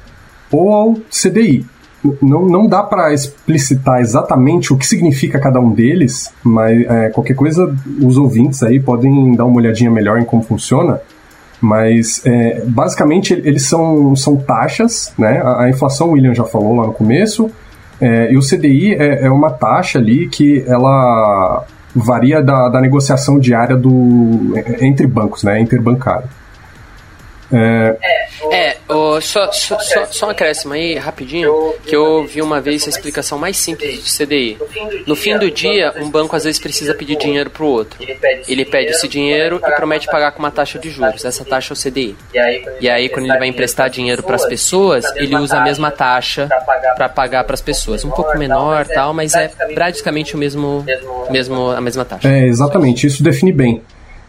ou 0.51 0.73
ao 0.73 0.93
CDI. 1.09 1.65
Não, 2.21 2.47
não 2.47 2.67
dá 2.67 2.81
para 2.81 3.13
explicitar 3.13 4.01
exatamente 4.01 4.73
o 4.73 4.77
que 4.77 4.85
significa 4.87 5.39
cada 5.39 5.59
um 5.59 5.71
deles, 5.71 6.33
mas 6.43 6.81
é, 6.89 7.09
qualquer 7.09 7.35
coisa 7.35 7.75
os 8.01 8.17
ouvintes 8.17 8.63
aí 8.63 8.79
podem 8.79 9.35
dar 9.35 9.45
uma 9.45 9.57
olhadinha 9.57 9.91
melhor 9.91 10.19
em 10.19 10.25
como 10.25 10.41
funciona. 10.41 10.99
Mas 11.61 12.25
é, 12.25 12.63
basicamente 12.65 13.33
eles 13.33 13.67
são, 13.67 14.15
são 14.15 14.35
taxas, 14.35 15.13
né? 15.15 15.41
A, 15.43 15.63
a, 15.63 15.69
inflação 15.69 16.09
o 16.09 16.11
William 16.13 16.33
já 16.33 16.43
falou 16.43 16.75
lá 16.75 16.87
no 16.87 16.93
começo, 16.93 17.51
é, 17.99 18.33
e 18.33 18.37
o 18.37 18.41
CDI 18.41 18.95
é, 18.95 19.25
é 19.25 19.29
uma 19.29 19.51
taxa 19.51 19.99
ali 19.99 20.27
que 20.27 20.63
ela 20.67 21.63
varia 21.95 22.41
da, 22.41 22.69
da 22.69 22.81
negociação 22.81 23.39
diária 23.39 23.75
do, 23.75 24.53
entre 24.79 25.07
bancos, 25.07 25.43
né, 25.43 25.59
interbancário. 25.59 26.27
É, 27.51 27.97
é 28.01 28.20
oh, 28.87 29.21
só, 29.21 29.51
só, 29.51 29.79
só, 29.79 30.05
só 30.07 30.27
um 30.27 30.29
acréscimo 30.29 30.73
aí, 30.73 30.95
rapidinho, 30.95 31.73
que 31.85 31.95
eu 31.95 32.25
vi 32.25 32.41
uma 32.41 32.59
vez 32.59 32.85
a 32.85 32.89
explicação 32.89 33.37
mais 33.37 33.57
simples 33.57 34.03
do 34.03 34.25
CDI. 34.25 34.57
No 35.07 35.15
fim 35.15 35.37
do 35.37 35.49
dia, 35.49 35.93
um 35.97 36.09
banco 36.09 36.35
às 36.35 36.43
vezes 36.43 36.59
precisa 36.59 36.93
pedir 36.93 37.17
dinheiro 37.17 37.49
para 37.49 37.63
o 37.63 37.67
outro. 37.67 37.99
Ele 38.47 38.65
pede 38.65 38.91
esse 38.91 39.07
dinheiro 39.07 39.61
e 39.65 39.71
promete 39.71 40.07
pagar 40.07 40.31
com 40.31 40.39
uma 40.39 40.51
taxa 40.51 40.77
de 40.77 40.89
juros. 40.89 41.23
Essa 41.23 41.45
taxa 41.45 41.73
é 41.73 41.75
o 41.75 41.77
CDI. 41.77 42.15
E 42.79 42.89
aí, 42.89 43.09
quando 43.09 43.25
ele 43.25 43.37
vai 43.37 43.47
emprestar 43.47 43.89
dinheiro 43.89 44.23
para 44.23 44.35
as 44.35 44.45
pessoas, 44.45 45.05
ele 45.15 45.35
usa 45.35 45.57
a 45.57 45.63
mesma 45.63 45.91
taxa 45.91 46.49
para 46.95 47.09
pagar 47.09 47.43
para 47.43 47.53
as 47.53 47.61
pessoas. 47.61 48.03
Um 48.03 48.11
pouco 48.11 48.37
menor, 48.37 48.85
tal, 48.87 49.13
mas 49.13 49.33
é 49.33 49.47
praticamente 49.73 50.35
o 50.35 50.37
mesmo, 50.37 50.85
mesmo 51.29 51.69
a 51.69 51.81
mesma 51.81 52.03
taxa. 52.03 52.27
É, 52.27 52.45
exatamente. 52.45 53.07
Isso 53.07 53.23
define 53.23 53.51
bem. 53.51 53.81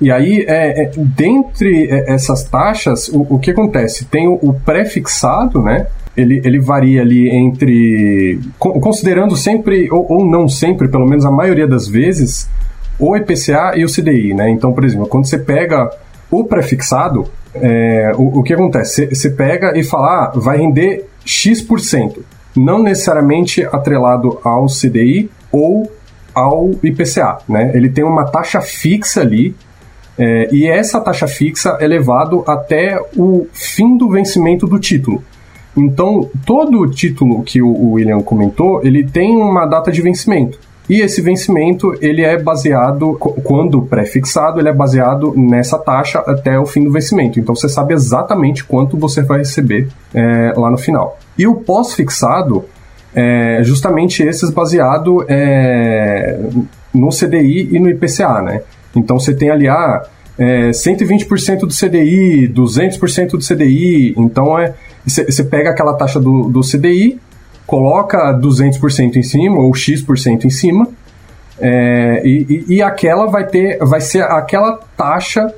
E 0.02 0.10
aí, 0.10 0.44
é, 0.48 0.82
é, 0.82 0.90
dentre 0.96 1.88
essas 2.06 2.44
taxas, 2.44 3.08
o, 3.08 3.34
o, 3.36 3.38
que 3.38 3.52
acontece? 3.52 4.04
Tem 4.04 4.26
o, 4.28 4.34
o 4.42 4.52
pré-fixado, 4.52 5.62
né? 5.62 5.86
ele, 6.16 6.40
ele 6.44 6.60
varia 6.60 7.02
ali 7.02 7.28
entre. 7.30 8.38
Considerando 8.58 9.36
sempre, 9.36 9.90
ou, 9.90 10.06
ou 10.10 10.26
não 10.26 10.48
sempre, 10.48 10.88
pelo 10.88 11.06
menos 11.06 11.24
a 11.24 11.30
maioria 11.30 11.66
das 11.66 11.88
vezes, 11.88 12.48
o 12.98 13.16
IPCA 13.16 13.72
e 13.76 13.84
o 13.84 13.88
CDI, 13.88 14.34
né? 14.34 14.50
Então, 14.50 14.72
por 14.72 14.84
exemplo, 14.84 15.06
quando 15.06 15.26
você 15.26 15.38
pega 15.38 15.90
o 16.30 16.44
prefixado, 16.44 17.26
é, 17.54 18.12
o, 18.16 18.40
o, 18.40 18.42
que 18.42 18.52
acontece? 18.52 19.06
Você 19.06 19.30
pega 19.30 19.76
e 19.78 19.82
fala, 19.82 20.24
ah, 20.24 20.32
vai 20.34 20.58
render 20.58 21.06
X%, 21.24 22.22
não 22.56 22.82
necessariamente 22.82 23.64
atrelado 23.64 24.38
ao 24.44 24.66
CDI 24.66 25.30
ou 25.50 25.90
ao 26.34 26.70
IPCA, 26.82 27.38
né? 27.48 27.70
Ele 27.74 27.88
tem 27.88 28.04
uma 28.04 28.24
taxa 28.24 28.60
fixa 28.60 29.20
ali, 29.20 29.54
é, 30.24 30.48
e 30.52 30.68
essa 30.68 31.00
taxa 31.00 31.26
fixa 31.26 31.76
é 31.80 31.86
levado 31.88 32.44
até 32.46 32.96
o 33.16 33.48
fim 33.52 33.96
do 33.96 34.08
vencimento 34.08 34.68
do 34.68 34.78
título. 34.78 35.20
Então, 35.76 36.30
todo 36.46 36.88
título 36.88 37.42
que 37.42 37.60
o 37.60 37.94
William 37.94 38.20
comentou, 38.20 38.84
ele 38.84 39.04
tem 39.04 39.34
uma 39.34 39.66
data 39.66 39.90
de 39.90 40.00
vencimento. 40.00 40.60
E 40.88 41.00
esse 41.00 41.20
vencimento, 41.20 41.92
ele 42.00 42.22
é 42.22 42.40
baseado, 42.40 43.16
quando 43.42 43.82
pré-fixado, 43.82 44.60
ele 44.60 44.68
é 44.68 44.72
baseado 44.72 45.34
nessa 45.36 45.76
taxa 45.76 46.20
até 46.20 46.56
o 46.56 46.66
fim 46.66 46.84
do 46.84 46.92
vencimento. 46.92 47.40
Então, 47.40 47.56
você 47.56 47.68
sabe 47.68 47.92
exatamente 47.92 48.62
quanto 48.62 48.96
você 48.96 49.22
vai 49.22 49.38
receber 49.38 49.88
é, 50.14 50.52
lá 50.56 50.70
no 50.70 50.78
final. 50.78 51.18
E 51.36 51.48
o 51.48 51.56
pós-fixado, 51.56 52.64
é 53.12 53.60
justamente 53.62 54.22
esses 54.22 54.50
baseado 54.50 55.24
é, 55.28 56.38
no 56.94 57.08
CDI 57.08 57.70
e 57.72 57.80
no 57.80 57.90
IPCA, 57.90 58.40
né? 58.40 58.62
Então, 58.94 59.18
você 59.18 59.34
tem 59.34 59.50
ali, 59.50 59.68
ah, 59.68 60.02
é, 60.38 60.70
120% 60.70 61.60
do 61.60 61.74
CDI, 61.74 62.48
200% 62.48 63.30
do 63.30 63.38
CDI. 63.38 64.14
Então, 64.16 64.58
é 64.58 64.74
você 65.04 65.42
pega 65.44 65.70
aquela 65.70 65.94
taxa 65.94 66.20
do, 66.20 66.48
do 66.48 66.60
CDI, 66.60 67.18
coloca 67.66 68.32
200% 68.32 69.16
em 69.16 69.22
cima 69.22 69.58
ou 69.58 69.74
X% 69.74 70.44
em 70.44 70.50
cima, 70.50 70.86
é, 71.60 72.22
e, 72.24 72.64
e, 72.68 72.82
aquela 72.82 73.26
vai 73.26 73.46
ter, 73.46 73.78
vai 73.78 74.00
ser 74.00 74.22
aquela 74.22 74.80
taxa 74.96 75.52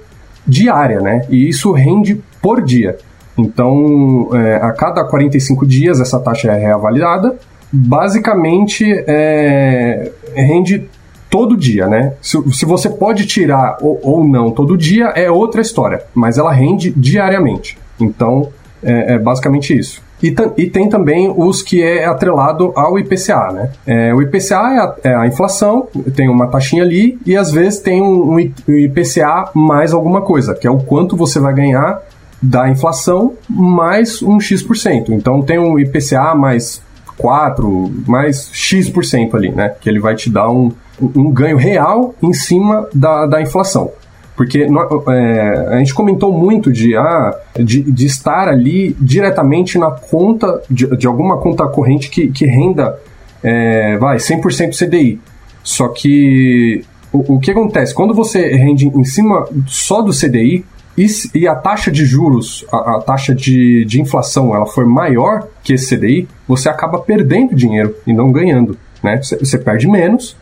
diária, 0.47 1.01
né? 1.01 1.23
E 1.31 1.49
isso 1.49 1.73
rende 1.73 2.21
por 2.43 2.63
dia. 2.63 2.99
Então, 3.39 4.29
é, 4.35 4.57
a 4.57 4.73
cada 4.73 5.05
45 5.05 5.67
dias 5.67 6.01
essa 6.01 6.19
taxa 6.21 6.53
é 6.53 6.59
reavaliada. 6.59 7.37
Basicamente, 7.73 8.85
é, 9.07 10.11
rende 10.35 10.89
todo 11.35 11.57
dia, 11.57 11.89
né? 11.89 12.13
Se, 12.23 12.41
se 12.53 12.65
você 12.65 12.89
pode 12.89 13.27
tirar 13.27 13.79
ou, 13.81 13.99
ou, 14.05 14.25
não 14.25 14.53
todo 14.53 14.79
dia 14.79 15.07
é 15.17 15.29
outra 15.29 15.61
história, 15.61 16.05
mas 16.15 16.39
ela 16.39 16.53
rende 16.53 16.95
diariamente. 16.97 17.77
Então, 17.99 18.51
é, 18.81 19.15
é 19.15 19.19
basicamente 19.19 19.77
isso. 19.77 20.01
E, 20.23 20.33
e, 20.57 20.71
tem 20.71 20.89
também 20.89 21.35
os 21.37 21.61
que 21.61 21.83
é 21.83 22.05
atrelado 22.05 22.73
ao 22.77 22.97
IPCA, 23.01 23.51
né? 23.53 23.71
É, 23.85 24.15
o 24.15 24.23
IPCA 24.23 24.55
é 24.55 24.79
a, 24.79 24.95
é 25.03 25.15
a, 25.17 25.27
inflação, 25.27 25.89
tem 26.15 26.29
uma 26.29 26.47
taxinha 26.47 26.85
ali, 26.85 27.19
e 27.27 27.37
às 27.37 27.51
vezes 27.51 27.81
tem 27.81 28.01
um, 28.01 28.35
um 28.35 28.39
IPCA 28.39 29.51
mais 29.55 29.93
alguma 29.93 30.23
coisa, 30.23 30.55
que 30.55 30.69
é 30.69 30.71
o 30.71 30.79
quanto 30.79 31.17
você 31.17 31.41
vai 31.41 31.53
ganhar 31.53 32.01
da 32.41 32.69
inflação 32.71 33.35
mais 33.51 34.23
um 34.23 34.39
X%. 34.39 35.09
Então 35.09 35.43
tem 35.43 35.59
um 35.59 35.81
IPCA 35.81 36.33
mais 36.37 36.81
4, 37.17 37.93
mais 38.07 38.51
X% 38.53 39.35
ali, 39.35 39.51
né? 39.51 39.75
Que 39.81 39.89
ele 39.89 39.99
vai 39.99 40.15
te 40.15 40.31
dar 40.31 40.49
um, 40.49 40.71
um 41.01 41.31
ganho 41.31 41.57
real 41.57 42.15
em 42.23 42.33
cima 42.33 42.89
da, 42.95 43.27
da 43.27 43.43
inflação. 43.43 43.91
Porque 44.37 44.67
é, 45.09 45.69
a 45.69 45.79
gente 45.79 45.95
comentou 45.95 46.33
muito 46.33 46.73
de, 46.73 46.97
ah, 46.97 47.39
de, 47.57 47.83
de, 47.83 48.07
estar 48.07 48.49
ali 48.49 48.97
diretamente 49.01 49.79
na 49.79 49.91
conta, 49.93 50.61
de, 50.69 50.87
de 50.97 51.07
alguma 51.07 51.39
conta 51.39 51.67
corrente 51.69 52.11
que, 52.11 52.29
que 52.29 52.45
renda, 52.45 52.99
é, 53.43 53.97
vai, 53.97 54.17
100% 54.17 54.77
CDI. 54.77 55.21
Só 55.63 55.89
que 55.89 56.85
o, 57.13 57.35
o, 57.35 57.39
que 57.39 57.53
acontece? 57.53 57.95
Quando 57.95 58.13
você 58.13 58.55
rende 58.57 58.89
em 58.89 59.05
cima 59.05 59.49
só 59.69 60.03
do 60.03 60.11
CDI, 60.11 60.65
e, 60.97 61.07
e 61.35 61.47
a 61.47 61.55
taxa 61.55 61.91
de 61.91 62.05
juros, 62.05 62.65
a, 62.73 62.97
a, 62.97 63.01
taxa 63.01 63.35
de, 63.35 63.85
de 63.85 64.01
inflação, 64.01 64.55
ela 64.55 64.67
for 64.67 64.87
maior 64.87 65.47
que 65.63 65.75
esse 65.75 65.97
CDI, 65.97 66.29
você 66.47 66.69
acaba 66.69 66.99
perdendo 66.99 67.55
dinheiro 67.55 67.95
e 68.07 68.13
não 68.13 68.31
ganhando. 68.31 68.77
Né? 69.03 69.21
Você, 69.21 69.37
você 69.37 69.59
perde 69.59 69.89
menos, 69.89 70.37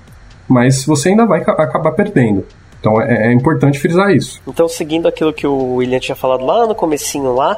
mas 0.48 0.84
você 0.84 1.10
ainda 1.10 1.26
vai 1.26 1.40
acabar 1.40 1.92
perdendo. 1.92 2.46
Então 2.80 3.00
é, 3.00 3.28
é, 3.28 3.32
importante 3.32 3.78
frisar 3.78 4.10
isso. 4.10 4.40
Então, 4.46 4.68
seguindo 4.68 5.06
aquilo 5.06 5.32
que 5.32 5.46
o 5.46 5.76
William 5.76 6.00
tinha 6.00 6.16
falado 6.16 6.44
lá 6.44 6.66
no 6.66 6.74
comecinho 6.74 7.32
lá, 7.32 7.56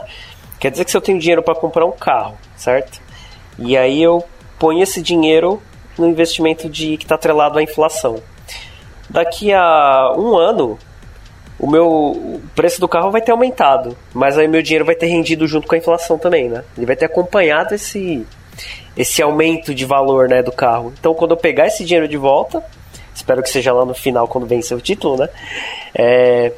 quer 0.60 0.70
dizer 0.70 0.84
que 0.84 0.90
se 0.90 0.96
eu 0.96 1.00
tenho 1.00 1.18
dinheiro 1.18 1.42
para 1.42 1.54
comprar 1.54 1.86
um 1.86 1.92
carro, 1.92 2.34
certo? 2.56 3.00
E 3.58 3.76
aí 3.76 4.02
eu 4.02 4.22
ponho 4.58 4.82
esse 4.82 5.00
dinheiro 5.00 5.62
no 5.98 6.06
investimento 6.06 6.68
de 6.68 6.96
que 6.96 7.04
está 7.04 7.14
atrelado 7.14 7.58
à 7.58 7.62
inflação. 7.62 8.20
Daqui 9.08 9.52
a 9.52 10.12
um 10.16 10.36
ano, 10.36 10.78
o 11.58 11.70
meu 11.70 11.86
o 11.86 12.42
preço 12.54 12.80
do 12.80 12.88
carro 12.88 13.10
vai 13.10 13.22
ter 13.22 13.32
aumentado, 13.32 13.96
mas 14.12 14.36
aí 14.36 14.46
meu 14.46 14.62
dinheiro 14.62 14.84
vai 14.84 14.94
ter 14.94 15.06
rendido 15.06 15.46
junto 15.46 15.66
com 15.66 15.74
a 15.74 15.78
inflação 15.78 16.18
também, 16.18 16.48
né? 16.48 16.64
Ele 16.76 16.86
vai 16.86 16.96
ter 16.96 17.06
acompanhado 17.06 17.74
esse 17.74 18.26
esse 18.96 19.22
aumento 19.22 19.74
de 19.74 19.84
valor, 19.84 20.28
né, 20.28 20.42
do 20.42 20.52
carro. 20.52 20.92
Então, 20.98 21.14
quando 21.14 21.32
eu 21.32 21.36
pegar 21.36 21.66
esse 21.66 21.84
dinheiro 21.84 22.08
de 22.08 22.16
volta, 22.16 22.62
espero 23.14 23.42
que 23.42 23.50
seja 23.50 23.72
lá 23.72 23.84
no 23.84 23.94
final 23.94 24.28
quando 24.28 24.46
vencer 24.46 24.76
o 24.76 24.80
título, 24.80 25.16
né? 25.18 25.28
É, 25.94 26.52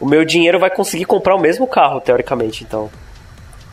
o 0.00 0.06
meu 0.06 0.24
dinheiro 0.24 0.58
vai 0.58 0.70
conseguir 0.70 1.04
comprar 1.04 1.34
o 1.34 1.40
mesmo 1.40 1.66
carro, 1.66 2.00
teoricamente, 2.00 2.64
então. 2.64 2.90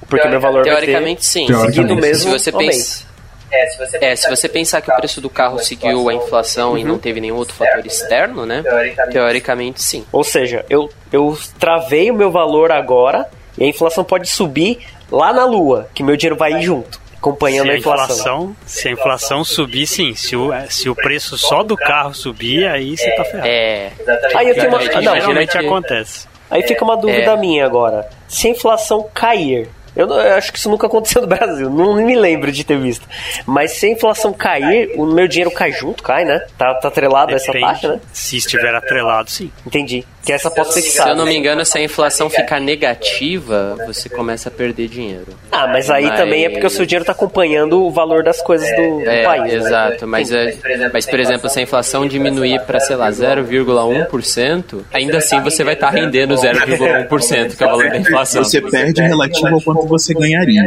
Porque 0.08 0.28
meu 0.28 0.40
valor 0.40 0.64
teoricamente, 0.64 1.22
vai 1.22 1.48
sim. 1.48 1.48
Seguindo 1.48 1.94
o 1.94 1.96
mesmo 1.96 2.32
se 2.32 2.40
você 2.40 2.52
pensa, 2.52 3.06
é, 3.52 3.68
se 3.68 3.78
você, 3.78 3.98
é, 4.02 4.16
se 4.16 4.30
você 4.30 4.50
pensar 4.50 4.82
que 4.82 4.92
o 4.92 4.96
preço 4.96 5.22
do 5.22 5.30
carro 5.30 5.60
seguiu 5.60 6.10
a 6.10 6.14
inflação 6.14 6.72
uhum. 6.72 6.78
e 6.78 6.84
não 6.84 6.98
teve 6.98 7.20
nenhum 7.20 7.36
outro 7.36 7.56
fator 7.56 7.86
externo, 7.86 8.46
né? 8.46 8.62
Teoricamente, 8.62 9.14
teoricamente 9.14 9.82
sim. 9.82 10.06
Ou 10.12 10.24
seja, 10.24 10.66
eu, 10.70 10.90
eu 11.12 11.38
travei 11.60 12.12
o 12.12 12.14
meu 12.14 12.32
valor 12.32 12.72
agora 12.72 13.28
e 13.58 13.64
a 13.64 13.68
inflação 13.68 14.04
pode 14.04 14.28
subir 14.28 14.80
lá 15.12 15.32
na 15.34 15.46
lua, 15.46 15.90
que 15.94 16.04
meu 16.04 16.18
dinheiro 16.18 16.36
vai 16.36 16.54
ir 16.54 16.62
junto 16.64 17.05
acompanhando 17.26 17.68
se 17.68 17.72
a 17.72 17.78
inflação. 17.78 18.04
inflação. 18.06 18.56
Se 18.66 18.88
a 18.88 18.92
inflação 18.92 19.44
subir, 19.44 19.88
sim. 19.88 20.14
Se 20.14 20.36
o, 20.36 20.52
se 20.70 20.90
o 20.90 20.96
preço 20.96 21.38
só 21.38 21.64
do 21.64 21.76
carro 21.76 22.14
subir, 22.14 22.68
aí 22.68 22.96
você 22.96 23.10
tá 23.12 23.26
ferrado. 23.26 23.48
É. 23.48 23.92
Aí 24.36 24.50
eu 24.50 24.56
tenho 24.56 24.70
uma... 24.70 25.02
Não, 25.02 25.16
geralmente 25.16 25.58
acontece. 25.58 26.28
Aí 26.50 26.62
fica 26.64 26.84
uma 26.84 26.96
dúvida 26.96 27.32
é. 27.32 27.38
minha 27.38 27.66
agora. 27.66 28.08
Se 28.28 28.48
a 28.48 28.52
inflação 28.52 29.10
cair, 29.14 29.68
eu, 29.96 30.08
eu, 30.08 30.36
acho 30.36 30.52
que 30.52 30.60
isso 30.60 30.70
nunca 30.70 30.86
aconteceu 30.86 31.22
no 31.22 31.28
Brasil, 31.28 31.70
não 31.70 31.96
me 31.96 32.16
lembro 32.16 32.52
de 32.52 32.64
ter 32.64 32.78
visto. 32.78 33.08
Mas 33.46 33.72
se 33.72 33.88
a 33.88 33.90
inflação 33.90 34.32
cair, 34.32 34.92
o 34.96 35.06
meu 35.06 35.28
dinheiro 35.28 35.50
cai 35.50 35.72
junto, 35.72 36.04
cai, 36.04 36.24
né? 36.26 36.40
Tá, 36.58 36.76
tá 36.76 36.90
atrelado 36.90 37.34
a 37.34 37.36
essa 37.36 37.52
taxa, 37.52 37.94
né? 37.94 38.02
Se 38.14 38.38
estiver 38.38 38.76
atrelado, 38.76 39.32
sim. 39.32 39.52
Entendi. 39.66 40.06
Que 40.26 40.34
essa 40.34 40.50
pode 40.50 40.74
ser 40.74 40.82
Se 40.82 41.08
eu 41.08 41.16
não 41.16 41.26
me 41.26 41.38
engano, 41.38 41.64
se 41.64 41.78
a 41.78 41.84
inflação 41.84 42.32
ficar 42.32 42.60
negativa, 42.60 43.78
você 43.86 44.10
começa 44.10 44.50
a 44.50 44.52
perder 44.52 44.88
dinheiro. 44.88 45.28
Ah, 45.52 45.68
mas 45.68 45.88
aí 45.92 46.08
mas... 46.08 46.20
também 46.20 46.46
é 46.46 46.50
porque 46.50 46.66
o 46.66 46.70
seu 46.70 46.84
dinheiro 46.84 47.04
está 47.04 47.12
acompanhando 47.12 47.84
o 47.84 47.92
valor 47.92 48.24
das 48.24 48.42
coisas 48.42 48.68
do, 48.76 49.04
do 49.04 49.10
é, 49.10 49.24
país. 49.24 49.54
Né? 49.54 49.60
Exato, 49.60 50.08
mas, 50.08 50.32
é, 50.32 50.58
mas 50.92 51.06
por 51.06 51.20
exemplo, 51.20 51.48
se 51.48 51.60
a 51.60 51.62
inflação 51.62 52.08
diminuir 52.08 52.60
para, 52.62 52.80
sei 52.80 52.96
lá, 52.96 53.12
0,1%, 53.12 54.82
ainda 54.92 55.18
assim 55.20 55.40
você 55.42 55.64
vai 55.64 55.76
estar 55.76 55.92
tá 55.92 55.94
rendendo 55.94 56.34
0,1%, 56.34 57.56
que 57.56 57.64
é 57.64 57.68
o 57.68 57.70
valor 57.70 57.90
da 57.90 57.98
inflação. 57.98 58.44
Você 58.44 58.62
perde 58.62 59.02
relativo 59.02 59.48
ao 59.48 59.62
quanto 59.62 59.88
você 59.88 60.12
ganharia, 60.16 60.64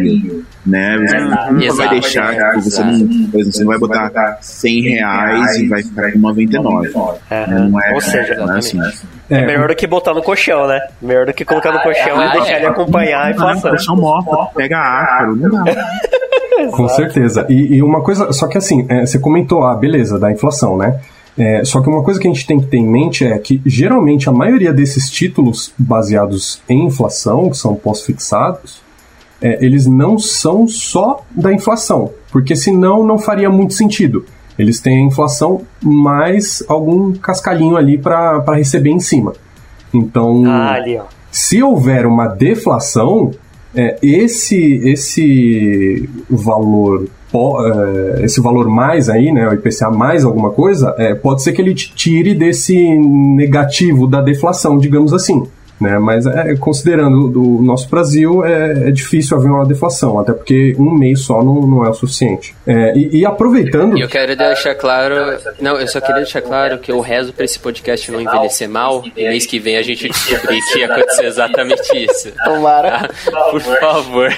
né? 0.64 0.96
Você 0.98 1.18
não 1.18 1.76
vai 1.76 1.88
deixar, 1.88 2.32
tipo, 2.32 2.60
você 2.62 2.80
não, 2.84 3.28
você 3.32 3.60
não 3.60 3.66
vai 3.66 3.78
botar 3.78 4.38
100 4.40 4.82
reais 4.82 5.56
e 5.56 5.66
vai 5.66 5.82
ficar 5.82 6.12
com 6.12 6.18
99. 6.20 6.90
É, 7.28 7.46
não 7.48 7.80
é, 7.80 7.92
Ou 7.92 8.00
seja, 8.00 8.36
não 8.36 8.54
é 8.54 8.58
assim. 8.58 8.78
É, 9.30 9.44
melhor 9.44 9.68
do 9.68 9.76
que 9.76 9.86
botar 9.86 10.14
no 10.14 10.22
colchão, 10.22 10.66
né? 10.66 10.80
Melhor 11.02 11.26
do 11.26 11.34
que 11.34 11.44
colocar 11.44 11.70
no 11.70 11.80
colchão 11.80 12.18
ah, 12.18 12.26
e 12.26 12.32
deixar 12.32 12.54
é. 12.54 12.56
ele 12.56 12.66
acompanhar 12.66 13.26
a 13.26 13.30
inflação. 13.30 13.70
Colchão 13.70 13.96
morto, 13.96 14.54
pega 14.54 14.78
ácaro, 14.78 15.36
não 15.36 15.64
dá. 15.64 15.64
Com 16.72 16.88
certeza. 16.88 17.46
E, 17.48 17.76
e, 17.76 17.82
uma 17.82 18.02
coisa, 18.02 18.32
só 18.32 18.48
que 18.48 18.58
assim, 18.58 18.86
é, 18.88 19.06
você 19.06 19.18
comentou, 19.18 19.64
ah, 19.64 19.74
beleza, 19.76 20.18
da 20.18 20.32
inflação, 20.32 20.76
né? 20.76 20.98
É, 21.36 21.62
só 21.64 21.80
que 21.80 21.88
uma 21.88 22.02
coisa 22.02 22.18
que 22.18 22.26
a 22.26 22.32
gente 22.32 22.46
tem 22.46 22.58
que 22.58 22.66
ter 22.66 22.78
em 22.78 22.88
mente 22.88 23.24
é 23.24 23.38
que 23.38 23.62
geralmente 23.64 24.28
a 24.28 24.32
maioria 24.32 24.72
desses 24.72 25.08
títulos 25.08 25.72
baseados 25.78 26.60
em 26.68 26.86
inflação, 26.86 27.48
que 27.50 27.56
são 27.56 27.76
pós-fixados, 27.76 28.82
é, 29.40 29.64
eles 29.64 29.86
não 29.86 30.18
são 30.18 30.66
só 30.66 31.22
da 31.30 31.52
inflação, 31.52 32.10
porque 32.32 32.56
senão 32.56 33.04
não 33.04 33.18
faria 33.18 33.48
muito 33.48 33.74
sentido 33.74 34.24
eles 34.58 34.80
têm 34.80 35.04
a 35.04 35.06
inflação 35.06 35.62
mais 35.82 36.62
algum 36.68 37.12
cascalhinho 37.12 37.76
ali 37.76 37.96
para 37.96 38.42
receber 38.54 38.90
em 38.90 39.00
cima. 39.00 39.32
Então, 39.92 40.44
ah, 40.46 40.74
ali, 40.74 41.00
se 41.30 41.62
houver 41.62 42.06
uma 42.06 42.26
deflação, 42.26 43.30
é, 43.74 43.96
esse, 44.02 44.80
esse 44.84 46.08
valor 46.28 47.06
é, 47.34 48.24
esse 48.24 48.40
valor 48.40 48.68
mais 48.68 49.10
aí, 49.10 49.30
né, 49.30 49.46
o 49.46 49.52
IPCA 49.52 49.90
mais 49.90 50.24
alguma 50.24 50.50
coisa, 50.50 50.94
é, 50.96 51.14
pode 51.14 51.42
ser 51.42 51.52
que 51.52 51.60
ele 51.60 51.74
te 51.74 51.92
tire 51.94 52.34
desse 52.34 52.76
negativo 52.98 54.06
da 54.06 54.22
deflação, 54.22 54.78
digamos 54.78 55.12
assim. 55.12 55.46
Né? 55.80 55.98
Mas 55.98 56.26
é, 56.26 56.54
considerando 56.56 57.58
o 57.58 57.62
nosso 57.62 57.88
Brasil, 57.88 58.44
é, 58.44 58.88
é, 58.88 58.90
difícil 58.90 59.36
haver 59.36 59.50
uma 59.50 59.64
deflação, 59.64 60.18
até 60.18 60.32
porque 60.32 60.74
um 60.78 60.92
mês 60.92 61.20
só 61.20 61.42
não, 61.42 61.60
não 61.60 61.84
é 61.84 61.90
o 61.90 61.94
suficiente. 61.94 62.54
É, 62.66 62.96
e, 62.96 63.18
e, 63.18 63.26
aproveitando. 63.26 63.96
E 63.96 64.00
eu 64.00 64.08
quero 64.08 64.34
deixar 64.36 64.74
claro. 64.74 65.14
Não, 65.60 65.76
eu 65.76 65.86
só 65.86 66.00
queria 66.00 66.16
deixar 66.16 66.42
claro 66.42 66.78
que 66.78 66.90
eu 66.90 67.00
rezo 67.00 67.32
para 67.32 67.44
esse 67.44 67.58
podcast 67.58 68.10
não 68.10 68.20
envelhecer 68.20 68.68
mal 68.68 69.04
e 69.16 69.28
mês 69.28 69.46
que 69.46 69.58
vem 69.58 69.76
a 69.76 69.82
gente 69.82 70.08
descobrir 70.08 70.58
que 70.72 70.78
ia 70.80 70.86
acontecer 70.86 71.26
exatamente 71.26 71.96
isso. 71.96 72.32
Tomara. 72.44 73.08
Ah, 73.32 73.50
por 73.50 73.60
favor. 73.60 74.32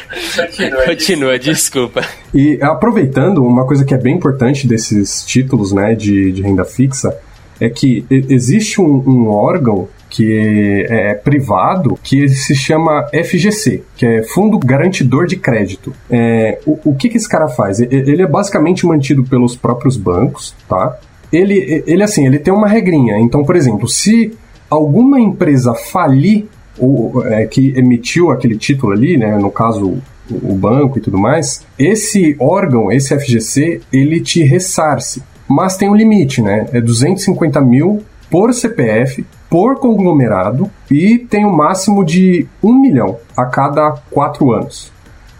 Continua, 0.87 1.39
desculpa. 1.39 2.03
E 2.35 2.59
aproveitando, 2.61 3.43
uma 3.43 3.67
coisa 3.67 3.85
que 3.85 3.95
é 3.95 3.99
bem 3.99 4.17
importante 4.17 4.67
desses 4.67 5.25
títulos 5.25 5.73
né, 5.73 5.95
de, 5.95 6.33
de 6.33 6.43
renda 6.43 6.65
fixa 6.65 7.17
é 7.61 7.69
que 7.69 8.05
existe 8.11 8.81
um, 8.81 9.03
um 9.07 9.29
órgão 9.29 9.89
que 10.11 10.87
é, 10.91 11.13
é, 11.13 11.15
privado, 11.15 11.99
que 12.03 12.29
se 12.29 12.55
chama 12.55 13.07
FGC, 13.15 13.83
que 13.97 14.05
é 14.05 14.23
Fundo 14.25 14.59
Garantidor 14.59 15.27
de 15.27 15.37
Crédito. 15.37 15.95
É, 16.11 16.59
o, 16.67 16.91
o 16.91 16.95
que, 16.95 17.09
que 17.09 17.17
esse 17.17 17.29
cara 17.29 17.49
faz? 17.49 17.81
Ele 17.81 18.21
é 18.21 18.27
basicamente 18.27 18.85
mantido 18.85 19.23
pelos 19.25 19.55
próprios 19.55 19.97
bancos, 19.97 20.55
tá? 20.69 20.99
Ele, 21.33 21.85
ele 21.87 22.03
assim, 22.03 22.27
ele 22.27 22.41
tem 22.41 22.53
uma 22.53 22.67
regrinha. 22.67 23.19
Então, 23.19 23.45
por 23.45 23.55
exemplo, 23.55 23.89
se 23.89 24.37
alguma 24.69 25.21
empresa 25.21 25.73
falir 25.75 26.47
ou 26.77 27.25
é, 27.27 27.47
que 27.47 27.73
emitiu 27.77 28.31
aquele 28.31 28.57
título 28.57 28.93
ali, 28.93 29.17
né, 29.17 29.37
no 29.37 29.51
caso 29.51 29.99
o 30.31 30.55
banco 30.55 30.99
e 30.99 31.01
tudo 31.01 31.19
mais, 31.19 31.65
esse 31.79 32.37
órgão, 32.39 32.91
esse 32.91 33.17
FGC, 33.19 33.81
ele 33.93 34.21
te 34.21 34.43
ressarce. 34.43 35.23
Mas 35.49 35.77
tem 35.77 35.89
um 35.89 35.95
limite, 35.95 36.41
né? 36.41 36.69
É 36.73 36.81
250 36.81 37.61
mil 37.61 38.05
por 38.31 38.55
CPF, 38.55 39.27
por 39.51 39.81
conglomerado 39.81 40.71
e 40.89 41.19
tem 41.19 41.45
um 41.45 41.53
máximo 41.53 42.05
de 42.05 42.47
um 42.63 42.73
milhão 42.81 43.19
a 43.37 43.45
cada 43.45 43.91
quatro 44.11 44.53
anos. 44.53 44.93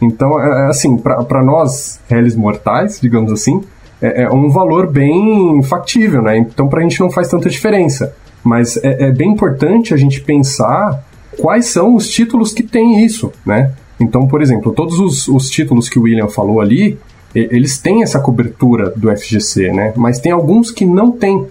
Então, 0.03 0.41
é, 0.41 0.67
é 0.67 0.67
assim, 0.67 0.99
para 0.99 1.43
nós, 1.43 2.01
réis 2.09 2.35
mortais, 2.35 2.99
digamos 3.01 3.31
assim, 3.31 3.63
é, 4.03 4.23
é, 4.23 4.31
um 4.31 4.51
valor 4.51 4.91
bem 4.91 5.63
factível, 5.63 6.23
né? 6.23 6.37
Então, 6.39 6.69
para 6.69 6.81
a 6.81 6.83
gente 6.83 6.99
não 7.01 7.11
faz 7.11 7.29
tanta 7.29 7.49
diferença. 7.49 8.15
Mas 8.43 8.77
é, 8.79 9.05
é, 9.05 9.13
bem 9.13 9.31
importante 9.31 9.93
a 9.93 9.97
gente 9.97 10.21
pensar 10.23 11.05
quais 11.39 11.67
são 11.67 11.95
os 11.95 12.09
títulos 12.09 12.53
que 12.53 12.63
têm 12.63 13.05
isso, 13.05 13.31
né? 13.45 13.73
Então, 14.01 14.27
por 14.27 14.41
exemplo, 14.41 14.73
todos 14.73 14.99
os, 14.99 15.29
os 15.29 15.51
títulos 15.51 15.89
que 15.89 15.99
o 15.99 16.03
William 16.03 16.29
falou 16.29 16.61
ali, 16.61 16.99
eles 17.35 17.79
têm 17.79 18.03
essa 18.03 18.19
cobertura 18.19 18.91
do 18.97 19.15
FGC, 19.15 19.71
né? 19.71 19.93
Mas 19.95 20.19
tem 20.19 20.33
alguns 20.33 20.71
que 20.71 20.87
não 20.87 21.13
têm. 21.13 21.47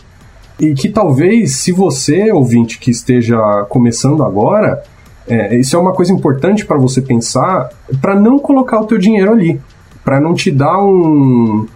E 0.60 0.74
que 0.74 0.89
talvez, 0.89 1.55
se 1.55 1.72
você, 1.72 2.32
ouvinte, 2.32 2.80
que 2.80 2.91
esteja 2.91 3.66
começando 3.70 4.24
agora, 4.24 4.84
é, 5.28 5.55
isso 5.55 5.76
é 5.76 5.80
uma 5.80 5.93
coisa 5.93 6.12
importante 6.12 6.66
para 6.66 6.78
você 6.78 7.01
pensar, 7.01 7.70
para 8.01 8.20
não 8.20 8.39
colocar 8.39 8.82
o 8.82 8.86
teu 8.86 8.97
dinheiro 8.97 9.32
ali, 9.32 9.62
para 10.03 10.20
não 10.20 10.34
te 10.34 10.51
dar 10.51 10.84
um, 10.84 11.68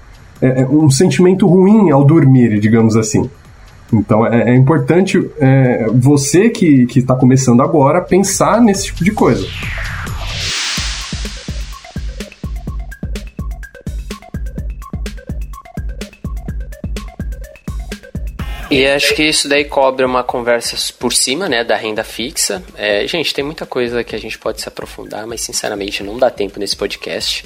é, 0.41 0.61
é, 0.61 0.67
um 0.67 0.89
sentimento 0.89 1.47
ruim 1.47 1.91
ao 1.91 2.03
dormir, 2.03 2.59
digamos 2.59 2.97
assim. 2.97 3.29
Então 3.93 4.25
é, 4.25 4.49
é 4.51 4.55
importante 4.55 5.29
é, 5.39 5.86
você 5.93 6.49
que 6.49 6.88
está 6.95 7.15
começando 7.15 7.61
agora 7.61 8.01
pensar 8.01 8.59
nesse 8.59 8.88
tipo 8.88 9.03
de 9.03 9.11
coisa. 9.11 9.45
E 18.74 18.88
acho 18.88 19.13
que 19.13 19.24
isso 19.24 19.47
daí 19.47 19.65
cobre 19.65 20.03
uma 20.03 20.24
conversa 20.24 20.76
por 20.97 21.13
cima, 21.13 21.47
né, 21.47 21.63
da 21.63 21.76
renda 21.76 22.03
fixa. 22.03 22.63
É, 22.76 23.05
gente, 23.07 23.34
tem 23.34 23.43
muita 23.43 23.65
coisa 23.65 24.03
que 24.03 24.15
a 24.15 24.19
gente 24.19 24.38
pode 24.39 24.61
se 24.61 24.67
aprofundar, 24.67 25.28
mas 25.28 25.41
sinceramente 25.41 26.01
não 26.01 26.17
dá 26.17 26.30
tempo 26.30 26.59
nesse 26.59 26.76
podcast. 26.76 27.45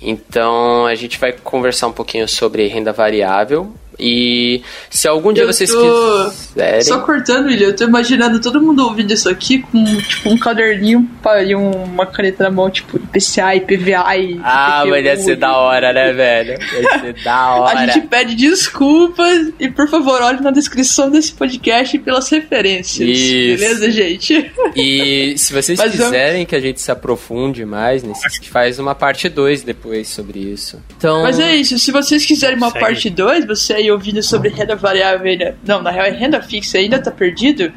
Então 0.00 0.86
a 0.86 0.94
gente 0.94 1.18
vai 1.18 1.32
conversar 1.32 1.86
um 1.86 1.92
pouquinho 1.92 2.28
sobre 2.28 2.66
renda 2.66 2.92
variável, 2.92 3.72
e 3.98 4.62
se 4.90 5.08
algum 5.08 5.32
dia 5.32 5.44
eu 5.44 5.52
vocês 5.52 5.70
tô... 5.70 6.30
quiserem. 6.30 6.82
Só 6.82 7.00
cortando, 7.00 7.46
William, 7.46 7.68
eu 7.68 7.76
tô 7.76 7.84
imaginando 7.84 8.40
todo 8.40 8.60
mundo 8.60 8.84
ouvindo 8.84 9.12
isso 9.12 9.28
aqui 9.28 9.60
com 9.60 9.84
tipo, 9.84 10.28
um 10.30 10.38
caderninho 10.38 11.08
e 11.46 11.54
uma 11.54 12.06
caneta 12.06 12.44
na 12.44 12.50
mão, 12.50 12.70
tipo 12.70 12.98
IPCA, 12.98 13.56
IPVA 13.56 14.16
e. 14.16 14.40
Ah, 14.42 14.84
mas 14.86 15.04
ia 15.04 15.16
ser 15.16 15.36
da 15.36 15.56
hora, 15.56 15.92
né, 15.92 16.12
velho? 16.12 16.52
Ia 16.52 16.98
ser 17.00 17.24
da 17.24 17.54
hora. 17.56 17.78
A 17.78 17.86
gente 17.86 18.06
pede 18.06 18.34
desculpas 18.34 19.52
e, 19.58 19.68
por 19.68 19.88
favor, 19.88 20.20
olhe 20.22 20.40
na 20.40 20.50
descrição 20.50 21.10
desse 21.10 21.32
podcast 21.32 21.98
pelas 21.98 22.28
referências. 22.28 23.08
Isso. 23.08 23.60
Beleza, 23.60 23.90
gente? 23.90 24.52
E 24.74 25.34
se 25.38 25.52
vocês 25.52 25.78
mas 25.80 25.92
quiserem 25.92 26.42
eu... 26.42 26.46
que 26.46 26.54
a 26.54 26.60
gente 26.60 26.80
se 26.80 26.90
aprofunde 26.90 27.64
mais, 27.64 28.04
a 28.04 28.28
gente 28.28 28.50
faz 28.50 28.78
uma 28.78 28.94
parte 28.94 29.28
2 29.28 29.62
depois 29.62 30.08
sobre 30.08 30.38
isso. 30.38 30.82
Então... 30.96 31.22
Mas 31.22 31.38
é 31.38 31.56
isso, 31.56 31.78
se 31.78 31.90
vocês 31.90 32.24
quiserem 32.24 32.56
uma 32.56 32.70
Segue. 32.70 32.80
parte 32.80 33.10
2, 33.10 33.46
você 33.46 33.74
aí 33.74 33.85
ouvindo 33.90 34.22
sobre 34.22 34.48
renda 34.48 34.76
variável 34.76 35.26
ainda. 35.26 35.56
Não, 35.64 35.82
na 35.82 35.90
real 35.90 36.06
é 36.06 36.10
renda 36.10 36.40
fixa 36.40 36.78
ainda 36.78 37.00
tá 37.00 37.10
perdido. 37.10 37.72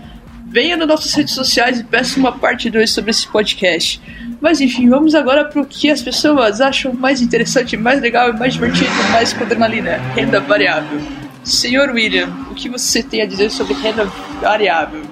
Venha 0.48 0.76
nas 0.76 0.88
nossas 0.88 1.14
redes 1.14 1.34
sociais 1.34 1.80
e 1.80 1.84
peça 1.84 2.20
uma 2.20 2.32
parte 2.32 2.70
2 2.70 2.90
sobre 2.90 3.12
esse 3.12 3.28
podcast. 3.28 4.02
Mas 4.42 4.62
enfim, 4.62 4.90
vamos 4.90 5.14
agora 5.14 5.46
para 5.46 5.62
o 5.62 5.66
que 5.66 5.92
as 5.92 6.02
pessoas 6.02 6.62
acham 6.62 6.94
mais 6.94 7.22
interessante, 7.22 7.78
mais 7.78 8.02
legal, 8.02 8.34
mais 8.34 8.54
divertido, 8.54 8.92
mais 9.12 9.34
com 9.34 9.44
adrenalina: 9.44 9.98
renda 10.16 10.40
variável. 10.40 11.00
Senhor 11.44 11.90
William, 11.90 12.30
o 12.50 12.56
que 12.56 12.70
você 12.70 13.04
tem 13.04 13.22
a 13.22 13.26
dizer 13.26 13.50
sobre 13.52 13.74
renda 13.74 14.06
variável? 14.42 15.04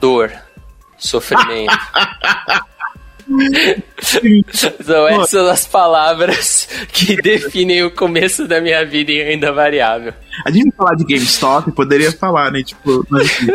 Dor, 0.00 0.32
sofrimento. 0.98 1.72
São 4.82 5.08
essas 5.08 5.48
as 5.48 5.66
palavras 5.66 6.68
que 6.92 7.16
definem 7.16 7.82
o 7.82 7.90
começo 7.90 8.46
da 8.46 8.60
minha 8.60 8.84
vida 8.84 9.12
em 9.12 9.22
renda 9.22 9.52
variável. 9.52 10.12
A 10.44 10.50
gente 10.50 10.74
falar 10.76 10.94
de 10.94 11.04
GameStop, 11.04 11.72
poderia 11.72 12.12
falar, 12.12 12.50
né? 12.50 12.62
Tipo, 12.62 13.06
mas... 13.08 13.22
Assim. 13.24 13.46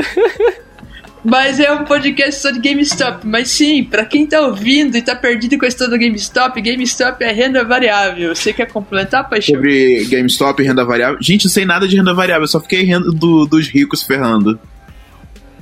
mas 1.24 1.60
é 1.60 1.72
um 1.72 1.86
podcast 1.86 2.42
só 2.42 2.52
de 2.52 2.60
GameStop. 2.60 3.28
Mas 3.28 3.50
sim, 3.50 3.84
para 3.84 4.06
quem 4.06 4.26
tá 4.26 4.42
ouvindo 4.42 4.98
e 4.98 5.02
tá 5.02 5.16
perdido 5.16 5.58
com 5.58 5.66
a 5.66 5.68
história 5.68 5.96
do 5.96 6.00
GameStop, 6.00 6.62
GameStop 6.62 7.24
é 7.24 7.32
renda 7.32 7.64
variável. 7.64 8.34
Você 8.34 8.52
quer 8.52 8.72
complementar, 8.72 9.30
Paixão? 9.30 9.56
Sobre 9.56 10.06
GameStop 10.06 10.62
e 10.62 10.66
renda 10.66 10.84
variável? 10.84 11.20
Gente, 11.22 11.46
eu 11.46 11.52
sei 11.52 11.66
nada 11.66 11.88
de 11.88 11.96
renda 11.96 12.14
variável, 12.14 12.44
eu 12.44 12.48
só 12.48 12.60
fiquei 12.60 12.84
renda 12.84 13.12
do, 13.12 13.46
dos 13.46 13.68
ricos 13.68 14.02
ferrando. 14.02 14.60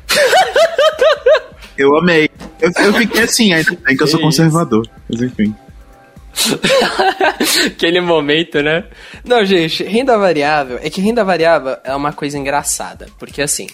eu 1.77 1.97
amei. 1.97 2.29
Eu, 2.61 2.71
eu 2.85 2.93
fiquei 2.93 3.23
assim, 3.23 3.53
ainda 3.53 3.77
bem 3.85 3.95
que 3.95 4.03
eu 4.03 4.07
sou 4.07 4.19
conservador. 4.19 4.87
Mas 5.09 5.21
enfim. 5.21 5.53
Aquele 7.65 7.99
momento, 7.99 8.61
né? 8.61 8.85
Não, 9.23 9.43
gente, 9.43 9.83
renda 9.83 10.17
variável. 10.17 10.79
É 10.81 10.89
que 10.89 11.01
renda 11.01 11.23
variável 11.23 11.77
é 11.83 11.95
uma 11.95 12.13
coisa 12.13 12.37
engraçada. 12.37 13.07
Porque 13.17 13.41
assim. 13.41 13.67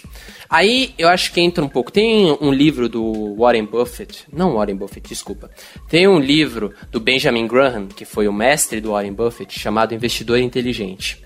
Aí 0.50 0.94
eu 0.98 1.10
acho 1.10 1.34
que 1.34 1.42
entra 1.42 1.64
um 1.64 1.68
pouco. 1.68 1.92
Tem 1.92 2.38
um 2.40 2.52
livro 2.52 2.88
do 2.88 3.36
Warren 3.36 3.66
Buffett. 3.66 4.26
Não 4.32 4.54
Warren 4.54 4.76
Buffett, 4.76 5.08
desculpa. 5.10 5.50
Tem 5.90 6.08
um 6.08 6.20
livro 6.20 6.74
do 6.92 7.00
Benjamin 7.00 7.48
Graham, 7.48 7.88
que 7.88 8.06
foi 8.06 8.28
o 8.28 8.34
mestre 8.34 8.80
do 8.80 8.92
Warren 8.92 9.14
Buffett, 9.14 9.60
chamado 9.60 9.96
Investidor 9.96 10.38
Inteligente. 10.40 11.24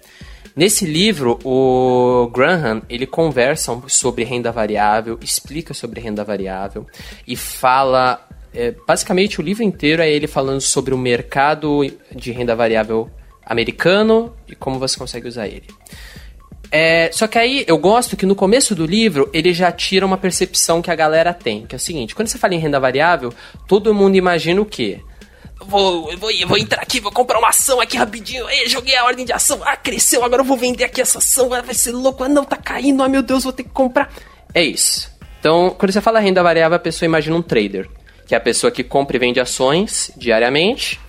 Nesse 0.57 0.87
livro, 0.87 1.37
o 1.45 2.31
Graham 2.33 2.81
ele 2.89 3.05
conversa 3.05 3.79
sobre 3.87 4.23
renda 4.23 4.51
variável, 4.51 5.19
explica 5.21 5.71
sobre 5.71 6.01
renda 6.01 6.23
variável 6.23 6.87
e 7.27 7.35
fala. 7.35 8.27
É, 8.51 8.73
basicamente, 8.87 9.39
o 9.39 9.43
livro 9.43 9.61
inteiro 9.61 10.01
é 10.01 10.09
ele 10.09 10.25
falando 10.25 10.59
sobre 10.59 10.95
o 10.95 10.97
mercado 10.97 11.81
de 12.11 12.31
renda 12.31 12.55
variável 12.55 13.07
americano 13.45 14.33
e 14.47 14.55
como 14.55 14.79
você 14.79 14.97
consegue 14.97 15.27
usar 15.27 15.47
ele. 15.47 15.67
É, 16.71 17.11
só 17.13 17.27
que 17.27 17.37
aí 17.37 17.63
eu 17.67 17.77
gosto 17.77 18.17
que 18.17 18.25
no 18.25 18.33
começo 18.35 18.73
do 18.73 18.83
livro 18.83 19.29
ele 19.31 19.53
já 19.53 19.71
tira 19.71 20.07
uma 20.07 20.17
percepção 20.17 20.81
que 20.81 20.89
a 20.89 20.95
galera 20.95 21.35
tem, 21.35 21.67
que 21.67 21.75
é 21.75 21.77
o 21.77 21.79
seguinte: 21.79 22.15
quando 22.15 22.29
você 22.29 22.39
fala 22.39 22.55
em 22.55 22.59
renda 22.59 22.79
variável, 22.79 23.31
todo 23.67 23.93
mundo 23.93 24.15
imagina 24.15 24.59
o 24.59 24.65
quê? 24.65 25.01
Vou, 25.59 26.15
vou, 26.17 26.29
vou 26.47 26.57
entrar 26.57 26.81
aqui, 26.81 26.99
vou 26.99 27.11
comprar 27.11 27.39
uma 27.39 27.49
ação 27.49 27.81
aqui 27.81 27.97
rapidinho. 27.97 28.49
Ei, 28.49 28.67
joguei 28.69 28.95
a 28.95 29.03
ordem 29.03 29.25
de 29.25 29.33
ação. 29.33 29.59
Ah, 29.63 29.75
cresceu, 29.75 30.23
agora 30.23 30.41
eu 30.41 30.45
vou 30.45 30.57
vender 30.57 30.83
aqui 30.83 31.01
essa 31.01 31.17
ação. 31.17 31.53
Ah, 31.53 31.61
vai 31.61 31.73
ser 31.73 31.91
louco. 31.91 32.23
Ah, 32.23 32.29
não, 32.29 32.45
tá 32.45 32.55
caindo. 32.55 33.03
Ah, 33.03 33.09
meu 33.09 33.21
Deus, 33.21 33.43
vou 33.43 33.53
ter 33.53 33.63
que 33.63 33.69
comprar. 33.69 34.13
É 34.53 34.63
isso. 34.63 35.11
Então, 35.39 35.75
quando 35.77 35.91
você 35.91 36.01
fala 36.01 36.19
renda 36.19 36.41
variável, 36.43 36.75
a 36.75 36.79
pessoa 36.79 37.07
imagina 37.07 37.35
um 37.35 37.41
trader. 37.41 37.89
Que 38.27 38.35
é 38.35 38.37
a 38.37 38.41
pessoa 38.41 38.71
que 38.71 38.83
compra 38.83 39.15
e 39.15 39.19
vende 39.19 39.39
ações 39.39 40.11
diariamente 40.17 40.99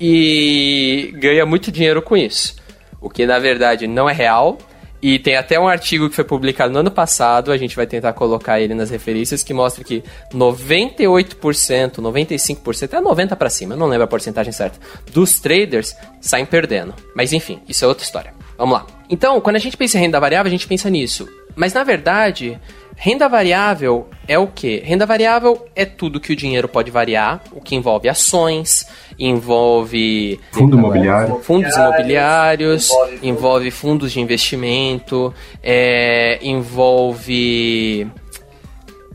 e 0.00 1.12
ganha 1.16 1.44
muito 1.44 1.70
dinheiro 1.70 2.00
com 2.00 2.16
isso. 2.16 2.56
O 3.00 3.10
que 3.10 3.26
na 3.26 3.38
verdade 3.38 3.86
não 3.86 4.08
é 4.08 4.12
real, 4.12 4.58
e 5.02 5.18
tem 5.18 5.36
até 5.36 5.58
um 5.58 5.66
artigo 5.66 6.08
que 6.08 6.14
foi 6.14 6.24
publicado 6.24 6.72
no 6.72 6.80
ano 6.80 6.90
passado, 6.90 7.50
a 7.50 7.56
gente 7.56 7.74
vai 7.74 7.86
tentar 7.86 8.12
colocar 8.12 8.60
ele 8.60 8.74
nas 8.74 8.90
referências, 8.90 9.42
que 9.42 9.54
mostra 9.54 9.82
que 9.82 10.04
98%, 10.32 11.96
95%, 11.96 12.84
até 12.84 13.00
90% 13.00 13.36
para 13.36 13.50
cima, 13.50 13.76
não 13.76 13.86
lembro 13.86 14.04
a 14.04 14.08
porcentagem 14.08 14.52
certa, 14.52 14.78
dos 15.12 15.40
traders 15.40 15.96
saem 16.20 16.44
perdendo. 16.44 16.94
Mas 17.14 17.32
enfim, 17.32 17.60
isso 17.68 17.84
é 17.84 17.88
outra 17.88 18.04
história. 18.04 18.34
Vamos 18.58 18.74
lá. 18.74 18.86
Então, 19.08 19.40
quando 19.40 19.56
a 19.56 19.60
gente 19.60 19.76
pensa 19.76 19.96
em 19.96 20.02
renda 20.02 20.20
variável, 20.20 20.48
a 20.48 20.50
gente 20.50 20.66
pensa 20.66 20.90
nisso. 20.90 21.26
Mas 21.56 21.72
na 21.72 21.82
verdade, 21.82 22.60
Renda 23.02 23.30
variável 23.30 24.10
é 24.28 24.38
o 24.38 24.46
que? 24.46 24.80
Renda 24.80 25.06
variável 25.06 25.66
é 25.74 25.86
tudo 25.86 26.20
que 26.20 26.34
o 26.34 26.36
dinheiro 26.36 26.68
pode 26.68 26.90
variar, 26.90 27.42
o 27.50 27.58
que 27.58 27.74
envolve 27.74 28.10
ações, 28.10 28.86
envolve 29.18 30.38
Fundo 30.52 30.76
imobiliário. 30.76 31.36
fundos 31.36 31.74
imobiliários, 31.74 32.90
envolve 33.22 33.70
fundos 33.70 34.12
de 34.12 34.20
investimento, 34.20 35.32
é, 35.62 36.40
envolve 36.42 38.06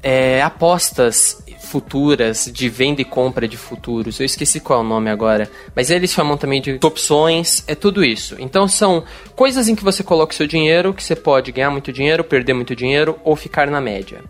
é, 0.02 0.42
apostas 0.42 1.44
futuras 1.66 2.50
de 2.52 2.70
venda 2.70 3.02
e 3.02 3.06
compra 3.06 3.48
de 3.48 3.58
futuros. 3.58 4.20
Eu 4.20 4.26
esqueci 4.26 4.60
qual 4.60 4.80
é 4.80 4.84
o 4.84 4.88
nome 4.88 5.10
agora, 5.10 5.50
mas 5.76 5.90
eles 5.90 6.12
chamam 6.12 6.38
também 6.38 6.62
de 6.62 6.80
opções, 6.84 7.64
é 7.68 7.76
tudo 7.76 8.04
isso. 8.04 8.36
Então 8.40 8.68
são 8.68 9.04
coisas 9.36 9.68
em 9.68 9.76
que 9.76 9.84
você 9.84 10.04
coloca 10.04 10.34
o 10.34 10.36
seu 10.36 10.48
dinheiro, 10.48 10.94
que 10.94 11.04
você 11.04 11.16
pode 11.16 11.52
ganhar 11.52 11.72
muito 11.72 11.92
dinheiro, 11.92 12.24
perder 12.24 12.54
muito 12.54 12.76
dinheiro 12.76 13.20
ou 13.24 13.36
ficar 13.36 13.70
na 13.70 13.82
média. 13.82 14.22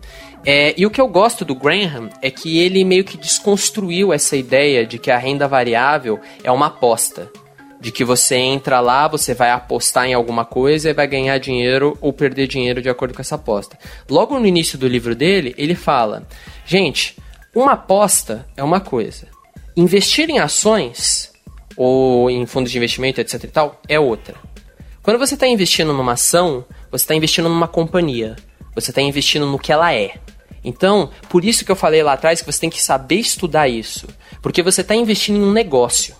É, 0.48 0.72
e 0.76 0.86
o 0.86 0.90
que 0.90 1.00
eu 1.00 1.08
gosto 1.08 1.44
do 1.44 1.56
Graham 1.56 2.08
é 2.22 2.30
que 2.30 2.58
ele 2.60 2.84
meio 2.84 3.02
que 3.02 3.16
desconstruiu 3.16 4.12
essa 4.12 4.36
ideia 4.36 4.86
de 4.86 4.96
que 4.96 5.10
a 5.10 5.18
renda 5.18 5.48
variável 5.48 6.20
é 6.44 6.52
uma 6.52 6.66
aposta. 6.66 7.28
De 7.80 7.90
que 7.90 8.04
você 8.04 8.36
entra 8.36 8.80
lá, 8.80 9.08
você 9.08 9.34
vai 9.34 9.50
apostar 9.50 10.06
em 10.06 10.14
alguma 10.14 10.44
coisa 10.44 10.88
e 10.88 10.94
vai 10.94 11.06
ganhar 11.06 11.36
dinheiro 11.38 11.98
ou 12.00 12.12
perder 12.12 12.46
dinheiro 12.46 12.80
de 12.80 12.88
acordo 12.88 13.12
com 13.12 13.20
essa 13.20 13.34
aposta. 13.34 13.76
Logo 14.08 14.38
no 14.38 14.46
início 14.46 14.78
do 14.78 14.88
livro 14.88 15.14
dele, 15.16 15.52
ele 15.58 15.74
fala: 15.74 16.26
gente, 16.64 17.16
uma 17.56 17.72
aposta 17.72 18.46
é 18.54 18.62
uma 18.62 18.80
coisa, 18.80 19.28
investir 19.74 20.28
em 20.28 20.38
ações 20.38 21.32
ou 21.74 22.30
em 22.30 22.44
fundos 22.44 22.70
de 22.70 22.76
investimento, 22.76 23.18
etc 23.18 23.42
e 23.44 23.48
tal, 23.48 23.80
é 23.88 23.98
outra. 23.98 24.34
Quando 25.02 25.18
você 25.18 25.34
está 25.34 25.46
investindo 25.46 25.90
numa 25.90 26.12
ação, 26.12 26.66
você 26.90 27.04
está 27.04 27.14
investindo 27.14 27.48
numa 27.48 27.66
companhia, 27.66 28.36
você 28.74 28.90
está 28.90 29.00
investindo 29.00 29.46
no 29.46 29.58
que 29.58 29.72
ela 29.72 29.94
é. 29.94 30.16
Então, 30.62 31.10
por 31.30 31.46
isso 31.46 31.64
que 31.64 31.72
eu 31.72 31.76
falei 31.76 32.02
lá 32.02 32.12
atrás 32.12 32.42
que 32.42 32.52
você 32.52 32.60
tem 32.60 32.68
que 32.68 32.82
saber 32.82 33.16
estudar 33.20 33.68
isso, 33.68 34.06
porque 34.42 34.62
você 34.62 34.82
está 34.82 34.94
investindo 34.94 35.36
em 35.36 35.42
um 35.42 35.52
negócio. 35.52 36.14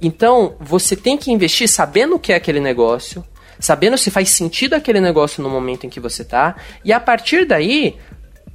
Então, 0.00 0.56
você 0.58 0.96
tem 0.96 1.18
que 1.18 1.30
investir 1.30 1.68
sabendo 1.68 2.14
o 2.14 2.18
que 2.18 2.32
é 2.32 2.36
aquele 2.36 2.60
negócio, 2.60 3.22
sabendo 3.60 3.98
se 3.98 4.10
faz 4.10 4.30
sentido 4.30 4.72
aquele 4.72 5.00
negócio 5.00 5.42
no 5.42 5.50
momento 5.50 5.84
em 5.84 5.90
que 5.90 6.00
você 6.00 6.24
tá, 6.24 6.56
e 6.82 6.90
a 6.90 7.00
partir 7.00 7.44
daí, 7.44 7.98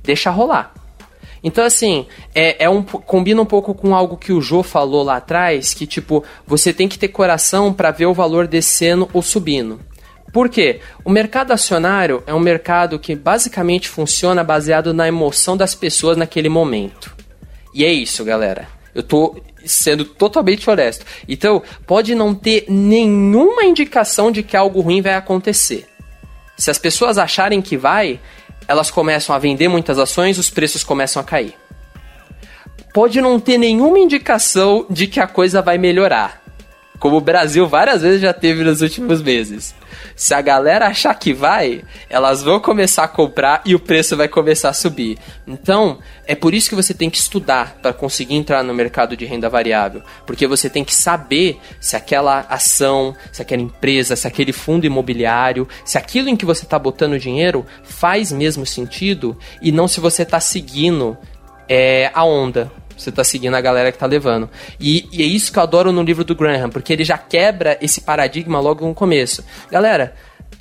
deixa 0.02 0.32
rolar. 0.32 0.74
Então, 1.44 1.64
assim, 1.64 2.06
é, 2.36 2.66
é 2.66 2.70
um, 2.70 2.84
combina 2.84 3.42
um 3.42 3.46
pouco 3.46 3.74
com 3.74 3.96
algo 3.96 4.18
que 4.18 4.34
o 4.34 4.42
Jô 4.42 4.62
falou 4.62 5.04
lá 5.04 5.18
atrás, 5.18 5.74
que, 5.74 5.88
tipo, 5.88 6.24
você 6.46 6.74
tem 6.74 6.88
que 6.88 7.00
ter 7.00 7.08
coração 7.08 7.74
para 7.74 7.92
ver 7.92 8.06
o 8.06 8.14
valor 8.14 8.48
descendo 8.48 9.10
ou 9.14 9.22
subindo. 9.22 9.80
Por 10.32 10.50
quê? 10.50 10.80
O 11.04 11.10
mercado 11.10 11.52
acionário 11.52 12.24
é 12.28 12.34
um 12.34 12.40
mercado 12.40 13.00
que 13.00 13.16
basicamente 13.16 13.90
funciona 13.90 14.44
baseado 14.44 14.94
na 14.94 15.08
emoção 15.08 15.58
das 15.58 15.74
pessoas 15.74 16.18
naquele 16.18 16.50
momento. 16.50 17.16
E 17.74 17.84
é 17.84 17.92
isso, 17.92 18.24
galera. 18.24 18.68
Eu 18.94 19.02
tô 19.02 19.42
sendo 19.66 20.06
totalmente 20.06 20.70
honesto. 20.70 21.06
Então, 21.28 21.62
pode 21.86 22.14
não 22.16 22.34
ter 22.34 22.66
nenhuma 22.68 23.64
indicação 23.64 24.32
de 24.32 24.44
que 24.44 24.56
algo 24.56 24.82
ruim 24.82 25.02
vai 25.02 25.14
acontecer. 25.14 25.88
Se 26.58 26.70
as 26.70 26.78
pessoas 26.78 27.18
acharem 27.18 27.62
que 27.62 27.78
vai, 27.78 28.20
elas 28.70 28.92
começam 28.92 29.36
a 29.36 29.40
vender 29.40 29.68
muitas 29.68 29.98
ações, 29.98 30.38
os 30.38 30.52
preços 30.52 30.84
começam 30.84 31.20
a 31.20 31.26
cair. 31.26 31.56
Pode 32.94 33.20
não 33.20 33.40
ter 33.40 33.58
nenhuma 33.58 33.98
indicação 33.98 34.86
de 34.88 35.08
que 35.08 35.20
a 35.20 35.26
coisa 35.26 35.60
vai 35.60 35.80
melhorar. 35.80 36.40
Como 37.00 37.18
o 37.18 37.22
Brasil 37.22 37.68
várias 37.68 38.02
vezes 38.02 38.22
já 38.22 38.34
teve 38.34 38.64
nos 38.64 38.82
últimos 38.82 39.22
meses. 39.22 39.74
Se 40.16 40.34
a 40.34 40.42
galera 40.42 40.88
achar 40.88 41.14
que 41.16 41.34
vai, 41.34 41.82
elas 42.10 42.44
vão 42.44 42.60
começar 42.60 43.06
a 43.06 43.08
comprar 43.08 43.62
e 43.66 43.74
o 43.74 43.80
preço 43.80 44.18
vai 44.18 44.28
começar 44.28 44.70
a 44.70 44.74
subir. 44.74 45.18
Então, 45.48 46.00
é 46.28 46.36
por 46.36 46.54
isso 46.54 46.70
que 46.70 46.76
você 46.76 46.94
tem 46.94 47.10
que 47.10 47.18
estudar 47.18 47.78
para 47.82 47.94
conseguir 47.94 48.36
entrar 48.36 48.64
no 48.64 48.74
mercado 48.74 49.16
de 49.16 49.26
renda 49.26 49.50
variável, 49.50 50.04
porque 50.26 50.46
você 50.46 50.70
tem 50.70 50.84
que 50.84 50.94
saber 50.94 51.60
se 51.80 51.96
aquela 51.96 52.46
ação, 52.50 53.16
se 53.32 53.42
aquela 53.42 53.62
empresa, 53.62 54.16
se 54.16 54.28
aquele 54.28 54.52
fundo 54.52 54.86
imobiliário, 54.86 55.68
se 55.86 55.98
aquilo 55.98 56.28
em 56.28 56.36
que 56.36 56.46
você 56.46 56.66
está 56.66 56.78
botando 56.78 57.18
dinheiro 57.18 57.66
faz 57.84 58.32
mesmo 58.32 58.66
sentido 58.66 59.38
e 59.62 59.72
não 59.72 59.88
se 59.88 60.00
você 60.00 60.24
está 60.24 60.40
seguindo 60.40 61.18
é, 61.68 62.12
a 62.14 62.26
onda. 62.26 62.72
Você 63.00 63.12
tá 63.12 63.24
seguindo 63.24 63.56
a 63.56 63.62
galera 63.62 63.92
que 63.92 63.98
tá 63.98 64.06
levando. 64.06 64.50
E, 64.80 65.08
e, 65.12 65.24
é 65.24 65.26
isso 65.26 65.52
que 65.52 65.58
eu 65.58 65.64
adoro 65.64 65.92
no 65.92 66.04
livro 66.04 66.24
do 66.24 66.36
Graham, 66.36 66.70
porque 66.70 66.92
ele 66.92 67.04
já 67.04 67.18
quebra 67.18 67.78
esse 67.82 68.02
paradigma 68.02 68.60
logo 68.60 68.86
no 68.86 68.94
começo. 68.94 69.44
Galera, 69.72 70.14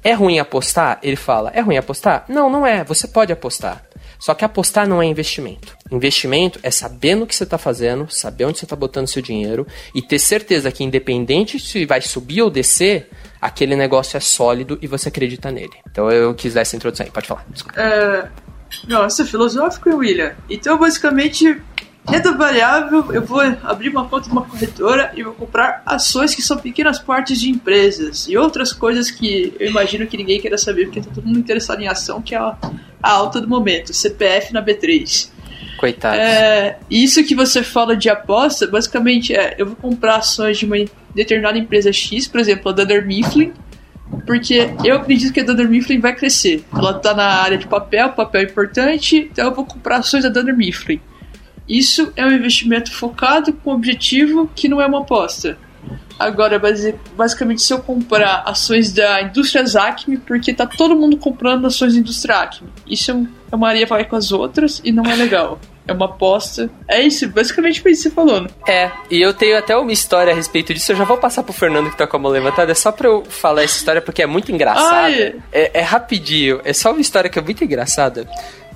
é 0.05 0.13
ruim 0.13 0.39
apostar? 0.39 0.99
Ele 1.03 1.17
fala, 1.17 1.51
é 1.55 1.61
ruim 1.61 1.77
apostar? 1.77 2.25
Não, 2.29 2.49
não 2.49 2.67
é. 2.67 2.85
Você 2.85 3.09
pode 3.09 3.33
apostar. 3.33 3.83
Só 4.19 4.35
que 4.35 4.45
apostar 4.45 4.87
não 4.87 5.01
é 5.01 5.07
investimento. 5.07 5.77
Investimento 5.91 6.59
é 6.63 6.71
saber 6.71 7.15
no 7.15 7.27
que 7.27 7.35
você 7.35 7.45
está 7.45 7.57
fazendo, 7.57 8.09
saber 8.11 8.45
onde 8.45 8.59
você 8.59 8.65
está 8.65 8.75
botando 8.75 9.07
seu 9.07 9.23
dinheiro 9.23 9.67
e 9.95 10.03
ter 10.03 10.19
certeza 10.19 10.73
que, 10.73 10.83
independente 10.83 11.59
se 11.59 11.87
vai 11.87 12.01
subir 12.01 12.43
ou 12.43 12.51
descer, 12.51 13.11
aquele 13.41 13.77
negócio 13.77 14.17
é 14.17 14.21
sólido 14.21 14.79
e 14.83 14.87
você 14.87 15.09
acredita 15.09 15.51
nele. 15.53 15.75
Então 15.89 16.11
eu 16.11 16.35
quis 16.35 16.55
dar 16.55 16.63
essa 16.63 16.75
introdução 16.75 17.07
aí, 17.07 17.13
pode 17.13 17.29
falar. 17.29 17.47
É, 17.77 18.29
nossa, 18.87 19.25
filosófico, 19.25 19.91
William. 19.91 20.35
Então, 20.49 20.79
basicamente, 20.79 21.61
Renda 22.09 22.33
variável, 22.33 23.13
eu 23.13 23.23
vou 23.23 23.41
abrir 23.63 23.91
uma 23.91 24.09
conta 24.09 24.29
numa 24.31 24.43
corretora 24.43 25.13
e 25.15 25.23
vou 25.23 25.35
comprar 25.35 25.83
ações 25.85 26.35
que 26.35 26.41
são 26.41 26.57
pequenas 26.57 26.99
partes 26.99 27.39
de 27.39 27.51
empresas 27.51 28.27
e 28.27 28.37
outras 28.37 28.73
coisas 28.73 29.11
que 29.11 29.53
eu 29.61 29.69
imagino 29.69 30.07
que 30.07 30.17
ninguém 30.17 30.41
queira 30.41 30.57
saber 30.57 30.87
porque 30.87 31.03
tá 31.03 31.11
todo 31.15 31.27
mundo 31.27 31.39
interessado 31.39 31.83
em 31.83 31.87
ação, 31.87 32.23
que 32.23 32.35
é 32.35 32.39
a, 32.39 32.57
a 33.03 33.13
alta 33.13 33.43
do 33.43 33.47
momento, 33.47 33.93
CPF 33.93 34.55
na 34.55 34.65
B3. 34.65 35.29
Coitado. 35.77 36.17
É, 36.17 36.79
isso 36.91 37.23
que 37.25 37.35
você 37.35 37.63
fala 37.63 37.95
de 37.95 38.09
aposta, 38.09 38.67
basicamente 38.67 39.35
é, 39.35 39.55
eu 39.59 39.67
vou 39.67 39.77
comprar 39.77 40.17
ações 40.17 40.57
de 40.57 40.65
uma 40.65 40.77
determinada 41.15 41.59
empresa 41.59 41.93
X, 41.93 42.27
por 42.27 42.41
exemplo, 42.41 42.71
a 42.71 42.73
Dunder 42.73 43.07
Mifflin, 43.07 43.53
porque 44.27 44.71
eu 44.83 44.97
acredito 44.97 45.33
que 45.33 45.41
a 45.41 45.45
Dunder 45.45 45.69
Mifflin 45.69 46.01
vai 46.01 46.15
crescer. 46.15 46.65
Ela 46.73 46.97
está 46.97 47.13
na 47.15 47.27
área 47.27 47.59
de 47.59 47.67
papel, 47.67 48.11
papel 48.11 48.41
é 48.41 48.45
importante, 48.45 49.29
então 49.31 49.45
eu 49.47 49.55
vou 49.55 49.67
comprar 49.67 49.99
ações 49.99 50.25
da 50.25 50.31
Dunder 50.31 50.57
Mifflin. 50.57 51.01
Isso 51.69 52.13
é 52.17 52.25
um 52.25 52.33
investimento 52.33 52.91
focado 52.93 53.53
com 53.53 53.73
objetivo 53.73 54.51
que 54.55 54.69
não 54.69 54.81
é 54.81 54.87
uma 54.87 55.01
aposta. 55.01 55.59
Agora, 56.19 56.61
basicamente, 57.17 57.63
se 57.63 57.73
eu 57.73 57.79
comprar 57.79 58.43
ações 58.45 58.93
da 58.93 59.23
indústria 59.23 59.65
Zacme, 59.65 60.17
porque 60.17 60.53
tá 60.53 60.67
todo 60.67 60.97
mundo 60.97 61.17
comprando 61.17 61.67
ações 61.67 61.95
da 61.95 62.01
indústria 62.01 62.41
Acme, 62.41 62.69
isso 62.89 63.13
é 63.53 63.55
uma 63.55 63.69
areia 63.69 63.87
vai 63.87 64.05
com 64.05 64.17
as 64.17 64.33
outras 64.33 64.81
e 64.85 64.91
não 64.91 65.05
é 65.05 65.15
legal. 65.15 65.61
É 65.87 65.93
uma 65.93 66.07
aposta. 66.07 66.69
É 66.87 67.01
isso, 67.01 67.29
basicamente 67.29 67.81
foi 67.81 67.93
isso 67.93 68.03
que 68.03 68.09
você 68.11 68.15
falou. 68.15 68.43
Né? 68.43 68.49
É, 68.67 68.91
e 69.11 69.23
eu 69.23 69.33
tenho 69.33 69.57
até 69.57 69.77
uma 69.77 69.93
história 69.93 70.33
a 70.33 70.37
respeito 70.37 70.75
disso. 70.75 70.93
Eu 70.93 70.97
já 70.97 71.05
vou 71.05 71.17
passar 71.17 71.43
pro 71.45 71.53
Fernando 71.53 71.89
que 71.89 71.97
tá 71.97 72.07
com 72.07 72.17
a 72.17 72.21
mão 72.21 72.33
levantada. 72.33 72.73
É 72.73 72.75
só 72.75 72.93
pra 72.93 73.09
eu 73.09 73.25
falar 73.25 73.63
essa 73.63 73.77
história 73.77 74.03
porque 74.03 74.21
é 74.21 74.27
muito 74.27 74.53
engraçada. 74.53 75.37
É, 75.51 75.71
é 75.73 75.81
rapidinho. 75.81 76.61
É 76.65 76.75
só 76.75 76.91
uma 76.91 77.01
história 77.01 77.31
que 77.31 77.39
é 77.39 77.43
muito 77.43 77.65
engraçada. 77.65 78.29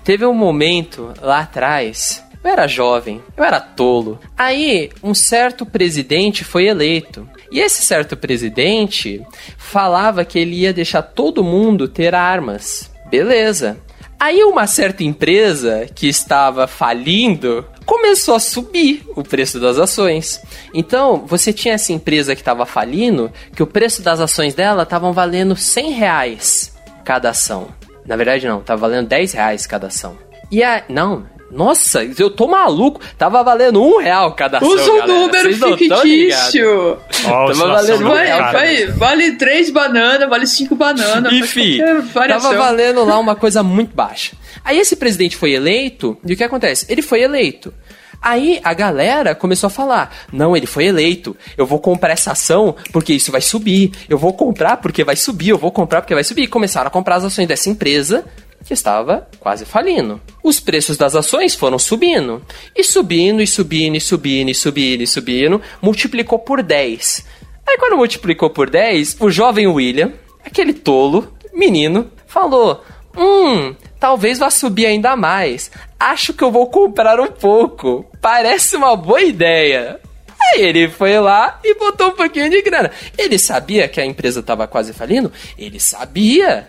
Teve 0.05 0.25
um 0.25 0.33
momento 0.33 1.13
lá 1.21 1.41
atrás 1.41 2.25
eu 2.43 2.51
era 2.51 2.67
jovem, 2.67 3.23
eu 3.37 3.45
era 3.45 3.61
tolo. 3.61 4.19
Aí, 4.37 4.91
um 5.03 5.15
certo 5.15 5.65
presidente 5.65 6.45
foi 6.45 6.67
eleito. 6.67 7.29
E 7.51 7.61
esse 7.61 7.83
certo 7.83 8.17
presidente 8.17 9.23
falava 9.57 10.25
que 10.25 10.39
ele 10.39 10.57
ia 10.57 10.73
deixar 10.73 11.03
todo 11.03 11.45
mundo 11.45 11.87
ter 11.87 12.15
armas. 12.15 12.91
Beleza. 13.11 13.79
Aí 14.19 14.43
uma 14.45 14.67
certa 14.67 15.03
empresa 15.05 15.87
que 15.95 16.09
estava 16.09 16.67
falindo 16.67 17.67
começou 17.85 18.35
a 18.35 18.41
subir 18.41 19.05
o 19.17 19.23
preço 19.23 19.59
das 19.61 19.79
ações. 19.79 20.41
Então, 20.73 21.25
você 21.27 21.53
tinha 21.53 21.75
essa 21.75 21.93
empresa 21.93 22.35
que 22.35 22.41
estava 22.41 22.65
falindo, 22.65 23.33
que 23.55 23.63
o 23.63 23.67
preço 23.67 24.01
das 24.01 24.21
ações 24.21 24.55
dela 24.55 24.85
estavam 24.85 25.13
valendo 25.13 25.57
100 25.57 25.91
reais 25.91 26.73
cada 27.05 27.31
ação. 27.31 27.69
Na 28.07 28.17
verdade, 28.17 28.47
não, 28.47 28.61
estava 28.61 28.83
valendo 28.83 29.09
10 29.09 29.33
reais 29.33 29.67
cada 29.67 29.89
ação. 29.89 30.17
E 30.51 30.63
a. 30.63 30.85
Não, 30.89 31.27
nossa, 31.53 32.03
eu 32.19 32.31
tô 32.31 32.49
maluco. 32.49 33.01
Tava 33.19 33.43
valendo 33.43 33.83
um 33.83 33.99
real 33.99 34.33
cada 34.33 34.59
ação, 34.59 34.69
Usa 34.69 34.91
um 34.91 35.07
número 35.07 35.55
fictício. 35.77 36.99
Tava 37.23 37.53
valendo 37.55 38.09
um 38.09 38.15
real. 38.15 38.53
Vai, 38.53 38.87
vale 38.87 39.33
três 39.33 39.71
bananas, 39.71 40.29
vale 40.29 40.47
cinco 40.47 40.75
bananas. 40.75 41.33
Enfim, 41.33 41.79
tava 42.15 42.55
valendo 42.57 43.05
lá 43.05 43.19
uma 43.19 43.37
coisa 43.37 43.63
muito 43.63 43.95
baixa. 43.95 44.33
Aí 44.65 44.79
esse 44.79 44.97
presidente 44.97 45.37
foi 45.37 45.53
eleito, 45.53 46.17
e 46.25 46.33
o 46.33 46.37
que 46.37 46.45
acontece? 46.45 46.87
Ele 46.89 47.03
foi 47.03 47.23
eleito. 47.23 47.75
Aí 48.23 48.61
a 48.63 48.73
galera 48.73 49.35
começou 49.35 49.67
a 49.67 49.71
falar: 49.71 50.15
não, 50.33 50.57
ele 50.57 50.67
foi 50.67 50.87
eleito, 50.87 51.37
eu 51.57 51.67
vou 51.67 51.81
comprar 51.81 52.13
essa 52.13 52.33
ação 52.33 52.77
porque 52.93 53.13
isso 53.13 53.33
vai 53.33 53.41
subir, 53.41 53.91
eu 54.09 54.17
vou 54.17 54.33
comprar 54.33 54.77
porque 54.77 55.03
vai 55.03 55.17
subir, 55.17 55.49
eu 55.49 55.59
vou 55.59 55.73
comprar 55.73 56.01
porque 56.01 56.15
vai 56.15 56.23
subir. 56.23 56.43
E 56.43 56.49
começaram 56.49 56.87
a 56.87 56.91
comprar 56.91 57.17
as 57.17 57.25
ações 57.25 57.49
dessa 57.49 57.69
empresa 57.69 58.25
que 58.65 58.73
estava 58.73 59.29
quase 59.41 59.65
falindo. 59.65 60.21
Os 60.43 60.61
preços 60.61 60.97
das 60.97 61.17
ações 61.17 61.55
foram 61.55 61.79
subindo. 61.79 62.43
E 62.77 62.85
subindo, 62.85 63.43
e 63.43 63.47
subindo, 63.47 63.97
e 63.97 64.01
subindo, 64.01 64.51
e 64.51 64.55
subindo, 64.55 65.03
e 65.03 65.07
subindo, 65.07 65.61
multiplicou 65.81 66.39
por 66.39 66.63
10. 66.63 67.27
Aí 67.69 67.77
quando 67.77 67.97
multiplicou 67.97 68.51
por 68.51 68.71
10, 68.71 69.17
o 69.21 69.31
jovem 69.31 69.67
William, 69.67 70.13
aquele 70.45 70.73
tolo, 70.73 71.33
menino, 71.53 72.11
falou: 72.27 72.85
Hum, 73.17 73.75
talvez 74.03 74.41
vá 74.41 74.51
subir 74.51 74.85
ainda 74.85 75.15
mais. 75.15 75.71
Acho 75.99 76.33
que 76.33 76.43
eu 76.43 76.51
vou 76.51 76.67
comprar 76.67 77.21
um 77.21 77.29
pouco. 77.29 78.05
Parece 78.21 78.75
uma 78.75 78.97
boa 78.97 79.23
ideia. 79.23 80.01
Aí 80.41 80.61
ele 80.61 80.89
foi 80.89 81.21
lá 81.21 81.61
e 81.63 81.73
botou 81.77 82.09
um 82.09 82.17
pouquinho 82.17 82.51
de 82.51 82.61
grana. 82.63 82.91
Ele 83.17 83.39
sabia 83.39 83.87
que 83.87 84.01
a 84.01 84.05
empresa 84.05 84.41
estava 84.41 84.67
quase 84.67 84.93
falindo? 84.93 85.33
Ele 85.57 85.79
sabia. 85.79 86.69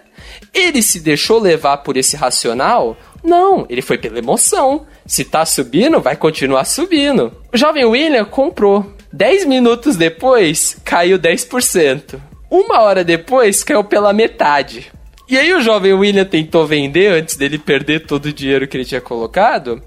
Ele 0.53 0.83
se 0.83 0.99
deixou 0.99 1.39
levar 1.39 1.77
por 1.77 1.97
esse 1.97 2.15
racional? 2.15 2.95
Não, 3.23 3.65
ele 3.67 3.81
foi 3.81 3.97
pela 3.97 4.19
emoção. 4.19 4.85
Se 5.03 5.25
tá 5.25 5.43
subindo, 5.43 5.99
vai 5.99 6.15
continuar 6.15 6.65
subindo. 6.65 7.33
O 7.51 7.57
jovem 7.57 7.83
William 7.83 8.25
comprou. 8.25 8.93
10 9.11 9.45
minutos 9.45 9.95
depois, 9.95 10.77
caiu 10.85 11.17
10%. 11.17 12.19
Uma 12.47 12.81
hora 12.81 13.03
depois, 13.03 13.63
caiu 13.63 13.83
pela 13.83 14.13
metade. 14.13 14.91
E 15.33 15.37
aí 15.39 15.51
o 15.51 15.61
jovem 15.61 15.93
William 15.93 16.25
tentou 16.25 16.67
vender 16.67 17.07
antes 17.07 17.35
dele 17.35 17.57
perder 17.57 18.05
todo 18.05 18.27
o 18.27 18.31
dinheiro 18.31 18.67
que 18.67 18.77
ele 18.77 18.85
tinha 18.85 19.01
colocado, 19.01 19.81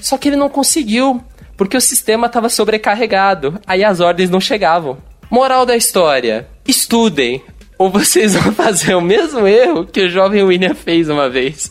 só 0.00 0.18
que 0.18 0.28
ele 0.28 0.34
não 0.34 0.48
conseguiu, 0.48 1.22
porque 1.56 1.76
o 1.76 1.80
sistema 1.80 2.26
estava 2.26 2.48
sobrecarregado, 2.48 3.60
aí 3.64 3.84
as 3.84 4.00
ordens 4.00 4.28
não 4.28 4.40
chegavam. 4.40 4.98
Moral 5.30 5.64
da 5.64 5.76
história: 5.76 6.48
estudem, 6.66 7.40
ou 7.78 7.88
vocês 7.88 8.34
vão 8.42 8.52
fazer 8.52 8.96
o 8.96 9.00
mesmo 9.00 9.46
erro 9.46 9.86
que 9.86 10.00
o 10.00 10.10
jovem 10.10 10.42
William 10.42 10.74
fez 10.74 11.08
uma 11.08 11.30
vez. 11.30 11.70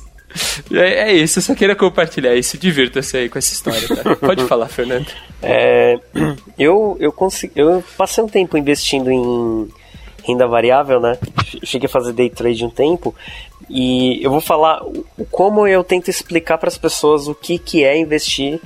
É, 0.71 1.09
é 1.09 1.13
isso, 1.13 1.39
eu 1.39 1.43
só 1.43 1.53
queria 1.53 1.75
compartilhar 1.75 2.33
isso. 2.35 2.57
Divirta-se 2.57 3.17
aí 3.17 3.27
com 3.27 3.37
essa 3.37 3.51
história, 3.51 3.85
tá? 3.97 4.15
Pode 4.15 4.45
falar, 4.45 4.69
Fernando. 4.69 5.07
É, 5.43 5.99
eu, 6.57 6.95
eu, 7.01 7.11
consegui, 7.11 7.51
eu 7.57 7.83
passei 7.97 8.23
um 8.23 8.29
tempo 8.29 8.57
investindo 8.57 9.11
em 9.11 9.67
renda 10.29 10.47
variável, 10.47 10.99
né? 10.99 11.17
Cheguei 11.63 11.87
a 11.87 11.89
fazer 11.89 12.13
day 12.13 12.29
trade 12.29 12.65
um 12.65 12.69
tempo 12.69 13.13
e 13.69 14.23
eu 14.23 14.31
vou 14.31 14.41
falar 14.41 14.81
como 15.29 15.67
eu 15.67 15.83
tento 15.83 16.09
explicar 16.09 16.57
para 16.57 16.69
as 16.69 16.77
pessoas 16.77 17.27
o 17.27 17.35
que, 17.35 17.57
que 17.57 17.83
é 17.83 17.97
investir 17.97 18.59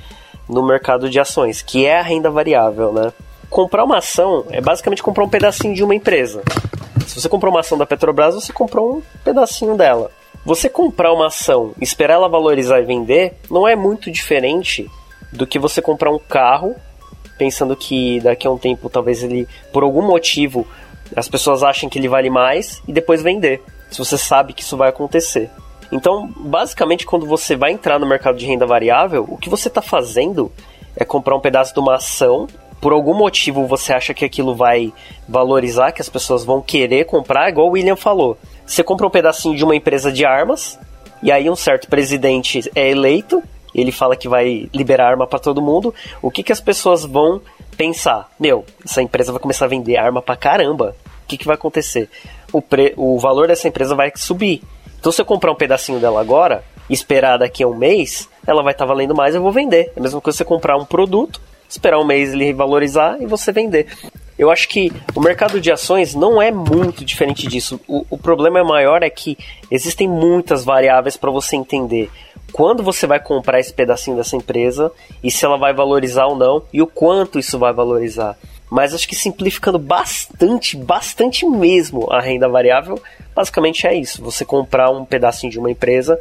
no 0.48 0.64
mercado 0.64 1.08
de 1.08 1.18
ações, 1.18 1.62
que 1.62 1.86
é 1.86 1.98
a 1.98 2.02
renda 2.02 2.30
variável, 2.30 2.92
né? 2.92 3.12
Comprar 3.48 3.84
uma 3.84 3.98
ação 3.98 4.44
é 4.50 4.60
basicamente 4.60 5.02
comprar 5.02 5.24
um 5.24 5.28
pedacinho 5.28 5.74
de 5.74 5.82
uma 5.82 5.94
empresa. 5.94 6.42
Se 7.06 7.20
você 7.20 7.28
comprou 7.28 7.52
uma 7.52 7.60
ação 7.60 7.78
da 7.78 7.86
Petrobras, 7.86 8.34
você 8.34 8.52
comprou 8.52 8.96
um 8.96 9.02
pedacinho 9.22 9.76
dela. 9.76 10.10
Você 10.44 10.68
comprar 10.68 11.12
uma 11.12 11.28
ação, 11.28 11.72
esperar 11.80 12.14
ela 12.14 12.28
valorizar 12.28 12.80
e 12.80 12.84
vender, 12.84 13.34
não 13.50 13.66
é 13.66 13.74
muito 13.74 14.10
diferente 14.10 14.90
do 15.32 15.46
que 15.46 15.58
você 15.58 15.80
comprar 15.80 16.10
um 16.10 16.18
carro, 16.18 16.74
pensando 17.38 17.74
que 17.74 18.20
daqui 18.20 18.46
a 18.46 18.50
um 18.50 18.58
tempo 18.58 18.90
talvez 18.90 19.22
ele, 19.22 19.48
por 19.72 19.82
algum 19.82 20.02
motivo, 20.02 20.66
as 21.16 21.28
pessoas 21.28 21.62
achem 21.62 21.88
que 21.88 21.98
ele 21.98 22.08
vale 22.08 22.30
mais 22.30 22.82
e 22.86 22.92
depois 22.92 23.22
vender. 23.22 23.62
Se 23.90 23.98
você 23.98 24.18
sabe 24.18 24.52
que 24.52 24.62
isso 24.62 24.76
vai 24.76 24.88
acontecer. 24.88 25.50
Então, 25.92 26.28
basicamente, 26.36 27.06
quando 27.06 27.26
você 27.26 27.54
vai 27.54 27.70
entrar 27.70 27.98
no 27.98 28.06
mercado 28.06 28.36
de 28.36 28.46
renda 28.46 28.66
variável, 28.66 29.24
o 29.28 29.36
que 29.36 29.48
você 29.48 29.68
está 29.68 29.80
fazendo 29.80 30.50
é 30.96 31.04
comprar 31.04 31.36
um 31.36 31.40
pedaço 31.40 31.72
de 31.72 31.80
uma 31.80 31.96
ação. 31.96 32.46
Por 32.80 32.92
algum 32.92 33.14
motivo 33.14 33.66
você 33.66 33.92
acha 33.92 34.12
que 34.12 34.24
aquilo 34.24 34.54
vai 34.54 34.92
valorizar, 35.28 35.92
que 35.92 36.02
as 36.02 36.08
pessoas 36.08 36.44
vão 36.44 36.60
querer 36.60 37.04
comprar, 37.06 37.48
igual 37.48 37.68
o 37.68 37.70
William 37.70 37.96
falou. 37.96 38.36
Você 38.66 38.82
compra 38.82 39.06
um 39.06 39.10
pedacinho 39.10 39.56
de 39.56 39.64
uma 39.64 39.76
empresa 39.76 40.12
de 40.12 40.24
armas, 40.24 40.78
e 41.22 41.30
aí 41.32 41.48
um 41.48 41.56
certo 41.56 41.88
presidente 41.88 42.70
é 42.74 42.90
eleito, 42.90 43.42
ele 43.74 43.90
fala 43.90 44.16
que 44.16 44.28
vai 44.28 44.68
liberar 44.72 45.10
arma 45.10 45.26
para 45.26 45.38
todo 45.38 45.62
mundo. 45.62 45.94
O 46.22 46.30
que, 46.30 46.42
que 46.42 46.52
as 46.52 46.60
pessoas 46.60 47.04
vão 47.04 47.40
pensar? 47.74 48.30
Meu, 48.38 48.64
essa 48.84 49.02
empresa 49.02 49.32
vai 49.32 49.40
começar 49.40 49.64
a 49.66 49.68
vender 49.68 49.96
arma 49.96 50.22
pra 50.22 50.36
caramba. 50.36 50.96
O 51.24 51.26
que, 51.26 51.36
que 51.36 51.46
vai 51.46 51.54
acontecer? 51.54 52.08
O, 52.52 52.62
pre... 52.62 52.94
o 52.96 53.18
valor 53.18 53.48
dessa 53.48 53.68
empresa 53.68 53.94
vai 53.94 54.12
subir. 54.14 54.62
Então, 54.98 55.12
se 55.12 55.20
eu 55.20 55.26
comprar 55.26 55.52
um 55.52 55.56
pedacinho 55.56 56.00
dela 56.00 56.20
agora 56.20 56.64
esperar 56.88 57.38
daqui 57.38 57.62
a 57.62 57.68
um 57.68 57.74
mês, 57.74 58.28
ela 58.46 58.62
vai 58.62 58.72
estar 58.72 58.84
tá 58.84 58.88
valendo 58.88 59.14
mais, 59.14 59.34
eu 59.34 59.42
vou 59.42 59.52
vender. 59.52 59.92
É 59.96 60.00
a 60.00 60.02
mesma 60.02 60.20
coisa 60.20 60.36
você 60.36 60.44
comprar 60.44 60.76
um 60.76 60.84
produto, 60.84 61.40
esperar 61.68 61.98
um 61.98 62.04
mês 62.04 62.32
ele 62.32 62.52
valorizar 62.52 63.20
e 63.20 63.26
você 63.26 63.52
vender. 63.52 63.86
Eu 64.38 64.50
acho 64.50 64.68
que 64.68 64.92
o 65.14 65.20
mercado 65.20 65.60
de 65.60 65.70
ações 65.70 66.14
não 66.14 66.42
é 66.42 66.50
muito 66.50 67.04
diferente 67.04 67.46
disso. 67.46 67.80
O, 67.86 68.04
o 68.10 68.18
problema 68.18 68.64
maior 68.64 69.02
é 69.02 69.10
que 69.10 69.38
existem 69.70 70.08
muitas 70.08 70.64
variáveis 70.64 71.16
para 71.16 71.30
você 71.30 71.56
entender 71.56 72.10
quando 72.54 72.84
você 72.84 73.04
vai 73.04 73.18
comprar 73.18 73.58
esse 73.58 73.74
pedacinho 73.74 74.16
dessa 74.16 74.36
empresa 74.36 74.92
e 75.24 75.28
se 75.28 75.44
ela 75.44 75.58
vai 75.58 75.74
valorizar 75.74 76.26
ou 76.26 76.36
não 76.36 76.62
e 76.72 76.80
o 76.80 76.86
quanto 76.86 77.36
isso 77.36 77.58
vai 77.58 77.72
valorizar. 77.72 78.38
Mas 78.70 78.94
acho 78.94 79.08
que 79.08 79.16
simplificando 79.16 79.76
bastante, 79.76 80.76
bastante 80.76 81.44
mesmo 81.44 82.06
a 82.12 82.20
renda 82.20 82.48
variável, 82.48 83.02
basicamente 83.34 83.88
é 83.88 83.96
isso: 83.96 84.22
você 84.22 84.44
comprar 84.44 84.88
um 84.90 85.04
pedacinho 85.04 85.50
de 85.50 85.58
uma 85.58 85.68
empresa 85.68 86.16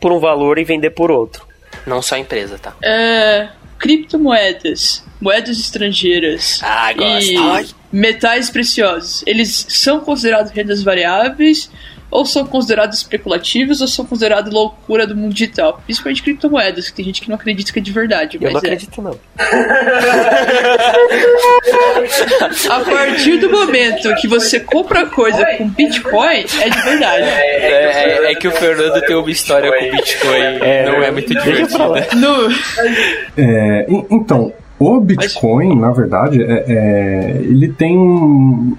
por 0.00 0.10
um 0.10 0.18
valor 0.18 0.58
e 0.58 0.64
vender 0.64 0.88
por 0.88 1.10
outro. 1.10 1.46
Não 1.86 2.00
só 2.00 2.14
a 2.14 2.18
empresa, 2.18 2.58
tá? 2.58 2.74
É, 2.82 3.50
criptomoedas, 3.78 5.04
moedas 5.20 5.58
estrangeiras 5.58 6.60
ah, 6.62 6.94
e 6.94 7.36
Ai. 7.36 7.66
metais 7.92 8.48
preciosos, 8.48 9.22
eles 9.26 9.66
são 9.68 10.00
considerados 10.00 10.50
rendas 10.50 10.82
variáveis 10.82 11.70
ou 12.14 12.24
são 12.24 12.46
considerados 12.46 12.98
especulativos 12.98 13.80
ou 13.80 13.88
são 13.88 14.06
considerados 14.06 14.52
loucura 14.52 15.04
do 15.04 15.16
mundo 15.16 15.34
digital. 15.34 15.82
Principalmente 15.84 16.22
criptomoedas, 16.22 16.88
que 16.88 16.94
tem 16.94 17.04
gente 17.04 17.20
que 17.20 17.28
não 17.28 17.34
acredita 17.34 17.72
que 17.72 17.80
é 17.80 17.82
de 17.82 17.90
verdade. 17.90 18.38
Eu 18.40 18.52
mas 18.52 18.52
não 18.52 18.60
é. 18.60 18.72
acredito, 18.72 19.02
não. 19.02 19.18
A 22.70 22.80
partir 22.84 23.38
do 23.38 23.50
momento 23.50 24.14
que 24.14 24.28
você 24.28 24.60
compra 24.60 25.06
coisa 25.06 25.44
com 25.56 25.68
Bitcoin, 25.68 26.44
é 26.60 26.68
de 26.70 26.82
verdade. 26.82 27.22
É, 27.24 28.26
é, 28.26 28.32
é 28.32 28.34
que 28.36 28.46
o 28.46 28.52
Fernando 28.52 29.00
tem 29.04 29.16
uma 29.16 29.30
história 29.30 29.72
com 29.72 29.96
Bitcoin, 29.96 30.58
não 30.86 31.02
é 31.02 31.10
muito 31.10 31.34
divertida. 31.34 32.06
No, 32.14 32.48
É, 33.36 33.86
e- 33.88 34.04
então, 34.10 34.52
o 34.78 35.00
Bitcoin, 35.00 35.80
na 35.80 35.90
verdade, 35.90 36.40
é, 36.42 36.64
é- 36.68 37.36
ele 37.40 37.68
tem 37.72 37.96
um, 37.98 38.76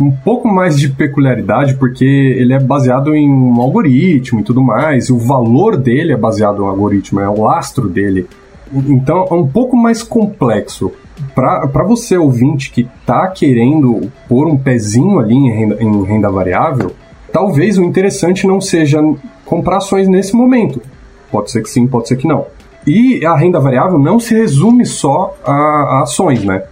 um 0.00 0.10
pouco 0.10 0.48
mais 0.48 0.78
de 0.78 0.88
peculiaridade 0.88 1.74
porque 1.74 2.04
ele 2.04 2.52
é 2.52 2.60
baseado 2.60 3.14
em 3.14 3.28
um 3.28 3.60
algoritmo 3.60 4.40
e 4.40 4.42
tudo 4.42 4.62
mais, 4.62 5.08
e 5.08 5.12
o 5.12 5.18
valor 5.18 5.76
dele 5.76 6.12
é 6.12 6.16
baseado 6.16 6.58
em 6.58 6.64
um 6.64 6.68
algoritmo, 6.68 7.20
é 7.20 7.28
o 7.28 7.42
lastro 7.42 7.88
dele. 7.88 8.28
Então 8.72 9.26
é 9.30 9.34
um 9.34 9.46
pouco 9.46 9.76
mais 9.76 10.02
complexo. 10.02 10.92
Para 11.34 11.84
você, 11.84 12.16
ouvinte, 12.16 12.70
que 12.70 12.82
está 12.82 13.28
querendo 13.28 14.10
pôr 14.28 14.46
um 14.46 14.56
pezinho 14.56 15.18
ali 15.18 15.34
em 15.34 15.50
renda, 15.50 15.76
em 15.80 16.04
renda 16.04 16.30
variável, 16.30 16.92
talvez 17.32 17.78
o 17.78 17.84
interessante 17.84 18.46
não 18.46 18.60
seja 18.60 19.00
comprar 19.44 19.78
ações 19.78 20.08
nesse 20.08 20.34
momento. 20.34 20.82
Pode 21.30 21.50
ser 21.50 21.62
que 21.62 21.70
sim, 21.70 21.86
pode 21.86 22.08
ser 22.08 22.16
que 22.16 22.26
não. 22.26 22.46
E 22.86 23.24
a 23.24 23.34
renda 23.34 23.58
variável 23.58 23.98
não 23.98 24.20
se 24.20 24.34
resume 24.34 24.84
só 24.84 25.34
a, 25.44 25.52
a 25.52 26.02
ações, 26.02 26.44
né? 26.44 26.62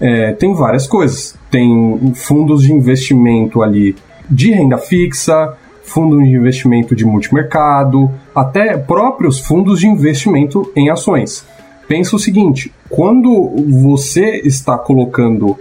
É, 0.00 0.32
tem 0.32 0.54
várias 0.54 0.86
coisas. 0.86 1.34
Tem 1.56 2.12
fundos 2.14 2.64
de 2.64 2.72
investimento 2.74 3.62
ali 3.62 3.96
de 4.28 4.50
renda 4.50 4.76
fixa, 4.76 5.54
fundo 5.84 6.18
de 6.18 6.28
investimento 6.28 6.94
de 6.94 7.02
multimercado, 7.02 8.10
até 8.34 8.76
próprios 8.76 9.40
fundos 9.40 9.80
de 9.80 9.86
investimento 9.86 10.70
em 10.76 10.90
ações. 10.90 11.46
Pensa 11.88 12.14
o 12.14 12.18
seguinte: 12.18 12.70
quando 12.90 13.54
você 13.70 14.42
está 14.44 14.76
colocando 14.76 15.56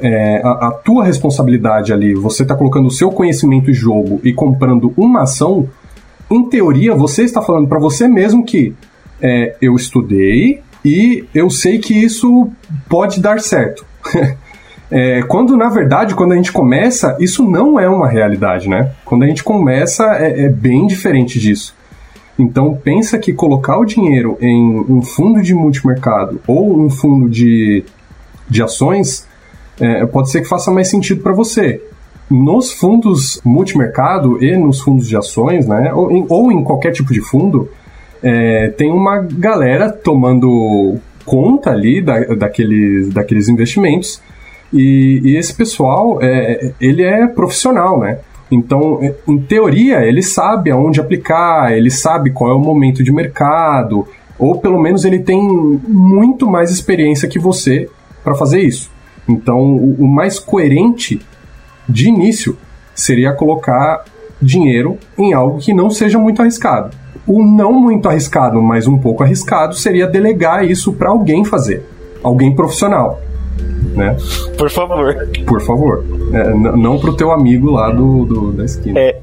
é, 0.00 0.40
a, 0.42 0.66
a 0.66 0.70
tua 0.72 1.04
responsabilidade 1.04 1.92
ali, 1.92 2.14
você 2.14 2.42
está 2.42 2.56
colocando 2.56 2.88
o 2.88 2.90
seu 2.90 3.12
conhecimento 3.12 3.70
em 3.70 3.74
jogo 3.74 4.20
e 4.24 4.32
comprando 4.32 4.92
uma 4.96 5.22
ação, 5.22 5.68
em 6.28 6.48
teoria 6.48 6.96
você 6.96 7.22
está 7.22 7.40
falando 7.40 7.68
para 7.68 7.78
você 7.78 8.08
mesmo 8.08 8.44
que 8.44 8.74
é, 9.22 9.54
eu 9.62 9.76
estudei 9.76 10.62
e 10.84 11.26
eu 11.32 11.48
sei 11.48 11.78
que 11.78 11.94
isso 11.94 12.50
pode 12.88 13.20
dar 13.20 13.38
certo. 13.38 13.86
É, 14.90 15.22
quando 15.22 15.56
na 15.56 15.68
verdade, 15.68 16.14
quando 16.14 16.32
a 16.32 16.36
gente 16.36 16.50
começa, 16.50 17.16
isso 17.20 17.42
não 17.48 17.78
é 17.78 17.88
uma 17.88 18.08
realidade, 18.08 18.68
né? 18.68 18.92
Quando 19.04 19.24
a 19.24 19.26
gente 19.26 19.44
começa, 19.44 20.04
é, 20.16 20.44
é 20.44 20.48
bem 20.48 20.86
diferente 20.86 21.38
disso. 21.38 21.76
Então 22.38 22.74
pensa 22.74 23.18
que 23.18 23.32
colocar 23.32 23.78
o 23.78 23.84
dinheiro 23.84 24.38
em 24.40 24.84
um 24.88 25.02
fundo 25.02 25.42
de 25.42 25.52
multimercado 25.54 26.40
ou 26.46 26.78
um 26.78 26.88
fundo 26.88 27.28
de, 27.28 27.84
de 28.48 28.62
ações 28.62 29.26
é, 29.80 30.06
pode 30.06 30.30
ser 30.30 30.42
que 30.42 30.48
faça 30.48 30.70
mais 30.70 30.88
sentido 30.88 31.20
para 31.20 31.32
você. 31.32 31.82
Nos 32.30 32.72
fundos 32.72 33.40
multimercado 33.44 34.42
e 34.42 34.56
nos 34.56 34.80
fundos 34.80 35.08
de 35.08 35.16
ações, 35.16 35.66
né, 35.66 35.92
ou 35.92 36.10
em, 36.10 36.26
ou 36.28 36.52
em 36.52 36.62
qualquer 36.62 36.92
tipo 36.92 37.12
de 37.12 37.20
fundo, 37.20 37.68
é, 38.22 38.68
tem 38.68 38.90
uma 38.90 39.18
galera 39.18 39.90
tomando 39.90 40.96
conta 41.24 41.70
ali 41.70 42.00
da, 42.00 42.20
daqueles, 42.34 43.10
daqueles 43.10 43.48
investimentos 43.48 44.20
e, 44.72 45.20
e 45.24 45.36
esse 45.36 45.54
pessoal, 45.54 46.18
é, 46.22 46.72
ele 46.80 47.02
é 47.02 47.26
profissional, 47.26 48.00
né? 48.00 48.18
Então, 48.50 49.00
em 49.26 49.38
teoria, 49.38 50.04
ele 50.04 50.22
sabe 50.22 50.70
aonde 50.70 51.00
aplicar, 51.00 51.76
ele 51.76 51.90
sabe 51.90 52.30
qual 52.30 52.50
é 52.50 52.54
o 52.54 52.58
momento 52.58 53.02
de 53.02 53.12
mercado, 53.12 54.06
ou 54.38 54.58
pelo 54.58 54.80
menos 54.80 55.04
ele 55.04 55.18
tem 55.18 55.40
muito 55.42 56.48
mais 56.48 56.70
experiência 56.70 57.28
que 57.28 57.38
você 57.38 57.88
para 58.24 58.34
fazer 58.34 58.60
isso. 58.60 58.90
Então, 59.28 59.58
o, 59.58 59.96
o 60.04 60.08
mais 60.08 60.38
coerente 60.38 61.20
de 61.86 62.08
início 62.08 62.56
seria 62.94 63.32
colocar 63.32 64.04
dinheiro 64.40 64.96
em 65.18 65.32
algo 65.34 65.58
que 65.58 65.74
não 65.74 65.90
seja 65.90 66.18
muito 66.18 66.40
arriscado. 66.40 66.96
O 67.26 67.42
não 67.42 67.72
muito 67.72 68.08
arriscado, 68.08 68.62
mas 68.62 68.86
um 68.86 68.96
pouco 68.96 69.22
arriscado, 69.22 69.74
seria 69.74 70.06
delegar 70.06 70.64
isso 70.64 70.92
para 70.94 71.10
alguém 71.10 71.44
fazer, 71.44 71.84
alguém 72.22 72.54
profissional. 72.54 73.20
Né? 73.98 74.16
Por 74.56 74.70
favor. 74.70 75.16
Por 75.44 75.60
favor. 75.60 76.04
É, 76.32 76.54
não 76.54 77.00
pro 77.00 77.16
teu 77.16 77.32
amigo 77.32 77.72
lá 77.72 77.90
do, 77.90 78.24
do 78.24 78.52
da 78.52 78.64
esquina. 78.64 78.98
É, 78.98 79.20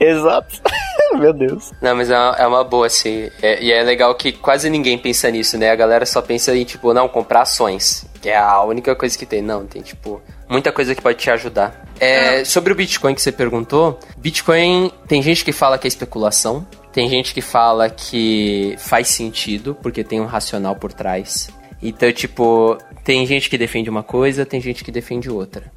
exato. 0.00 0.60
Meu 1.16 1.32
Deus. 1.32 1.72
Não, 1.80 1.94
mas 1.94 2.10
é 2.10 2.18
uma, 2.18 2.36
é 2.36 2.46
uma 2.46 2.64
boa, 2.64 2.86
assim. 2.86 3.30
É, 3.40 3.62
e 3.62 3.72
é 3.72 3.82
legal 3.82 4.14
que 4.16 4.32
quase 4.32 4.68
ninguém 4.68 4.98
pensa 4.98 5.30
nisso, 5.30 5.56
né? 5.56 5.70
A 5.70 5.76
galera 5.76 6.04
só 6.04 6.20
pensa 6.20 6.54
em, 6.54 6.64
tipo, 6.64 6.92
não, 6.92 7.08
comprar 7.08 7.42
ações. 7.42 8.04
Que 8.20 8.28
é 8.28 8.36
a 8.36 8.62
única 8.64 8.94
coisa 8.96 9.16
que 9.16 9.24
tem. 9.24 9.40
Não, 9.40 9.64
tem, 9.64 9.80
tipo, 9.80 10.20
muita 10.48 10.72
coisa 10.72 10.94
que 10.94 11.00
pode 11.00 11.18
te 11.18 11.30
ajudar. 11.30 11.86
É, 12.00 12.44
sobre 12.44 12.72
o 12.72 12.76
Bitcoin 12.76 13.14
que 13.14 13.22
você 13.22 13.32
perguntou, 13.32 13.98
Bitcoin 14.18 14.90
tem 15.06 15.22
gente 15.22 15.44
que 15.44 15.52
fala 15.52 15.78
que 15.78 15.86
é 15.86 15.88
especulação, 15.88 16.66
tem 16.92 17.08
gente 17.08 17.32
que 17.32 17.40
fala 17.40 17.88
que 17.88 18.74
faz 18.78 19.08
sentido, 19.08 19.74
porque 19.80 20.04
tem 20.04 20.20
um 20.20 20.26
racional 20.26 20.76
por 20.76 20.92
trás. 20.92 21.48
Então, 21.82 22.12
tipo, 22.12 22.76
tem 23.06 23.24
gente 23.24 23.48
que 23.48 23.56
defende 23.56 23.88
uma 23.88 24.02
coisa, 24.02 24.44
tem 24.44 24.60
gente 24.60 24.82
que 24.82 24.90
defende 24.90 25.30
outra. 25.30 25.72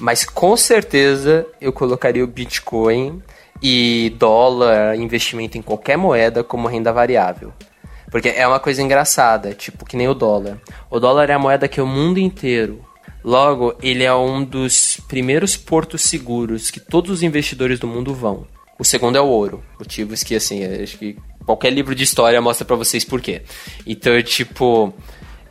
Mas 0.00 0.24
com 0.24 0.56
certeza 0.56 1.46
eu 1.60 1.74
colocaria 1.74 2.24
o 2.24 2.26
Bitcoin 2.26 3.22
e 3.62 4.16
dólar, 4.18 4.96
investimento 4.96 5.58
em 5.58 5.62
qualquer 5.62 5.98
moeda 5.98 6.42
como 6.42 6.66
renda 6.66 6.90
variável. 6.90 7.52
Porque 8.10 8.30
é 8.30 8.48
uma 8.48 8.58
coisa 8.58 8.80
engraçada, 8.80 9.52
tipo 9.52 9.84
que 9.84 9.94
nem 9.94 10.08
o 10.08 10.14
dólar. 10.14 10.58
O 10.88 10.98
dólar 10.98 11.28
é 11.28 11.34
a 11.34 11.38
moeda 11.38 11.68
que 11.68 11.82
o 11.82 11.86
mundo 11.86 12.18
inteiro. 12.18 12.82
Logo, 13.22 13.76
ele 13.82 14.02
é 14.02 14.14
um 14.14 14.42
dos 14.42 14.98
primeiros 15.06 15.58
portos 15.58 16.00
seguros 16.00 16.70
que 16.70 16.80
todos 16.80 17.10
os 17.10 17.22
investidores 17.22 17.78
do 17.78 17.86
mundo 17.86 18.14
vão. 18.14 18.46
O 18.78 18.84
segundo 18.86 19.16
é 19.16 19.20
o 19.20 19.26
ouro. 19.26 19.62
Motivos 19.78 20.22
que, 20.22 20.34
assim, 20.34 20.64
acho 20.64 20.96
que 20.96 21.18
qualquer 21.44 21.68
livro 21.68 21.94
de 21.94 22.04
história 22.04 22.40
mostra 22.40 22.64
para 22.64 22.76
vocês 22.76 23.04
por 23.04 23.20
quê. 23.20 23.42
Então, 23.86 24.22
tipo, 24.22 24.94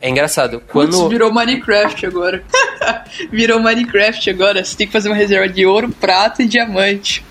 é 0.00 0.08
engraçado. 0.08 0.62
Quando. 0.68 0.96
Putz, 0.96 1.08
virou 1.08 1.32
Minecraft 1.32 2.06
agora. 2.06 2.42
virou 3.30 3.60
Minecraft 3.60 4.30
agora. 4.30 4.64
Você 4.64 4.76
tem 4.76 4.86
que 4.86 4.92
fazer 4.92 5.08
uma 5.08 5.16
reserva 5.16 5.48
de 5.48 5.66
ouro, 5.66 5.90
prata 5.90 6.42
e 6.42 6.46
diamante. 6.46 7.24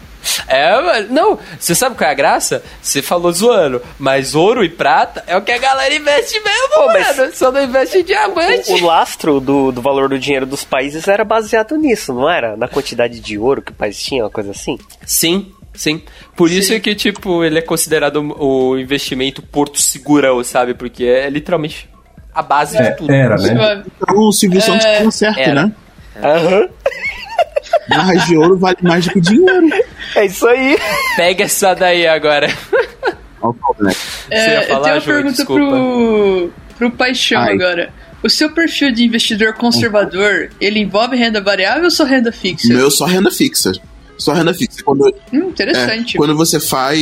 É, 0.47 0.81
mano. 0.81 1.07
Não, 1.09 1.39
você 1.57 1.73
sabe 1.73 1.95
qual 1.95 2.09
é 2.09 2.11
a 2.11 2.15
graça? 2.15 2.63
Você 2.81 3.01
falou 3.01 3.31
zoando, 3.31 3.81
mas 3.97 4.35
ouro 4.35 4.63
e 4.63 4.69
prata 4.69 5.23
é 5.25 5.35
o 5.35 5.41
que 5.41 5.51
a 5.51 5.57
galera 5.57 5.93
investe 5.93 6.39
mesmo, 6.41 6.69
Pô, 6.73 6.85
mano. 6.87 7.33
Só 7.33 7.51
não 7.51 7.63
investe 7.63 7.99
em 7.99 8.03
diamante. 8.03 8.71
O, 8.71 8.75
o 8.75 8.85
lastro 8.85 9.39
do, 9.39 9.71
do 9.71 9.81
valor 9.81 10.09
do 10.09 10.19
dinheiro 10.19 10.45
dos 10.45 10.63
países 10.63 11.07
era 11.07 11.23
baseado 11.23 11.75
nisso, 11.77 12.13
não 12.13 12.29
era? 12.29 12.55
Na 12.55 12.67
quantidade 12.67 13.19
de 13.19 13.37
ouro 13.37 13.61
que 13.61 13.71
o 13.71 13.75
país 13.75 14.01
tinha, 14.01 14.23
uma 14.23 14.29
coisa 14.29 14.51
assim? 14.51 14.77
Sim, 15.05 15.53
Sim. 15.73 16.01
Por 16.35 16.51
isso 16.51 16.73
é 16.73 16.79
que, 16.79 16.93
tipo, 16.93 17.41
ele 17.41 17.59
é 17.59 17.61
considerado 17.61 18.17
o 18.37 18.77
investimento 18.77 19.41
porto 19.41 19.79
segurão, 19.79 20.43
sabe? 20.43 20.73
Porque 20.73 21.05
é 21.05 21.29
literalmente 21.29 21.87
a 22.39 22.43
base 22.43 22.77
é, 22.77 22.91
de 22.91 22.97
tudo. 22.97 23.11
Era, 23.11 23.35
né? 23.37 23.83
Então 23.85 24.17
o 24.17 24.31
Silvio 24.31 24.61
Santos 24.61 24.85
é, 24.85 24.93
estava 24.93 25.11
certo, 25.11 25.39
era. 25.39 25.65
né? 25.65 25.71
Aham. 26.23 26.61
Uhum. 26.61 26.69
Barras 27.89 28.25
de 28.25 28.37
ouro 28.37 28.57
vale 28.57 28.77
mais 28.81 29.05
do 29.05 29.11
que 29.13 29.21
dinheiro. 29.21 29.69
É 30.15 30.25
isso 30.25 30.47
aí. 30.47 30.77
Pega 31.15 31.43
essa 31.43 31.73
daí 31.73 32.07
agora. 32.07 32.47
É, 34.29 34.61
falar, 34.63 34.79
eu 34.79 34.83
tenho 34.83 34.95
uma 34.95 34.99
Ju, 34.99 35.05
pergunta 35.05 35.45
pro, 35.45 36.51
pro 36.77 36.91
Paixão 36.91 37.41
Ai. 37.41 37.53
agora. 37.53 37.93
O 38.21 38.29
seu 38.29 38.51
perfil 38.51 38.91
de 38.91 39.03
investidor 39.05 39.53
conservador, 39.53 40.49
ele 40.59 40.79
envolve 40.79 41.15
renda 41.15 41.39
variável 41.39 41.85
ou 41.85 41.91
só 41.91 42.03
renda 42.03 42.31
fixa? 42.31 42.67
Meu 42.67 42.91
só 42.91 43.05
renda 43.05 43.31
fixa. 43.31 43.71
Só 44.17 44.33
renda 44.33 44.53
fixa. 44.53 44.83
Quando, 44.83 45.05
hum, 45.31 45.47
interessante. 45.49 46.17
É, 46.17 46.17
quando 46.17 46.35
você 46.35 46.59
faz. 46.59 46.99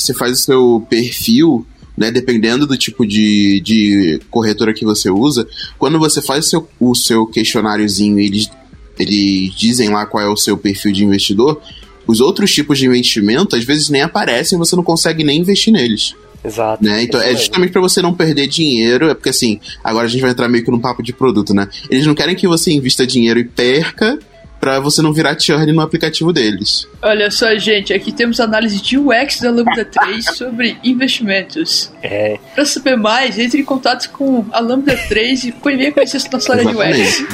Você 0.00 0.14
faz 0.14 0.32
o 0.32 0.36
seu 0.36 0.86
perfil, 0.88 1.66
né? 1.96 2.10
Dependendo 2.10 2.66
do 2.66 2.76
tipo 2.76 3.06
de, 3.06 3.60
de 3.60 4.20
corretora 4.30 4.74
que 4.74 4.84
você 4.84 5.10
usa, 5.10 5.46
quando 5.78 5.98
você 5.98 6.20
faz 6.20 6.46
o 6.46 6.48
seu, 6.48 6.68
o 6.78 6.94
seu 6.94 7.26
questionáriozinho, 7.26 8.18
eles, 8.18 8.50
eles 8.98 9.54
dizem 9.54 9.88
lá 9.88 10.06
qual 10.06 10.22
é 10.22 10.28
o 10.28 10.36
seu 10.36 10.56
perfil 10.56 10.92
de 10.92 11.04
investidor. 11.04 11.60
Os 12.06 12.20
outros 12.20 12.52
tipos 12.52 12.78
de 12.78 12.86
investimento, 12.86 13.56
às 13.56 13.64
vezes, 13.64 13.88
nem 13.88 14.02
aparecem, 14.02 14.58
você 14.58 14.76
não 14.76 14.84
consegue 14.84 15.24
nem 15.24 15.40
investir 15.40 15.72
neles. 15.72 16.14
Exato. 16.44 16.84
Né? 16.84 17.02
Então 17.02 17.20
é 17.20 17.34
justamente 17.34 17.72
para 17.72 17.80
você 17.80 18.00
não 18.00 18.14
perder 18.14 18.46
dinheiro, 18.46 19.08
é 19.08 19.14
porque 19.14 19.30
assim, 19.30 19.58
agora 19.82 20.06
a 20.06 20.08
gente 20.08 20.20
vai 20.20 20.30
entrar 20.30 20.48
meio 20.48 20.64
que 20.64 20.70
num 20.70 20.78
papo 20.78 21.02
de 21.02 21.12
produto, 21.12 21.52
né? 21.52 21.68
Eles 21.90 22.06
não 22.06 22.14
querem 22.14 22.36
que 22.36 22.46
você 22.46 22.70
invista 22.70 23.04
dinheiro 23.04 23.40
e 23.40 23.44
perca 23.44 24.16
para 24.60 24.80
você 24.80 25.02
não 25.02 25.12
virar 25.12 25.38
churn 25.38 25.70
no 25.72 25.80
aplicativo 25.80 26.32
deles. 26.32 26.88
Olha 27.02 27.30
só, 27.30 27.56
gente, 27.56 27.92
aqui 27.92 28.12
temos 28.12 28.40
análise 28.40 28.80
de 28.80 28.98
UX 28.98 29.40
da 29.40 29.50
Lambda 29.50 29.84
3 29.84 30.24
sobre 30.36 30.78
investimentos. 30.82 31.92
É. 32.02 32.38
Para 32.54 32.64
saber 32.64 32.96
mais, 32.96 33.38
entre 33.38 33.60
em 33.60 33.64
contato 33.64 34.10
com 34.10 34.46
a 34.52 34.60
Lambda 34.60 34.96
3 35.08 35.44
e 35.44 35.54
venha 35.64 35.92
conhecer 35.92 36.18
a 36.18 36.30
nossa 36.32 36.52
área 36.52 36.64
de 36.64 36.74
UX. 36.74 37.24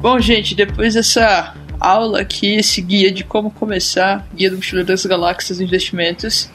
Bom, 0.00 0.20
gente, 0.20 0.54
depois 0.54 0.94
dessa 0.94 1.54
aula 1.80 2.20
aqui, 2.20 2.54
esse 2.54 2.80
guia 2.80 3.10
de 3.10 3.24
como 3.24 3.50
começar, 3.50 4.28
guia 4.34 4.50
do 4.50 4.56
Mochileiro 4.56 4.86
das 4.86 5.04
Galáxias 5.04 5.60
Investimentos, 5.60 6.48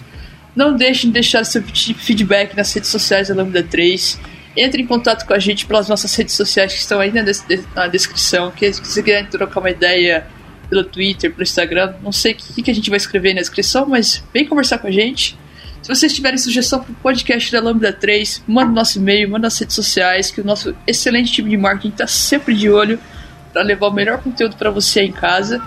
não 0.56 0.76
deixem 0.76 1.10
de 1.10 1.14
deixar 1.16 1.44
seu 1.44 1.62
feedback 1.62 2.56
nas 2.56 2.72
redes 2.74 2.90
sociais 2.90 3.28
da 3.28 3.36
Lambda 3.36 3.64
3 3.64 4.20
entre 4.56 4.82
em 4.82 4.86
contato 4.86 5.26
com 5.26 5.34
a 5.34 5.40
gente 5.40 5.66
pelas 5.66 5.88
nossas 5.88 6.14
redes 6.16 6.36
sociais 6.36 6.74
que 6.74 6.80
estão 6.80 7.00
aí 7.00 7.12
na, 7.12 7.24
na 7.76 7.88
descrição. 7.88 8.52
Que 8.52 8.72
se 8.72 8.80
você 8.84 9.02
quiser 9.02 9.28
trocar 9.30 9.60
uma 9.60 9.70
ideia 9.70 10.26
pelo 10.70 10.84
Twitter, 10.84 11.32
pelo 11.32 11.44
Instagram, 11.44 11.94
não 12.02 12.12
sei 12.12 12.34
o 12.34 12.36
que, 12.36 12.64
que 12.64 12.72
a 12.72 12.76
gente 12.76 12.90
vai 12.90 12.98
escrever 12.98 13.34
na 13.34 13.42
descrição, 13.42 13.86
mas 13.86 14.24
vem 14.34 14.46
conversar 14.46 14.78
com 14.78 14.88
a 14.88 14.92
gente. 14.92 15.38
Se 15.82 15.90
vocês 15.90 16.14
tiverem 16.14 16.38
sugestão 16.38 16.82
para 16.82 16.92
o 16.92 16.96
podcast 16.96 17.52
da 17.52 17.60
Lambda 17.60 17.92
3, 17.92 18.44
manda 18.48 18.72
nosso 18.72 19.00
e-mail, 19.00 19.30
manda 19.30 19.48
nas 19.48 19.60
redes 19.60 19.76
sociais, 19.76 20.32
que 20.32 20.40
o 20.40 20.46
nosso 20.46 20.74
excelente 20.88 21.32
time 21.32 21.50
de 21.50 21.58
marketing 21.58 21.90
está 21.90 22.08
sempre 22.08 22.56
de 22.56 22.70
olho 22.70 22.98
para 23.52 23.62
levar 23.62 23.88
o 23.88 23.92
melhor 23.92 24.22
conteúdo 24.22 24.56
para 24.56 24.72
você 24.72 25.02
em 25.02 25.12
casa. 25.12 25.62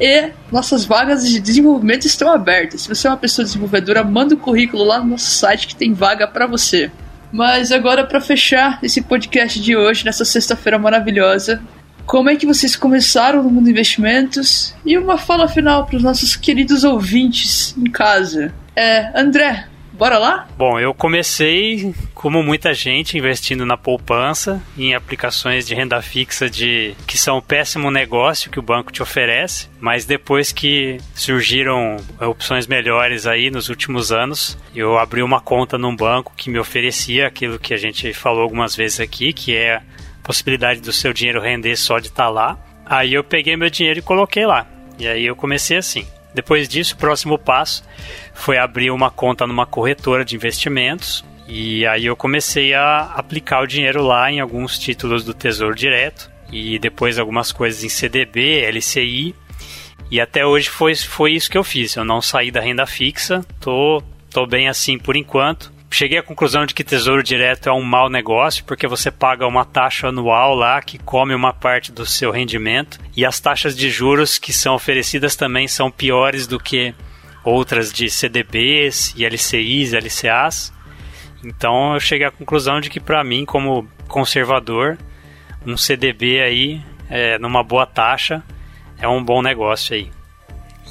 E 0.00 0.30
nossas 0.50 0.84
vagas 0.84 1.28
de 1.28 1.38
desenvolvimento 1.38 2.06
estão 2.06 2.32
abertas. 2.32 2.82
Se 2.82 2.88
você 2.88 3.06
é 3.08 3.10
uma 3.10 3.16
pessoa 3.16 3.44
desenvolvedora, 3.44 4.02
manda 4.02 4.34
o 4.34 4.38
currículo 4.38 4.84
lá 4.84 5.00
no 5.00 5.06
nosso 5.06 5.30
site 5.30 5.66
que 5.66 5.76
tem 5.76 5.92
vaga 5.92 6.26
para 6.26 6.46
você. 6.46 6.90
Mas 7.32 7.70
agora, 7.70 8.04
para 8.04 8.20
fechar 8.20 8.78
esse 8.82 9.02
podcast 9.02 9.60
de 9.60 9.76
hoje, 9.76 10.04
nessa 10.04 10.24
sexta-feira 10.24 10.78
maravilhosa, 10.78 11.62
como 12.06 12.30
é 12.30 12.36
que 12.36 12.46
vocês 12.46 12.74
começaram 12.74 13.42
no 13.42 13.50
mundo 13.50 13.66
de 13.66 13.70
investimentos? 13.70 14.74
E 14.84 14.96
uma 14.96 15.18
fala 15.18 15.46
final 15.46 15.84
para 15.84 15.96
os 15.96 16.02
nossos 16.02 16.34
queridos 16.34 16.82
ouvintes 16.82 17.76
em 17.76 17.90
casa. 17.90 18.52
É, 18.74 19.12
André, 19.14 19.67
Bora 19.98 20.16
lá? 20.16 20.46
Bom, 20.56 20.78
eu 20.78 20.94
comecei, 20.94 21.92
como 22.14 22.40
muita 22.40 22.72
gente, 22.72 23.18
investindo 23.18 23.66
na 23.66 23.76
poupança, 23.76 24.62
em 24.76 24.94
aplicações 24.94 25.66
de 25.66 25.74
renda 25.74 26.00
fixa 26.00 26.48
de 26.48 26.94
que 27.04 27.18
são 27.18 27.38
um 27.38 27.40
péssimo 27.40 27.90
negócio 27.90 28.48
que 28.48 28.60
o 28.60 28.62
banco 28.62 28.92
te 28.92 29.02
oferece, 29.02 29.68
mas 29.80 30.04
depois 30.04 30.52
que 30.52 30.98
surgiram 31.16 31.96
opções 32.20 32.68
melhores 32.68 33.26
aí 33.26 33.50
nos 33.50 33.68
últimos 33.68 34.12
anos, 34.12 34.56
eu 34.72 34.96
abri 34.96 35.20
uma 35.20 35.40
conta 35.40 35.76
num 35.76 35.96
banco 35.96 36.32
que 36.36 36.48
me 36.48 36.60
oferecia 36.60 37.26
aquilo 37.26 37.58
que 37.58 37.74
a 37.74 37.78
gente 37.78 38.14
falou 38.14 38.42
algumas 38.42 38.76
vezes 38.76 39.00
aqui, 39.00 39.32
que 39.32 39.56
é 39.56 39.74
a 39.74 39.82
possibilidade 40.22 40.80
do 40.80 40.92
seu 40.92 41.12
dinheiro 41.12 41.40
render 41.40 41.74
só 41.74 41.98
de 41.98 42.06
estar 42.06 42.26
tá 42.26 42.30
lá. 42.30 42.58
Aí 42.86 43.14
eu 43.14 43.24
peguei 43.24 43.56
meu 43.56 43.68
dinheiro 43.68 43.98
e 43.98 44.02
coloquei 44.02 44.46
lá. 44.46 44.64
E 44.96 45.08
aí 45.08 45.26
eu 45.26 45.34
comecei 45.34 45.76
assim. 45.76 46.06
Depois 46.34 46.68
disso, 46.68 46.94
o 46.94 46.98
próximo 46.98 47.38
passo 47.38 47.82
foi 48.34 48.58
abrir 48.58 48.90
uma 48.90 49.10
conta 49.10 49.46
numa 49.46 49.66
corretora 49.66 50.24
de 50.24 50.36
investimentos. 50.36 51.24
E 51.46 51.86
aí 51.86 52.06
eu 52.06 52.14
comecei 52.14 52.74
a 52.74 53.12
aplicar 53.14 53.62
o 53.62 53.66
dinheiro 53.66 54.02
lá 54.02 54.30
em 54.30 54.40
alguns 54.40 54.78
títulos 54.78 55.24
do 55.24 55.32
Tesouro 55.32 55.74
Direto 55.74 56.30
e 56.52 56.78
depois 56.78 57.18
algumas 57.18 57.52
coisas 57.52 57.82
em 57.82 57.88
CDB, 57.88 58.70
LCI. 58.70 59.34
E 60.10 60.20
até 60.20 60.44
hoje 60.44 60.68
foi, 60.68 60.94
foi 60.94 61.32
isso 61.32 61.50
que 61.50 61.56
eu 61.56 61.64
fiz. 61.64 61.96
Eu 61.96 62.04
não 62.04 62.20
saí 62.20 62.50
da 62.50 62.60
renda 62.60 62.86
fixa, 62.86 63.44
tô, 63.60 64.02
tô 64.30 64.46
bem 64.46 64.68
assim 64.68 64.98
por 64.98 65.16
enquanto 65.16 65.72
cheguei 65.90 66.18
à 66.18 66.22
conclusão 66.22 66.66
de 66.66 66.74
que 66.74 66.84
tesouro 66.84 67.22
direto 67.22 67.68
é 67.68 67.72
um 67.72 67.82
mau 67.82 68.08
negócio, 68.08 68.64
porque 68.64 68.86
você 68.86 69.10
paga 69.10 69.46
uma 69.46 69.64
taxa 69.64 70.08
anual 70.08 70.54
lá 70.54 70.80
que 70.82 70.98
come 70.98 71.34
uma 71.34 71.52
parte 71.52 71.90
do 71.92 72.04
seu 72.04 72.30
rendimento, 72.30 72.98
e 73.16 73.24
as 73.24 73.40
taxas 73.40 73.76
de 73.76 73.90
juros 73.90 74.38
que 74.38 74.52
são 74.52 74.74
oferecidas 74.74 75.36
também 75.36 75.66
são 75.66 75.90
piores 75.90 76.46
do 76.46 76.58
que 76.58 76.94
outras 77.44 77.92
de 77.92 78.10
CDBs 78.10 79.14
e 79.16 79.24
LCIs, 79.24 79.92
LCAs. 79.92 80.72
Então 81.44 81.94
eu 81.94 82.00
cheguei 82.00 82.26
à 82.26 82.30
conclusão 82.30 82.80
de 82.80 82.90
que 82.90 83.00
para 83.00 83.24
mim, 83.24 83.44
como 83.44 83.88
conservador, 84.06 84.98
um 85.66 85.76
CDB 85.76 86.40
aí, 86.40 86.82
é, 87.08 87.38
numa 87.38 87.62
boa 87.62 87.86
taxa, 87.86 88.42
é 88.98 89.08
um 89.08 89.22
bom 89.22 89.40
negócio 89.40 89.94
aí. 89.94 90.17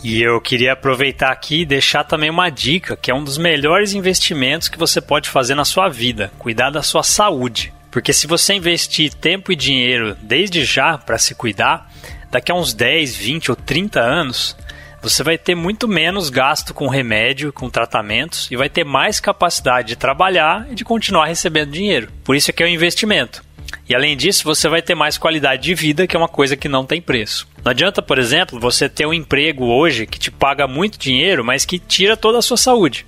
E 0.03 0.21
eu 0.21 0.39
queria 0.39 0.73
aproveitar 0.73 1.31
aqui 1.31 1.61
e 1.61 1.65
deixar 1.65 2.03
também 2.03 2.29
uma 2.29 2.49
dica, 2.49 2.95
que 2.95 3.09
é 3.09 3.15
um 3.15 3.23
dos 3.23 3.37
melhores 3.37 3.93
investimentos 3.93 4.69
que 4.69 4.77
você 4.77 5.01
pode 5.01 5.29
fazer 5.29 5.55
na 5.55 5.65
sua 5.65 5.89
vida, 5.89 6.31
cuidar 6.37 6.69
da 6.69 6.83
sua 6.83 7.03
saúde. 7.03 7.73
Porque 7.91 8.13
se 8.13 8.27
você 8.27 8.53
investir 8.53 9.13
tempo 9.13 9.51
e 9.51 9.55
dinheiro 9.55 10.15
desde 10.21 10.63
já 10.63 10.97
para 10.97 11.17
se 11.17 11.33
cuidar, 11.33 11.91
daqui 12.29 12.51
a 12.51 12.55
uns 12.55 12.73
10, 12.73 13.15
20 13.15 13.51
ou 13.51 13.55
30 13.55 13.99
anos, 13.99 14.55
você 15.01 15.23
vai 15.23 15.37
ter 15.37 15.55
muito 15.55 15.87
menos 15.87 16.29
gasto 16.29 16.73
com 16.73 16.87
remédio, 16.87 17.53
com 17.53 17.69
tratamentos 17.69 18.49
e 18.51 18.55
vai 18.55 18.69
ter 18.69 18.83
mais 18.83 19.19
capacidade 19.19 19.89
de 19.89 19.95
trabalhar 19.95 20.67
e 20.69 20.75
de 20.75 20.83
continuar 20.83 21.25
recebendo 21.25 21.71
dinheiro. 21.71 22.11
Por 22.23 22.35
isso 22.35 22.51
é 22.51 22.53
que 22.53 22.61
é 22.61 22.65
um 22.65 22.69
investimento. 22.69 23.46
E 23.89 23.95
além 23.95 24.17
disso, 24.17 24.43
você 24.43 24.67
vai 24.67 24.81
ter 24.81 24.95
mais 24.95 25.17
qualidade 25.17 25.63
de 25.63 25.73
vida, 25.73 26.05
que 26.05 26.15
é 26.15 26.19
uma 26.19 26.27
coisa 26.27 26.57
que 26.57 26.67
não 26.67 26.85
tem 26.85 27.01
preço. 27.01 27.47
Não 27.63 27.71
adianta, 27.71 28.01
por 28.01 28.19
exemplo, 28.19 28.59
você 28.59 28.89
ter 28.89 29.05
um 29.05 29.13
emprego 29.13 29.65
hoje 29.65 30.05
que 30.05 30.19
te 30.19 30.29
paga 30.29 30.67
muito 30.67 30.99
dinheiro, 30.99 31.43
mas 31.43 31.65
que 31.65 31.79
tira 31.79 32.17
toda 32.17 32.39
a 32.39 32.41
sua 32.41 32.57
saúde. 32.57 33.05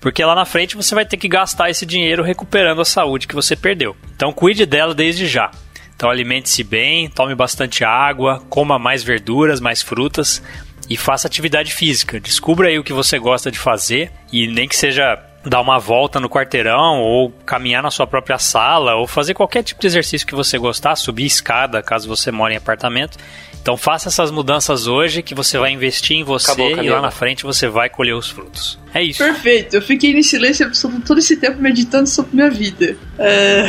Porque 0.00 0.24
lá 0.24 0.34
na 0.34 0.44
frente 0.44 0.74
você 0.74 0.94
vai 0.94 1.04
ter 1.04 1.16
que 1.16 1.28
gastar 1.28 1.70
esse 1.70 1.86
dinheiro 1.86 2.22
recuperando 2.22 2.80
a 2.80 2.84
saúde 2.84 3.28
que 3.28 3.34
você 3.34 3.54
perdeu. 3.54 3.94
Então 4.16 4.32
cuide 4.32 4.66
dela 4.66 4.94
desde 4.94 5.26
já. 5.26 5.50
Então 5.94 6.10
alimente-se 6.10 6.64
bem, 6.64 7.08
tome 7.08 7.34
bastante 7.34 7.84
água, 7.84 8.42
coma 8.48 8.78
mais 8.78 9.04
verduras, 9.04 9.60
mais 9.60 9.80
frutas 9.80 10.42
e 10.90 10.96
faça 10.96 11.28
atividade 11.28 11.72
física. 11.72 12.18
Descubra 12.18 12.68
aí 12.68 12.78
o 12.78 12.82
que 12.82 12.92
você 12.92 13.18
gosta 13.18 13.50
de 13.50 13.58
fazer 13.58 14.10
e 14.32 14.48
nem 14.48 14.66
que 14.66 14.74
seja 14.74 15.16
dar 15.44 15.60
uma 15.60 15.78
volta 15.78 16.20
no 16.20 16.28
quarteirão 16.28 17.00
ou 17.00 17.30
caminhar 17.44 17.82
na 17.82 17.90
sua 17.90 18.06
própria 18.06 18.38
sala 18.38 18.94
ou 18.94 19.06
fazer 19.06 19.34
qualquer 19.34 19.62
tipo 19.62 19.80
de 19.80 19.86
exercício 19.86 20.26
que 20.26 20.34
você 20.34 20.58
gostar, 20.58 20.94
subir 20.96 21.26
escada 21.26 21.82
caso 21.82 22.08
você 22.08 22.30
mora 22.30 22.54
em 22.54 22.56
apartamento. 22.56 23.18
Então 23.60 23.76
faça 23.76 24.08
essas 24.08 24.30
mudanças 24.32 24.88
hoje 24.88 25.22
que 25.22 25.36
você 25.36 25.56
vai 25.56 25.70
investir 25.70 26.16
em 26.16 26.24
você 26.24 26.50
Acabou, 26.50 26.84
e 26.84 26.90
lá 26.90 27.00
na 27.00 27.12
frente 27.12 27.44
você 27.44 27.68
vai 27.68 27.88
colher 27.88 28.14
os 28.14 28.28
frutos. 28.28 28.78
É 28.92 29.02
isso. 29.02 29.22
Perfeito. 29.22 29.74
Eu 29.76 29.82
fiquei 29.82 30.12
em 30.12 30.22
silêncio 30.22 30.66
absoluto 30.66 31.06
todo 31.06 31.18
esse 31.18 31.36
tempo 31.36 31.60
meditando 31.60 32.08
sobre 32.08 32.34
minha 32.34 32.50
vida. 32.50 32.96
É... 33.18 33.66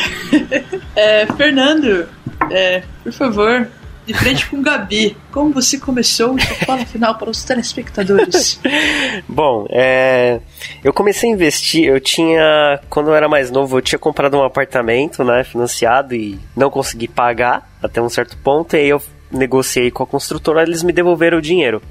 é, 0.95 1.28
Fernando, 1.38 2.10
é, 2.50 2.84
por 3.04 3.14
favor, 3.14 3.70
de 4.06 4.14
frente 4.14 4.50
com 4.50 4.58
o 4.58 4.62
Gabi. 4.62 5.16
Como 5.32 5.54
você 5.54 5.80
começou 5.80 6.38
e 6.38 6.42
fala 6.66 6.86
final 6.86 7.16
para 7.16 7.30
os 7.30 7.44
telespectadores? 7.44 8.60
Bom, 9.28 9.66
é, 9.70 10.40
eu 10.84 10.94
comecei 10.94 11.30
a 11.30 11.34
investir, 11.34 11.86
eu 11.86 12.00
tinha, 12.00 12.80
quando 12.90 13.10
eu 13.10 13.16
era 13.16 13.30
mais 13.30 13.50
novo, 13.50 13.78
eu 13.78 13.82
tinha 13.82 14.00
comprado 14.00 14.38
um 14.38 14.44
apartamento, 14.44 15.24
né, 15.24 15.44
financiado 15.44 16.14
e 16.14 16.40
não 16.56 16.70
consegui 16.70 17.08
pagar 17.08 17.70
até 17.82 18.02
um 18.02 18.10
certo 18.10 18.38
ponto, 18.38 18.76
e 18.76 18.80
aí 18.80 18.90
eu 18.90 19.02
negociei 19.32 19.90
com 19.90 20.04
a 20.04 20.08
construtora, 20.08 20.64
eles 20.64 20.84
me 20.84 20.94
devolveram 20.94 21.38
o 21.38 21.42
dinheiro. 21.42 21.82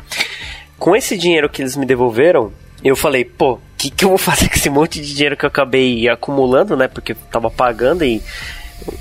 Com 0.78 0.96
esse 0.96 1.16
dinheiro 1.16 1.48
que 1.48 1.62
eles 1.62 1.76
me 1.76 1.86
devolveram, 1.86 2.52
eu 2.84 2.96
falei, 2.96 3.24
pô, 3.24 3.54
o 3.54 3.60
que, 3.76 3.90
que 3.90 4.04
eu 4.04 4.10
vou 4.10 4.18
fazer 4.18 4.48
com 4.48 4.54
esse 4.54 4.70
monte 4.70 5.00
de 5.00 5.14
dinheiro 5.14 5.36
que 5.36 5.44
eu 5.44 5.48
acabei 5.48 6.08
acumulando, 6.08 6.76
né, 6.76 6.88
porque 6.88 7.12
eu 7.12 7.16
tava 7.30 7.50
pagando 7.50 8.04
e 8.04 8.22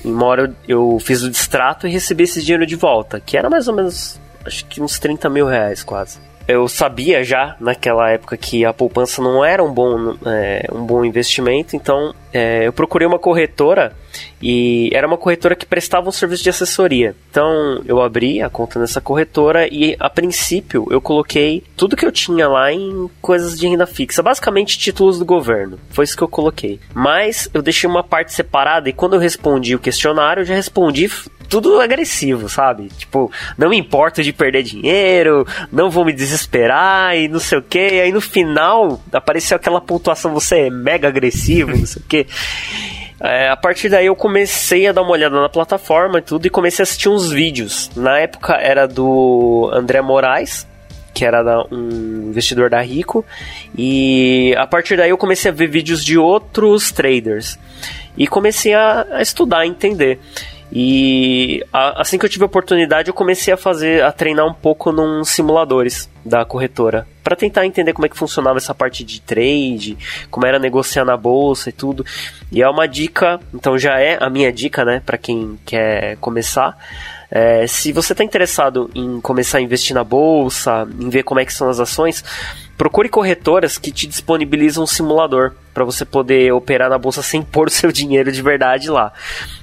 uma 0.04 0.26
hora 0.26 0.56
eu, 0.68 0.94
eu 0.94 1.00
fiz 1.00 1.22
o 1.24 1.30
distrato 1.30 1.88
e 1.88 1.92
recebi 1.92 2.24
esse 2.24 2.42
dinheiro 2.42 2.66
de 2.66 2.76
volta, 2.76 3.20
que 3.20 3.38
era 3.38 3.50
mais 3.50 3.68
ou 3.68 3.76
menos, 3.76 4.20
acho 4.46 4.66
que 4.66 4.82
uns 4.82 5.00
30 5.00 5.30
mil 5.30 5.46
reais 5.46 5.84
quase. 5.84 6.20
Eu 6.48 6.68
sabia 6.68 7.24
já 7.24 7.56
naquela 7.60 8.10
época 8.10 8.36
que 8.36 8.66
a 8.66 8.74
poupança 8.74 9.22
não 9.22 9.46
era 9.46 9.64
um 9.64 9.72
bom, 9.72 10.16
é, 10.26 10.68
um 10.72 10.86
bom 10.86 11.06
investimento, 11.06 11.76
então 11.76 12.14
é, 12.34 12.68
eu 12.68 12.74
procurei 12.74 13.08
uma 13.08 13.20
corretora 13.20 13.94
e 14.42 14.90
era 14.94 15.08
uma 15.08 15.18
corretora 15.18 15.56
que 15.56 15.66
prestava 15.66 16.10
um 16.10 16.12
serviço 16.12 16.44
de 16.44 16.50
assessoria. 16.50 17.16
Então 17.30 17.82
eu 17.86 18.02
abri 18.02 18.42
a 18.42 18.50
conta 18.50 18.80
nessa 18.80 19.00
corretora 19.00 19.68
e 19.68 19.96
a 20.00 20.10
princípio 20.10 20.88
eu 20.90 21.02
coloquei 21.02 21.64
tudo 21.76 21.96
que 21.96 22.06
eu 22.06 22.12
tinha 22.12 22.48
lá 22.48 22.72
em 22.72 23.10
coisas 23.22 23.60
de 23.60 23.68
renda 23.68 23.86
fixa, 23.86 24.24
basicamente 24.24 24.78
títulos 24.78 25.20
do 25.20 25.26
governo. 25.26 25.80
Foi 25.90 26.06
isso 26.06 26.18
que 26.18 26.24
eu 26.24 26.28
coloquei. 26.28 26.80
Mas 26.94 27.50
eu 27.54 27.62
deixei 27.62 27.90
uma 27.90 28.04
parte 28.04 28.34
separada 28.34 28.90
e 28.90 28.94
quando 28.94 29.14
eu 29.14 29.20
respondi 29.20 29.76
o 29.76 29.80
questionário, 29.80 30.42
eu 30.42 30.46
já 30.46 30.56
respondi 30.56 31.10
tudo 31.52 31.82
agressivo, 31.82 32.48
sabe? 32.48 32.88
Tipo, 32.98 33.30
não 33.58 33.70
me 33.70 33.78
importo 33.78 34.24
de 34.24 34.32
perder 34.32 34.64
dinheiro, 34.64 35.46
não 35.70 35.90
vou 35.90 36.06
me 36.06 36.14
desesperar 36.14 37.18
e 37.18 37.28
não 37.28 37.42
sei 37.42 37.58
o 37.58 37.62
que. 37.62 37.78
Aí 37.78 38.10
no 38.10 38.22
final 38.22 39.02
apareceu 39.12 39.58
aquela 39.58 39.82
pontuação, 39.82 40.34
você 40.34 40.68
é 40.68 40.70
mega 40.70 41.10
agressivo, 41.10 41.76
não 41.76 41.86
sei 41.86 42.02
o 42.02 42.06
que. 42.06 42.26
É, 43.24 43.50
a 43.50 43.56
partir 43.56 43.88
daí 43.88 44.08
eu 44.08 44.16
comecei 44.16 44.88
a 44.88 44.92
dar 44.92 45.04
uma 45.04 45.12
olhada 45.12 45.40
na 45.40 45.48
plataforma 45.48 46.18
e 46.18 46.22
tudo 46.24 46.48
e 46.48 46.50
comecei 46.50 46.82
a 46.82 46.84
assistir 46.84 47.08
uns 47.08 47.32
vídeos. 47.32 47.92
Na 47.96 48.18
época 48.18 48.56
era 48.56 48.88
do 48.88 49.70
André 49.72 50.02
Moraes, 50.02 50.68
que 51.14 51.24
era 51.24 51.44
um 51.72 52.30
investidor 52.30 52.70
da 52.70 52.82
Rico, 52.82 53.24
e 53.78 54.56
a 54.58 54.66
partir 54.66 54.98
daí 54.98 55.12
eu 55.12 55.18
comecei 55.18 55.52
a 55.52 55.54
ver 55.54 55.68
vídeos 55.68 56.04
de 56.04 56.18
outros 56.18 56.92
traders 56.92 57.60
e 58.18 58.26
comecei 58.28 58.74
a, 58.74 59.06
a 59.12 59.22
estudar, 59.22 59.60
a 59.60 59.68
entender. 59.68 60.20
E 60.72 61.64
a, 61.74 62.02
assim 62.02 62.18
que 62.18 62.26
eu 62.26 62.30
tive 62.30 62.44
a 62.44 62.46
oportunidade, 62.46 63.10
eu 63.10 63.14
comecei 63.14 63.54
a 63.54 63.58
fazer, 63.58 64.04
a 64.04 64.12
treinar 64.12 64.46
um 64.46 64.54
pouco 64.54 64.92
num 64.92 65.24
simuladores 65.24 66.10
da 66.24 66.46
corretora, 66.46 67.08
para 67.24 67.36
tentar 67.36 67.66
entender 67.66 67.94
como 67.94 68.06
é 68.06 68.10
que 68.10 68.18
funcionava 68.18 68.58
essa 68.58 68.74
parte 68.74 69.04
de 69.04 69.20
trade, 69.22 69.98
como 70.30 70.46
era 70.46 70.60
negociar 70.60 71.04
na 71.04 71.18
bolsa 71.18 71.70
e 71.70 71.74
tudo. 71.74 72.06
E 72.52 72.62
é 72.62 72.70
uma 72.70 72.88
dica, 72.88 73.40
então 73.54 73.78
já 73.78 74.00
é 74.00 74.18
a 74.22 74.30
minha 74.30 74.52
dica, 74.52 74.86
né, 74.86 75.02
para 75.06 75.18
quem 75.18 75.60
quer 75.66 76.16
começar. 76.18 76.78
É, 77.30 77.66
se 77.66 77.92
você 77.92 78.14
está 78.14 78.24
interessado 78.24 78.90
em 78.94 79.22
começar 79.22 79.58
a 79.58 79.62
investir 79.62 79.96
na 79.96 80.04
bolsa, 80.04 80.88
em 81.00 81.10
ver 81.10 81.24
como 81.24 81.40
é 81.40 81.46
que 81.46 81.54
são 81.54 81.70
as 81.70 81.80
ações, 81.80 82.24
procure 82.78 83.10
corretoras 83.10 83.78
que 83.78 83.92
te 83.92 84.08
disponibilizam 84.08 84.84
um 84.84 84.88
simulador 84.88 85.54
para 85.74 85.86
você 85.86 86.04
poder 86.04 86.52
operar 86.54 86.90
na 86.90 86.98
bolsa 86.98 87.22
sem 87.22 87.42
pôr 87.42 87.68
o 87.68 87.72
seu 87.72 87.92
dinheiro 87.94 88.32
de 88.32 88.42
verdade 88.42 88.90
lá. 88.90 89.14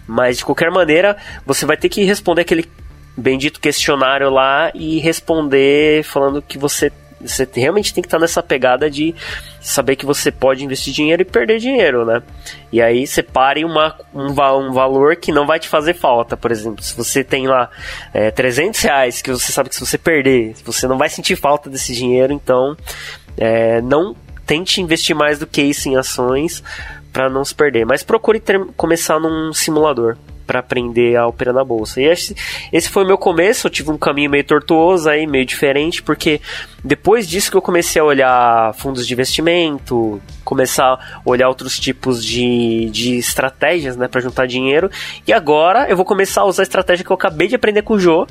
Mas 0.07 0.39
de 0.39 0.45
qualquer 0.45 0.71
maneira, 0.71 1.17
você 1.45 1.67
vai 1.67 1.77
ter 1.77 1.89
que 1.89 2.05
responder 2.05 2.43
aquele 2.43 2.69
bendito 3.17 3.61
questionário 3.61 4.31
lá 4.31 4.71
e 4.75 5.01
responder 5.01 6.05
falando 6.05 6.41
que 6.41 6.57
você 6.57 6.93
você 7.21 7.49
realmente 7.55 7.93
tem 7.93 8.03
que 8.03 8.07
estar 8.07 8.19
nessa 8.19 8.43
pegada 8.43 8.91
de 8.91 9.15
saber 9.61 9.97
que 9.97 10.07
você 10.07 10.31
pode 10.31 10.65
investir 10.65 10.93
dinheiro 10.93 11.23
e 11.23 11.25
perder 11.25 11.59
dinheiro, 11.59 12.05
né? 12.05 12.23
E 12.73 12.81
aí 12.81 13.07
separe 13.07 13.65
uma, 13.65 13.95
um, 14.15 14.27
um 14.27 14.73
valor 14.73 15.17
que 15.17 15.33
não 15.33 15.47
vai 15.47 15.59
te 15.59 15.69
fazer 15.69 15.95
falta. 15.95 16.37
Por 16.37 16.51
exemplo, 16.51 16.83
se 16.83 16.97
você 16.97 17.25
tem 17.25 17.47
lá 17.47 17.71
é, 18.15 18.31
300 18.31 18.81
reais 18.81 19.21
que 19.21 19.31
você 19.31 19.53
sabe 19.53 19.69
que 19.69 19.75
se 19.75 19.85
você 19.85 19.99
perder, 19.99 20.55
você 20.65 20.87
não 20.87 20.97
vai 20.97 21.09
sentir 21.09 21.37
falta 21.37 21.69
desse 21.69 21.93
dinheiro, 21.93 22.33
então 22.33 22.77
é, 23.37 23.81
não 23.83 24.15
tente 24.47 24.81
investir 24.81 25.15
mais 25.15 25.39
do 25.39 25.47
que 25.47 25.61
isso 25.61 25.89
em 25.89 25.97
ações 25.97 26.63
para 27.13 27.29
não 27.29 27.45
se 27.45 27.55
perder. 27.55 27.85
Mas 27.85 28.03
procure 28.03 28.41
ter, 28.41 28.65
começar 28.77 29.19
num 29.19 29.53
simulador 29.53 30.17
para 30.49 30.61
aprender 30.61 31.15
a 31.15 31.27
operar 31.27 31.55
na 31.55 31.63
bolsa. 31.63 32.01
E 32.01 32.07
esse, 32.07 32.35
esse 32.73 32.89
foi 32.89 33.05
o 33.05 33.07
meu 33.07 33.19
começo. 33.19 33.67
Eu 33.67 33.71
tive 33.71 33.91
um 33.91 33.99
caminho 33.99 34.31
meio 34.31 34.43
tortuoso 34.43 35.11
aí, 35.11 35.27
meio 35.27 35.45
diferente, 35.45 36.03
porque 36.03 36.41
depois 36.83 37.29
disso 37.29 37.51
que 37.51 37.57
eu 37.57 37.61
comecei 37.61 38.01
a 38.01 38.05
olhar 38.05 38.75
fundos 38.75 39.07
de 39.07 39.13
investimento, 39.13 40.21
começar 40.43 40.87
a 40.87 41.21
olhar 41.23 41.49
outros 41.49 41.79
tipos 41.79 42.25
de, 42.25 42.89
de 42.91 43.19
estratégias, 43.19 43.95
né, 43.95 44.09
para 44.09 44.23
juntar 44.23 44.47
dinheiro. 44.47 44.91
E 45.27 45.33
agora 45.35 45.87
eu 45.91 45.97
vou 45.97 46.07
começar 46.07 46.41
a 46.41 46.47
usar 46.47 46.63
a 46.63 46.65
estratégia 46.65 47.05
que 47.05 47.13
eu 47.13 47.17
acabei 47.17 47.47
de 47.47 47.55
aprender 47.55 47.83
com 47.83 47.95
o 47.95 48.01
Jô, 48.01 48.27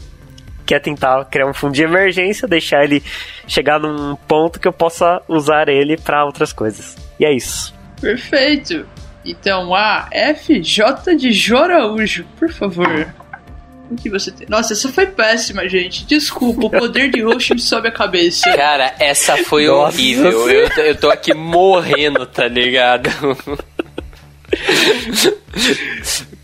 que 0.65 0.73
é 0.73 0.79
tentar 0.79 1.23
criar 1.25 1.47
um 1.47 1.53
fundo 1.53 1.73
de 1.73 1.83
emergência, 1.83 2.47
deixar 2.47 2.83
ele 2.83 3.03
chegar 3.47 3.79
num 3.79 4.15
ponto 4.27 4.59
que 4.59 4.67
eu 4.67 4.73
possa 4.73 5.21
usar 5.27 5.69
ele 5.69 5.95
para 5.95 6.25
outras 6.25 6.51
coisas. 6.51 6.97
E 7.19 7.25
é 7.25 7.31
isso. 7.31 7.73
Perfeito. 8.01 8.85
Então, 9.27 9.75
a 9.75 10.07
FJ 10.11 11.15
de 11.17 11.33
Joraújo, 11.33 12.25
por 12.39 12.49
favor. 12.49 13.13
O 13.91 13.95
que 13.95 14.09
você 14.09 14.31
tem? 14.31 14.47
Nossa, 14.49 14.73
essa 14.73 14.89
foi 14.89 15.05
péssima, 15.05 15.67
gente. 15.67 16.05
Desculpa, 16.05 16.65
o 16.65 16.69
poder 16.69 17.09
de 17.09 17.21
host 17.21 17.53
me 17.53 17.59
sobe 17.59 17.89
a 17.89 17.91
cabeça. 17.91 18.49
Cara, 18.53 18.93
essa 18.99 19.37
foi 19.37 19.67
Nossa. 19.67 19.95
horrível. 19.95 20.49
Eu, 20.49 20.67
eu 20.83 20.95
tô 20.95 21.09
aqui 21.09 21.33
morrendo, 21.33 22.25
tá 22.25 22.47
ligado? 22.47 23.09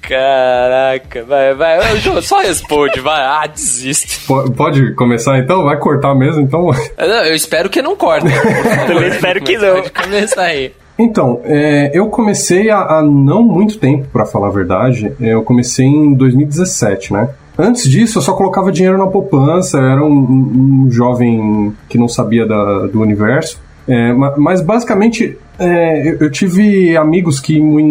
Caraca, 0.01 1.23
vai, 1.23 1.53
vai, 1.53 1.80
só 2.22 2.39
responde, 2.39 2.99
vai, 2.99 3.22
ah, 3.22 3.47
desiste. 3.47 4.19
Pode 4.55 4.93
começar 4.95 5.39
então? 5.39 5.64
Vai 5.64 5.77
cortar 5.77 6.14
mesmo, 6.14 6.41
então? 6.41 6.69
Não, 6.97 7.26
eu 7.26 7.34
espero 7.34 7.69
que 7.69 7.81
não 7.81 7.95
corte. 7.95 8.27
Também 8.85 9.07
espero 9.10 9.41
que 9.41 9.57
não. 9.57 9.76
Pode 9.76 9.91
começar 9.91 10.43
aí. 10.43 10.73
Então, 10.98 11.41
é, 11.44 11.91
eu 11.94 12.07
comecei 12.07 12.70
há, 12.70 13.02
não 13.02 13.44
muito 13.44 13.80
tempo, 13.80 14.07
para 14.11 14.26
falar 14.26 14.48
a 14.48 14.52
verdade. 14.52 15.11
Eu 15.20 15.41
comecei 15.41 15.86
em 15.86 16.14
2017, 16.14 17.14
né? 17.14 17.30
Antes 17.57 17.90
disso, 17.90 18.18
eu 18.18 18.22
só 18.22 18.34
colocava 18.34 18.72
dinheiro 18.72 18.98
na 18.98 19.07
poupança, 19.07 19.80
era 19.80 20.03
um, 20.03 20.86
um 20.86 20.91
jovem 20.91 21.74
que 21.88 21.98
não 21.98 22.07
sabia 22.07 22.45
da, 22.45 22.88
do 22.88 23.02
universo. 23.02 23.60
É, 23.88 24.14
mas 24.14 24.61
basicamente, 24.61 25.38
é, 25.60 26.18
eu 26.20 26.32
tive 26.32 26.95
amigos 26.95 27.40
que 27.40 27.60
me 27.60 27.84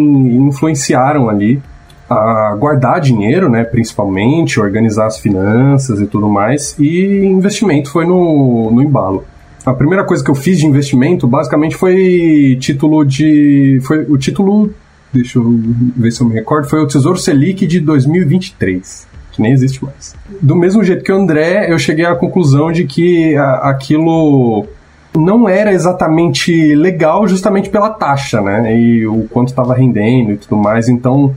influenciaram 0.47 1.29
ali 1.29 1.61
a 2.09 2.55
guardar 2.55 2.99
dinheiro, 2.99 3.49
né, 3.49 3.63
principalmente, 3.63 4.59
organizar 4.59 5.05
as 5.05 5.17
finanças 5.17 6.01
e 6.01 6.05
tudo 6.05 6.29
mais, 6.29 6.75
e 6.77 7.25
investimento 7.25 7.89
foi 7.91 8.05
no, 8.05 8.69
no 8.71 8.81
embalo. 8.81 9.25
A 9.65 9.73
primeira 9.73 10.03
coisa 10.03 10.23
que 10.23 10.29
eu 10.29 10.35
fiz 10.35 10.59
de 10.59 10.65
investimento, 10.65 11.27
basicamente, 11.27 11.75
foi 11.75 12.57
título 12.59 13.05
de. 13.05 13.79
Foi 13.83 14.03
o 14.09 14.17
título 14.17 14.73
deixa 15.13 15.37
eu 15.37 15.59
ver 15.95 16.11
se 16.11 16.21
eu 16.21 16.27
me 16.27 16.33
recordo, 16.33 16.67
foi 16.67 16.81
o 16.81 16.87
Tesouro 16.87 17.17
Selic 17.17 17.67
de 17.67 17.79
2023, 17.79 19.07
que 19.31 19.41
nem 19.41 19.51
existe 19.51 19.83
mais. 19.83 20.15
Do 20.41 20.55
mesmo 20.55 20.83
jeito 20.83 21.03
que 21.03 21.11
o 21.11 21.15
André, 21.15 21.71
eu 21.71 21.77
cheguei 21.77 22.05
à 22.05 22.15
conclusão 22.15 22.71
de 22.71 22.85
que 22.85 23.35
a, 23.37 23.69
aquilo 23.69 24.65
não 25.15 25.47
era 25.47 25.71
exatamente 25.71 26.73
legal 26.73 27.27
justamente 27.27 27.69
pela 27.69 27.91
taxa, 27.91 28.41
né? 28.41 28.75
E 28.75 29.05
o 29.05 29.27
quanto 29.29 29.49
estava 29.49 29.75
rendendo 29.75 30.31
e 30.31 30.37
tudo 30.37 30.57
mais. 30.57 30.89
Então, 30.89 31.35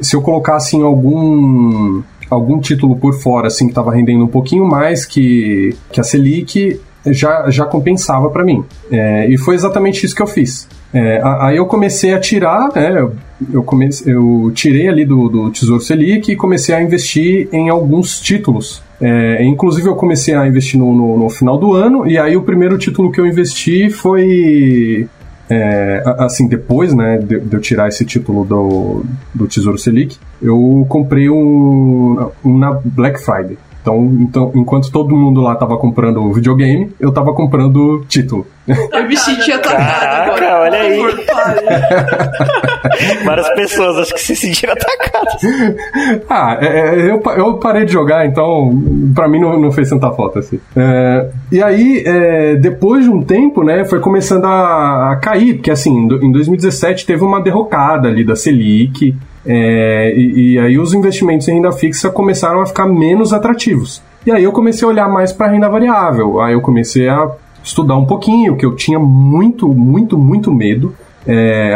se 0.00 0.16
eu 0.16 0.22
colocasse 0.22 0.76
em 0.76 0.82
algum 0.82 2.02
algum 2.30 2.60
título 2.60 2.96
por 2.96 3.12
fora 3.14 3.48
assim 3.48 3.66
que 3.66 3.72
estava 3.72 3.92
rendendo 3.92 4.24
um 4.24 4.28
pouquinho 4.28 4.64
mais 4.64 5.04
que, 5.04 5.76
que 5.90 6.00
a 6.00 6.04
Selic, 6.04 6.80
já, 7.06 7.50
já 7.50 7.64
compensava 7.64 8.30
para 8.30 8.44
mim. 8.44 8.64
É, 8.90 9.28
e 9.28 9.38
foi 9.38 9.54
exatamente 9.54 10.04
isso 10.04 10.14
que 10.14 10.22
eu 10.22 10.26
fiz. 10.26 10.68
É, 10.92 11.20
aí 11.22 11.56
eu 11.56 11.66
comecei 11.66 12.12
a 12.12 12.18
tirar, 12.18 12.70
né, 12.74 13.08
eu, 13.52 13.62
comecei, 13.62 14.12
eu 14.12 14.50
tirei 14.52 14.88
ali 14.88 15.04
do, 15.04 15.28
do 15.28 15.50
Tesouro 15.50 15.80
Selic 15.80 16.32
e 16.32 16.36
comecei 16.36 16.74
a 16.74 16.82
investir 16.82 17.48
em 17.52 17.68
alguns 17.68 18.20
títulos. 18.20 18.82
É, 19.00 19.42
inclusive 19.44 19.88
eu 19.88 19.94
comecei 19.94 20.34
a 20.34 20.46
investir 20.46 20.78
no, 20.78 20.92
no, 20.94 21.18
no, 21.18 21.30
final 21.30 21.56
do 21.56 21.72
ano, 21.72 22.06
e 22.06 22.18
aí 22.18 22.36
o 22.36 22.42
primeiro 22.42 22.76
título 22.76 23.10
que 23.10 23.20
eu 23.20 23.26
investi 23.26 23.88
foi. 23.88 25.08
É, 25.48 26.04
assim, 26.18 26.46
depois 26.46 26.94
né, 26.94 27.18
de, 27.18 27.40
de, 27.40 27.56
eu 27.56 27.60
tirar 27.60 27.88
esse 27.88 28.04
título 28.04 28.44
do, 28.44 29.04
do 29.34 29.48
Tesouro 29.48 29.76
Selic, 29.78 30.16
eu 30.40 30.86
comprei 30.88 31.28
um, 31.28 32.30
um 32.44 32.56
na 32.56 32.72
Black 32.84 33.20
Friday. 33.20 33.58
Então, 33.80 34.04
então, 34.20 34.52
enquanto 34.54 34.92
todo 34.92 35.16
mundo 35.16 35.40
lá 35.40 35.54
tava 35.54 35.78
comprando 35.78 36.30
videogame, 36.32 36.92
eu 37.00 37.10
tava 37.12 37.32
comprando 37.32 38.04
título. 38.08 38.46
Eu 38.92 39.08
me 39.08 39.16
senti 39.16 39.50
atacado 39.50 39.78
Caraca, 39.78 40.32
agora. 40.32 40.60
olha 40.60 40.78
aí. 40.78 41.00
Várias 43.24 43.48
pessoas 43.54 43.96
acho 43.98 44.14
que 44.14 44.20
se 44.20 44.36
sentiram 44.36 44.74
atacadas. 44.74 45.42
ah, 46.28 46.58
é, 46.60 46.66
é, 46.66 47.10
eu, 47.10 47.20
eu 47.36 47.54
parei 47.54 47.84
de 47.84 47.92
jogar, 47.92 48.26
então 48.26 48.70
pra 49.14 49.28
mim 49.28 49.40
não, 49.40 49.58
não 49.58 49.72
fez 49.72 49.88
tanta 49.88 50.10
falta 50.12 50.38
assim. 50.38 50.60
É, 50.76 51.26
e 51.50 51.62
aí, 51.62 52.02
é, 52.06 52.54
depois 52.56 53.04
de 53.04 53.10
um 53.10 53.22
tempo, 53.22 53.64
né, 53.64 53.84
foi 53.84 53.98
começando 53.98 54.44
a, 54.44 55.12
a 55.12 55.16
cair, 55.16 55.54
porque 55.54 55.70
assim, 55.70 56.06
em 56.22 56.30
2017 56.30 57.06
teve 57.06 57.24
uma 57.24 57.40
derrocada 57.40 58.08
ali 58.08 58.24
da 58.24 58.36
Selic. 58.36 59.16
É, 59.44 60.12
e, 60.14 60.54
e, 60.54 60.58
aí 60.58 60.78
os 60.78 60.92
investimentos 60.92 61.48
em 61.48 61.54
renda 61.54 61.72
fixa 61.72 62.10
começaram 62.10 62.60
a 62.60 62.66
ficar 62.66 62.86
menos 62.86 63.32
atrativos. 63.32 64.02
E 64.26 64.30
aí 64.30 64.44
eu 64.44 64.52
comecei 64.52 64.86
a 64.86 64.90
olhar 64.90 65.08
mais 65.08 65.32
para 65.32 65.50
renda 65.50 65.68
variável. 65.68 66.40
Aí 66.40 66.52
eu 66.52 66.60
comecei 66.60 67.08
a 67.08 67.30
estudar 67.62 67.96
um 67.96 68.04
pouquinho, 68.04 68.56
que 68.56 68.66
eu 68.66 68.74
tinha 68.76 68.98
muito, 68.98 69.68
muito, 69.68 70.18
muito 70.18 70.52
medo. 70.52 70.94
É, 71.26 71.74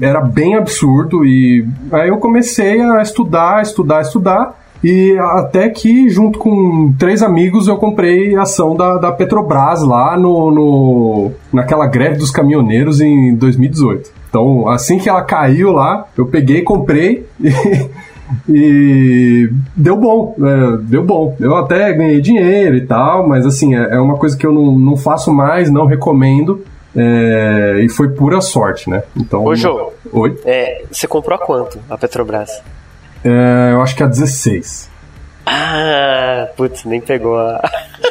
era 0.00 0.20
bem 0.20 0.56
absurdo 0.56 1.24
e 1.24 1.66
aí 1.92 2.08
eu 2.08 2.18
comecei 2.18 2.80
a 2.80 3.00
estudar, 3.00 3.62
estudar, 3.62 4.00
estudar 4.02 4.63
e 4.84 5.16
até 5.18 5.70
que 5.70 6.10
junto 6.10 6.38
com 6.38 6.92
três 6.98 7.22
amigos 7.22 7.68
eu 7.68 7.78
comprei 7.78 8.36
ação 8.36 8.76
da, 8.76 8.98
da 8.98 9.10
Petrobras 9.10 9.82
lá 9.82 10.14
no, 10.14 10.50
no 10.50 11.32
naquela 11.50 11.86
greve 11.86 12.18
dos 12.18 12.30
caminhoneiros 12.30 13.00
em 13.00 13.34
2018. 13.34 14.10
Então, 14.28 14.68
assim 14.68 14.98
que 14.98 15.08
ela 15.08 15.22
caiu 15.22 15.72
lá, 15.72 16.06
eu 16.18 16.26
peguei, 16.26 16.60
comprei 16.60 17.26
e, 17.40 17.50
e 18.46 19.50
deu 19.74 19.96
bom, 19.96 20.34
né? 20.36 20.78
deu 20.82 21.02
bom. 21.02 21.34
Eu 21.40 21.56
até 21.56 21.90
ganhei 21.94 22.20
dinheiro 22.20 22.76
e 22.76 22.82
tal, 22.82 23.26
mas 23.26 23.46
assim, 23.46 23.74
é, 23.74 23.94
é 23.94 23.98
uma 23.98 24.18
coisa 24.18 24.36
que 24.36 24.46
eu 24.46 24.52
não, 24.52 24.78
não 24.78 24.96
faço 24.98 25.32
mais, 25.32 25.70
não 25.70 25.86
recomendo. 25.86 26.62
É, 26.94 27.80
e 27.82 27.88
foi 27.88 28.10
pura 28.10 28.42
sorte, 28.42 28.90
né? 28.90 29.02
Então. 29.16 29.44
Ô, 29.44 29.54
Jô, 29.56 29.92
Oi? 30.12 30.38
É, 30.44 30.84
você 30.92 31.08
comprou 31.08 31.36
a 31.36 31.38
quanto 31.38 31.78
a 31.88 31.96
Petrobras? 31.96 32.62
É, 33.24 33.72
eu 33.72 33.82
acho 33.82 33.96
que 33.96 34.02
é 34.02 34.06
a 34.06 34.08
16. 34.08 34.90
Ah, 35.46 36.48
putz, 36.56 36.84
nem 36.84 37.00
pegou 37.00 37.38
a. 37.38 37.60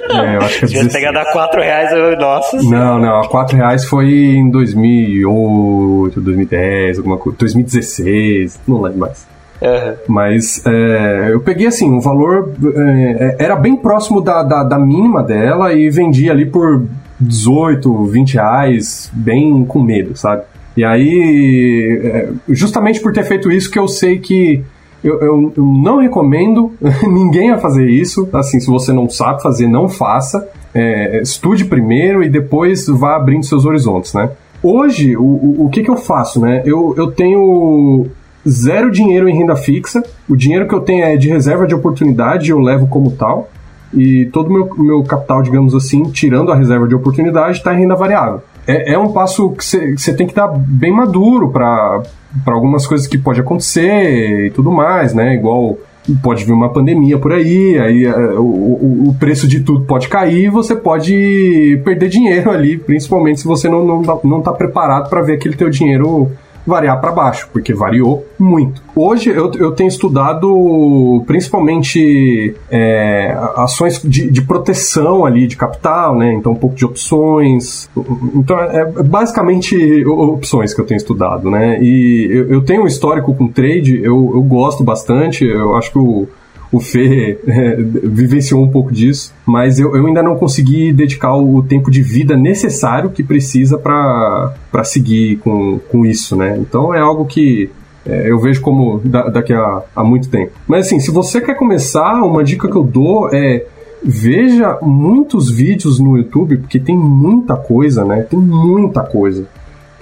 É, 0.09 0.35
eu 0.35 0.41
acho 0.41 0.59
que 0.59 0.65
é 0.65 0.67
tivesse 0.69 0.87
16. 0.87 0.93
pegado 0.93 1.19
a 1.19 1.31
4 1.31 1.61
reais, 1.61 1.91
eu. 1.91 2.17
Nossa. 2.17 2.57
Não, 2.57 2.99
não, 2.99 3.21
a 3.21 3.27
4 3.27 3.57
reais 3.57 3.85
foi 3.85 4.07
em 4.11 4.49
2008, 4.49 6.21
2010, 6.21 6.97
alguma 6.97 7.17
coisa. 7.17 7.37
2016, 7.39 8.59
não 8.67 8.81
lembro 8.81 8.99
mais. 8.99 9.27
Aham. 9.61 9.95
Mas 10.07 10.63
é, 10.65 11.29
eu 11.31 11.39
peguei 11.39 11.67
assim, 11.67 11.89
um 11.89 11.99
valor. 11.99 12.53
é, 12.75 13.37
era 13.39 13.55
bem 13.55 13.75
próximo 13.75 14.21
da, 14.21 14.43
da, 14.43 14.63
da 14.63 14.77
mínima 14.77 15.23
dela 15.23 15.73
e 15.73 15.89
vendi 15.89 16.29
ali 16.29 16.45
por 16.45 16.85
18, 17.19 18.05
20 18.05 18.33
reais, 18.33 19.09
bem 19.13 19.63
com 19.65 19.81
medo, 19.81 20.15
sabe? 20.17 20.43
E 20.75 20.83
aí, 20.83 22.01
é, 22.03 22.29
justamente 22.49 22.99
por 22.99 23.13
ter 23.13 23.23
feito 23.23 23.51
isso, 23.51 23.71
que 23.71 23.79
eu 23.79 23.87
sei 23.87 24.19
que 24.19 24.63
eu, 25.03 25.19
eu- 25.19 25.53
eu 25.57 25.63
não 25.65 25.99
recomendo 25.99 26.71
ninguém 27.07 27.51
a 27.51 27.57
fazer 27.57 27.87
isso. 27.89 28.27
Assim, 28.33 28.59
se 28.59 28.67
você 28.67 28.91
não 28.93 29.09
sabe 29.09 29.41
fazer, 29.41 29.67
não 29.67 29.87
faça. 29.89 30.47
É, 30.73 31.21
estude 31.21 31.65
primeiro 31.65 32.23
e 32.23 32.29
depois 32.29 32.87
vá 32.87 33.15
abrindo 33.15 33.45
seus 33.45 33.65
horizontes, 33.65 34.13
né? 34.13 34.31
Hoje, 34.63 35.15
o, 35.17 35.21
o, 35.23 35.65
o 35.65 35.69
que, 35.69 35.83
que 35.83 35.89
eu 35.91 35.97
faço, 35.97 36.39
né? 36.39 36.63
Eu, 36.65 36.95
eu 36.97 37.11
tenho 37.11 38.07
zero 38.47 38.89
dinheiro 38.89 39.27
em 39.29 39.35
renda 39.35 39.55
fixa. 39.55 40.01
O 40.27 40.35
dinheiro 40.35 40.67
que 40.67 40.73
eu 40.73 40.79
tenho 40.79 41.03
é 41.03 41.15
de 41.17 41.27
reserva 41.29 41.67
de 41.67 41.75
oportunidade, 41.75 42.49
eu 42.49 42.59
levo 42.59 42.87
como 42.87 43.11
tal. 43.11 43.49
E 43.93 44.25
todo 44.33 44.47
o 44.49 44.53
meu, 44.53 44.69
meu 44.77 45.03
capital, 45.03 45.43
digamos 45.43 45.75
assim, 45.75 46.03
tirando 46.05 46.51
a 46.51 46.55
reserva 46.55 46.87
de 46.87 46.95
oportunidade, 46.95 47.57
está 47.57 47.73
em 47.75 47.79
renda 47.81 47.95
variável. 47.95 48.41
É, 48.67 48.93
é 48.93 48.97
um 48.97 49.11
passo 49.11 49.51
que 49.51 49.63
você 49.63 50.13
tem 50.13 50.25
que 50.25 50.31
estar 50.31 50.47
bem 50.47 50.91
maduro 50.91 51.49
para 51.49 52.03
algumas 52.45 52.87
coisas 52.87 53.07
que 53.07 53.17
pode 53.17 53.39
acontecer 53.39 54.47
e 54.47 54.51
tudo 54.51 54.71
mais, 54.71 55.13
né? 55.13 55.33
Igual 55.33 55.77
pode 56.21 56.43
vir 56.43 56.51
uma 56.51 56.69
pandemia 56.69 57.17
por 57.17 57.31
aí, 57.31 57.79
aí 57.79 58.05
é, 58.05 58.15
o, 58.37 59.07
o, 59.09 59.15
preço 59.17 59.47
de 59.47 59.61
tudo 59.61 59.85
pode 59.85 60.09
cair 60.09 60.45
e 60.45 60.49
você 60.49 60.75
pode 60.75 61.81
perder 61.85 62.09
dinheiro 62.09 62.51
ali, 62.51 62.77
principalmente 62.77 63.39
se 63.39 63.47
você 63.47 63.69
não, 63.69 63.85
não, 63.85 64.01
tá- 64.01 64.19
não 64.23 64.41
tá 64.41 64.51
preparado 64.51 65.09
para 65.09 65.21
ver 65.21 65.33
aquele 65.33 65.55
teu 65.55 65.69
dinheiro 65.69 66.31
variar 66.65 66.99
para 66.99 67.11
baixo, 67.11 67.49
porque 67.51 67.73
variou 67.73 68.25
muito. 68.39 68.81
Hoje 68.95 69.29
eu, 69.29 69.51
eu 69.53 69.71
tenho 69.71 69.87
estudado 69.87 71.23
principalmente 71.27 72.55
é, 72.69 73.35
ações 73.55 74.01
de, 74.01 74.29
de 74.29 74.41
proteção 74.41 75.25
ali 75.25 75.47
de 75.47 75.57
capital, 75.57 76.15
né? 76.15 76.33
Então 76.33 76.53
um 76.53 76.55
pouco 76.55 76.75
de 76.75 76.85
opções. 76.85 77.89
Então 78.35 78.59
é 78.59 78.85
basicamente 79.03 80.05
opções 80.05 80.73
que 80.73 80.81
eu 80.81 80.85
tenho 80.85 80.97
estudado, 80.97 81.49
né? 81.49 81.81
E 81.81 82.27
eu, 82.31 82.49
eu 82.49 82.61
tenho 82.61 82.83
um 82.83 82.87
histórico 82.87 83.33
com 83.33 83.47
trade, 83.47 83.97
eu, 84.03 84.31
eu 84.33 84.41
gosto 84.41 84.83
bastante, 84.83 85.45
eu 85.45 85.75
acho 85.75 85.91
que 85.91 85.97
o 85.97 86.27
o 86.73 86.79
Fê 86.79 87.37
é, 87.45 87.75
vivenciou 87.75 88.63
um 88.63 88.67
pouco 88.67 88.91
disso, 88.91 89.31
mas 89.45 89.77
eu, 89.77 89.95
eu 89.95 90.07
ainda 90.07 90.23
não 90.23 90.35
consegui 90.35 90.91
dedicar 90.91 91.35
o 91.35 91.61
tempo 91.61 91.91
de 91.91 92.01
vida 92.01 92.35
necessário 92.35 93.11
que 93.11 93.23
precisa 93.23 93.77
para 93.77 94.83
seguir 94.83 95.37
com, 95.37 95.77
com 95.77 96.03
isso, 96.03 96.35
né? 96.35 96.57
Então 96.59 96.91
é 96.91 96.99
algo 96.99 97.25
que 97.25 97.69
é, 98.03 98.31
eu 98.31 98.39
vejo 98.39 98.59
como 98.59 98.99
da, 99.05 99.29
daqui 99.29 99.53
a, 99.53 99.83
a 99.95 100.03
muito 100.03 100.27
tempo. 100.29 100.51
Mas 100.67 100.87
assim, 100.87 100.99
se 100.99 101.11
você 101.11 101.39
quer 101.39 101.55
começar, 101.55 102.23
uma 102.23 102.43
dica 102.43 102.67
que 102.67 102.75
eu 102.75 102.83
dou 102.83 103.29
é 103.31 103.67
veja 104.03 104.79
muitos 104.81 105.51
vídeos 105.51 105.99
no 105.99 106.17
YouTube, 106.17 106.57
porque 106.57 106.79
tem 106.79 106.97
muita 106.97 107.55
coisa, 107.55 108.03
né? 108.03 108.23
Tem 108.23 108.39
muita 108.39 109.01
coisa. 109.03 109.45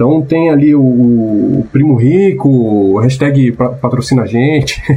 Então 0.02 0.20
tem 0.24 0.50
ali 0.50 0.74
o, 0.74 0.82
o 0.82 1.68
Primo 1.72 1.96
Rico, 1.96 2.98
hashtag 2.98 3.52
pa- 3.52 3.70
patrocina 3.70 4.24
a 4.24 4.26
gente, 4.26 4.82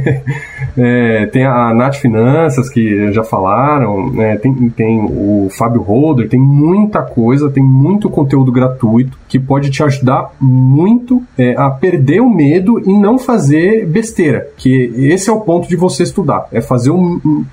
É, 0.77 1.27
tem 1.27 1.45
a 1.45 1.73
Nath 1.73 1.95
Finanças, 1.95 2.67
que 2.69 3.09
já 3.13 3.23
falaram, 3.23 4.11
né? 4.11 4.35
tem, 4.35 4.53
tem 4.71 4.99
o 4.99 5.47
Fábio 5.49 5.81
Holder, 5.81 6.27
tem 6.27 6.39
muita 6.39 7.01
coisa, 7.01 7.49
tem 7.49 7.63
muito 7.63 8.09
conteúdo 8.09 8.51
gratuito 8.51 9.17
que 9.29 9.39
pode 9.39 9.69
te 9.69 9.81
ajudar 9.83 10.31
muito 10.41 11.23
é, 11.37 11.55
a 11.55 11.69
perder 11.69 12.19
o 12.19 12.29
medo 12.29 12.77
e 12.85 12.91
não 12.91 13.17
fazer 13.17 13.85
besteira, 13.85 14.49
que 14.57 14.91
esse 14.97 15.29
é 15.29 15.33
o 15.33 15.39
ponto 15.41 15.65
de 15.69 15.77
você 15.77 16.03
estudar, 16.03 16.45
é 16.51 16.59
fazer 16.59 16.89
um, 16.91 17.21
um- 17.25 17.45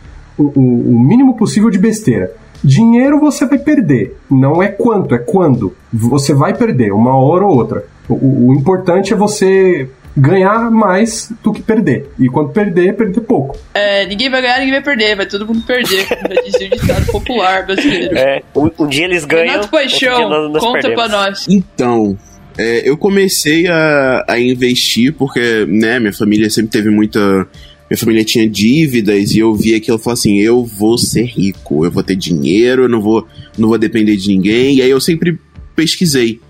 o 0.57 0.99
mínimo 0.99 1.37
possível 1.37 1.71
de 1.71 1.79
besteira. 1.79 2.33
Dinheiro 2.65 3.19
você 3.19 3.45
vai 3.47 3.59
perder, 3.59 4.17
não 4.31 4.63
é 4.63 4.69
quanto, 4.69 5.15
é 5.15 5.19
quando. 5.19 5.75
Você 5.93 6.33
vai 6.35 6.55
perder, 6.55 6.93
uma 6.93 7.17
hora 7.17 7.45
ou 7.45 7.57
outra. 7.57 7.85
O, 8.09 8.51
o- 8.51 8.55
importante 8.55 9.13
é 9.13 9.17
você 9.17 9.89
ganhar 10.17 10.71
mais 10.71 11.33
do 11.43 11.53
que 11.53 11.63
perder. 11.63 12.11
E 12.19 12.29
quando 12.29 12.51
perder, 12.51 12.95
perder 12.95 13.21
pouco. 13.23 13.57
É, 13.73 14.05
ninguém 14.07 14.29
vai 14.31 14.43
ganhar, 14.43 14.59
ninguém 14.59 14.75
vai 14.75 14.83
perder, 14.83 15.17
vai 15.17 15.27
todo 15.27 15.47
mundo 15.47 15.63
perder, 15.67 16.07
como 16.07 16.35
já 16.35 16.43
dizia 16.43 16.67
o 16.69 16.71
ditado 16.71 17.07
popular 17.11 17.65
brasileiro. 17.67 18.17
É, 18.19 18.43
um, 18.55 18.71
um 18.79 18.87
dia 18.87 19.05
eles 19.07 19.25
ganham. 19.25 19.47
Renato 19.55 19.75
outro 19.75 19.89
dia 19.89 20.11
Paixão, 20.11 20.29
nós, 20.29 20.53
nós 20.53 20.63
conta 20.63 20.81
perdemos. 20.83 21.05
pra 21.09 21.09
nós. 21.09 21.47
Então, 21.49 22.17
é, 22.59 22.89
eu 22.89 22.97
comecei 22.99 23.67
a, 23.69 24.25
a 24.29 24.39
investir 24.39 25.15
porque, 25.15 25.65
né, 25.67 25.99
minha 25.99 26.13
família 26.13 26.49
sempre 26.51 26.71
teve 26.71 26.91
muita. 26.91 27.47
Minha 27.93 27.99
família 27.99 28.25
tinha 28.25 28.49
dívidas 28.49 29.33
e 29.33 29.41
eu 29.41 29.55
via 29.55 29.77
aquilo 29.77 29.99
e 29.99 30.01
falava 30.01 30.19
assim: 30.19 30.39
eu 30.39 30.65
vou 30.65 30.97
ser 30.97 31.25
rico, 31.25 31.85
eu 31.85 31.91
vou 31.91 32.03
ter 32.03 32.17
dinheiro, 32.17 32.85
eu 32.85 32.89
não 32.89 33.03
vou, 33.03 33.29
não 33.59 33.69
vou 33.69 33.77
depender 33.77 34.17
de 34.17 34.29
ninguém. 34.29 34.77
E 34.77 34.83
aí 34.83 34.89
eu 34.89 34.99
sempre 34.99 35.39
pesquisei, 35.77 36.41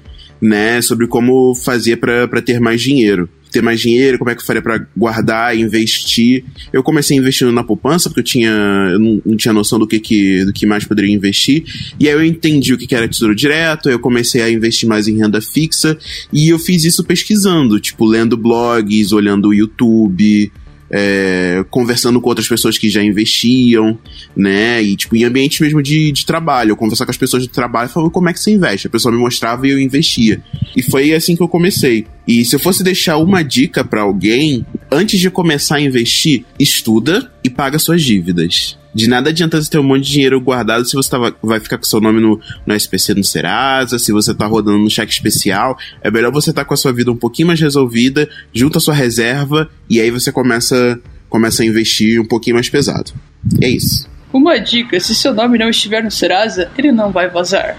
né, 0.41 0.81
sobre 0.81 1.09
como 1.09 1.53
fazer 1.57 1.97
para 1.97 2.41
ter 2.41 2.61
mais 2.61 2.81
dinheiro. 2.81 3.29
ter 3.51 3.61
mais 3.61 3.81
dinheiro, 3.81 4.19
como 4.19 4.31
é 4.31 4.37
que 4.37 4.41
eu 4.41 4.47
faria 4.47 4.63
para 4.63 4.87
guardar, 4.97 5.59
investir. 5.59 6.45
Eu 6.73 6.81
comecei 6.81 7.17
investindo 7.17 7.51
na 7.51 7.65
poupança, 7.65 8.09
porque 8.09 8.21
eu 8.21 8.25
tinha 8.25 8.53
eu 8.93 9.01
não, 9.01 9.21
não, 9.27 9.37
tinha 9.37 9.53
noção 9.53 9.81
do 9.81 9.87
que, 9.87 9.99
que, 9.99 10.45
do 10.45 10.53
que 10.53 10.65
mais 10.65 10.85
poderia 10.85 11.13
investir. 11.13 11.65
E 11.99 12.09
aí 12.09 12.15
eu 12.15 12.25
entendi 12.25 12.73
o 12.73 12.79
que 12.79 12.95
era 12.95 13.09
tesouro 13.09 13.35
direto, 13.35 13.91
eu 13.91 13.99
comecei 13.99 14.43
a 14.43 14.49
investir 14.49 14.89
mais 14.89 15.09
em 15.09 15.19
renda 15.19 15.41
fixa, 15.43 15.99
e 16.33 16.51
eu 16.51 16.59
fiz 16.61 16.85
isso 16.85 17.03
pesquisando, 17.03 17.81
tipo, 17.81 18.07
lendo 18.07 18.37
blogs, 18.37 19.13
olhando 19.13 19.49
o 19.49 19.55
YouTube, 19.55 20.53
é, 20.93 21.65
conversando 21.71 22.21
com 22.21 22.29
outras 22.29 22.47
pessoas 22.47 22.77
que 22.77 22.91
já 22.91 23.03
investiam, 23.03 23.99
né? 24.37 24.83
E, 24.83 24.95
tipo, 24.95 25.17
em 25.17 25.25
ambientes 25.25 25.59
mesmo 25.59 25.83
de, 25.83 26.13
de 26.13 26.27
trabalho. 26.27 26.73
Eu 26.73 26.77
conversar 26.77 27.07
com 27.07 27.11
as 27.11 27.17
pessoas 27.17 27.43
de 27.43 27.49
trabalho 27.49 27.91
e 27.91 28.11
como 28.11 28.29
é 28.29 28.33
que 28.33 28.39
você 28.39 28.53
investe. 28.53 28.87
A 28.87 28.91
pessoa 28.91 29.11
me 29.11 29.19
mostrava 29.19 29.67
e 29.67 29.71
eu 29.71 29.81
investia. 29.81 30.43
E 30.77 30.83
foi 30.83 31.15
assim 31.15 31.35
que 31.35 31.43
eu 31.43 31.49
comecei. 31.49 32.07
E 32.29 32.45
se 32.45 32.55
eu 32.55 32.61
fosse 32.61 32.85
deixar 32.85 33.17
uma 33.17 33.43
dica 33.43 33.83
para 33.83 34.03
alguém, 34.03 34.67
antes 34.91 35.19
de 35.19 35.31
começar 35.31 35.77
a 35.77 35.81
investir, 35.81 36.45
estuda 36.59 37.33
e 37.43 37.49
paga 37.49 37.79
suas 37.79 38.03
dívidas. 38.03 38.77
De 38.95 39.09
nada 39.09 39.31
adianta 39.31 39.61
você 39.61 39.71
ter 39.71 39.79
um 39.79 39.83
monte 39.83 40.05
de 40.05 40.13
dinheiro 40.13 40.41
guardado 40.41 40.85
se 40.85 40.95
você 40.95 41.11
tá, 41.11 41.33
vai 41.43 41.61
ficar 41.61 41.79
com 41.79 41.85
seu 41.85 42.01
nome 42.01 42.21
no, 42.21 42.39
no 42.67 42.75
SPC 42.75 43.15
no 43.15 43.25
Serasa, 43.25 43.99
se 43.99 44.13
você 44.13 44.35
tá 44.35 44.47
rodando 44.47 44.79
no 44.79 44.91
cheque 44.91 45.13
especial. 45.13 45.77
É 46.03 46.11
melhor 46.11 46.31
você 46.31 46.51
estar 46.51 46.63
tá 46.63 46.69
com 46.69 46.75
a 46.75 46.77
sua 46.77 46.93
vida 46.93 47.11
um 47.11 47.17
pouquinho 47.17 47.49
mais 47.49 47.61
resolvida, 47.61 48.29
junta 48.53 48.79
a 48.79 48.81
sua 48.81 48.95
reserva 48.95 49.71
e 49.89 50.01
aí 50.01 50.11
você 50.11 50.31
começa, 50.31 51.01
começa 51.29 51.63
a 51.63 51.67
investir 51.67 52.21
um 52.21 52.27
pouquinho 52.27 52.57
mais 52.57 52.69
pesado. 52.69 53.13
É 53.61 53.69
isso. 53.69 54.07
Uma 54.33 54.59
dica: 54.59 54.99
se 54.99 55.15
seu 55.15 55.35
nome 55.35 55.59
não 55.59 55.69
estiver 55.69 56.03
no 56.03 56.11
Serasa, 56.11 56.71
ele 56.77 56.93
não 56.93 57.11
vai 57.11 57.29
vazar. 57.29 57.77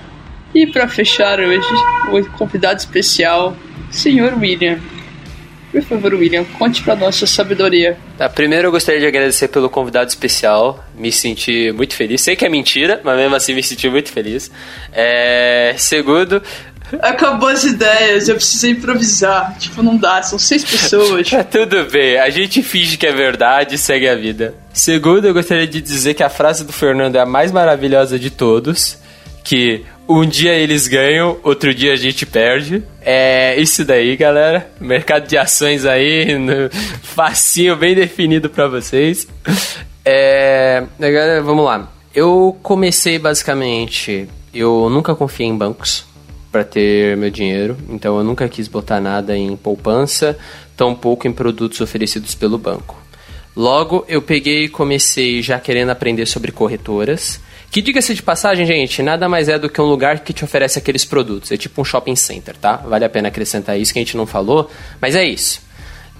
E 0.53 0.67
para 0.67 0.87
fechar 0.87 1.39
hoje, 1.39 1.67
o 2.11 2.25
convidado 2.37 2.79
especial, 2.79 3.57
Senhor 3.89 4.37
William. 4.37 4.79
Por 5.73 5.81
favor, 5.81 6.13
William, 6.13 6.45
conte 6.59 6.83
pra 6.83 6.95
nossa 6.95 7.25
sabedoria. 7.25 7.97
Tá, 8.15 8.29
primeiro 8.29 8.67
eu 8.67 8.71
gostaria 8.71 9.01
de 9.01 9.07
agradecer 9.07 9.47
pelo 9.47 9.67
convidado 9.71 10.07
especial. 10.07 10.85
Me 10.95 11.11
senti 11.11 11.71
muito 11.71 11.95
feliz. 11.95 12.21
Sei 12.21 12.35
que 12.35 12.45
é 12.45 12.49
mentira, 12.49 13.01
mas 13.03 13.17
mesmo 13.17 13.35
assim 13.35 13.55
me 13.55 13.63
senti 13.63 13.89
muito 13.89 14.11
feliz. 14.11 14.51
É... 14.93 15.73
Segundo, 15.75 16.43
Acabou 17.01 17.49
as 17.49 17.63
ideias, 17.63 18.29
eu 18.29 18.35
precisei 18.35 18.71
improvisar. 18.71 19.57
Tipo, 19.57 19.81
não 19.81 19.97
dá, 19.97 20.21
são 20.21 20.37
seis 20.37 20.63
pessoas. 20.63 21.27
tá 21.27 21.41
tudo 21.43 21.85
bem, 21.85 22.19
a 22.19 22.29
gente 22.29 22.61
finge 22.61 22.97
que 22.97 23.07
é 23.07 23.11
verdade 23.11 23.75
e 23.75 23.77
segue 23.79 24.07
a 24.07 24.13
vida. 24.13 24.53
Segundo, 24.71 25.25
eu 25.25 25.33
gostaria 25.33 25.65
de 25.65 25.81
dizer 25.81 26.13
que 26.13 26.21
a 26.21 26.29
frase 26.29 26.63
do 26.63 26.71
Fernando 26.71 27.15
é 27.15 27.19
a 27.19 27.25
mais 27.25 27.51
maravilhosa 27.51 28.19
de 28.19 28.29
todos. 28.29 29.01
Que 29.43 29.83
um 30.07 30.25
dia 30.25 30.53
eles 30.53 30.87
ganham, 30.87 31.37
outro 31.43 31.73
dia 31.73 31.93
a 31.93 31.95
gente 31.95 32.25
perde. 32.25 32.83
É 33.01 33.59
isso 33.59 33.85
daí, 33.85 34.15
galera. 34.15 34.69
Mercado 34.79 35.27
de 35.27 35.37
ações 35.37 35.85
aí, 35.85 36.37
no 36.37 36.69
facinho 37.01 37.75
bem 37.75 37.95
definido 37.95 38.49
para 38.49 38.67
vocês. 38.67 39.27
É, 40.05 40.83
agora 40.99 41.41
vamos 41.41 41.65
lá. 41.65 41.91
Eu 42.13 42.57
comecei 42.61 43.17
basicamente, 43.17 44.27
eu 44.53 44.89
nunca 44.89 45.15
confiei 45.15 45.49
em 45.49 45.57
bancos 45.57 46.05
para 46.51 46.63
ter 46.63 47.17
meu 47.17 47.31
dinheiro, 47.31 47.75
então 47.89 48.17
eu 48.19 48.23
nunca 48.23 48.47
quis 48.47 48.67
botar 48.67 49.01
nada 49.01 49.35
em 49.35 49.55
poupança, 49.55 50.37
tampouco 50.77 51.27
em 51.27 51.33
produtos 51.33 51.81
oferecidos 51.81 52.35
pelo 52.35 52.59
banco. 52.59 53.01
Logo, 53.55 54.05
eu 54.07 54.21
peguei 54.21 54.65
e 54.65 54.69
comecei 54.69 55.41
já 55.41 55.59
querendo 55.59 55.89
aprender 55.89 56.25
sobre 56.25 56.51
corretoras. 56.51 57.39
Que 57.73 57.81
diga-se 57.81 58.13
de 58.13 58.21
passagem, 58.21 58.67
gente, 58.67 59.01
nada 59.01 59.27
mais 59.27 59.49
é 59.49 59.57
do 59.57 59.67
que 59.67 59.81
um 59.81 59.85
lugar 59.85 60.19
que 60.19 60.31
te 60.31 60.43
oferece 60.43 60.77
aqueles 60.77 61.03
produtos. 61.03 61.51
É 61.51 61.57
tipo 61.57 61.81
um 61.81 61.83
shopping 61.83 62.15
center, 62.15 62.55
tá? 62.55 62.75
Vale 62.77 63.03
a 63.03 63.09
pena 63.09 63.29
acrescentar 63.29 63.79
isso 63.79 63.91
que 63.91 63.97
a 63.97 64.03
gente 64.03 64.15
não 64.15 64.27
falou, 64.27 64.69
mas 65.01 65.15
é 65.15 65.25
isso. 65.25 65.59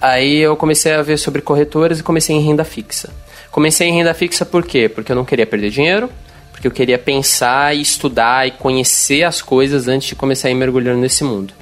Aí 0.00 0.38
eu 0.38 0.56
comecei 0.56 0.92
a 0.92 1.00
ver 1.00 1.16
sobre 1.16 1.40
corretoras 1.40 2.00
e 2.00 2.02
comecei 2.02 2.34
em 2.34 2.44
renda 2.44 2.64
fixa. 2.64 3.14
Comecei 3.52 3.86
em 3.86 3.92
renda 3.92 4.12
fixa 4.12 4.44
por 4.44 4.66
quê? 4.66 4.88
Porque 4.88 5.12
eu 5.12 5.14
não 5.14 5.24
queria 5.24 5.46
perder 5.46 5.70
dinheiro, 5.70 6.10
porque 6.50 6.66
eu 6.66 6.72
queria 6.72 6.98
pensar 6.98 7.72
e 7.72 7.80
estudar 7.80 8.48
e 8.48 8.50
conhecer 8.50 9.22
as 9.22 9.40
coisas 9.40 9.86
antes 9.86 10.08
de 10.08 10.16
começar 10.16 10.48
a 10.48 10.50
ir 10.50 10.54
mergulhando 10.54 10.98
nesse 10.98 11.22
mundo 11.22 11.54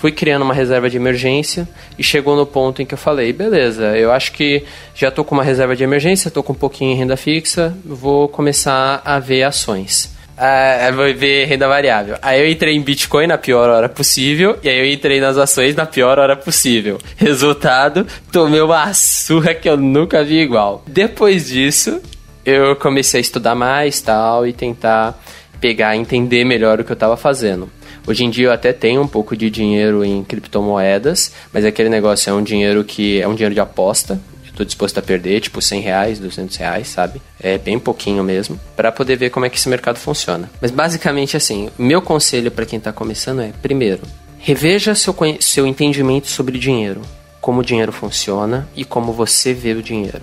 fui 0.00 0.12
criando 0.12 0.42
uma 0.42 0.54
reserva 0.54 0.88
de 0.88 0.96
emergência 0.96 1.68
e 1.98 2.02
chegou 2.02 2.36
no 2.36 2.46
ponto 2.46 2.80
em 2.80 2.86
que 2.86 2.94
eu 2.94 2.98
falei, 2.98 3.32
beleza, 3.32 3.96
eu 3.96 4.12
acho 4.12 4.32
que 4.32 4.62
já 4.94 5.08
estou 5.08 5.24
com 5.24 5.34
uma 5.34 5.44
reserva 5.44 5.74
de 5.74 5.82
emergência, 5.82 6.28
estou 6.28 6.42
com 6.42 6.52
um 6.52 6.56
pouquinho 6.56 6.92
em 6.92 6.96
renda 6.96 7.16
fixa, 7.16 7.76
vou 7.84 8.28
começar 8.28 9.02
a 9.04 9.18
ver 9.18 9.42
ações. 9.42 10.16
Ah, 10.40 10.92
vou 10.94 11.12
ver 11.12 11.46
renda 11.46 11.66
variável. 11.66 12.16
Aí 12.22 12.40
eu 12.40 12.48
entrei 12.48 12.76
em 12.76 12.80
Bitcoin 12.80 13.26
na 13.26 13.36
pior 13.36 13.68
hora 13.68 13.88
possível, 13.88 14.56
e 14.62 14.68
aí 14.68 14.78
eu 14.78 14.86
entrei 14.86 15.20
nas 15.20 15.36
ações 15.36 15.74
na 15.74 15.84
pior 15.84 16.16
hora 16.20 16.36
possível. 16.36 16.98
Resultado, 17.16 18.06
tomei 18.30 18.60
uma 18.60 18.94
surra 18.94 19.52
que 19.52 19.68
eu 19.68 19.76
nunca 19.76 20.22
vi 20.22 20.38
igual. 20.38 20.84
Depois 20.86 21.48
disso, 21.48 22.00
eu 22.46 22.76
comecei 22.76 23.18
a 23.18 23.20
estudar 23.20 23.56
mais 23.56 24.00
tal 24.00 24.46
e 24.46 24.52
tentar 24.52 25.20
pegar, 25.60 25.96
entender 25.96 26.44
melhor 26.44 26.78
o 26.78 26.84
que 26.84 26.92
eu 26.92 26.94
estava 26.94 27.16
fazendo. 27.16 27.68
Hoje 28.08 28.24
em 28.24 28.30
dia 28.30 28.46
eu 28.46 28.52
até 28.52 28.72
tenho 28.72 29.02
um 29.02 29.06
pouco 29.06 29.36
de 29.36 29.50
dinheiro 29.50 30.02
em 30.02 30.24
criptomoedas, 30.24 31.30
mas 31.52 31.66
aquele 31.66 31.90
negócio 31.90 32.30
é 32.30 32.32
um 32.32 32.42
dinheiro 32.42 32.82
que 32.82 33.20
é 33.20 33.28
um 33.28 33.34
dinheiro 33.34 33.54
de 33.54 33.60
aposta. 33.60 34.18
Estou 34.46 34.64
disposto 34.64 34.96
a 34.96 35.02
perder, 35.02 35.42
tipo 35.42 35.60
100 35.60 35.82
reais, 35.82 36.18
200 36.18 36.56
reais, 36.56 36.88
sabe? 36.88 37.20
É 37.38 37.58
bem 37.58 37.78
pouquinho 37.78 38.24
mesmo, 38.24 38.58
para 38.74 38.90
poder 38.90 39.16
ver 39.16 39.28
como 39.28 39.44
é 39.44 39.50
que 39.50 39.58
esse 39.58 39.68
mercado 39.68 39.98
funciona. 39.98 40.48
Mas 40.58 40.70
basicamente 40.70 41.36
assim, 41.36 41.68
meu 41.78 42.00
conselho 42.00 42.50
para 42.50 42.64
quem 42.64 42.78
está 42.78 42.94
começando 42.94 43.42
é, 43.42 43.52
primeiro, 43.60 44.00
reveja 44.38 44.94
seu, 44.94 45.14
seu 45.38 45.66
entendimento 45.66 46.28
sobre 46.28 46.58
dinheiro, 46.58 47.02
como 47.42 47.60
o 47.60 47.64
dinheiro 47.64 47.92
funciona 47.92 48.66
e 48.74 48.86
como 48.86 49.12
você 49.12 49.52
vê 49.52 49.74
o 49.74 49.82
dinheiro. 49.82 50.22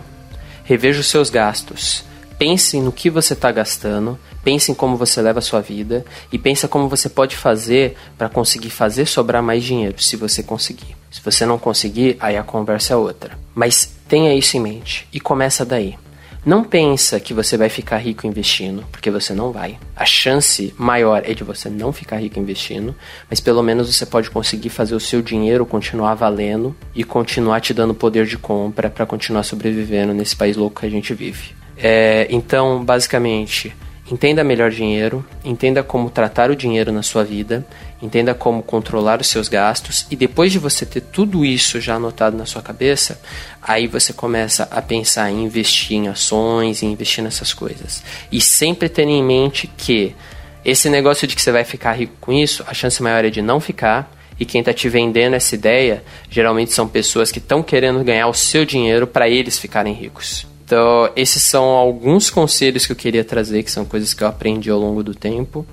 Reveja 0.64 1.02
os 1.02 1.08
seus 1.08 1.30
gastos. 1.30 2.04
Pense 2.38 2.80
no 2.80 2.92
que 2.92 3.10
você 3.10 3.34
está 3.34 3.52
gastando 3.52 4.20
Pense 4.46 4.72
em 4.72 4.76
como 4.76 4.96
você 4.96 5.24
leva 5.24 5.40
a 5.40 5.42
sua 5.42 5.60
vida 5.60 6.06
e 6.32 6.38
pense 6.38 6.68
como 6.68 6.88
você 6.88 7.10
pode 7.10 7.36
fazer 7.36 7.96
para 8.16 8.30
conseguir 8.30 8.70
fazer 8.70 9.08
sobrar 9.08 9.42
mais 9.42 9.64
dinheiro, 9.64 10.00
se 10.00 10.16
você 10.16 10.44
conseguir. 10.44 10.96
Se 11.10 11.20
você 11.20 11.48
não 11.48 11.58
conseguir, 11.58 12.16
aí 12.20 12.38
a 12.38 12.44
conversa 12.44 12.94
é 12.94 12.96
outra. 12.96 13.40
Mas 13.56 13.92
tenha 14.08 14.36
isso 14.36 14.56
em 14.56 14.60
mente 14.60 15.08
e 15.12 15.20
começa 15.20 15.66
daí. 15.66 15.98
Não 16.46 16.64
pensa 16.64 17.20
que 17.20 17.34
você 17.34 17.58
vai 17.58 17.70
ficar 17.70 17.98
rico 17.98 18.28
investindo, 18.28 18.86
porque 18.92 19.10
você 19.10 19.34
não 19.34 19.52
vai. 19.52 19.80
A 19.96 20.06
chance 20.06 20.72
maior 20.78 21.24
é 21.26 21.34
de 21.34 21.44
você 21.44 21.68
não 21.68 21.92
ficar 21.92 22.18
rico 22.18 22.40
investindo, 22.40 22.96
mas 23.28 23.40
pelo 23.40 23.64
menos 23.64 23.92
você 23.92 24.06
pode 24.06 24.30
conseguir 24.30 24.70
fazer 24.70 24.94
o 24.94 25.00
seu 25.00 25.24
dinheiro 25.24 25.66
continuar 25.66 26.14
valendo 26.14 26.76
e 26.94 27.04
continuar 27.04 27.62
te 27.62 27.74
dando 27.74 27.96
poder 27.96 28.28
de 28.28 28.38
compra 28.38 28.92
para 28.92 29.08
continuar 29.08 29.42
sobrevivendo 29.42 30.14
nesse 30.14 30.36
país 30.36 30.56
louco 30.56 30.82
que 30.82 30.86
a 30.86 30.92
gente 30.92 31.16
vive. 31.16 31.65
É, 31.78 32.28
então, 32.30 32.84
basicamente, 32.84 33.76
Entenda 34.10 34.44
melhor 34.44 34.70
dinheiro, 34.70 35.26
entenda 35.44 35.82
como 35.82 36.12
tratar 36.12 36.52
o 36.52 36.56
dinheiro 36.56 36.92
na 36.92 37.02
sua 37.02 37.24
vida, 37.24 37.66
entenda 38.00 38.36
como 38.36 38.62
controlar 38.62 39.20
os 39.20 39.26
seus 39.26 39.50
gastos 39.50 40.06
e 40.12 40.16
depois 40.16 40.52
de 40.52 40.60
você 40.60 40.86
ter 40.86 41.02
tudo 41.02 41.44
isso 41.44 41.82
já 41.82 41.96
anotado 41.96 42.38
na 42.38 42.46
sua 42.46 42.62
cabeça, 42.62 43.20
aí 43.60 43.88
você 43.88 44.14
começa 44.14 44.68
a 44.70 44.80
pensar 44.80 45.32
em 45.32 45.44
investir 45.44 45.98
em 45.98 46.08
ações, 46.08 46.84
em 46.84 46.92
investir 46.92 47.24
nessas 47.24 47.52
coisas. 47.52 48.04
E 48.32 48.40
sempre 48.40 48.90
tendo 48.90 49.10
em 49.10 49.24
mente 49.24 49.66
que 49.76 50.16
esse 50.64 50.88
negócio 50.88 51.28
de 51.28 51.36
que 51.36 51.42
você 51.42 51.52
vai 51.52 51.64
ficar 51.64 51.94
rico 51.94 52.14
com 52.22 52.32
isso, 52.32 52.64
a 52.68 52.76
chance 52.76 53.02
maior 53.02 53.26
é 53.26 53.32
de 53.32 53.42
não 53.42 53.60
ficar. 53.60 54.12
E 54.38 54.46
quem 54.46 54.60
está 54.60 54.74
te 54.74 54.90
vendendo 54.90 55.34
essa 55.34 55.56
ideia 55.56 56.04
geralmente 56.30 56.74
são 56.74 56.88
pessoas 56.88 57.32
que 57.32 57.40
estão 57.40 57.64
querendo 57.64 58.04
ganhar 58.04 58.28
o 58.28 58.34
seu 58.34 58.66
dinheiro 58.66 59.08
para 59.08 59.30
eles 59.30 59.58
ficarem 59.58 59.94
ricos. 59.94 60.46
Então, 60.66 61.12
esses 61.16 61.44
são 61.44 61.64
alguns 61.64 62.32
conselhos 62.32 62.88
que 62.88 62.92
eu 62.92 62.96
queria 62.96 63.24
trazer, 63.24 63.62
que 63.62 63.70
são 63.70 63.86
coisas 63.86 64.16
que 64.16 64.24
eu 64.24 64.28
aprendi 64.28 64.72
ao 64.72 64.80
longo 64.80 65.04
do 65.04 65.14
tempo 65.14 65.66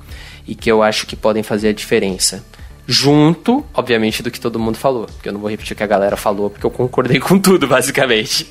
e 0.47 0.55
que 0.55 0.71
eu 0.71 0.83
acho 0.83 1.07
que 1.07 1.17
podem 1.17 1.43
fazer 1.43 1.69
a 1.69 1.73
diferença. 1.73 2.45
Junto, 2.87 3.65
obviamente, 3.73 4.23
do 4.23 4.31
que 4.31 4.39
todo 4.39 4.59
mundo 4.59 4.77
falou. 4.77 5.07
Porque 5.07 5.31
eu 5.31 5.33
não 5.33 5.41
vou 5.41 5.49
repetir 5.49 5.73
o 5.73 5.77
que 5.77 5.83
a 5.83 5.87
galera 5.87 6.15
falou, 6.15 6.51
porque 6.51 6.67
eu 6.67 6.71
concordei 6.71 7.19
com 7.19 7.39
tudo, 7.39 7.67
basicamente. 7.69 8.47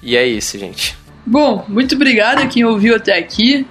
e 0.00 0.16
é 0.16 0.24
isso, 0.24 0.56
gente. 0.56 0.96
Bom, 1.26 1.64
muito 1.66 1.96
obrigado 1.96 2.38
a 2.38 2.46
quem 2.46 2.64
ouviu 2.64 2.94
até 2.94 3.18
aqui. 3.18 3.66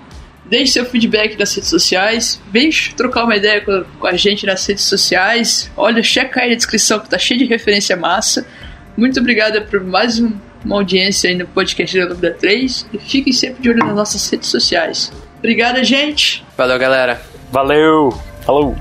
Deixe 0.46 0.74
seu 0.74 0.86
feedback 0.86 1.40
nas 1.40 1.56
redes 1.56 1.70
sociais. 1.70 2.42
Vem 2.52 2.70
trocar 2.98 3.24
uma 3.24 3.38
ideia 3.38 3.62
com, 3.62 3.86
com 4.00 4.08
a 4.08 4.18
gente 4.18 4.46
nas 4.46 4.66
redes 4.68 4.84
sociais. 4.84 5.72
Olha, 5.78 6.04
checa 6.04 6.42
aí 6.42 6.50
na 6.50 6.56
descrição 6.56 7.00
que 7.00 7.10
tá 7.10 7.18
cheio 7.18 7.40
de 7.40 7.46
referência 7.46 7.96
massa. 7.96 8.46
Muito 8.98 9.18
obrigado 9.18 9.62
por 9.70 9.82
mais 9.82 10.20
um 10.20 10.34
uma 10.66 10.78
audiência 10.78 11.30
aí 11.30 11.36
no 11.38 11.46
podcast 11.46 11.98
da 11.98 12.06
Lambda 12.08 12.32
3 12.32 12.88
e 12.92 12.98
fiquem 12.98 13.32
sempre 13.32 13.62
de 13.62 13.70
olho 13.70 13.80
nas 13.80 13.96
nossas 13.96 14.28
redes 14.30 14.50
sociais. 14.50 15.12
Obrigada, 15.38 15.84
gente. 15.84 16.44
Valeu, 16.58 16.80
galera. 16.80 17.22
Valeu. 17.52 18.18
Falou. 18.44 18.76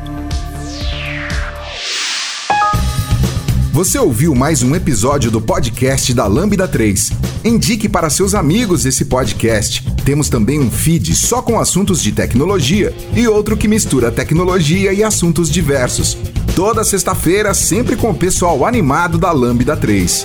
Você 3.71 3.99
ouviu 3.99 4.35
mais 4.35 4.63
um 4.63 4.75
episódio 4.75 5.31
do 5.31 5.41
podcast 5.41 6.15
da 6.15 6.27
Lambda 6.27 6.67
3. 6.67 7.11
Indique 7.45 7.89
para 7.89 8.09
seus 8.09 8.35
amigos 8.35 8.87
esse 8.87 9.05
podcast. 9.05 9.85
Temos 10.05 10.29
também 10.29 10.61
um 10.61 10.71
feed 10.71 11.15
só 11.15 11.43
com 11.43 11.59
assuntos 11.59 12.01
de 12.01 12.13
tecnologia 12.13 12.95
e 13.15 13.27
outro 13.27 13.57
que 13.57 13.69
mistura 13.69 14.13
tecnologia 14.13 14.93
e 14.93 15.03
assuntos 15.03 15.51
diversos. 15.51 16.17
toda 16.55 16.85
sexta-feira, 16.85 17.53
sempre 17.53 17.97
com 17.97 18.11
o 18.11 18.15
pessoal 18.15 18.65
animado 18.65 19.19
da 19.19 19.33
Lambda 19.33 19.77
3. 19.77 20.25